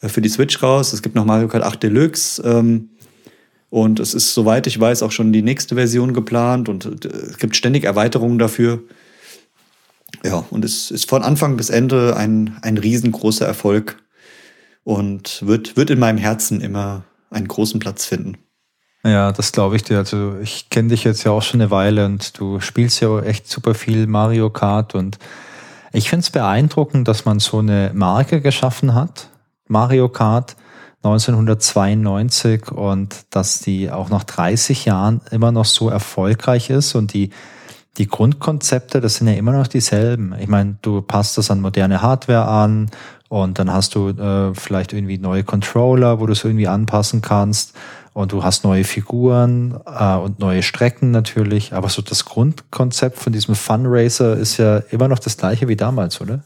äh, 0.00 0.08
für 0.08 0.20
die 0.20 0.28
Switch 0.28 0.60
raus. 0.60 0.92
Es 0.92 1.02
gibt 1.02 1.14
noch 1.14 1.24
Mario 1.24 1.46
Kart 1.46 1.62
8 1.62 1.82
Deluxe. 1.84 2.42
Ähm, 2.44 2.90
und 3.72 4.00
es 4.00 4.12
ist, 4.12 4.34
soweit 4.34 4.66
ich 4.66 4.78
weiß, 4.78 5.02
auch 5.02 5.12
schon 5.12 5.32
die 5.32 5.40
nächste 5.40 5.76
Version 5.76 6.12
geplant 6.12 6.68
und 6.68 7.06
äh, 7.06 7.08
es 7.08 7.38
gibt 7.38 7.56
ständig 7.56 7.84
Erweiterungen 7.84 8.38
dafür. 8.38 8.82
Ja, 10.22 10.44
und 10.50 10.62
es 10.62 10.90
ist 10.90 11.08
von 11.08 11.22
Anfang 11.22 11.56
bis 11.56 11.70
Ende 11.70 12.14
ein, 12.14 12.58
ein 12.60 12.76
riesengroßer 12.76 13.46
Erfolg 13.46 13.96
und 14.84 15.42
wird, 15.46 15.74
wird 15.74 15.88
in 15.88 15.98
meinem 15.98 16.18
Herzen 16.18 16.60
immer 16.60 17.04
einen 17.30 17.48
großen 17.48 17.80
Platz 17.80 18.04
finden. 18.04 18.36
Ja, 19.04 19.32
das 19.32 19.52
glaube 19.52 19.76
ich 19.76 19.84
dir. 19.84 19.96
Also 19.96 20.36
ich 20.42 20.68
kenne 20.68 20.90
dich 20.90 21.04
jetzt 21.04 21.24
ja 21.24 21.30
auch 21.30 21.42
schon 21.42 21.62
eine 21.62 21.70
Weile 21.70 22.04
und 22.04 22.38
du 22.38 22.60
spielst 22.60 23.00
ja 23.00 23.20
echt 23.20 23.48
super 23.48 23.74
viel 23.74 24.06
Mario 24.06 24.50
Kart 24.50 24.94
und 24.94 25.18
ich 25.94 26.10
finde 26.10 26.24
es 26.24 26.30
beeindruckend, 26.30 27.08
dass 27.08 27.24
man 27.24 27.38
so 27.38 27.60
eine 27.60 27.90
Marke 27.94 28.42
geschaffen 28.42 28.94
hat 28.94 29.30
Mario 29.66 30.10
Kart 30.10 30.56
1992 31.04 32.70
und 32.70 33.24
dass 33.30 33.60
die 33.60 33.90
auch 33.90 34.08
nach 34.08 34.24
30 34.24 34.84
Jahren 34.84 35.20
immer 35.30 35.50
noch 35.50 35.64
so 35.64 35.88
erfolgreich 35.88 36.70
ist 36.70 36.94
und 36.94 37.12
die 37.12 37.30
die 37.98 38.08
Grundkonzepte, 38.08 39.00
das 39.00 39.16
sind 39.16 39.28
ja 39.28 39.34
immer 39.34 39.52
noch 39.52 39.66
dieselben. 39.66 40.34
Ich 40.40 40.48
meine, 40.48 40.76
du 40.80 41.02
passt 41.02 41.36
das 41.36 41.50
an 41.50 41.60
moderne 41.60 42.00
Hardware 42.00 42.46
an 42.46 42.90
und 43.28 43.58
dann 43.58 43.70
hast 43.70 43.94
du 43.94 44.08
äh, 44.08 44.54
vielleicht 44.54 44.92
irgendwie 44.92 45.18
neue 45.18 45.44
Controller, 45.44 46.18
wo 46.18 46.26
du 46.26 46.32
es 46.32 46.42
irgendwie 46.42 46.68
anpassen 46.68 47.20
kannst 47.20 47.74
und 48.14 48.32
du 48.32 48.44
hast 48.44 48.64
neue 48.64 48.84
Figuren 48.84 49.78
äh, 49.86 50.14
und 50.14 50.38
neue 50.38 50.62
Strecken 50.62 51.10
natürlich. 51.10 51.74
Aber 51.74 51.88
so 51.88 52.02
das 52.02 52.24
Grundkonzept 52.24 53.18
von 53.18 53.32
diesem 53.32 53.54
Fun 53.54 53.84
Racer 53.86 54.36
ist 54.36 54.56
ja 54.56 54.78
immer 54.90 55.08
noch 55.08 55.18
das 55.18 55.36
gleiche 55.36 55.68
wie 55.68 55.76
damals, 55.76 56.20
oder? 56.20 56.42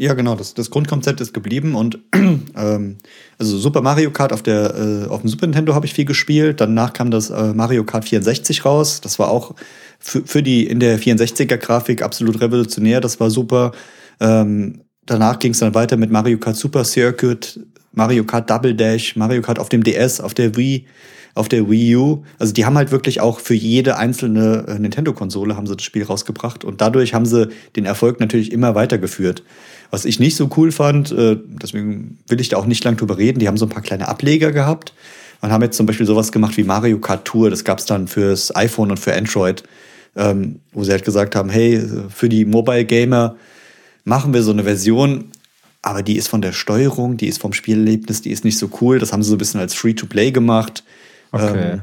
Ja, 0.00 0.14
genau. 0.14 0.34
Das, 0.34 0.54
das 0.54 0.70
Grundkonzept 0.70 1.20
ist 1.20 1.34
geblieben 1.34 1.74
und 1.74 1.98
ähm, 2.14 2.96
also 3.36 3.58
Super 3.58 3.82
Mario 3.82 4.10
Kart 4.10 4.32
auf 4.32 4.42
der 4.42 4.74
äh, 4.74 5.08
auf 5.10 5.20
dem 5.20 5.28
Super 5.28 5.46
Nintendo 5.46 5.74
habe 5.74 5.84
ich 5.84 5.92
viel 5.92 6.06
gespielt. 6.06 6.62
Danach 6.62 6.94
kam 6.94 7.10
das 7.10 7.28
äh, 7.28 7.52
Mario 7.52 7.84
Kart 7.84 8.06
64 8.06 8.64
raus. 8.64 9.02
Das 9.02 9.18
war 9.18 9.28
auch 9.28 9.54
für, 9.98 10.22
für 10.22 10.42
die 10.42 10.66
in 10.66 10.80
der 10.80 10.98
64er 10.98 11.58
Grafik 11.58 12.00
absolut 12.00 12.40
revolutionär. 12.40 13.02
Das 13.02 13.20
war 13.20 13.28
super. 13.28 13.72
Ähm, 14.20 14.80
danach 15.04 15.38
ging 15.38 15.52
es 15.52 15.58
dann 15.58 15.74
weiter 15.74 15.98
mit 15.98 16.10
Mario 16.10 16.38
Kart 16.38 16.56
Super 16.56 16.84
Circuit, 16.84 17.60
Mario 17.92 18.24
Kart 18.24 18.48
Double 18.48 18.74
Dash, 18.74 19.16
Mario 19.16 19.42
Kart 19.42 19.58
auf 19.58 19.68
dem 19.68 19.82
DS, 19.84 20.22
auf 20.22 20.32
der 20.32 20.56
Wii 20.56 20.86
auf 21.34 21.48
der 21.48 21.70
Wii 21.70 21.96
U. 21.96 22.24
Also 22.38 22.52
die 22.52 22.64
haben 22.64 22.76
halt 22.76 22.90
wirklich 22.90 23.20
auch 23.20 23.40
für 23.40 23.54
jede 23.54 23.96
einzelne 23.96 24.64
äh, 24.68 24.78
Nintendo-Konsole 24.78 25.56
haben 25.56 25.66
sie 25.66 25.76
das 25.76 25.84
Spiel 25.84 26.04
rausgebracht 26.04 26.64
und 26.64 26.80
dadurch 26.80 27.14
haben 27.14 27.26
sie 27.26 27.48
den 27.76 27.84
Erfolg 27.84 28.20
natürlich 28.20 28.52
immer 28.52 28.74
weitergeführt. 28.74 29.42
Was 29.90 30.04
ich 30.04 30.20
nicht 30.20 30.36
so 30.36 30.48
cool 30.56 30.72
fand, 30.72 31.10
äh, 31.12 31.36
deswegen 31.62 32.18
will 32.28 32.40
ich 32.40 32.48
da 32.48 32.56
auch 32.56 32.66
nicht 32.66 32.84
lang 32.84 32.96
drüber 32.96 33.18
reden, 33.18 33.40
die 33.40 33.48
haben 33.48 33.56
so 33.56 33.66
ein 33.66 33.70
paar 33.70 33.82
kleine 33.82 34.08
Ableger 34.08 34.52
gehabt 34.52 34.92
und 35.40 35.50
haben 35.50 35.62
jetzt 35.62 35.76
zum 35.76 35.86
Beispiel 35.86 36.06
sowas 36.06 36.32
gemacht 36.32 36.56
wie 36.56 36.64
Mario 36.64 36.98
Kart 36.98 37.24
Tour, 37.24 37.50
das 37.50 37.64
gab 37.64 37.78
es 37.78 37.86
dann 37.86 38.06
fürs 38.06 38.54
iPhone 38.54 38.90
und 38.90 38.98
für 38.98 39.14
Android, 39.14 39.62
ähm, 40.16 40.60
wo 40.72 40.84
sie 40.84 40.92
halt 40.92 41.04
gesagt 41.04 41.34
haben, 41.34 41.50
hey, 41.50 41.82
für 42.08 42.28
die 42.28 42.44
Mobile 42.44 42.84
Gamer 42.84 43.36
machen 44.04 44.32
wir 44.32 44.42
so 44.42 44.52
eine 44.52 44.64
Version, 44.64 45.30
aber 45.82 46.02
die 46.02 46.16
ist 46.16 46.28
von 46.28 46.42
der 46.42 46.52
Steuerung, 46.52 47.16
die 47.16 47.26
ist 47.26 47.40
vom 47.40 47.52
Spielerlebnis, 47.52 48.22
die 48.22 48.30
ist 48.30 48.44
nicht 48.44 48.58
so 48.58 48.70
cool. 48.80 48.98
Das 48.98 49.12
haben 49.12 49.22
sie 49.22 49.30
so 49.30 49.36
ein 49.36 49.38
bisschen 49.38 49.60
als 49.60 49.74
Free-to-Play 49.74 50.30
gemacht. 50.30 50.84
Okay. 51.32 51.72
Ähm, 51.72 51.80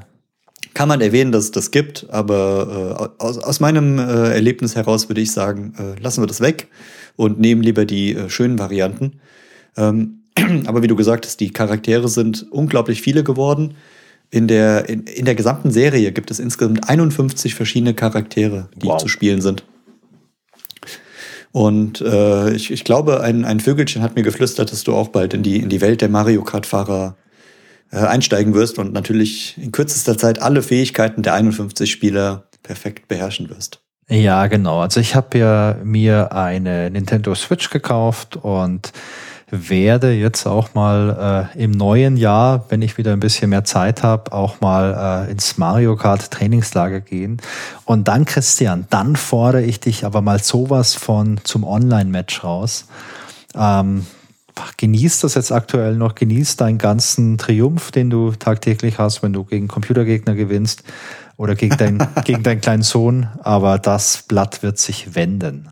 kann 0.77 0.89
man 0.89 1.01
erwähnen, 1.01 1.31
dass 1.31 1.45
es 1.45 1.51
das 1.51 1.71
gibt, 1.71 2.05
aber 2.11 3.09
äh, 3.19 3.23
aus, 3.23 3.39
aus 3.39 3.59
meinem 3.59 3.97
äh, 3.97 4.35
Erlebnis 4.35 4.75
heraus 4.75 5.09
würde 5.09 5.21
ich 5.21 5.31
sagen, 5.31 5.73
äh, 5.75 5.99
lassen 5.99 6.21
wir 6.21 6.27
das 6.27 6.39
weg 6.39 6.67
und 7.15 7.39
nehmen 7.39 7.63
lieber 7.63 7.83
die 7.83 8.13
äh, 8.13 8.29
schönen 8.29 8.59
Varianten. 8.59 9.13
Ähm, 9.75 10.19
aber 10.67 10.83
wie 10.83 10.87
du 10.87 10.95
gesagt 10.95 11.25
hast, 11.25 11.39
die 11.39 11.49
Charaktere 11.49 12.07
sind 12.09 12.45
unglaublich 12.51 13.01
viele 13.01 13.23
geworden. 13.23 13.73
In 14.29 14.47
der, 14.47 14.87
in, 14.87 15.05
in 15.05 15.25
der 15.25 15.33
gesamten 15.33 15.71
Serie 15.71 16.11
gibt 16.11 16.29
es 16.29 16.37
insgesamt 16.37 16.87
51 16.87 17.55
verschiedene 17.55 17.95
Charaktere, 17.95 18.69
die 18.75 18.85
wow. 18.85 19.01
zu 19.01 19.07
spielen 19.07 19.41
sind. 19.41 19.63
Und 21.53 22.01
äh, 22.01 22.53
ich, 22.53 22.69
ich 22.69 22.83
glaube, 22.83 23.21
ein, 23.21 23.45
ein 23.45 23.61
Vögelchen 23.61 24.03
hat 24.03 24.15
mir 24.15 24.21
geflüstert, 24.21 24.71
dass 24.71 24.83
du 24.83 24.93
auch 24.93 25.07
bald 25.07 25.33
in 25.33 25.41
die, 25.41 25.57
in 25.57 25.69
die 25.69 25.81
Welt 25.81 26.01
der 26.01 26.09
Mario 26.09 26.43
Kart-Fahrer 26.43 27.17
einsteigen 27.91 28.53
wirst 28.53 28.79
und 28.79 28.93
natürlich 28.93 29.57
in 29.57 29.71
kürzester 29.71 30.17
Zeit 30.17 30.41
alle 30.41 30.61
Fähigkeiten 30.61 31.23
der 31.23 31.33
51 31.33 31.89
Spieler 31.89 32.47
perfekt 32.63 33.07
beherrschen 33.07 33.49
wirst. 33.49 33.79
Ja, 34.09 34.47
genau. 34.47 34.79
Also 34.79 34.99
ich 34.99 35.15
habe 35.15 35.37
ja 35.37 35.77
mir 35.83 36.31
eine 36.31 36.89
Nintendo 36.89 37.35
Switch 37.35 37.69
gekauft 37.69 38.37
und 38.37 38.93
werde 39.49 40.11
jetzt 40.11 40.45
auch 40.45 40.73
mal 40.73 41.51
äh, 41.55 41.63
im 41.63 41.71
neuen 41.71 42.17
Jahr, 42.17 42.65
wenn 42.69 42.81
ich 42.81 42.97
wieder 42.97 43.13
ein 43.13 43.21
bisschen 43.21 43.49
mehr 43.49 43.63
Zeit 43.63 44.03
habe, 44.03 44.33
auch 44.33 44.59
mal 44.59 45.25
äh, 45.27 45.31
ins 45.31 45.57
Mario 45.57 45.95
Kart 45.95 46.31
Trainingslager 46.31 46.99
gehen. 46.99 47.41
Und 47.85 48.09
dann, 48.09 48.25
Christian, 48.25 48.87
dann 48.89 49.15
fordere 49.15 49.63
ich 49.63 49.79
dich 49.79 50.05
aber 50.05 50.21
mal 50.21 50.43
sowas 50.43 50.95
von 50.95 51.39
zum 51.43 51.63
Online-Match 51.63 52.43
raus. 52.43 52.87
Ähm, 53.55 54.05
genieß 54.77 55.21
das 55.21 55.35
jetzt 55.35 55.51
aktuell 55.51 55.95
noch, 55.95 56.15
genieß 56.15 56.57
deinen 56.57 56.77
ganzen 56.77 57.37
Triumph, 57.37 57.91
den 57.91 58.09
du 58.09 58.31
tagtäglich 58.31 58.97
hast, 58.99 59.23
wenn 59.23 59.33
du 59.33 59.43
gegen 59.43 59.67
Computergegner 59.67 60.35
gewinnst. 60.35 60.83
oder 61.37 61.55
gegen, 61.55 61.77
dein, 61.77 62.07
gegen 62.25 62.43
deinen 62.43 62.61
kleinen 62.61 62.83
Sohn, 62.83 63.27
aber 63.43 63.77
das 63.77 64.23
Blatt 64.27 64.63
wird 64.63 64.79
sich 64.79 65.15
wenden. 65.15 65.69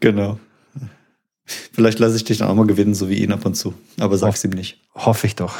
Genau. 0.00 0.38
Vielleicht 1.72 1.98
lasse 1.98 2.16
ich 2.16 2.24
dich 2.24 2.38
dann 2.38 2.48
auch 2.48 2.54
mal 2.54 2.66
gewinnen, 2.66 2.94
so 2.94 3.08
wie 3.08 3.22
ihn 3.22 3.32
ab 3.32 3.46
und 3.46 3.54
zu. 3.54 3.74
Aber 3.98 4.18
sag's 4.18 4.44
ihm 4.44 4.50
nicht. 4.50 4.78
Hoffe 4.94 5.26
ich 5.26 5.36
doch. 5.36 5.54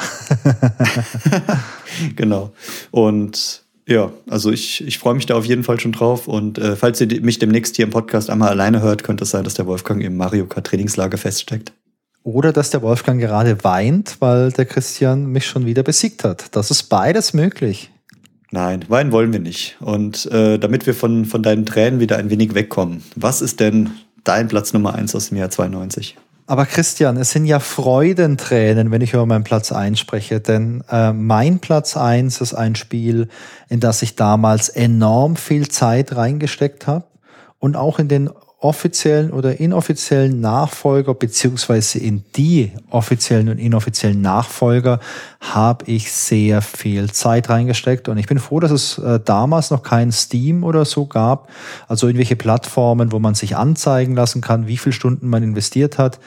genau. 2.15 2.53
Und 2.91 3.63
ja, 3.87 4.11
also 4.29 4.51
ich, 4.51 4.85
ich 4.85 4.99
freue 4.99 5.15
mich 5.15 5.25
da 5.25 5.35
auf 5.35 5.45
jeden 5.45 5.63
Fall 5.63 5.79
schon 5.79 5.91
drauf. 5.91 6.27
Und 6.27 6.59
äh, 6.59 6.75
falls 6.75 7.01
ihr 7.01 7.21
mich 7.21 7.39
demnächst 7.39 7.75
hier 7.75 7.85
im 7.85 7.91
Podcast 7.91 8.29
einmal 8.29 8.49
alleine 8.49 8.81
hört, 8.81 9.03
könnte 9.03 9.23
es 9.23 9.31
sein, 9.31 9.43
dass 9.43 9.55
der 9.55 9.65
Wolfgang 9.65 10.03
im 10.03 10.15
Mario 10.15 10.45
Kart 10.45 10.67
Trainingslager 10.67 11.17
feststeckt. 11.17 11.73
Oder 12.23 12.51
dass 12.51 12.69
der 12.69 12.81
Wolfgang 12.81 13.19
gerade 13.19 13.63
weint, 13.63 14.17
weil 14.19 14.51
der 14.51 14.65
Christian 14.65 15.27
mich 15.27 15.45
schon 15.45 15.65
wieder 15.65 15.83
besiegt 15.83 16.23
hat. 16.23 16.55
Das 16.55 16.69
ist 16.69 16.83
beides 16.83 17.33
möglich. 17.33 17.91
Nein, 18.51 18.85
weinen 18.87 19.11
wollen 19.11 19.31
wir 19.31 19.39
nicht. 19.39 19.77
Und 19.79 20.25
äh, 20.31 20.57
damit 20.57 20.85
wir 20.85 20.93
von, 20.93 21.25
von 21.25 21.43
deinen 21.43 21.65
Tränen 21.65 21.99
wieder 21.99 22.17
ein 22.17 22.29
wenig 22.29 22.55
wegkommen, 22.55 23.03
was 23.15 23.41
ist 23.41 23.59
denn 23.59 23.91
dein 24.23 24.47
Platz 24.47 24.73
Nummer 24.73 24.95
eins 24.95 25.15
aus 25.15 25.29
dem 25.29 25.37
Jahr 25.37 25.49
92? 25.49 26.17
Aber 26.47 26.65
Christian, 26.65 27.15
es 27.17 27.29
sind 27.29 27.45
ja 27.45 27.59
Freudentränen, 27.59 28.89
wenn 28.89 29.01
ich 29.01 29.13
über 29.13 29.27
meinen 29.27 29.43
Platz 29.43 29.71
eins 29.71 29.99
spreche, 29.99 30.39
denn 30.39 30.83
äh, 30.89 31.13
mein 31.13 31.59
Platz 31.59 31.95
eins 31.95 32.41
ist 32.41 32.55
ein 32.55 32.73
Spiel, 32.73 33.27
in 33.69 33.79
das 33.79 34.01
ich 34.01 34.15
damals 34.15 34.67
enorm 34.67 35.35
viel 35.35 35.67
Zeit 35.67 36.15
reingesteckt 36.15 36.87
habe 36.87 37.05
und 37.59 37.77
auch 37.77 37.99
in 37.99 38.07
den 38.07 38.31
offiziellen 38.61 39.31
oder 39.31 39.59
inoffiziellen 39.59 40.41
Nachfolger 40.41 41.13
beziehungsweise 41.13 41.99
in 41.99 42.23
die 42.35 42.73
offiziellen 42.89 43.47
und 43.47 43.57
inoffiziellen 43.57 44.21
Nachfolger 44.21 44.99
habe 45.39 45.85
ich 45.85 46.11
sehr 46.11 46.61
viel 46.61 47.09
Zeit 47.11 47.49
reingesteckt 47.49 48.09
und 48.09 48.17
ich 48.17 48.27
bin 48.27 48.39
froh, 48.39 48.59
dass 48.59 48.71
es 48.71 48.97
äh, 48.97 49.19
damals 49.23 49.71
noch 49.71 49.81
kein 49.81 50.11
Steam 50.11 50.65
oder 50.65 50.83
so 50.83 51.05
gab, 51.05 51.49
also 51.87 52.07
irgendwelche 52.07 52.35
Plattformen, 52.35 53.13
wo 53.13 53.19
man 53.19 53.33
sich 53.33 53.55
anzeigen 53.55 54.13
lassen 54.13 54.41
kann, 54.41 54.67
wie 54.67 54.77
viele 54.77 54.93
Stunden 54.93 55.29
man 55.29 55.41
investiert 55.41 55.97
hat. 55.97 56.19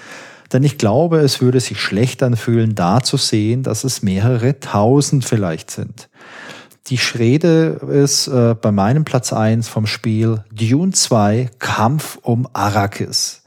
Denn 0.52 0.64
ich 0.64 0.78
glaube, 0.78 1.18
es 1.18 1.40
würde 1.40 1.60
sich 1.60 1.80
schlecht 1.80 2.22
anfühlen, 2.22 2.74
da 2.74 3.02
zu 3.02 3.16
sehen, 3.16 3.62
dass 3.62 3.84
es 3.84 4.02
mehrere 4.02 4.60
tausend 4.60 5.24
vielleicht 5.24 5.70
sind. 5.70 6.08
Die 6.88 6.98
Rede 7.16 7.80
ist 7.92 8.26
äh, 8.26 8.54
bei 8.60 8.72
meinem 8.72 9.04
Platz 9.04 9.32
eins 9.32 9.68
vom 9.68 9.86
Spiel 9.86 10.44
Dune 10.52 10.92
2 10.92 11.50
Kampf 11.58 12.18
um 12.22 12.48
Arrakis. 12.52 13.42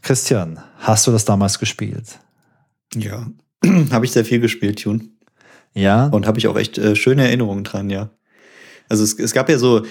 Christian, 0.00 0.58
hast 0.78 1.06
du 1.06 1.12
das 1.12 1.24
damals 1.24 1.58
gespielt? 1.58 2.18
Ja, 2.94 3.26
habe 3.90 4.04
ich 4.04 4.12
sehr 4.12 4.24
viel 4.24 4.40
gespielt, 4.40 4.84
Dune. 4.84 5.04
Ja. 5.74 6.06
Und 6.06 6.26
habe 6.26 6.38
ich 6.38 6.48
auch 6.48 6.56
echt 6.56 6.78
äh, 6.78 6.96
schöne 6.96 7.24
Erinnerungen 7.24 7.64
dran, 7.64 7.90
ja. 7.90 8.10
Also 8.88 9.04
es, 9.04 9.18
es 9.18 9.32
gab 9.32 9.48
ja 9.48 9.58
so, 9.58 9.84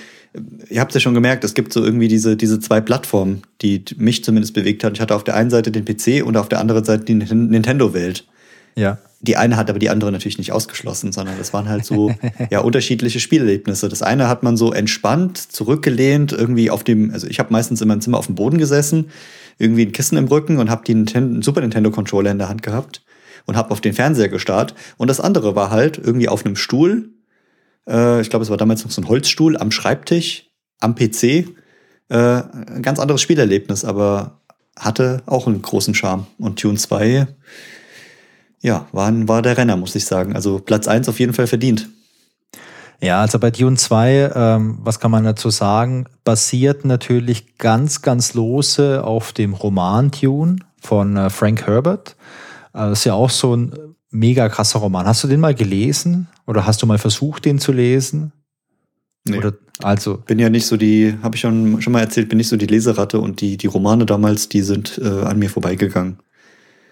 ihr 0.70 0.80
habt 0.80 0.94
ja 0.94 1.00
schon 1.00 1.14
gemerkt, 1.14 1.44
es 1.44 1.54
gibt 1.54 1.74
so 1.74 1.84
irgendwie 1.84 2.08
diese, 2.08 2.36
diese 2.38 2.60
zwei 2.60 2.82
Plattformen, 2.82 3.44
die 3.62 3.84
mich 3.98 4.24
zumindest 4.24 4.54
bewegt 4.54 4.84
haben. 4.84 4.94
Ich 4.94 5.02
hatte 5.02 5.16
auf 5.16 5.24
der 5.24 5.36
einen 5.36 5.50
Seite 5.50 5.72
den 5.72 5.86
PC 5.86 6.26
und 6.26 6.38
auf 6.38 6.50
der 6.50 6.60
anderen 6.60 6.84
Seite 6.84 7.06
die 7.06 7.16
Nintendo-Welt. 7.16 8.28
Ja. 8.76 9.00
Die 9.24 9.38
eine 9.38 9.56
hat 9.56 9.70
aber 9.70 9.78
die 9.78 9.90
andere 9.90 10.12
natürlich 10.12 10.40
nicht 10.40 10.52
ausgeschlossen, 10.52 11.12
sondern 11.12 11.38
das 11.38 11.54
waren 11.54 11.70
halt 11.70 11.86
so 11.86 12.14
ja 12.50 12.60
unterschiedliche 12.60 13.20
Spielerlebnisse. 13.20 13.88
Das 13.88 14.02
eine 14.02 14.28
hat 14.28 14.42
man 14.42 14.58
so 14.58 14.74
entspannt 14.74 15.38
zurückgelehnt, 15.38 16.32
irgendwie 16.32 16.72
auf 16.72 16.84
dem, 16.84 17.12
also 17.12 17.28
ich 17.28 17.40
habe 17.40 17.54
meistens 17.54 17.82
in 17.82 17.88
meinem 17.88 18.02
Zimmer 18.02 18.18
auf 18.18 18.26
dem 18.26 18.36
Boden 18.36 18.58
gesessen, 18.58 19.12
irgendwie 19.60 19.86
ein 19.86 19.92
Kissen 19.92 20.18
im 20.18 20.26
Rücken 20.26 20.58
und 20.58 20.70
habe 20.70 20.84
den 20.84 21.42
Super 21.42 21.62
Nintendo 21.62 21.92
Controller 21.92 22.32
in 22.32 22.40
der 22.40 22.50
Hand 22.50 22.64
gehabt 22.64 23.04
und 23.46 23.56
habe 23.56 23.72
auf 23.72 23.82
den 23.82 23.94
Fernseher 23.94 24.30
gestarrt. 24.30 24.74
Und 24.98 25.08
das 25.08 25.20
andere 25.20 25.56
war 25.56 25.70
halt 25.70 26.00
irgendwie 26.04 26.30
auf 26.30 26.46
einem 26.46 26.56
Stuhl, 26.56 27.10
äh, 27.88 28.22
ich 28.22 28.30
glaube, 28.30 28.44
es 28.44 28.50
war 28.50 28.58
damals 28.58 28.84
noch 28.84 28.92
so 28.92 29.02
ein 29.02 29.08
Holzstuhl 29.08 29.58
am 29.58 29.72
Schreibtisch, 29.72 30.50
am 30.80 30.96
PC. 30.96 31.24
Äh, 31.24 31.44
ein 32.10 32.82
ganz 32.82 33.00
anderes 33.00 33.22
Spielerlebnis, 33.22 33.86
aber 33.86 34.42
hatte 34.78 35.22
auch 35.26 35.48
einen 35.48 35.62
großen 35.62 35.94
Charme. 35.94 36.28
Und 36.38 36.60
Tune 36.60 36.78
2 36.78 37.28
ja, 38.62 38.88
war, 38.92 39.12
war 39.28 39.42
der 39.42 39.58
Renner, 39.58 39.76
muss 39.76 39.96
ich 39.96 40.06
sagen. 40.06 40.36
Also 40.36 40.60
Platz 40.60 40.88
eins 40.88 41.10
auf 41.10 41.20
jeden 41.20 41.34
Fall 41.34 41.48
verdient. 41.48 41.90
Ja, 43.02 43.22
also 43.22 43.40
bei 43.40 43.50
Dune 43.50 43.78
2, 43.78 44.32
ähm, 44.36 44.78
was 44.84 45.00
kann 45.00 45.10
man 45.10 45.24
dazu 45.24 45.50
sagen, 45.50 46.06
basiert 46.24 46.86
natürlich 46.86 47.58
ganz, 47.58 48.04
ganz 48.04 48.36
lose 48.36 49.04
auf 49.04 49.34
dem 49.34 49.56
Roman 49.56 50.12
Dune 50.12 50.58
von 50.80 51.18
äh, 51.18 51.32
Frank 51.32 51.66
Herbert. 51.66 52.16
Äh, 52.74 52.90
das 52.90 53.00
ist 53.00 53.06
ja 53.06 53.16
auch 53.16 53.32
so 53.32 53.56
ein 53.56 53.74
mega 54.12 54.50
krasser 54.50 54.80
Roman. 54.80 55.08
Hast 55.08 55.24
du 55.24 55.28
den 55.28 55.40
mal 55.40 55.56
gelesen 55.56 56.28
oder 56.46 56.68
hast 56.68 56.84
du 56.84 56.86
mal 56.86 57.00
versucht, 57.00 57.46
den 57.46 57.58
zu 57.58 57.72
lesen? 57.72 58.34
Nee. 59.26 59.38
Oder, 59.38 59.54
also 59.82 60.18
bin 60.18 60.38
ja 60.38 60.50
nicht 60.50 60.68
so 60.68 60.78
die, 60.78 61.16
habe 61.24 61.36
ich 61.36 61.42
schon, 61.42 61.82
schon 61.82 61.94
mal 61.94 62.02
erzählt, 62.02 62.30
bin 62.30 62.38
nicht 62.38 62.50
so 62.50 62.58
die 62.58 62.68
Leseratte 62.68 63.20
und 63.20 63.42
die, 63.42 63.58
die 63.58 63.68
Romane 63.68 64.06
damals, 64.06 64.48
die 64.48 64.62
sind 64.62 65.00
äh, 65.04 65.24
an 65.24 65.40
mir 65.40 65.50
vorbeigegangen. 65.50 66.20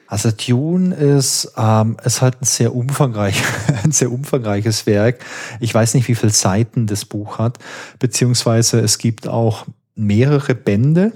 Also 0.10 0.32
Dune 0.32 0.96
ist, 0.96 1.54
ähm, 1.56 1.98
ist 2.04 2.24
halt 2.24 2.42
ein 2.42 2.46
sehr 2.46 2.76
umfangreich, 2.76 3.44
ein 3.84 3.92
sehr 3.92 4.12
umfangreiches 4.12 4.88
Werk. 4.88 5.24
Ich 5.60 5.72
weiß 5.72 5.94
nicht, 5.94 6.08
wie 6.08 6.16
viele 6.16 6.32
Seiten 6.32 6.88
das 6.88 7.06
Buch 7.06 7.38
hat, 7.38 7.60
beziehungsweise 8.00 8.80
es 8.80 8.98
gibt 8.98 9.28
auch 9.28 9.68
mehrere 9.94 10.56
Bände. 10.56 11.12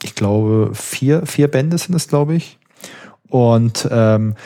Ich 0.00 0.14
glaube, 0.14 0.70
vier, 0.74 1.26
vier 1.26 1.48
Bände 1.48 1.76
sind 1.76 1.96
es, 1.96 2.06
glaube 2.06 2.36
ich. 2.36 2.56
Und 3.28 3.88
ähm, 3.90 4.36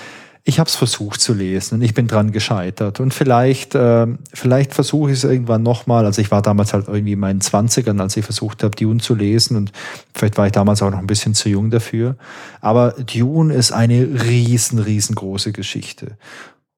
ich 0.49 0.59
habe 0.59 0.67
es 0.67 0.77
versucht 0.77 1.21
zu 1.21 1.35
lesen 1.35 1.75
und 1.75 1.83
ich 1.83 1.93
bin 1.93 2.07
dran 2.07 2.33
gescheitert. 2.33 3.01
Und 3.01 3.13
vielleicht, 3.13 3.75
äh, 3.75 4.07
vielleicht 4.33 4.73
versuche 4.73 5.11
ich 5.11 5.19
es 5.19 5.25
irgendwann 5.25 5.63
nochmal. 5.63 6.07
Also 6.07 6.23
ich 6.23 6.31
war 6.31 6.41
damals 6.41 6.73
halt 6.73 6.89
irgendwie 6.89 7.13
in 7.13 7.19
meinen 7.19 7.43
Zwanzigern, 7.43 8.01
als 8.01 8.17
ich 8.17 8.25
versucht 8.25 8.65
habe, 8.65 8.75
Dune 8.75 8.99
zu 8.99 9.15
lesen. 9.15 9.59
Und 9.59 9.73
vielleicht 10.15 10.39
war 10.39 10.47
ich 10.47 10.53
damals 10.53 10.81
auch 10.81 10.91
noch 10.91 11.01
ein 11.01 11.07
bisschen 11.07 11.35
zu 11.35 11.51
jung 11.51 11.69
dafür. 11.69 12.17
Aber 12.63 12.93
Dune 12.93 13.53
ist 13.53 13.73
eine 13.73 14.25
riesen, 14.25 14.79
riesengroße 14.79 15.53
Geschichte. 15.53 16.17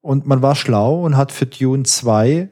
Und 0.01 0.27
man 0.27 0.41
war 0.41 0.57
schlau 0.57 1.05
und 1.05 1.15
hat 1.15 1.31
für 1.31 1.45
Dune 1.45 1.83
2 1.83 2.49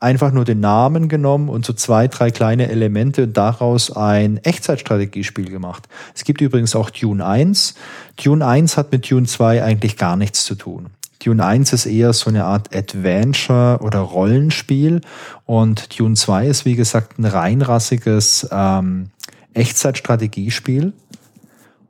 einfach 0.00 0.32
nur 0.32 0.46
den 0.46 0.60
Namen 0.60 1.08
genommen 1.08 1.50
und 1.50 1.66
so 1.66 1.74
zwei, 1.74 2.08
drei 2.08 2.30
kleine 2.30 2.70
Elemente 2.70 3.24
und 3.24 3.36
daraus 3.36 3.94
ein 3.94 4.38
Echtzeitstrategiespiel 4.38 5.50
gemacht. 5.50 5.88
Es 6.14 6.24
gibt 6.24 6.40
übrigens 6.40 6.74
auch 6.74 6.88
Dune 6.88 7.24
1. 7.24 7.74
Dune 8.22 8.44
1 8.44 8.78
hat 8.78 8.90
mit 8.92 9.10
Dune 9.10 9.26
2 9.26 9.62
eigentlich 9.62 9.98
gar 9.98 10.16
nichts 10.16 10.44
zu 10.44 10.54
tun. 10.54 10.86
Dune 11.22 11.44
1 11.44 11.74
ist 11.74 11.84
eher 11.84 12.14
so 12.14 12.30
eine 12.30 12.44
Art 12.44 12.74
Adventure 12.74 13.80
oder 13.82 13.98
Rollenspiel 13.98 15.02
und 15.44 15.98
Dune 15.98 16.14
2 16.14 16.46
ist 16.46 16.64
wie 16.64 16.76
gesagt 16.76 17.18
ein 17.18 17.26
reinrassiges 17.26 18.48
ähm, 18.50 19.10
Echtzeitstrategiespiel. 19.52 20.94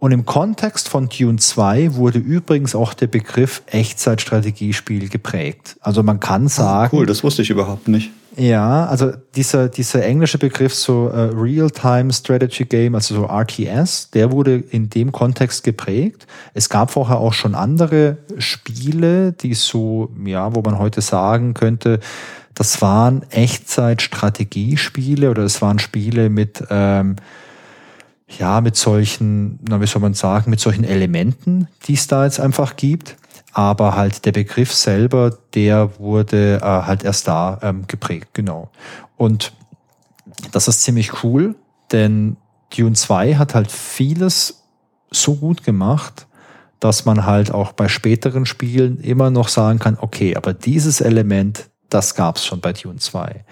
Und 0.01 0.11
im 0.13 0.25
Kontext 0.25 0.89
von 0.89 1.11
Dune 1.11 1.39
2 1.39 1.95
wurde 1.95 2.19
übrigens 2.19 2.75
auch 2.75 2.95
der 2.95 3.07
Begriff 3.07 3.61
Echtzeitstrategiespiel 3.67 5.11
geprägt. 5.11 5.77
Also 5.83 6.03
man 6.03 6.21
kann 6.21 6.47
ah, 6.47 6.49
sagen. 6.49 6.97
cool, 6.97 7.05
das 7.05 7.23
wusste 7.23 7.43
ich 7.43 7.51
überhaupt 7.51 7.87
nicht. 7.87 8.11
Ja, 8.37 8.87
also 8.87 9.13
dieser, 9.35 9.69
dieser 9.69 10.03
englische 10.03 10.39
Begriff 10.39 10.75
so 10.75 11.11
uh, 11.13 11.39
Real-Time 11.39 12.11
Strategy 12.15 12.65
Game, 12.65 12.95
also 12.95 13.15
so 13.15 13.27
RTS, 13.27 14.13
der 14.13 14.33
wurde 14.33 14.65
in 14.71 14.89
dem 14.89 15.13
Kontext 15.13 15.65
geprägt. 15.65 16.27
Es 16.55 16.71
gab 16.71 16.91
vorher 16.91 17.19
auch 17.19 17.35
schon 17.35 17.55
andere 17.55 18.17
Spiele, 18.39 19.33
die 19.33 19.53
so, 19.53 20.09
ja, 20.25 20.55
wo 20.55 20.63
man 20.63 20.79
heute 20.79 21.03
sagen 21.03 21.53
könnte, 21.53 22.01
das 22.55 22.81
waren 22.81 23.27
Echtzeit-Strategiespiele 23.31 25.31
oder 25.31 25.43
es 25.43 25.61
waren 25.61 25.79
Spiele 25.79 26.31
mit 26.31 26.65
ähm, 26.71 27.17
ja, 28.39 28.61
mit 28.61 28.77
solchen, 28.77 29.59
na, 29.69 29.81
wie 29.81 29.87
soll 29.87 30.03
man 30.03 30.15
sagen, 30.15 30.51
mit 30.51 30.61
solchen 30.61 30.85
Elementen, 30.85 31.69
die 31.87 31.95
es 31.95 32.07
da 32.07 32.25
jetzt 32.25 32.41
einfach 32.41 32.77
gibt. 32.77 33.17
Aber 33.53 33.97
halt 33.97 34.25
der 34.25 34.33
Begriff 34.33 34.73
selber, 34.73 35.37
der 35.55 35.99
wurde 35.99 36.57
äh, 36.57 36.61
halt 36.63 37.03
erst 37.03 37.27
da 37.27 37.59
ähm, 37.63 37.87
geprägt, 37.89 38.29
genau. 38.33 38.71
Und 39.17 39.53
das 40.53 40.69
ist 40.69 40.83
ziemlich 40.83 41.25
cool, 41.25 41.57
denn 41.91 42.37
Dune 42.71 42.95
2 42.95 43.35
hat 43.35 43.55
halt 43.55 43.73
vieles 43.73 44.63
so 45.11 45.35
gut 45.35 45.65
gemacht, 45.65 46.27
dass 46.79 47.05
man 47.05 47.27
halt 47.27 47.51
auch 47.51 47.73
bei 47.73 47.89
späteren 47.89 48.47
Spielen 48.47 49.01
immer 49.01 49.31
noch 49.31 49.49
sagen 49.49 49.81
kann, 49.81 49.99
okay, 50.01 50.37
aber 50.37 50.55
dieses 50.55 51.01
Element, 51.01 51.69
das 51.89 52.15
gab's 52.15 52.47
schon 52.47 52.61
bei 52.61 52.73
Dune 52.73 52.99
2. 52.99 53.45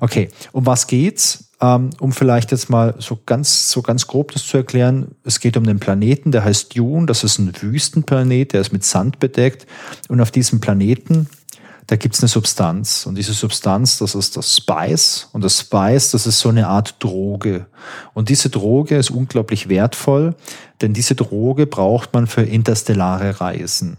Okay, 0.00 0.30
um 0.52 0.66
was 0.66 0.86
geht's? 0.86 1.50
Ähm, 1.60 1.90
um 2.00 2.12
vielleicht 2.12 2.50
jetzt 2.50 2.68
mal 2.68 2.94
so 2.98 3.18
ganz, 3.24 3.70
so 3.70 3.80
ganz 3.80 4.06
grob 4.06 4.32
das 4.32 4.46
zu 4.46 4.56
erklären. 4.56 5.14
Es 5.24 5.38
geht 5.40 5.56
um 5.56 5.64
den 5.64 5.78
Planeten, 5.78 6.32
der 6.32 6.44
heißt 6.44 6.76
Dune. 6.76 7.06
Das 7.06 7.22
ist 7.22 7.38
ein 7.38 7.52
Wüstenplanet, 7.60 8.52
der 8.52 8.60
ist 8.60 8.72
mit 8.72 8.84
Sand 8.84 9.20
bedeckt. 9.20 9.66
Und 10.08 10.20
auf 10.20 10.30
diesem 10.30 10.60
Planeten, 10.60 11.28
da 11.86 11.96
gibt 11.96 12.14
es 12.14 12.22
eine 12.22 12.28
Substanz. 12.28 13.06
Und 13.06 13.16
diese 13.16 13.34
Substanz, 13.34 13.98
das 13.98 14.14
ist 14.14 14.36
das 14.36 14.56
Spice. 14.56 15.28
Und 15.32 15.44
das 15.44 15.60
Spice, 15.60 16.10
das 16.10 16.26
ist 16.26 16.40
so 16.40 16.48
eine 16.48 16.66
Art 16.66 16.96
Droge. 16.98 17.66
Und 18.14 18.30
diese 18.30 18.50
Droge 18.50 18.96
ist 18.96 19.10
unglaublich 19.10 19.68
wertvoll, 19.68 20.34
denn 20.80 20.92
diese 20.92 21.14
Droge 21.14 21.66
braucht 21.66 22.14
man 22.14 22.26
für 22.26 22.42
interstellare 22.42 23.40
Reisen. 23.40 23.98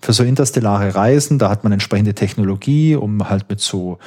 Für 0.00 0.12
so 0.12 0.22
interstellare 0.22 0.94
Reisen, 0.94 1.38
da 1.38 1.50
hat 1.50 1.64
man 1.64 1.72
entsprechende 1.72 2.14
Technologie, 2.14 2.94
um 2.94 3.28
halt 3.28 3.48
mit 3.48 3.60
so, 3.60 3.98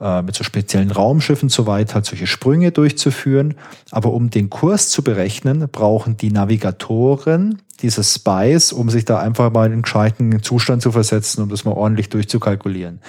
äh, 0.00 0.22
mit 0.22 0.34
so 0.34 0.44
speziellen 0.44 0.90
Raumschiffen 0.90 1.48
so 1.48 1.66
weit 1.66 1.94
halt 1.94 2.06
solche 2.06 2.26
Sprünge 2.26 2.72
durchzuführen. 2.72 3.54
Aber 3.90 4.12
um 4.12 4.30
den 4.30 4.50
Kurs 4.50 4.88
zu 4.88 5.02
berechnen, 5.02 5.68
brauchen 5.70 6.16
die 6.16 6.30
Navigatoren 6.30 7.60
dieses 7.82 8.14
Spice, 8.14 8.72
um 8.72 8.88
sich 8.90 9.04
da 9.04 9.18
einfach 9.18 9.52
mal 9.52 9.66
in 9.66 9.72
einen 9.72 9.82
gescheiten 9.82 10.42
Zustand 10.42 10.82
zu 10.82 10.92
versetzen, 10.92 11.42
um 11.42 11.48
das 11.48 11.64
mal 11.64 11.72
ordentlich 11.72 12.08
durchzukalkulieren. 12.08 13.00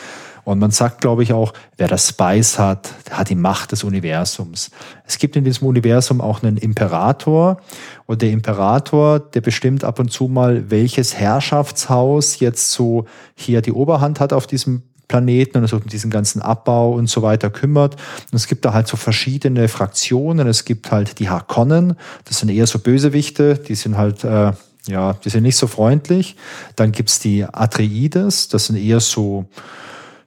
Und 0.46 0.60
man 0.60 0.72
sagt, 0.72 1.02
glaube 1.02 1.24
ich, 1.24 1.34
auch, 1.34 1.54
wer 1.78 1.88
das 1.88 2.10
Spice 2.10 2.60
hat, 2.60 2.90
der 3.08 3.18
hat 3.18 3.30
die 3.30 3.36
Macht 3.36 3.72
des 3.72 3.84
Universums. 3.84 4.72
Es 5.06 5.18
gibt 5.18 5.36
in 5.36 5.44
diesem 5.44 5.68
Universum 5.68 6.20
auch 6.20 6.44
einen 6.44 6.58
Imperator. 6.58 7.62
Und 8.06 8.22
der 8.22 8.32
Imperator, 8.32 9.20
der 9.20 9.42
bestimmt 9.42 9.84
ab 9.84 10.00
und 10.00 10.12
zu 10.12 10.28
mal, 10.28 10.70
welches 10.70 11.16
Herrschaftshaus 11.16 12.40
jetzt 12.40 12.72
so 12.72 13.06
hier 13.36 13.62
die 13.62 13.72
Oberhand 13.72 14.20
hat 14.20 14.34
auf 14.34 14.48
diesem 14.48 14.84
Planeten 15.08 15.60
und 15.60 15.64
es 15.66 15.74
um 15.74 15.86
diesen 15.86 16.10
ganzen 16.10 16.42
Abbau 16.42 16.94
und 16.94 17.08
so 17.08 17.22
weiter 17.22 17.50
kümmert. 17.50 17.96
Und 17.96 18.36
es 18.36 18.48
gibt 18.48 18.66
da 18.66 18.74
halt 18.74 18.88
so 18.88 18.98
verschiedene 18.98 19.68
Fraktionen. 19.68 20.48
Es 20.48 20.66
gibt 20.66 20.92
halt 20.92 21.20
die 21.20 21.30
Harkonnen, 21.30 21.96
das 22.26 22.40
sind 22.40 22.50
eher 22.50 22.68
so 22.68 22.80
Bösewichte, 22.80 23.56
die 23.56 23.76
sind 23.76 23.98
halt, 23.98 24.24
äh, 24.24 24.54
ja, 24.88 25.14
die 25.14 25.30
sind 25.30 25.44
nicht 25.44 25.58
so 25.58 25.68
freundlich. 25.68 26.36
Dann 26.76 26.92
gibt's 26.92 27.20
die 27.20 27.46
Atreides, 27.46 28.48
das 28.48 28.66
sind 28.66 28.78
eher 28.78 29.00
so, 29.00 29.46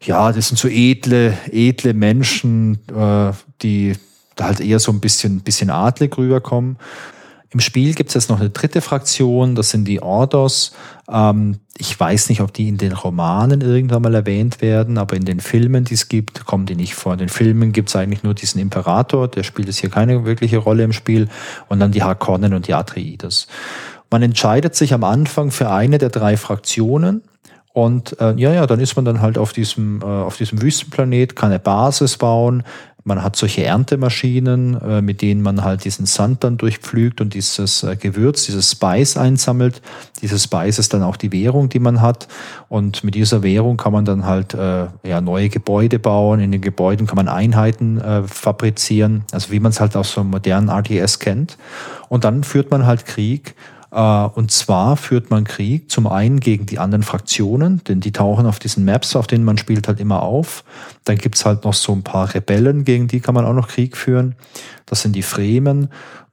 ja, 0.02 0.32
das 0.32 0.48
sind 0.48 0.58
so 0.58 0.68
edle, 0.68 1.36
edle 1.50 1.94
Menschen, 1.94 2.78
äh, 2.94 3.32
die 3.62 3.94
da 4.36 4.46
halt 4.46 4.60
eher 4.60 4.78
so 4.78 4.92
ein 4.92 5.00
bisschen, 5.00 5.40
bisschen 5.40 5.70
adlig 5.70 6.16
rüberkommen. 6.16 6.76
Im 7.50 7.60
Spiel 7.60 7.94
gibt 7.94 8.10
es 8.10 8.14
jetzt 8.14 8.28
noch 8.28 8.40
eine 8.40 8.50
dritte 8.50 8.80
Fraktion, 8.80 9.54
das 9.54 9.70
sind 9.70 9.86
die 9.86 10.02
Ordos. 10.02 10.72
Ähm, 11.10 11.60
ich 11.78 11.98
weiß 11.98 12.28
nicht, 12.28 12.40
ob 12.40 12.52
die 12.52 12.68
in 12.68 12.76
den 12.76 12.92
Romanen 12.92 13.60
irgendwann 13.60 14.02
mal 14.02 14.14
erwähnt 14.14 14.60
werden, 14.60 14.98
aber 14.98 15.16
in 15.16 15.24
den 15.24 15.40
Filmen, 15.40 15.84
die 15.84 15.94
es 15.94 16.08
gibt, 16.08 16.44
kommen 16.44 16.66
die 16.66 16.74
nicht 16.74 16.94
vor. 16.94 17.14
In 17.14 17.20
den 17.20 17.28
Filmen 17.28 17.72
gibt 17.72 17.88
es 17.88 17.96
eigentlich 17.96 18.22
nur 18.22 18.34
diesen 18.34 18.60
Imperator, 18.60 19.28
der 19.28 19.42
spielt 19.42 19.68
jetzt 19.68 19.78
hier 19.78 19.90
keine 19.90 20.24
wirkliche 20.24 20.58
Rolle 20.58 20.84
im 20.84 20.92
Spiel, 20.92 21.28
und 21.68 21.80
dann 21.80 21.92
die 21.92 22.02
Harkonnen 22.02 22.52
und 22.52 22.68
die 22.68 22.74
Atreides. 22.74 23.46
Man 24.10 24.22
entscheidet 24.22 24.74
sich 24.74 24.92
am 24.92 25.04
Anfang 25.04 25.50
für 25.50 25.70
eine 25.70 25.98
der 25.98 26.10
drei 26.10 26.36
Fraktionen 26.36 27.22
und 27.76 28.18
äh, 28.22 28.32
ja, 28.38 28.54
ja, 28.54 28.66
dann 28.66 28.80
ist 28.80 28.96
man 28.96 29.04
dann 29.04 29.20
halt 29.20 29.36
auf 29.36 29.52
diesem, 29.52 30.00
äh, 30.00 30.06
auf 30.06 30.38
diesem 30.38 30.62
Wüstenplanet, 30.62 31.36
kann 31.36 31.50
eine 31.50 31.58
Basis 31.58 32.16
bauen. 32.16 32.62
Man 33.04 33.22
hat 33.22 33.36
solche 33.36 33.64
Erntemaschinen, 33.64 34.80
äh, 34.80 35.02
mit 35.02 35.20
denen 35.20 35.42
man 35.42 35.62
halt 35.62 35.84
diesen 35.84 36.06
Sand 36.06 36.42
dann 36.42 36.56
durchpflügt 36.56 37.20
und 37.20 37.34
dieses 37.34 37.82
äh, 37.82 37.96
Gewürz, 37.96 38.46
dieses 38.46 38.70
Spice 38.70 39.18
einsammelt. 39.18 39.82
Dieses 40.22 40.44
Spice 40.44 40.78
ist 40.78 40.94
dann 40.94 41.02
auch 41.02 41.18
die 41.18 41.32
Währung, 41.32 41.68
die 41.68 41.78
man 41.78 42.00
hat. 42.00 42.28
Und 42.70 43.04
mit 43.04 43.14
dieser 43.14 43.42
Währung 43.42 43.76
kann 43.76 43.92
man 43.92 44.06
dann 44.06 44.24
halt 44.24 44.54
äh, 44.54 44.86
ja, 45.02 45.20
neue 45.20 45.50
Gebäude 45.50 45.98
bauen. 45.98 46.40
In 46.40 46.52
den 46.52 46.62
Gebäuden 46.62 47.06
kann 47.06 47.16
man 47.16 47.28
Einheiten 47.28 48.00
äh, 48.00 48.22
fabrizieren, 48.22 49.24
also 49.32 49.52
wie 49.52 49.60
man 49.60 49.68
es 49.68 49.80
halt 49.80 49.96
aus 49.96 50.12
so 50.12 50.22
einem 50.22 50.30
modernen 50.30 50.70
RTS 50.70 51.18
kennt. 51.18 51.58
Und 52.08 52.24
dann 52.24 52.42
führt 52.42 52.70
man 52.70 52.86
halt 52.86 53.04
Krieg 53.04 53.54
und 53.96 54.50
zwar 54.50 54.98
führt 54.98 55.30
man 55.30 55.44
Krieg 55.44 55.90
zum 55.90 56.06
einen 56.06 56.38
gegen 56.38 56.66
die 56.66 56.78
anderen 56.78 57.02
Fraktionen, 57.02 57.82
denn 57.84 58.00
die 58.00 58.12
tauchen 58.12 58.44
auf 58.44 58.58
diesen 58.58 58.84
Maps, 58.84 59.16
auf 59.16 59.26
denen 59.26 59.44
man 59.44 59.56
spielt, 59.56 59.88
halt 59.88 60.00
immer 60.00 60.22
auf. 60.22 60.64
Dann 61.04 61.16
gibt's 61.16 61.46
halt 61.46 61.64
noch 61.64 61.72
so 61.72 61.92
ein 61.92 62.02
paar 62.02 62.34
Rebellen, 62.34 62.84
gegen 62.84 63.08
die 63.08 63.20
kann 63.20 63.34
man 63.34 63.46
auch 63.46 63.54
noch 63.54 63.68
Krieg 63.68 63.96
führen. 63.96 64.34
Das 64.84 65.00
sind 65.00 65.16
die 65.16 65.22
Fremen. 65.22 65.88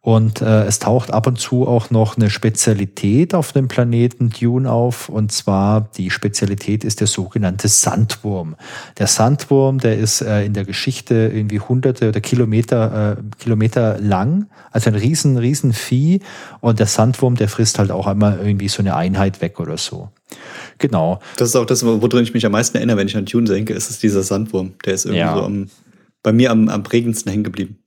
Und 0.05 0.41
äh, 0.41 0.65
es 0.65 0.79
taucht 0.79 1.11
ab 1.11 1.27
und 1.27 1.39
zu 1.39 1.65
auch 1.65 1.89
noch 1.89 2.17
eine 2.17 2.29
Spezialität 2.29 3.33
auf 3.33 3.53
dem 3.53 3.69
Planeten 3.69 4.31
Dune 4.31 4.69
auf. 4.69 5.07
Und 5.07 5.31
zwar 5.31 5.87
die 5.95 6.09
Spezialität 6.09 6.83
ist 6.83 6.99
der 6.99 7.07
sogenannte 7.07 7.69
Sandwurm. 7.69 8.57
Der 8.97 9.07
Sandwurm, 9.07 9.77
der 9.77 9.97
ist 9.97 10.19
äh, 10.19 10.43
in 10.43 10.51
der 10.51 10.65
Geschichte 10.65 11.31
irgendwie 11.33 11.61
hunderte 11.61 12.09
oder 12.09 12.19
Kilometer, 12.19 13.17
äh, 13.17 13.41
Kilometer 13.41 13.97
lang. 14.01 14.49
Also 14.71 14.89
ein 14.89 14.95
riesen, 14.95 15.37
riesen 15.37 15.71
Vieh. 15.71 16.19
Und 16.59 16.79
der 16.79 16.87
Sandwurm, 16.87 17.35
der 17.37 17.47
frisst 17.47 17.79
halt 17.79 17.89
auch 17.89 18.05
einmal 18.05 18.39
irgendwie 18.43 18.67
so 18.67 18.81
eine 18.81 18.97
Einheit 18.97 19.39
weg 19.39 19.61
oder 19.61 19.77
so. 19.77 20.09
Genau. 20.79 21.21
Das 21.37 21.47
ist 21.47 21.55
auch 21.55 21.65
das, 21.65 21.85
woran 21.85 22.23
ich 22.23 22.33
mich 22.33 22.45
am 22.45 22.51
meisten 22.51 22.75
erinnere, 22.75 22.97
wenn 22.97 23.07
ich 23.07 23.15
an 23.15 23.23
Dune 23.23 23.47
denke, 23.47 23.73
ist 23.73 23.89
es 23.89 23.99
dieser 23.99 24.23
Sandwurm. 24.23 24.73
Der 24.83 24.95
ist 24.95 25.05
irgendwie 25.05 25.19
ja. 25.19 25.33
so 25.33 25.43
am, 25.43 25.69
bei 26.23 26.33
mir 26.33 26.51
am, 26.51 26.67
am 26.67 26.83
prägendsten 26.83 27.31
hängen 27.31 27.45
geblieben. 27.45 27.77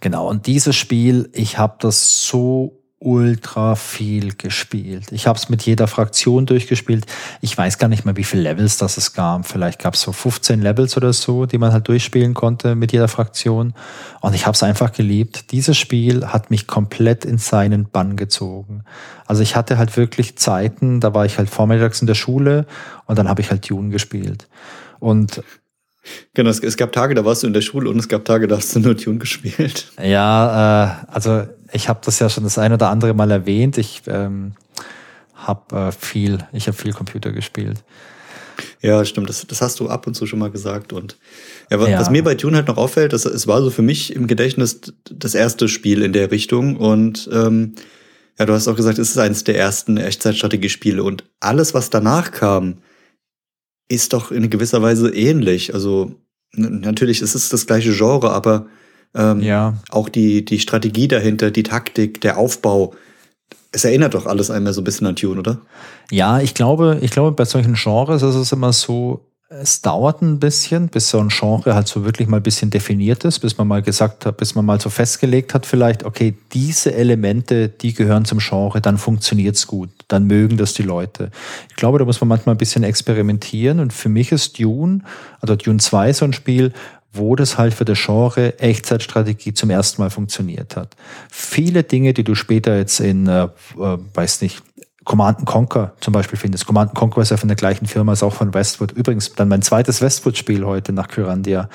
Genau, 0.00 0.28
und 0.28 0.46
dieses 0.46 0.76
Spiel, 0.76 1.28
ich 1.32 1.58
habe 1.58 1.76
das 1.80 2.26
so 2.26 2.78
ultra 3.00 3.76
viel 3.76 4.34
gespielt. 4.34 5.12
Ich 5.12 5.28
habe 5.28 5.38
es 5.38 5.48
mit 5.48 5.62
jeder 5.62 5.86
Fraktion 5.86 6.46
durchgespielt. 6.46 7.06
Ich 7.40 7.56
weiß 7.56 7.78
gar 7.78 7.86
nicht 7.86 8.04
mehr, 8.04 8.16
wie 8.16 8.24
viele 8.24 8.42
Levels 8.42 8.76
das 8.76 8.96
es 8.96 9.12
gab. 9.12 9.46
Vielleicht 9.46 9.80
gab 9.80 9.94
es 9.94 10.00
so 10.00 10.10
15 10.10 10.60
Levels 10.60 10.96
oder 10.96 11.12
so, 11.12 11.46
die 11.46 11.58
man 11.58 11.72
halt 11.72 11.86
durchspielen 11.86 12.34
konnte 12.34 12.74
mit 12.74 12.92
jeder 12.92 13.06
Fraktion. 13.06 13.74
Und 14.20 14.34
ich 14.34 14.46
habe 14.46 14.54
es 14.56 14.64
einfach 14.64 14.92
geliebt. 14.92 15.52
Dieses 15.52 15.78
Spiel 15.78 16.26
hat 16.26 16.50
mich 16.50 16.66
komplett 16.66 17.24
in 17.24 17.38
seinen 17.38 17.88
Bann 17.88 18.16
gezogen. 18.16 18.82
Also 19.26 19.42
ich 19.42 19.54
hatte 19.54 19.78
halt 19.78 19.96
wirklich 19.96 20.36
Zeiten, 20.36 21.00
da 21.00 21.14
war 21.14 21.24
ich 21.24 21.38
halt 21.38 21.50
vormittags 21.50 22.00
in 22.00 22.08
der 22.08 22.14
Schule 22.14 22.66
und 23.06 23.16
dann 23.16 23.28
habe 23.28 23.42
ich 23.42 23.50
halt 23.50 23.68
Dune 23.70 23.90
gespielt. 23.90 24.48
Und 24.98 25.42
Genau, 26.34 26.50
es, 26.50 26.60
es, 26.60 26.76
gab 26.76 26.92
Tage, 26.92 27.14
da 27.14 27.24
warst 27.24 27.42
du 27.42 27.46
in 27.46 27.52
der 27.52 27.60
Schule 27.60 27.90
und 27.90 27.98
es 27.98 28.08
gab 28.08 28.24
Tage, 28.24 28.46
da 28.46 28.56
hast 28.56 28.74
du 28.74 28.80
nur 28.80 28.96
Tune 28.96 29.18
gespielt. 29.18 29.92
Ja, 30.02 31.04
äh, 31.06 31.12
also 31.12 31.44
ich 31.72 31.88
habe 31.88 32.00
das 32.04 32.18
ja 32.18 32.28
schon 32.28 32.44
das 32.44 32.58
ein 32.58 32.72
oder 32.72 32.90
andere 32.90 33.14
Mal 33.14 33.30
erwähnt. 33.30 33.78
Ich 33.78 34.02
ähm, 34.06 34.52
habe 35.34 35.76
äh, 35.76 35.92
viel, 35.92 36.38
ich 36.52 36.66
habe 36.66 36.76
viel 36.76 36.92
Computer 36.92 37.32
gespielt. 37.32 37.82
Ja, 38.80 39.04
stimmt. 39.04 39.28
Das, 39.28 39.46
das 39.46 39.60
hast 39.60 39.80
du 39.80 39.88
ab 39.88 40.06
und 40.06 40.14
zu 40.14 40.26
schon 40.26 40.38
mal 40.38 40.50
gesagt. 40.50 40.92
Und 40.92 41.16
ja, 41.70 41.80
was, 41.80 41.88
ja. 41.88 42.00
was 42.00 42.10
mir 42.10 42.24
bei 42.24 42.34
Tune 42.34 42.56
halt 42.56 42.68
noch 42.68 42.76
auffällt, 42.76 43.12
das, 43.12 43.24
es 43.24 43.46
war 43.46 43.62
so 43.62 43.70
für 43.70 43.82
mich 43.82 44.14
im 44.14 44.26
Gedächtnis 44.26 44.80
das 45.10 45.34
erste 45.34 45.68
Spiel 45.68 46.02
in 46.02 46.12
der 46.12 46.30
Richtung. 46.30 46.76
Und 46.76 47.28
ähm, 47.32 47.74
ja, 48.38 48.46
du 48.46 48.52
hast 48.52 48.68
auch 48.68 48.76
gesagt, 48.76 48.98
es 48.98 49.10
ist 49.10 49.18
eines 49.18 49.44
der 49.44 49.58
ersten 49.58 49.96
Echtzeitstrategiespiele. 49.96 51.02
Und 51.02 51.24
alles, 51.40 51.74
was 51.74 51.90
danach 51.90 52.30
kam, 52.30 52.78
ist 53.88 54.12
doch 54.12 54.30
in 54.30 54.50
gewisser 54.50 54.82
Weise 54.82 55.10
ähnlich. 55.10 55.74
Also 55.74 56.12
natürlich 56.52 57.22
ist 57.22 57.34
es 57.34 57.48
das 57.48 57.66
gleiche 57.66 57.92
Genre, 57.92 58.30
aber 58.30 58.66
ähm, 59.14 59.40
ja. 59.40 59.74
auch 59.90 60.08
die, 60.08 60.44
die 60.44 60.60
Strategie 60.60 61.08
dahinter, 61.08 61.50
die 61.50 61.62
Taktik, 61.62 62.20
der 62.20 62.38
Aufbau, 62.38 62.94
es 63.72 63.84
erinnert 63.84 64.14
doch 64.14 64.26
alles 64.26 64.50
einmal 64.50 64.72
so 64.72 64.80
ein 64.80 64.84
bisschen 64.84 65.06
an 65.06 65.16
Tune, 65.16 65.38
oder? 65.38 65.60
Ja, 66.10 66.40
ich 66.40 66.54
glaube, 66.54 66.98
ich 67.02 67.10
glaube, 67.10 67.32
bei 67.32 67.44
solchen 67.44 67.74
Genres 67.74 68.22
ist 68.22 68.34
es 68.34 68.52
immer 68.52 68.72
so, 68.72 69.27
es 69.50 69.80
dauert 69.80 70.20
ein 70.20 70.38
bisschen, 70.38 70.88
bis 70.88 71.08
so 71.08 71.18
ein 71.20 71.28
Genre 71.30 71.74
halt 71.74 71.88
so 71.88 72.04
wirklich 72.04 72.28
mal 72.28 72.36
ein 72.36 72.42
bisschen 72.42 72.68
definiert 72.68 73.24
ist, 73.24 73.38
bis 73.38 73.56
man 73.56 73.66
mal 73.66 73.80
gesagt 73.80 74.26
hat, 74.26 74.36
bis 74.36 74.54
man 74.54 74.66
mal 74.66 74.78
so 74.78 74.90
festgelegt 74.90 75.54
hat, 75.54 75.64
vielleicht, 75.64 76.04
okay, 76.04 76.34
diese 76.52 76.94
Elemente, 76.94 77.70
die 77.70 77.94
gehören 77.94 78.26
zum 78.26 78.40
Genre, 78.40 78.82
dann 78.82 78.98
funktioniert's 78.98 79.66
gut, 79.66 79.88
dann 80.08 80.24
mögen 80.24 80.58
das 80.58 80.74
die 80.74 80.82
Leute. 80.82 81.30
Ich 81.70 81.76
glaube, 81.76 81.98
da 81.98 82.04
muss 82.04 82.20
man 82.20 82.28
manchmal 82.28 82.56
ein 82.56 82.58
bisschen 82.58 82.82
experimentieren 82.84 83.80
und 83.80 83.94
für 83.94 84.10
mich 84.10 84.32
ist 84.32 84.58
Dune, 84.58 85.00
also 85.40 85.56
Dune 85.56 85.78
2 85.78 86.12
so 86.12 86.26
ein 86.26 86.34
Spiel, 86.34 86.74
wo 87.14 87.34
das 87.34 87.56
halt 87.56 87.72
für 87.72 87.86
das 87.86 87.98
Genre 87.98 88.58
Echtzeitstrategie 88.58 89.54
zum 89.54 89.70
ersten 89.70 90.02
Mal 90.02 90.10
funktioniert 90.10 90.76
hat. 90.76 90.94
Viele 91.30 91.84
Dinge, 91.84 92.12
die 92.12 92.22
du 92.22 92.34
später 92.34 92.76
jetzt 92.76 93.00
in, 93.00 93.26
äh, 93.26 93.44
äh 93.44 93.48
weiß 94.12 94.42
nicht, 94.42 94.62
Command 95.08 95.46
Conquer 95.46 95.94
zum 96.00 96.12
Beispiel 96.12 96.38
findest. 96.38 96.66
Command 96.66 96.94
Conquer 96.94 97.22
ist 97.22 97.30
ja 97.30 97.38
von 97.38 97.48
der 97.48 97.56
gleichen 97.56 97.86
Firma, 97.86 98.12
ist 98.12 98.22
auch 98.22 98.34
von 98.34 98.52
Westwood. 98.52 98.92
Übrigens 98.92 99.32
dann 99.32 99.48
mein 99.48 99.62
zweites 99.62 100.02
Westwood-Spiel 100.02 100.66
heute 100.66 100.92
nach 100.92 101.08
Kyrandia. 101.08 101.70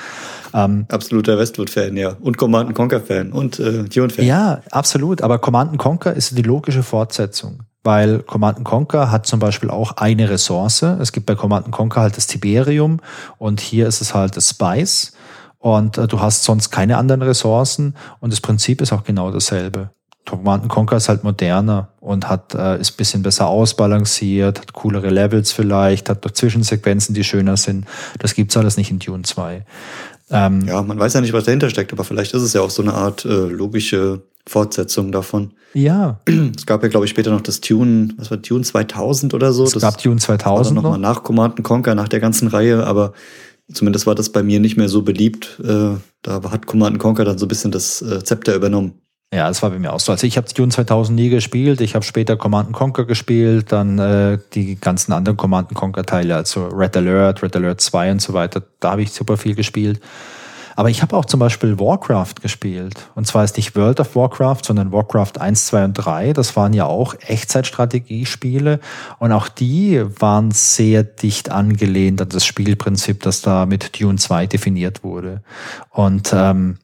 Ähm, 0.53 0.85
Absoluter 0.89 1.39
Westwood-Fan, 1.39 1.97
ja. 1.97 2.15
Und 2.21 2.37
Command 2.37 2.75
Conquer-Fan 2.75 3.31
und 3.31 3.59
äh, 3.59 3.85
Dune-Fan. 3.85 4.23
Ja, 4.23 4.61
absolut. 4.69 5.23
Aber 5.23 5.39
Command 5.39 5.79
Conquer 5.79 6.13
ist 6.13 6.37
die 6.37 6.43
logische 6.43 6.83
Fortsetzung. 6.83 7.63
Weil 7.83 8.19
Command 8.19 8.63
Conquer 8.63 9.09
hat 9.09 9.25
zum 9.25 9.39
Beispiel 9.39 9.71
auch 9.71 9.93
eine 9.93 10.29
Ressource. 10.29 10.83
Es 10.83 11.11
gibt 11.11 11.25
bei 11.25 11.33
Command 11.33 11.71
Conquer 11.71 12.01
halt 12.01 12.15
das 12.15 12.27
Tiberium 12.27 12.99
und 13.39 13.61
hier 13.61 13.87
ist 13.87 13.99
es 13.99 14.13
halt 14.13 14.37
das 14.37 14.51
Spice. 14.51 15.13
Und 15.57 15.97
äh, 15.97 16.07
du 16.07 16.19
hast 16.19 16.43
sonst 16.43 16.69
keine 16.69 16.97
anderen 16.97 17.23
Ressourcen 17.23 17.95
und 18.19 18.31
das 18.31 18.41
Prinzip 18.41 18.79
ist 18.79 18.93
auch 18.93 19.03
genau 19.03 19.31
dasselbe. 19.31 19.89
Command 20.25 20.69
Conquer 20.69 20.97
ist 20.97 21.09
halt 21.09 21.23
moderner 21.23 21.89
und 21.99 22.29
hat, 22.29 22.55
äh, 22.55 22.79
ist 22.79 22.91
bisschen 22.97 23.23
besser 23.23 23.47
ausbalanciert, 23.47 24.59
hat 24.59 24.73
coolere 24.73 25.09
Levels 25.09 25.51
vielleicht, 25.51 26.09
hat 26.09 26.23
doch 26.23 26.31
Zwischensequenzen, 26.31 27.13
die 27.13 27.23
schöner 27.23 27.57
sind. 27.57 27.85
Das 28.19 28.33
gibt's 28.33 28.55
alles 28.55 28.77
nicht 28.77 28.89
in 28.89 28.99
Dune 28.99 29.23
2. 29.23 29.65
Ähm, 30.31 30.65
ja, 30.65 30.81
man 30.81 30.97
weiß 30.97 31.13
ja 31.13 31.21
nicht, 31.21 31.33
was 31.33 31.43
dahinter 31.43 31.69
steckt, 31.69 31.91
aber 31.91 32.03
vielleicht 32.03 32.33
ist 32.33 32.41
es 32.41 32.53
ja 32.53 32.61
auch 32.61 32.69
so 32.69 32.81
eine 32.81 32.93
Art 32.93 33.25
äh, 33.25 33.47
logische 33.47 34.21
Fortsetzung 34.47 35.11
davon. 35.11 35.51
Ja. 35.73 36.19
Es 36.55 36.65
gab 36.65 36.83
ja, 36.83 36.89
glaube 36.89 37.05
ich, 37.05 37.11
später 37.11 37.31
noch 37.31 37.41
das 37.41 37.61
Tune, 37.61 38.09
was 38.17 38.31
war 38.31 38.41
Tune 38.41 38.63
2000 38.63 39.33
oder 39.33 39.51
so. 39.53 39.63
Es 39.63 39.71
das 39.71 39.81
gab 39.81 39.97
Tune 39.97 40.17
2000 40.17 40.75
noch. 40.75 40.83
Nochmal 40.83 40.99
nach 40.99 41.23
Command 41.23 41.61
Conquer, 41.63 41.95
nach 41.95 42.07
der 42.07 42.19
ganzen 42.19 42.47
Reihe, 42.47 42.85
aber 42.85 43.13
zumindest 43.71 44.07
war 44.07 44.15
das 44.15 44.29
bei 44.29 44.43
mir 44.43 44.59
nicht 44.59 44.77
mehr 44.77 44.89
so 44.89 45.01
beliebt. 45.01 45.59
Äh, 45.63 45.97
da 46.21 46.41
hat 46.49 46.65
Command 46.65 46.99
Conquer 46.99 47.25
dann 47.25 47.37
so 47.37 47.45
ein 47.45 47.49
bisschen 47.49 47.71
das 47.71 48.01
äh, 48.01 48.23
Zepter 48.23 48.55
übernommen. 48.55 49.02
Ja, 49.33 49.47
das 49.47 49.63
war 49.63 49.71
bei 49.71 49.79
mir 49.79 49.91
auch 49.91 49.99
so. 49.99 50.11
Also 50.11 50.27
ich 50.27 50.37
habe 50.37 50.47
Dune 50.53 50.69
2000 50.69 51.17
nie 51.17 51.29
gespielt. 51.29 51.81
Ich 51.81 51.95
habe 51.95 52.05
später 52.05 52.37
Command 52.37 52.71
Conquer 52.71 53.05
gespielt, 53.05 53.71
dann 53.71 53.97
äh, 53.97 54.37
die 54.53 54.75
ganzen 54.75 55.11
anderen 55.11 55.37
Command 55.37 55.73
Conquer 55.73 56.05
Teile, 56.05 56.35
also 56.35 56.67
Red 56.67 56.95
Alert, 56.95 57.41
Red 57.41 57.55
Alert 57.55 57.81
2 57.81 58.11
und 58.11 58.21
so 58.21 58.33
weiter. 58.33 58.61
Da 58.79 58.91
habe 58.91 59.01
ich 59.01 59.11
super 59.11 59.35
viel 59.37 59.55
gespielt. 59.55 59.99
Aber 60.75 60.91
ich 60.91 61.01
habe 61.01 61.17
auch 61.17 61.25
zum 61.25 61.39
Beispiel 61.39 61.79
Warcraft 61.79 62.35
gespielt. 62.43 63.07
Und 63.15 63.25
zwar 63.25 63.43
ist 63.43 63.57
nicht 63.57 63.75
World 63.75 63.99
of 63.99 64.15
Warcraft, 64.15 64.59
sondern 64.65 64.91
Warcraft 64.91 65.39
1, 65.39 65.65
2 65.65 65.85
und 65.85 65.93
3. 65.93 66.33
Das 66.33 66.55
waren 66.55 66.73
ja 66.73 66.85
auch 66.85 67.15
Echtzeitstrategiespiele. 67.25 68.79
Und 69.17 69.31
auch 69.31 69.47
die 69.47 70.03
waren 70.19 70.51
sehr 70.51 71.03
dicht 71.03 71.49
angelehnt 71.49 72.21
an 72.21 72.29
das 72.29 72.45
Spielprinzip, 72.45 73.21
das 73.23 73.41
da 73.41 73.65
mit 73.65 73.99
Dune 73.99 74.17
2 74.17 74.45
definiert 74.45 75.03
wurde. 75.03 75.41
Und 75.89 76.31
ähm, 76.35 76.77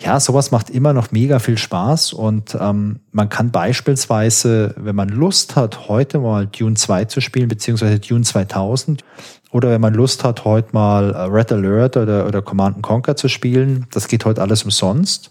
ja, 0.00 0.18
sowas 0.18 0.50
macht 0.50 0.70
immer 0.70 0.92
noch 0.92 1.12
mega 1.12 1.38
viel 1.38 1.58
Spaß 1.58 2.12
und 2.12 2.56
ähm, 2.60 3.00
man 3.12 3.28
kann 3.28 3.50
beispielsweise, 3.50 4.74
wenn 4.76 4.96
man 4.96 5.08
Lust 5.08 5.54
hat, 5.54 5.88
heute 5.88 6.18
mal 6.18 6.46
Dune 6.46 6.74
2 6.74 7.04
zu 7.04 7.20
spielen, 7.20 7.48
beziehungsweise 7.48 8.00
Dune 8.00 8.24
2000, 8.24 9.04
oder 9.52 9.70
wenn 9.70 9.80
man 9.80 9.94
Lust 9.94 10.24
hat, 10.24 10.44
heute 10.44 10.70
mal 10.72 11.12
äh, 11.12 11.22
Red 11.24 11.52
Alert 11.52 11.96
oder, 11.96 12.26
oder 12.26 12.42
Command 12.42 12.82
Conquer 12.82 13.16
zu 13.16 13.28
spielen, 13.28 13.86
das 13.92 14.08
geht 14.08 14.24
heute 14.24 14.40
alles 14.40 14.64
umsonst. 14.64 15.30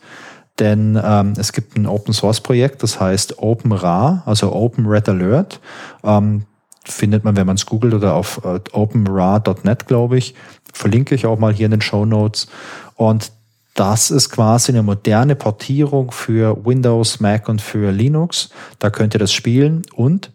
Denn 0.60 1.00
ähm, 1.04 1.34
es 1.38 1.54
gibt 1.54 1.76
ein 1.76 1.88
Open 1.88 2.14
Source 2.14 2.42
Projekt, 2.42 2.84
das 2.84 3.00
heißt 3.00 3.40
OpenRA, 3.40 4.24
also 4.26 4.54
Open 4.54 4.86
Red 4.86 5.10
Alert. 5.10 5.60
Ähm, 6.04 6.44
findet 6.84 7.24
man, 7.24 7.36
wenn 7.36 7.48
man 7.48 7.56
es 7.56 7.66
googelt 7.66 7.94
oder 7.94 8.14
auf 8.14 8.42
äh, 8.44 8.60
openra.net, 8.72 9.88
glaube 9.88 10.18
ich. 10.18 10.36
Verlinke 10.74 11.16
ich 11.16 11.26
auch 11.26 11.40
mal 11.40 11.54
hier 11.54 11.66
in 11.66 11.72
den 11.72 11.82
Show 11.82 12.06
Notes. 12.06 12.48
Und 12.96 13.32
das 13.74 14.12
ist 14.12 14.30
quasi 14.30 14.72
eine 14.72 14.84
moderne 14.84 15.36
Portierung 15.36 16.12
für 16.12 16.66
Windows, 16.66 17.20
Mac 17.20 17.48
und 17.48 17.62
für 17.62 17.92
Linux. 17.92 18.50
Da 18.80 18.90
könnt 18.90 19.16
ihr 19.16 19.20
das 19.20 19.34
spielen 19.34 19.84
und 19.96 20.32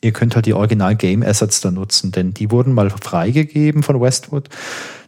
ihr 0.00 0.12
könnt 0.12 0.34
halt 0.34 0.46
die 0.46 0.54
Original 0.54 0.96
Game 0.96 1.22
Assets 1.22 1.60
da 1.60 1.70
nutzen, 1.70 2.10
denn 2.10 2.32
die 2.32 2.50
wurden 2.50 2.72
mal 2.72 2.90
freigegeben 2.90 3.82
von 3.82 4.00
Westwood. 4.00 4.48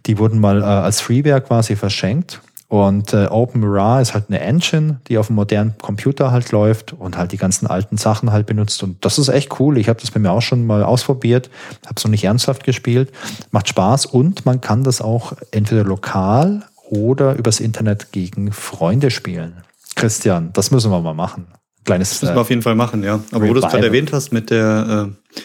Die 0.06 0.18
wurden 0.18 0.40
mal 0.40 0.60
äh, 0.60 0.64
als 0.64 1.00
Freeware 1.00 1.40
quasi 1.40 1.76
verschenkt. 1.76 2.40
Und 2.68 3.12
äh, 3.12 3.26
OpenRA 3.26 4.00
ist 4.00 4.14
halt 4.14 4.24
eine 4.28 4.40
Engine, 4.40 4.98
die 5.06 5.18
auf 5.18 5.28
einem 5.28 5.36
modernen 5.36 5.74
Computer 5.76 6.32
halt 6.32 6.50
läuft 6.52 6.94
und 6.94 7.18
halt 7.18 7.32
die 7.32 7.36
ganzen 7.36 7.66
alten 7.66 7.98
Sachen 7.98 8.32
halt 8.32 8.46
benutzt. 8.46 8.82
Und 8.82 9.04
das 9.04 9.18
ist 9.18 9.28
echt 9.28 9.60
cool. 9.60 9.76
Ich 9.76 9.90
habe 9.90 10.00
das 10.00 10.10
bei 10.10 10.18
mir 10.18 10.30
auch 10.30 10.40
schon 10.40 10.66
mal 10.66 10.82
ausprobiert, 10.82 11.50
habe 11.84 11.96
es 11.98 12.04
noch 12.04 12.10
nicht 12.10 12.24
ernsthaft 12.24 12.64
gespielt. 12.64 13.12
Macht 13.50 13.68
Spaß 13.68 14.06
und 14.06 14.46
man 14.46 14.62
kann 14.62 14.84
das 14.84 15.02
auch 15.02 15.34
entweder 15.50 15.84
lokal 15.84 16.62
oder 16.88 17.36
übers 17.36 17.60
Internet 17.60 18.12
gegen 18.12 18.52
Freunde 18.52 19.10
spielen. 19.10 19.62
Christian, 19.94 20.50
das 20.52 20.70
müssen 20.70 20.90
wir 20.90 21.00
mal 21.00 21.14
machen. 21.14 21.46
Kleines, 21.84 22.10
das 22.10 22.22
müssen 22.22 22.36
wir 22.36 22.40
auf 22.40 22.50
jeden 22.50 22.62
Fall 22.62 22.74
machen, 22.74 23.02
ja. 23.02 23.20
Aber 23.32 23.48
wo 23.48 23.54
du 23.54 23.60
es 23.60 23.70
gerade 23.70 23.86
erwähnt 23.86 24.12
hast 24.12 24.32
mit 24.32 24.50
der, 24.50 25.08
äh, 25.08 25.40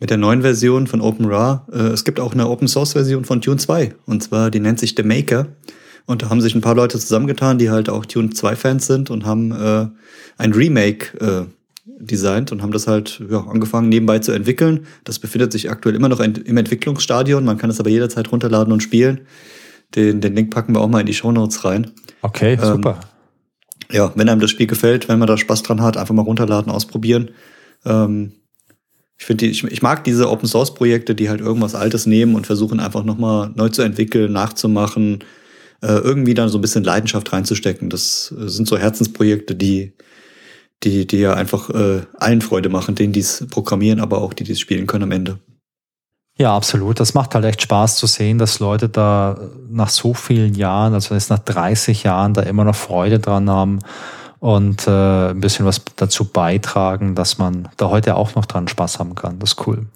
mit 0.00 0.10
der 0.10 0.16
neuen 0.16 0.42
Version 0.42 0.86
von 0.86 1.00
OpenRA, 1.00 1.66
äh, 1.72 1.78
es 1.88 2.04
gibt 2.04 2.20
auch 2.20 2.32
eine 2.32 2.48
Open 2.48 2.68
Source 2.68 2.92
Version 2.92 3.24
von 3.24 3.40
Tune 3.40 3.56
2. 3.56 3.94
Und 4.06 4.22
zwar, 4.22 4.50
die 4.50 4.60
nennt 4.60 4.78
sich 4.78 4.94
The 4.96 5.02
Maker. 5.02 5.46
Und 6.06 6.22
da 6.22 6.30
haben 6.30 6.40
sich 6.40 6.54
ein 6.54 6.60
paar 6.60 6.74
Leute 6.74 6.98
zusammengetan, 6.98 7.58
die 7.58 7.70
halt 7.70 7.88
auch 7.88 8.06
Tune 8.06 8.30
2 8.30 8.56
Fans 8.56 8.86
sind 8.86 9.10
und 9.10 9.26
haben 9.26 9.52
äh, 9.52 9.88
ein 10.38 10.52
Remake 10.52 11.18
äh, 11.20 11.46
designt 12.00 12.52
und 12.52 12.62
haben 12.62 12.72
das 12.72 12.86
halt 12.86 13.20
ja, 13.28 13.40
angefangen 13.40 13.88
nebenbei 13.88 14.18
zu 14.18 14.32
entwickeln. 14.32 14.86
Das 15.04 15.18
befindet 15.18 15.52
sich 15.52 15.70
aktuell 15.70 15.94
immer 15.94 16.08
noch 16.08 16.20
im 16.20 16.56
Entwicklungsstadion. 16.56 17.44
Man 17.44 17.58
kann 17.58 17.70
es 17.70 17.80
aber 17.80 17.90
jederzeit 17.90 18.30
runterladen 18.30 18.72
und 18.72 18.82
spielen. 18.82 19.20
Den, 19.94 20.20
den 20.20 20.34
Link 20.34 20.50
packen 20.52 20.74
wir 20.74 20.80
auch 20.80 20.88
mal 20.88 21.00
in 21.00 21.06
die 21.06 21.14
Show 21.14 21.32
Notes 21.32 21.64
rein. 21.64 21.90
Okay, 22.22 22.54
ähm, 22.54 22.64
super. 22.64 23.00
Ja, 23.90 24.12
wenn 24.16 24.28
einem 24.28 24.40
das 24.40 24.50
Spiel 24.50 24.66
gefällt, 24.66 25.08
wenn 25.08 25.18
man 25.18 25.28
da 25.28 25.38
Spaß 25.38 25.62
dran 25.62 25.82
hat, 25.82 25.96
einfach 25.96 26.14
mal 26.14 26.22
runterladen, 26.22 26.70
ausprobieren. 26.70 27.30
Ähm, 27.86 28.32
ich 29.18 29.24
finde, 29.24 29.46
ich, 29.46 29.64
ich 29.64 29.82
mag 29.82 30.04
diese 30.04 30.30
Open 30.30 30.46
Source 30.46 30.74
Projekte, 30.74 31.14
die 31.14 31.28
halt 31.28 31.40
irgendwas 31.40 31.74
Altes 31.74 32.06
nehmen 32.06 32.34
und 32.34 32.46
versuchen 32.46 32.80
einfach 32.80 33.02
nochmal 33.02 33.50
neu 33.54 33.68
zu 33.68 33.82
entwickeln, 33.82 34.32
nachzumachen, 34.32 35.24
äh, 35.82 35.88
irgendwie 35.88 36.34
dann 36.34 36.48
so 36.48 36.58
ein 36.58 36.60
bisschen 36.60 36.84
Leidenschaft 36.84 37.32
reinzustecken. 37.32 37.90
Das 37.90 38.32
äh, 38.38 38.48
sind 38.48 38.68
so 38.68 38.78
Herzensprojekte, 38.78 39.56
die, 39.56 39.94
die, 40.84 41.06
die 41.06 41.18
ja 41.18 41.34
einfach 41.34 41.70
äh, 41.70 42.02
allen 42.14 42.42
Freude 42.42 42.68
machen, 42.68 42.94
denen 42.94 43.12
die 43.12 43.20
es 43.20 43.44
programmieren, 43.50 44.00
aber 44.00 44.18
auch 44.18 44.34
die, 44.34 44.44
die 44.44 44.52
es 44.52 44.60
spielen 44.60 44.86
können 44.86 45.04
am 45.04 45.12
Ende. 45.12 45.38
Ja, 46.38 46.54
absolut. 46.54 47.00
Das 47.00 47.14
macht 47.14 47.34
halt 47.34 47.44
echt 47.44 47.62
Spaß 47.62 47.96
zu 47.96 48.06
sehen, 48.06 48.38
dass 48.38 48.60
Leute 48.60 48.88
da 48.88 49.36
nach 49.68 49.88
so 49.88 50.14
vielen 50.14 50.54
Jahren, 50.54 50.94
also 50.94 51.14
jetzt 51.14 51.30
nach 51.30 51.40
30 51.40 52.04
Jahren, 52.04 52.32
da 52.32 52.42
immer 52.42 52.62
noch 52.62 52.76
Freude 52.76 53.18
dran 53.18 53.50
haben 53.50 53.80
und 54.38 54.86
äh, 54.86 55.30
ein 55.30 55.40
bisschen 55.40 55.66
was 55.66 55.82
dazu 55.96 56.24
beitragen, 56.24 57.16
dass 57.16 57.38
man 57.38 57.68
da 57.76 57.90
heute 57.90 58.14
auch 58.14 58.36
noch 58.36 58.46
dran 58.46 58.68
Spaß 58.68 59.00
haben 59.00 59.16
kann. 59.16 59.40
Das 59.40 59.52
ist 59.52 59.66
cool. 59.66 59.86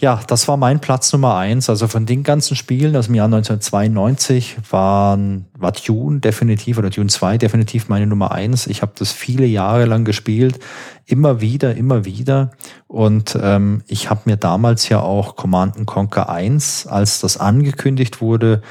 Ja, 0.00 0.18
das 0.26 0.48
war 0.48 0.56
mein 0.56 0.80
Platz 0.80 1.12
Nummer 1.12 1.36
eins. 1.36 1.68
Also 1.68 1.86
von 1.86 2.06
den 2.06 2.22
ganzen 2.22 2.56
Spielen 2.56 2.96
aus 2.96 3.06
dem 3.06 3.16
Jahr 3.16 3.26
1992 3.26 4.56
waren, 4.70 5.44
war 5.58 5.72
Dune 5.72 6.20
definitiv 6.20 6.78
oder 6.78 6.88
Dune 6.88 7.10
2 7.10 7.36
definitiv 7.36 7.90
meine 7.90 8.06
Nummer 8.06 8.32
eins. 8.32 8.66
Ich 8.66 8.80
habe 8.80 8.92
das 8.98 9.12
viele 9.12 9.44
Jahre 9.44 9.84
lang 9.84 10.06
gespielt, 10.06 10.58
immer 11.04 11.42
wieder, 11.42 11.74
immer 11.74 12.06
wieder. 12.06 12.52
Und 12.88 13.38
ähm, 13.42 13.82
ich 13.88 14.08
habe 14.08 14.22
mir 14.24 14.38
damals 14.38 14.88
ja 14.88 15.00
auch 15.00 15.36
Command 15.36 15.86
Conquer 15.86 16.30
1, 16.30 16.86
als 16.86 17.20
das 17.20 17.36
angekündigt 17.36 18.22
wurde, 18.22 18.62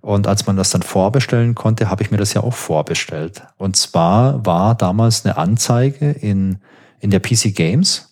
und 0.00 0.26
als 0.26 0.46
man 0.46 0.56
das 0.56 0.70
dann 0.70 0.82
vorbestellen 0.82 1.54
konnte, 1.54 1.90
habe 1.90 2.02
ich 2.02 2.10
mir 2.10 2.16
das 2.16 2.32
ja 2.32 2.42
auch 2.42 2.54
vorbestellt. 2.54 3.42
Und 3.58 3.76
zwar 3.76 4.46
war 4.46 4.74
damals 4.74 5.26
eine 5.26 5.36
Anzeige 5.36 6.12
in, 6.12 6.60
in 7.00 7.10
der 7.10 7.20
PC 7.20 7.54
Games 7.54 8.07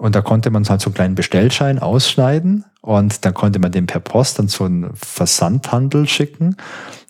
und 0.00 0.14
da 0.14 0.22
konnte 0.22 0.50
man 0.50 0.66
halt 0.66 0.80
so 0.80 0.88
einen 0.88 0.94
kleinen 0.94 1.14
Bestellschein 1.14 1.78
ausschneiden 1.78 2.64
und 2.80 3.26
dann 3.26 3.34
konnte 3.34 3.58
man 3.58 3.70
den 3.70 3.86
per 3.86 4.00
Post 4.00 4.38
dann 4.38 4.48
zu 4.48 4.64
einem 4.64 4.90
Versandhandel 4.94 6.08
schicken. 6.08 6.56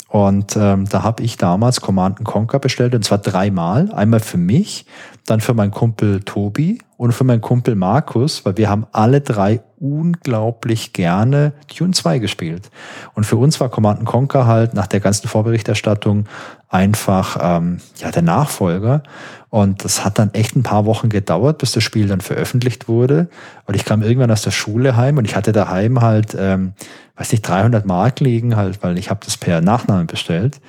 Und 0.09 0.57
ähm, 0.57 0.89
da 0.89 1.05
habe 1.05 1.23
ich 1.23 1.37
damals 1.37 1.81
Command 1.81 2.25
Conquer 2.25 2.59
bestellt 2.59 2.97
und 2.97 3.05
zwar 3.05 3.19
dreimal. 3.19 3.93
Einmal 3.93 4.19
für 4.19 4.39
mich, 4.39 4.87
dann 5.25 5.41
für 5.41 5.55
meinen 5.55 5.71
Kumpel 5.71 6.23
Tobi 6.23 6.81
und 6.97 7.13
für 7.13 7.23
meinen 7.23 7.41
Kumpel 7.41 7.77
Markus, 7.77 8.45
weil 8.45 8.57
wir 8.57 8.69
haben 8.69 8.89
alle 8.91 9.21
drei 9.21 9.61
unglaublich 9.79 10.93
gerne 10.93 11.53
Dune 11.79 11.93
2 11.93 12.19
gespielt. 12.19 12.71
Und 13.15 13.25
für 13.25 13.37
uns 13.37 13.61
war 13.61 13.69
Command 13.69 14.05
Conquer 14.05 14.47
halt 14.47 14.75
nach 14.75 14.89
der 14.89 14.99
ganzen 14.99 15.29
Vorberichterstattung 15.29 16.27
einfach 16.69 17.39
ähm, 17.41 17.79
ja 17.99 18.11
der 18.11 18.23
Nachfolger. 18.23 19.05
Und 19.51 19.85
das 19.85 20.05
hat 20.05 20.21
dann 20.21 20.33
echt 20.33 20.55
ein 20.55 20.63
paar 20.63 20.87
Wochen 20.87 21.09
gedauert, 21.09 21.59
bis 21.59 21.73
das 21.73 21.83
Spiel 21.83 22.07
dann 22.07 22.21
veröffentlicht 22.21 22.87
wurde. 22.87 23.29
Und 23.67 23.75
ich 23.75 23.85
kam 23.85 24.03
irgendwann 24.03 24.31
aus 24.31 24.43
der 24.43 24.53
Schule 24.53 24.97
heim 24.97 25.19
und 25.19 25.25
ich 25.25 25.35
hatte 25.35 25.51
daheim 25.51 26.01
halt, 26.01 26.37
ähm, 26.39 26.75
weiß 27.17 27.33
nicht, 27.33 27.43
300 27.43 27.85
Mark 27.85 28.21
liegen 28.21 28.55
halt, 28.55 28.83
weil 28.83 28.97
ich 28.97 29.11
habe 29.11 29.21
das 29.25 29.37
per 29.37 29.61
Nachname 29.61 30.05
bestellt. 30.05 30.61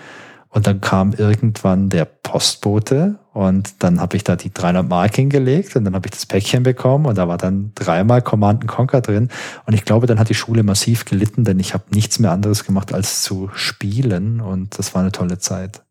Und 0.49 0.68
dann 0.68 0.82
kam 0.82 1.14
irgendwann 1.14 1.90
der 1.90 2.03
Postbote 2.06 3.20
und 3.32 3.84
dann 3.84 4.02
habe 4.02 4.18
ich 4.18 4.26
da 4.26 4.36
die 4.36 4.52
300 4.52 4.90
Mark 4.90 5.16
hingelegt 5.16 5.78
und 5.78 5.86
dann 5.86 5.95
habe 5.95 6.08
ich 6.08 6.12
das 6.12 6.26
Päckchen 6.26 6.64
bekommen 6.64 7.06
und 7.06 7.18
da 7.18 7.30
war 7.30 7.38
dann 7.38 7.72
dreimal 7.76 8.22
Command 8.22 8.68
Conquer 8.68 8.99
drin. 8.99 9.30
Und 9.66 9.74
ich 9.76 9.86
glaube, 9.86 10.08
dann 10.08 10.20
hat 10.20 10.28
die 10.28 10.34
Schule 10.34 10.64
massiv 10.64 11.06
gelitten, 11.06 11.45
denn 11.45 11.60
ich 11.60 11.74
habe 11.74 11.86
nichts 11.94 12.20
mehr 12.20 12.32
anderes 12.32 12.66
gemacht 12.66 12.94
als 12.94 13.22
zu 13.22 13.49
spielen 13.53 14.41
und 14.41 14.78
das 14.78 14.94
war 14.94 15.03
eine 15.03 15.14
tolle 15.14 15.38
Zeit. 15.38 15.84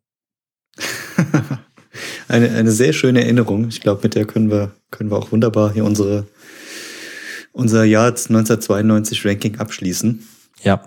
eine, 2.28 2.50
eine 2.50 2.70
sehr 2.70 2.92
schöne 2.92 3.22
Erinnerung. 3.22 3.68
Ich 3.68 3.80
glaube, 3.80 4.00
mit 4.02 4.14
der 4.14 4.24
können 4.24 4.50
wir, 4.50 4.72
können 4.90 5.10
wir 5.10 5.16
auch 5.16 5.32
wunderbar 5.32 5.72
hier 5.72 5.84
unsere, 5.84 6.26
unser 7.52 7.84
Jahr 7.84 8.08
1992 8.08 9.24
Ranking 9.24 9.58
abschließen. 9.58 10.26
Ja. 10.62 10.82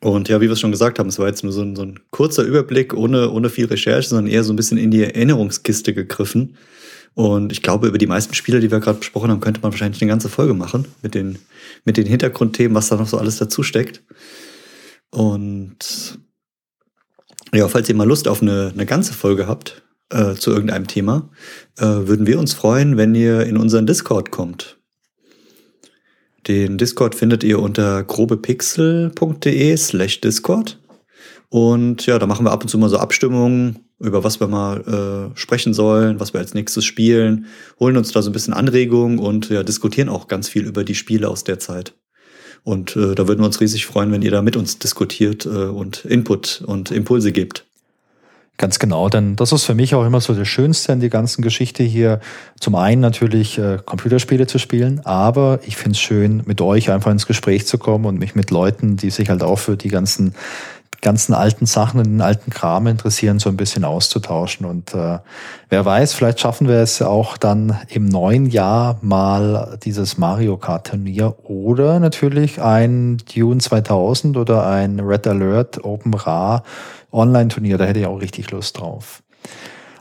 Und 0.00 0.28
ja, 0.28 0.40
wie 0.40 0.46
wir 0.46 0.52
es 0.52 0.60
schon 0.60 0.72
gesagt 0.72 0.98
haben, 0.98 1.08
es 1.08 1.18
war 1.18 1.28
jetzt 1.28 1.44
nur 1.44 1.52
so 1.52 1.62
ein, 1.62 1.76
so 1.76 1.82
ein 1.82 2.00
kurzer 2.10 2.42
Überblick 2.42 2.94
ohne, 2.94 3.30
ohne 3.30 3.50
viel 3.50 3.66
Recherche, 3.66 4.08
sondern 4.08 4.32
eher 4.32 4.44
so 4.44 4.52
ein 4.52 4.56
bisschen 4.56 4.78
in 4.78 4.90
die 4.90 5.04
Erinnerungskiste 5.04 5.94
gegriffen. 5.94 6.56
Und 7.14 7.50
ich 7.50 7.62
glaube, 7.62 7.88
über 7.88 7.96
die 7.96 8.06
meisten 8.06 8.34
Spiele, 8.34 8.60
die 8.60 8.70
wir 8.70 8.80
gerade 8.80 8.98
besprochen 8.98 9.30
haben, 9.30 9.40
könnte 9.40 9.60
man 9.62 9.72
wahrscheinlich 9.72 10.02
eine 10.02 10.10
ganze 10.10 10.28
Folge 10.28 10.54
machen 10.54 10.86
mit 11.02 11.14
den, 11.14 11.38
mit 11.84 11.96
den 11.96 12.06
Hintergrundthemen, 12.06 12.74
was 12.74 12.88
da 12.88 12.96
noch 12.96 13.08
so 13.08 13.16
alles 13.16 13.38
dazu 13.38 13.62
steckt. 13.62 14.02
Und 15.10 16.18
ja, 17.54 17.68
falls 17.68 17.88
ihr 17.88 17.94
mal 17.94 18.06
Lust 18.06 18.28
auf 18.28 18.42
eine, 18.42 18.70
eine 18.74 18.84
ganze 18.84 19.14
Folge 19.14 19.46
habt, 19.46 19.82
äh, 20.10 20.34
zu 20.34 20.50
irgendeinem 20.50 20.86
Thema, 20.86 21.30
äh, 21.78 21.84
würden 21.84 22.26
wir 22.26 22.38
uns 22.38 22.54
freuen, 22.54 22.96
wenn 22.96 23.14
ihr 23.14 23.44
in 23.44 23.56
unseren 23.56 23.86
Discord 23.86 24.30
kommt. 24.30 24.78
Den 26.46 26.78
Discord 26.78 27.14
findet 27.14 27.42
ihr 27.42 27.58
unter 27.58 28.04
grobepixel.de 28.04 29.76
slash 29.76 30.20
Discord. 30.20 30.78
Und 31.48 32.06
ja, 32.06 32.18
da 32.18 32.26
machen 32.26 32.44
wir 32.46 32.52
ab 32.52 32.62
und 32.62 32.68
zu 32.68 32.78
mal 32.78 32.88
so 32.88 32.98
Abstimmungen, 32.98 33.80
über 33.98 34.22
was 34.24 34.40
wir 34.40 34.46
mal 34.46 35.32
äh, 35.34 35.38
sprechen 35.38 35.74
sollen, 35.74 36.20
was 36.20 36.32
wir 36.32 36.40
als 36.40 36.54
nächstes 36.54 36.84
spielen, 36.84 37.46
holen 37.80 37.96
uns 37.96 38.12
da 38.12 38.22
so 38.22 38.30
ein 38.30 38.32
bisschen 38.32 38.54
Anregungen 38.54 39.18
und 39.18 39.48
ja, 39.48 39.62
diskutieren 39.62 40.08
auch 40.08 40.28
ganz 40.28 40.48
viel 40.48 40.66
über 40.66 40.84
die 40.84 40.94
Spiele 40.94 41.28
aus 41.28 41.44
der 41.44 41.58
Zeit. 41.58 41.94
Und 42.62 42.96
äh, 42.96 43.14
da 43.14 43.28
würden 43.28 43.40
wir 43.40 43.46
uns 43.46 43.60
riesig 43.60 43.86
freuen, 43.86 44.10
wenn 44.12 44.22
ihr 44.22 44.30
da 44.30 44.42
mit 44.42 44.56
uns 44.56 44.78
diskutiert 44.78 45.46
äh, 45.46 45.48
und 45.48 46.04
Input 46.04 46.62
und 46.66 46.90
Impulse 46.90 47.32
gebt. 47.32 47.64
Ganz 48.58 48.78
genau, 48.78 49.10
denn 49.10 49.36
das 49.36 49.52
ist 49.52 49.64
für 49.64 49.74
mich 49.74 49.94
auch 49.94 50.06
immer 50.06 50.22
so 50.22 50.32
das 50.32 50.48
Schönste 50.48 50.92
an 50.92 51.00
die 51.00 51.10
ganzen 51.10 51.42
Geschichte 51.42 51.82
hier. 51.82 52.20
Zum 52.58 52.74
einen 52.74 53.02
natürlich 53.02 53.58
äh, 53.58 53.78
Computerspiele 53.84 54.46
zu 54.46 54.58
spielen, 54.58 55.02
aber 55.04 55.60
ich 55.66 55.76
finde 55.76 55.92
es 55.92 56.00
schön, 56.00 56.42
mit 56.46 56.62
euch 56.62 56.90
einfach 56.90 57.10
ins 57.10 57.26
Gespräch 57.26 57.66
zu 57.66 57.76
kommen 57.76 58.06
und 58.06 58.18
mich 58.18 58.34
mit 58.34 58.50
Leuten, 58.50 58.96
die 58.96 59.10
sich 59.10 59.28
halt 59.28 59.42
auch 59.42 59.58
für 59.58 59.76
die 59.76 59.88
ganzen 59.88 60.34
ganzen 61.02 61.34
alten 61.34 61.66
Sachen 61.66 62.00
und 62.00 62.06
den 62.06 62.20
alten 62.20 62.50
Kram 62.50 62.86
interessieren, 62.86 63.38
so 63.38 63.48
ein 63.48 63.56
bisschen 63.56 63.84
auszutauschen. 63.84 64.66
Und 64.66 64.94
äh, 64.94 65.18
wer 65.68 65.84
weiß, 65.84 66.14
vielleicht 66.14 66.40
schaffen 66.40 66.68
wir 66.68 66.78
es 66.78 67.02
auch 67.02 67.36
dann 67.36 67.78
im 67.88 68.06
neuen 68.06 68.46
Jahr 68.46 68.98
mal 69.02 69.78
dieses 69.84 70.18
Mario 70.18 70.56
Kart 70.56 70.88
Turnier 70.88 71.36
oder 71.44 72.00
natürlich 72.00 72.60
ein 72.60 73.18
Dune 73.32 73.60
2000 73.60 74.36
oder 74.36 74.66
ein 74.66 74.98
Red 74.98 75.26
Alert 75.26 75.84
Open 75.84 76.14
Ra 76.14 76.64
Online-Turnier, 77.16 77.78
da 77.78 77.84
hätte 77.84 78.00
ich 78.00 78.06
auch 78.06 78.20
richtig 78.20 78.50
Lust 78.50 78.78
drauf. 78.78 79.22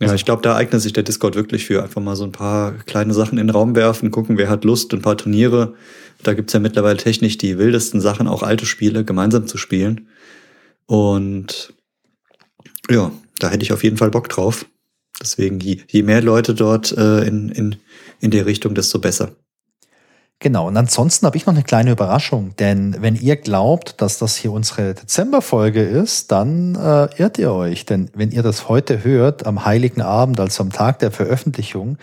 Ja, 0.01 0.13
ich 0.13 0.25
glaube, 0.25 0.41
da 0.41 0.55
eignet 0.55 0.81
sich 0.81 0.93
der 0.93 1.03
Discord 1.03 1.35
wirklich 1.35 1.65
für 1.65 1.81
einfach 1.81 2.01
mal 2.01 2.15
so 2.15 2.25
ein 2.25 2.31
paar 2.31 2.73
kleine 2.73 3.13
Sachen 3.13 3.37
in 3.37 3.47
den 3.47 3.55
Raum 3.55 3.75
werfen, 3.75 4.11
gucken, 4.11 4.37
wer 4.37 4.49
hat 4.49 4.65
Lust, 4.65 4.93
ein 4.93 5.01
paar 5.01 5.17
Turniere. 5.17 5.73
Da 6.21 6.33
gibt's 6.33 6.53
ja 6.53 6.59
mittlerweile 6.59 6.97
technisch 6.97 7.37
die 7.37 7.57
wildesten 7.57 8.01
Sachen, 8.01 8.27
auch 8.27 8.43
alte 8.43 8.65
Spiele 8.65 9.05
gemeinsam 9.05 9.47
zu 9.47 9.57
spielen. 9.57 10.09
Und 10.85 11.73
ja, 12.89 13.11
da 13.39 13.49
hätte 13.49 13.63
ich 13.63 13.71
auf 13.71 13.83
jeden 13.83 13.97
Fall 13.97 14.11
Bock 14.11 14.27
drauf. 14.27 14.65
Deswegen, 15.21 15.59
je, 15.59 15.79
je 15.87 16.03
mehr 16.03 16.21
Leute 16.21 16.53
dort 16.53 16.91
äh, 16.91 17.25
in, 17.25 17.49
in, 17.49 17.77
in 18.19 18.31
der 18.31 18.45
Richtung, 18.45 18.75
desto 18.75 18.99
besser. 18.99 19.31
Genau, 20.45 20.67
und 20.67 20.77
ansonsten 20.77 21.25
habe 21.25 21.37
ich 21.37 21.47
noch 21.47 21.55
eine 21.55 21.63
kleine 21.63 21.89
Überraschung, 21.89 22.55
denn 22.59 22.97
wenn 22.99 23.15
ihr 23.15 23.35
glaubt, 23.35 23.99
dass 23.99 24.19
das 24.19 24.35
hier 24.35 24.51
unsere 24.51 24.93
Dezemberfolge 24.93 25.81
ist, 25.81 26.31
dann 26.31 26.75
äh, 26.75 27.07
irrt 27.19 27.39
ihr 27.39 27.51
euch, 27.51 27.87
denn 27.87 28.11
wenn 28.13 28.29
ihr 28.29 28.43
das 28.43 28.69
heute 28.69 29.03
hört, 29.03 29.47
am 29.47 29.65
heiligen 29.65 30.03
Abend, 30.03 30.39
also 30.39 30.61
am 30.61 30.71
Tag 30.71 30.99
der 30.99 31.09
Veröffentlichung, 31.09 31.97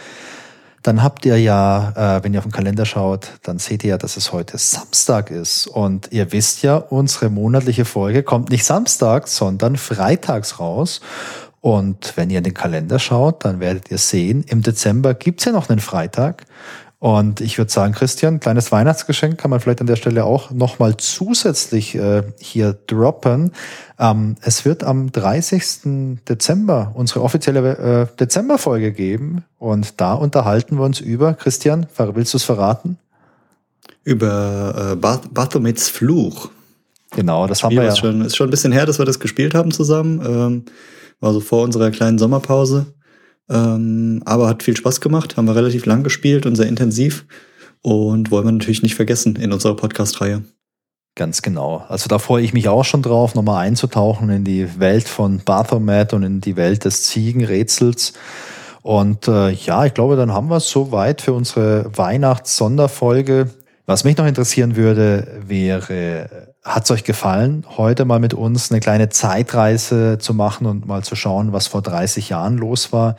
dann 0.82 1.05
habt 1.05 1.24
ihr 1.24 1.39
ja, 1.39 2.16
äh, 2.16 2.24
wenn 2.24 2.35
ihr 2.35 2.40
auf 2.40 2.44
den 2.44 2.51
Kalender 2.51 2.85
schaut, 2.85 3.28
dann 3.44 3.60
seht 3.60 3.85
ihr 3.85 3.90
ja, 3.90 3.97
dass 3.97 4.16
es 4.16 4.32
heute 4.32 4.59
Samstag 4.59 5.31
ist. 5.31 5.69
Und 5.69 6.10
ihr 6.10 6.32
wisst 6.32 6.64
ja, 6.64 6.78
unsere 6.78 7.31
monatliche 7.31 7.85
Folge 7.85 8.24
kommt 8.24 8.51
nicht 8.51 8.64
samstags, 8.64 9.36
sondern 9.36 9.77
freitags 9.77 10.59
raus. 10.59 11.01
Und 11.60 12.16
wenn 12.16 12.28
ihr 12.28 12.39
in 12.39 12.44
den 12.44 12.55
Kalender 12.55 12.98
schaut, 12.98 13.44
dann 13.44 13.60
werdet 13.60 13.89
ihr 13.93 13.98
sehen, 13.98 14.44
im 14.48 14.62
Dezember 14.62 15.14
gibt's 15.14 15.44
ja 15.44 15.52
noch 15.52 15.69
einen 15.69 15.78
Freitag. 15.78 16.44
Und 17.03 17.41
ich 17.41 17.59
würde 17.59 17.69
sagen, 17.69 17.95
Christian, 17.95 18.39
kleines 18.39 18.70
Weihnachtsgeschenk 18.70 19.37
kann 19.37 19.51
man 19.51 19.59
vielleicht 19.59 19.81
an 19.81 19.89
der 19.89 19.97
Stelle 19.97 20.24
auch 20.24 20.53
nochmal 20.53 20.97
zusätzlich 20.99 21.97
äh, 21.97 22.23
hier 22.39 22.74
droppen. 22.87 23.51
Ähm, 23.99 24.37
es 24.41 24.65
wird 24.65 24.85
am 24.85 25.11
30. 25.11 26.20
Dezember 26.29 26.93
unsere 26.95 27.23
offizielle 27.23 28.09
äh, 28.12 28.16
Dezemberfolge 28.20 28.93
geben. 28.93 29.43
Und 29.59 30.01
da 30.01 30.15
unterhalten 30.15 30.77
wir 30.77 30.85
uns 30.85 31.01
über, 31.01 31.35
Christian, 31.35 31.89
willst 31.97 32.35
du 32.35 32.37
es 32.37 32.45
verraten? 32.45 32.99
Über 34.05 34.93
äh, 34.93 34.95
Bath 34.95 35.35
Bathomets 35.35 35.89
Fluch. 35.89 36.51
Genau, 37.11 37.49
das 37.49 37.65
haben 37.65 37.74
wir 37.74 37.83
ja. 37.83 37.97
Schon, 37.97 38.20
ist 38.24 38.37
schon 38.37 38.47
ein 38.47 38.53
bisschen 38.53 38.70
her, 38.70 38.87
dass 38.87 39.01
wir 39.01 39.07
das 39.07 39.19
gespielt 39.19 39.57
haben 39.57 39.73
zusammen. 39.73 40.23
Ähm, 40.24 40.65
war 41.19 41.33
so 41.33 41.41
vor 41.41 41.65
unserer 41.65 41.91
kleinen 41.91 42.20
Sommerpause. 42.20 42.87
Ähm, 43.51 44.23
aber 44.24 44.48
hat 44.48 44.62
viel 44.62 44.77
Spaß 44.77 45.01
gemacht, 45.01 45.36
haben 45.36 45.47
wir 45.47 45.56
relativ 45.56 45.86
lang 45.86 46.02
gespielt 46.02 46.47
und 46.47 46.56
sehr 46.56 46.66
intensiv 46.66 47.27
und 47.82 48.31
wollen 48.31 48.47
wir 48.47 48.52
natürlich 48.52 48.82
nicht 48.82 48.94
vergessen 48.94 49.36
in 49.36 49.52
unserer 49.52 49.77
Podcast-Reihe. 49.77 50.44
Ganz 51.14 51.43
genau. 51.43 51.85
Also 51.89 52.09
da 52.09 52.19
freue 52.19 52.43
ich 52.43 52.55
mich 52.55 52.69
auch 52.69 52.85
schon 52.85 53.02
drauf, 53.02 53.35
nochmal 53.35 53.66
einzutauchen 53.66 54.31
in 54.31 54.44
die 54.44 54.78
Welt 54.78 55.09
von 55.09 55.40
Bathomet 55.44 56.14
und 56.14 56.23
in 56.23 56.40
die 56.40 56.56
Welt 56.56 56.86
des 56.86 57.05
Ziegenrätsels. 57.05 58.14
Und 58.81 59.28
äh, 59.28 59.51
ja, 59.51 59.85
ich 59.85 59.93
glaube, 59.93 60.16
dann 60.16 60.32
haben 60.32 60.48
wir 60.48 60.56
es 60.56 60.70
soweit 60.70 61.20
für 61.20 61.35
unsere 61.35 61.90
Weihnachts-Sonderfolge. 61.97 63.51
Was 63.85 64.05
mich 64.05 64.16
noch 64.16 64.27
interessieren 64.27 64.77
würde, 64.77 65.43
wäre, 65.47 66.52
hat 66.62 66.84
es 66.84 66.90
euch 66.93 67.05
gefallen, 67.05 67.64
heute 67.76 68.05
mal 68.05 68.20
mit 68.20 68.34
uns 68.34 68.70
eine 68.70 68.80
kleine 68.80 69.09
Zeitreise 69.09 70.18
zu 70.18 70.32
machen 70.32 70.66
und 70.66 70.86
mal 70.86 71.02
zu 71.02 71.16
schauen, 71.16 71.52
was 71.52 71.66
vor 71.66 71.82
30 71.82 72.28
Jahren 72.28 72.56
los 72.56 72.93
war? 72.93 73.16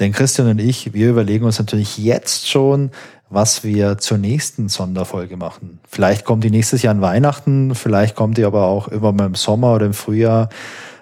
Denn 0.00 0.12
Christian 0.12 0.48
und 0.48 0.60
ich, 0.60 0.92
wir 0.92 1.10
überlegen 1.10 1.44
uns 1.44 1.58
natürlich 1.58 1.98
jetzt 1.98 2.48
schon, 2.48 2.90
was 3.28 3.62
wir 3.62 3.98
zur 3.98 4.18
nächsten 4.18 4.68
Sonderfolge 4.68 5.36
machen. 5.36 5.78
Vielleicht 5.88 6.24
kommt 6.24 6.42
die 6.42 6.50
nächstes 6.50 6.82
Jahr 6.82 6.92
an 6.92 7.00
Weihnachten, 7.00 7.76
vielleicht 7.76 8.16
kommt 8.16 8.38
die 8.38 8.44
aber 8.44 8.64
auch 8.64 8.88
immer 8.88 9.12
mal 9.12 9.26
im 9.26 9.36
Sommer 9.36 9.74
oder 9.74 9.86
im 9.86 9.94
Frühjahr. 9.94 10.48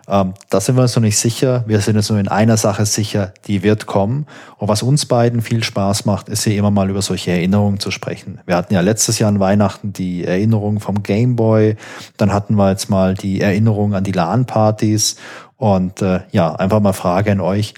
Ähm, 0.08 0.34
da 0.48 0.60
sind 0.60 0.76
wir 0.76 0.82
uns 0.82 0.96
noch 0.96 1.02
nicht 1.02 1.18
sicher. 1.18 1.64
Wir 1.66 1.80
sind 1.80 1.96
uns 1.96 2.08
nur 2.08 2.18
in 2.18 2.28
einer 2.28 2.56
Sache 2.56 2.86
sicher, 2.86 3.32
die 3.46 3.62
wird 3.62 3.86
kommen. 3.86 4.26
Und 4.56 4.68
was 4.68 4.82
uns 4.82 5.06
beiden 5.06 5.42
viel 5.42 5.62
Spaß 5.62 6.06
macht, 6.06 6.28
ist 6.28 6.44
hier 6.44 6.56
immer 6.56 6.70
mal 6.70 6.88
über 6.88 7.02
solche 7.02 7.30
Erinnerungen 7.30 7.78
zu 7.78 7.90
sprechen. 7.90 8.40
Wir 8.46 8.56
hatten 8.56 8.72
ja 8.72 8.80
letztes 8.80 9.18
Jahr 9.18 9.28
an 9.28 9.40
Weihnachten 9.40 9.92
die 9.92 10.24
Erinnerung 10.24 10.80
vom 10.80 11.02
Gameboy. 11.02 11.76
Dann 12.16 12.32
hatten 12.32 12.54
wir 12.54 12.70
jetzt 12.70 12.88
mal 12.88 13.14
die 13.14 13.40
Erinnerung 13.40 13.94
an 13.94 14.04
die 14.04 14.12
LAN-Partys. 14.12 15.16
Und 15.58 16.00
äh, 16.00 16.20
ja, 16.30 16.54
einfach 16.54 16.80
mal 16.80 16.92
Frage 16.94 17.32
an 17.32 17.40
euch. 17.40 17.74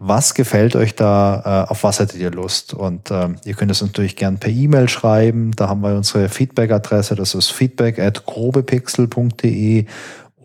Was 0.00 0.34
gefällt 0.34 0.76
euch 0.76 0.94
da? 0.96 1.64
Äh, 1.64 1.70
auf 1.70 1.82
was 1.84 1.98
hättet 1.98 2.20
ihr 2.20 2.30
Lust? 2.30 2.74
Und 2.74 3.10
ähm, 3.10 3.36
ihr 3.44 3.54
könnt 3.54 3.70
es 3.70 3.80
natürlich 3.80 4.16
gern 4.16 4.38
per 4.38 4.50
E-Mail 4.50 4.88
schreiben. 4.88 5.52
Da 5.56 5.68
haben 5.68 5.80
wir 5.80 5.94
unsere 5.94 6.28
Feedback-Adresse. 6.28 7.14
Das 7.14 7.34
ist 7.34 7.52
feedback 7.52 7.98
at 7.98 8.26
grobepixel.de 8.26 9.86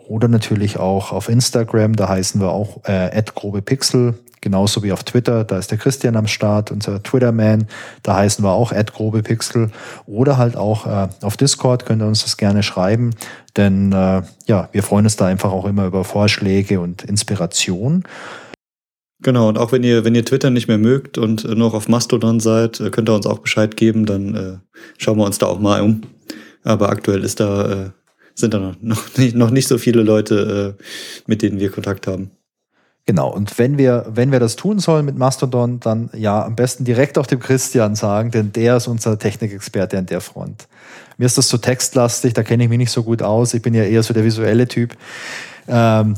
oder 0.10 0.28
natürlich 0.28 0.78
auch 0.78 1.12
auf 1.12 1.30
Instagram, 1.30 1.96
da 1.96 2.10
heißen 2.10 2.42
wir 2.42 2.50
auch 2.50 2.84
äh, 2.86 3.22
@grobepixel, 3.24 4.16
genauso 4.42 4.82
wie 4.84 4.92
auf 4.92 5.04
Twitter, 5.04 5.44
da 5.44 5.60
ist 5.60 5.70
der 5.70 5.78
Christian 5.78 6.16
am 6.16 6.26
Start, 6.26 6.72
unser 6.72 7.04
Twitterman, 7.04 7.68
da 8.02 8.16
heißen 8.16 8.44
wir 8.44 8.52
auch 8.52 8.74
@grobepixel 8.74 9.70
oder 10.08 10.38
halt 10.38 10.58
auch 10.58 10.88
äh, 10.88 11.10
auf 11.22 11.38
Discord 11.38 11.86
könnt 11.86 12.02
ihr 12.02 12.08
uns 12.08 12.24
das 12.24 12.38
gerne 12.38 12.64
schreiben, 12.64 13.12
denn 13.56 13.92
äh, 13.92 14.24
ja, 14.48 14.70
wir 14.72 14.84
freuen 14.84 15.06
uns 15.06 15.16
da 15.16 15.28
einfach 15.28 15.52
auch 15.52 15.66
immer 15.66 15.86
über 15.86 16.04
Vorschläge 16.04 16.80
und 16.80 17.04
Inspiration. 17.04 18.04
Genau, 19.22 19.50
und 19.50 19.58
auch 19.58 19.74
wenn 19.74 19.84
ihr, 19.84 20.06
wenn 20.06 20.16
ihr 20.16 20.26
Twitter 20.26 20.50
nicht 20.50 20.68
mehr 20.68 20.78
mögt 20.78 21.18
und 21.18 21.46
äh, 21.46 21.54
noch 21.54 21.76
auf 21.76 21.88
Mastodon 21.88 22.40
seid, 22.40 22.80
äh, 22.80 22.90
könnt 22.90 23.10
ihr 23.10 23.16
uns 23.16 23.28
auch 23.28 23.40
Bescheid 23.40 23.78
geben, 23.78 24.06
dann 24.06 24.36
äh, 24.36 24.58
schauen 24.98 25.18
wir 25.18 25.26
uns 25.26 25.38
da 25.38 25.46
auch 25.46 25.60
mal 25.60 25.82
um. 25.82 26.02
Aber 26.64 26.90
aktuell 26.90 27.24
ist 27.24 27.40
da 27.40 27.72
äh, 27.72 27.90
sind 28.40 28.54
da 28.54 28.76
noch 28.82 29.18
nicht, 29.18 29.36
noch 29.36 29.52
nicht 29.52 29.68
so 29.68 29.78
viele 29.78 30.04
Leute, 30.04 30.76
äh, 30.80 30.84
mit 31.28 31.42
denen 31.42 31.60
wir 31.60 31.72
Kontakt 31.72 32.08
haben. 32.08 32.32
Genau, 33.06 33.34
und 33.34 33.58
wenn 33.58 33.80
wir, 33.80 34.06
wenn 34.08 34.32
wir 34.32 34.40
das 34.40 34.56
tun 34.56 34.78
sollen 34.78 35.04
mit 35.04 35.18
Mastodon, 35.18 35.80
dann 35.80 36.12
ja 36.14 36.46
am 36.46 36.56
besten 36.56 36.86
direkt 36.86 37.18
auf 37.18 37.26
dem 37.26 37.40
Christian 37.40 37.96
sagen, 37.96 38.30
denn 38.30 38.52
der 38.54 38.78
ist 38.78 38.88
unser 38.88 39.18
Technikexperte 39.18 39.98
an 39.98 40.06
der 40.06 40.22
Front. 40.22 40.68
Mir 41.18 41.26
ist 41.26 41.38
das 41.38 41.50
so 41.50 41.58
textlastig, 41.58 42.34
da 42.34 42.44
kenne 42.44 42.64
ich 42.64 42.70
mich 42.70 42.78
nicht 42.78 42.92
so 42.92 43.02
gut 43.02 43.24
aus. 43.24 43.56
Ich 43.56 43.64
bin 43.64 43.74
ja 43.74 43.84
eher 43.84 44.04
so 44.04 44.14
der 44.14 44.24
visuelle 44.24 44.68
Typ. 44.68 44.96
Ähm, 45.68 46.16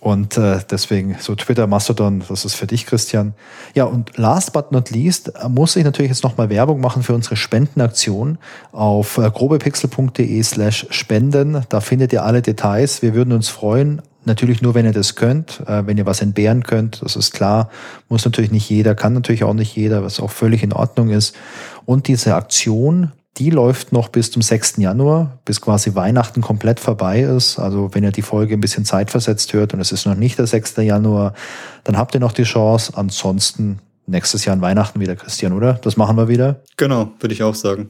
und 0.00 0.38
äh, 0.38 0.60
deswegen 0.70 1.16
so 1.20 1.34
Twitter, 1.34 1.66
Mastodon, 1.66 2.24
das 2.26 2.46
ist 2.46 2.54
für 2.54 2.66
dich, 2.66 2.86
Christian. 2.86 3.34
Ja, 3.74 3.84
und 3.84 4.16
last 4.16 4.54
but 4.54 4.72
not 4.72 4.90
least 4.90 5.32
äh, 5.36 5.48
muss 5.48 5.76
ich 5.76 5.84
natürlich 5.84 6.10
jetzt 6.10 6.24
nochmal 6.24 6.48
Werbung 6.48 6.80
machen 6.80 7.02
für 7.02 7.14
unsere 7.14 7.36
Spendenaktion 7.36 8.38
auf 8.72 9.18
äh, 9.18 9.30
grobepixel.de 9.30 10.42
slash 10.42 10.86
spenden. 10.88 11.64
Da 11.68 11.80
findet 11.80 12.14
ihr 12.14 12.24
alle 12.24 12.40
Details. 12.40 13.02
Wir 13.02 13.14
würden 13.14 13.32
uns 13.32 13.50
freuen. 13.50 14.00
Natürlich 14.24 14.62
nur, 14.62 14.74
wenn 14.74 14.86
ihr 14.86 14.92
das 14.92 15.16
könnt, 15.16 15.60
äh, 15.66 15.86
wenn 15.86 15.98
ihr 15.98 16.06
was 16.06 16.22
entbehren 16.22 16.62
könnt, 16.62 17.02
das 17.02 17.14
ist 17.14 17.32
klar. 17.32 17.68
Muss 18.08 18.24
natürlich 18.24 18.50
nicht 18.50 18.70
jeder, 18.70 18.94
kann 18.94 19.12
natürlich 19.12 19.44
auch 19.44 19.54
nicht 19.54 19.76
jeder, 19.76 20.02
was 20.02 20.18
auch 20.18 20.30
völlig 20.30 20.62
in 20.62 20.72
Ordnung 20.72 21.10
ist. 21.10 21.36
Und 21.84 22.08
diese 22.08 22.34
Aktion 22.36 23.12
die 23.40 23.48
läuft 23.48 23.90
noch 23.90 24.08
bis 24.08 24.30
zum 24.30 24.42
6. 24.42 24.74
Januar, 24.76 25.38
bis 25.46 25.62
quasi 25.62 25.94
Weihnachten 25.94 26.42
komplett 26.42 26.78
vorbei 26.78 27.22
ist. 27.22 27.58
Also 27.58 27.88
wenn 27.94 28.04
ihr 28.04 28.12
die 28.12 28.20
Folge 28.20 28.52
ein 28.52 28.60
bisschen 28.60 28.84
zeitversetzt 28.84 29.54
hört 29.54 29.72
und 29.72 29.80
es 29.80 29.92
ist 29.92 30.04
noch 30.04 30.14
nicht 30.14 30.38
der 30.38 30.46
6. 30.46 30.76
Januar, 30.76 31.32
dann 31.84 31.96
habt 31.96 32.14
ihr 32.14 32.20
noch 32.20 32.32
die 32.32 32.42
Chance. 32.42 32.92
Ansonsten 32.94 33.78
nächstes 34.06 34.44
Jahr 34.44 34.54
an 34.54 34.60
Weihnachten 34.60 35.00
wieder, 35.00 35.16
Christian, 35.16 35.54
oder? 35.54 35.74
Das 35.82 35.96
machen 35.96 36.18
wir 36.18 36.28
wieder. 36.28 36.60
Genau, 36.76 37.12
würde 37.18 37.32
ich 37.32 37.42
auch 37.42 37.54
sagen. 37.54 37.88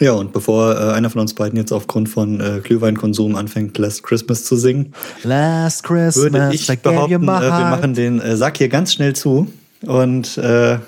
Ja, 0.00 0.12
und 0.12 0.32
bevor 0.32 0.74
äh, 0.74 0.92
einer 0.92 1.08
von 1.08 1.20
uns 1.20 1.34
beiden 1.34 1.56
jetzt 1.56 1.72
aufgrund 1.72 2.08
von 2.08 2.40
äh, 2.40 2.60
Glühweinkonsum 2.60 3.36
anfängt, 3.36 3.78
Last 3.78 4.02
Christmas 4.02 4.44
zu 4.44 4.56
singen, 4.56 4.92
Last 5.22 5.84
Christmas, 5.84 6.32
würde 6.32 6.54
ich 6.54 6.66
behaupten, 6.66 7.14
äh, 7.14 7.16
wir 7.16 7.70
machen 7.70 7.94
den 7.94 8.20
äh, 8.20 8.36
Sack 8.36 8.58
hier 8.58 8.68
ganz 8.68 8.92
schnell 8.92 9.14
zu 9.14 9.46
und 9.82 10.36
äh, 10.36 10.78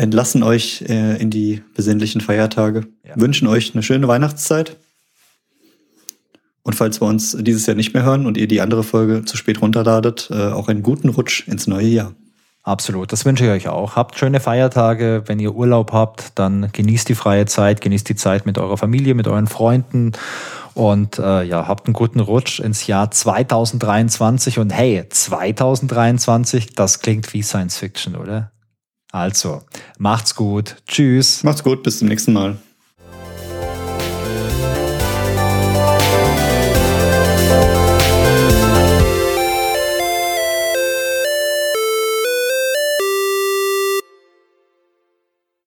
entlassen 0.00 0.42
euch 0.42 0.82
äh, 0.88 1.20
in 1.20 1.30
die 1.30 1.62
besinnlichen 1.74 2.20
Feiertage, 2.20 2.86
ja. 3.06 3.12
wünschen 3.16 3.46
euch 3.46 3.74
eine 3.74 3.82
schöne 3.82 4.08
Weihnachtszeit. 4.08 4.76
Und 6.62 6.74
falls 6.74 7.00
wir 7.00 7.06
uns 7.06 7.36
dieses 7.40 7.66
Jahr 7.66 7.76
nicht 7.76 7.94
mehr 7.94 8.02
hören 8.02 8.26
und 8.26 8.36
ihr 8.36 8.48
die 8.48 8.60
andere 8.60 8.82
Folge 8.82 9.24
zu 9.24 9.36
spät 9.36 9.60
runterladet, 9.60 10.28
äh, 10.30 10.48
auch 10.48 10.68
einen 10.68 10.82
guten 10.82 11.08
Rutsch 11.08 11.46
ins 11.48 11.66
neue 11.66 11.86
Jahr. 11.86 12.14
Absolut, 12.62 13.10
das 13.12 13.24
wünsche 13.24 13.44
ich 13.44 13.50
euch 13.50 13.68
auch. 13.68 13.96
Habt 13.96 14.18
schöne 14.18 14.38
Feiertage. 14.38 15.22
Wenn 15.26 15.38
ihr 15.38 15.54
Urlaub 15.54 15.92
habt, 15.92 16.38
dann 16.38 16.70
genießt 16.72 17.08
die 17.08 17.14
freie 17.14 17.46
Zeit, 17.46 17.80
genießt 17.80 18.08
die 18.08 18.16
Zeit 18.16 18.44
mit 18.44 18.58
eurer 18.58 18.76
Familie, 18.76 19.14
mit 19.14 19.26
euren 19.28 19.46
Freunden 19.46 20.12
und 20.74 21.18
äh, 21.18 21.42
ja, 21.42 21.66
habt 21.66 21.86
einen 21.86 21.94
guten 21.94 22.20
Rutsch 22.20 22.60
ins 22.60 22.86
Jahr 22.86 23.10
2023. 23.10 24.58
Und 24.58 24.70
hey, 24.70 25.04
2023, 25.08 26.74
das 26.74 27.00
klingt 27.00 27.32
wie 27.32 27.42
Science 27.42 27.78
Fiction, 27.78 28.14
oder? 28.14 28.52
Also, 29.12 29.62
macht's 29.98 30.34
gut. 30.34 30.76
Tschüss. 30.86 31.42
Macht's 31.42 31.62
gut, 31.62 31.82
bis 31.82 31.98
zum 31.98 32.08
nächsten 32.08 32.32
Mal. 32.32 32.56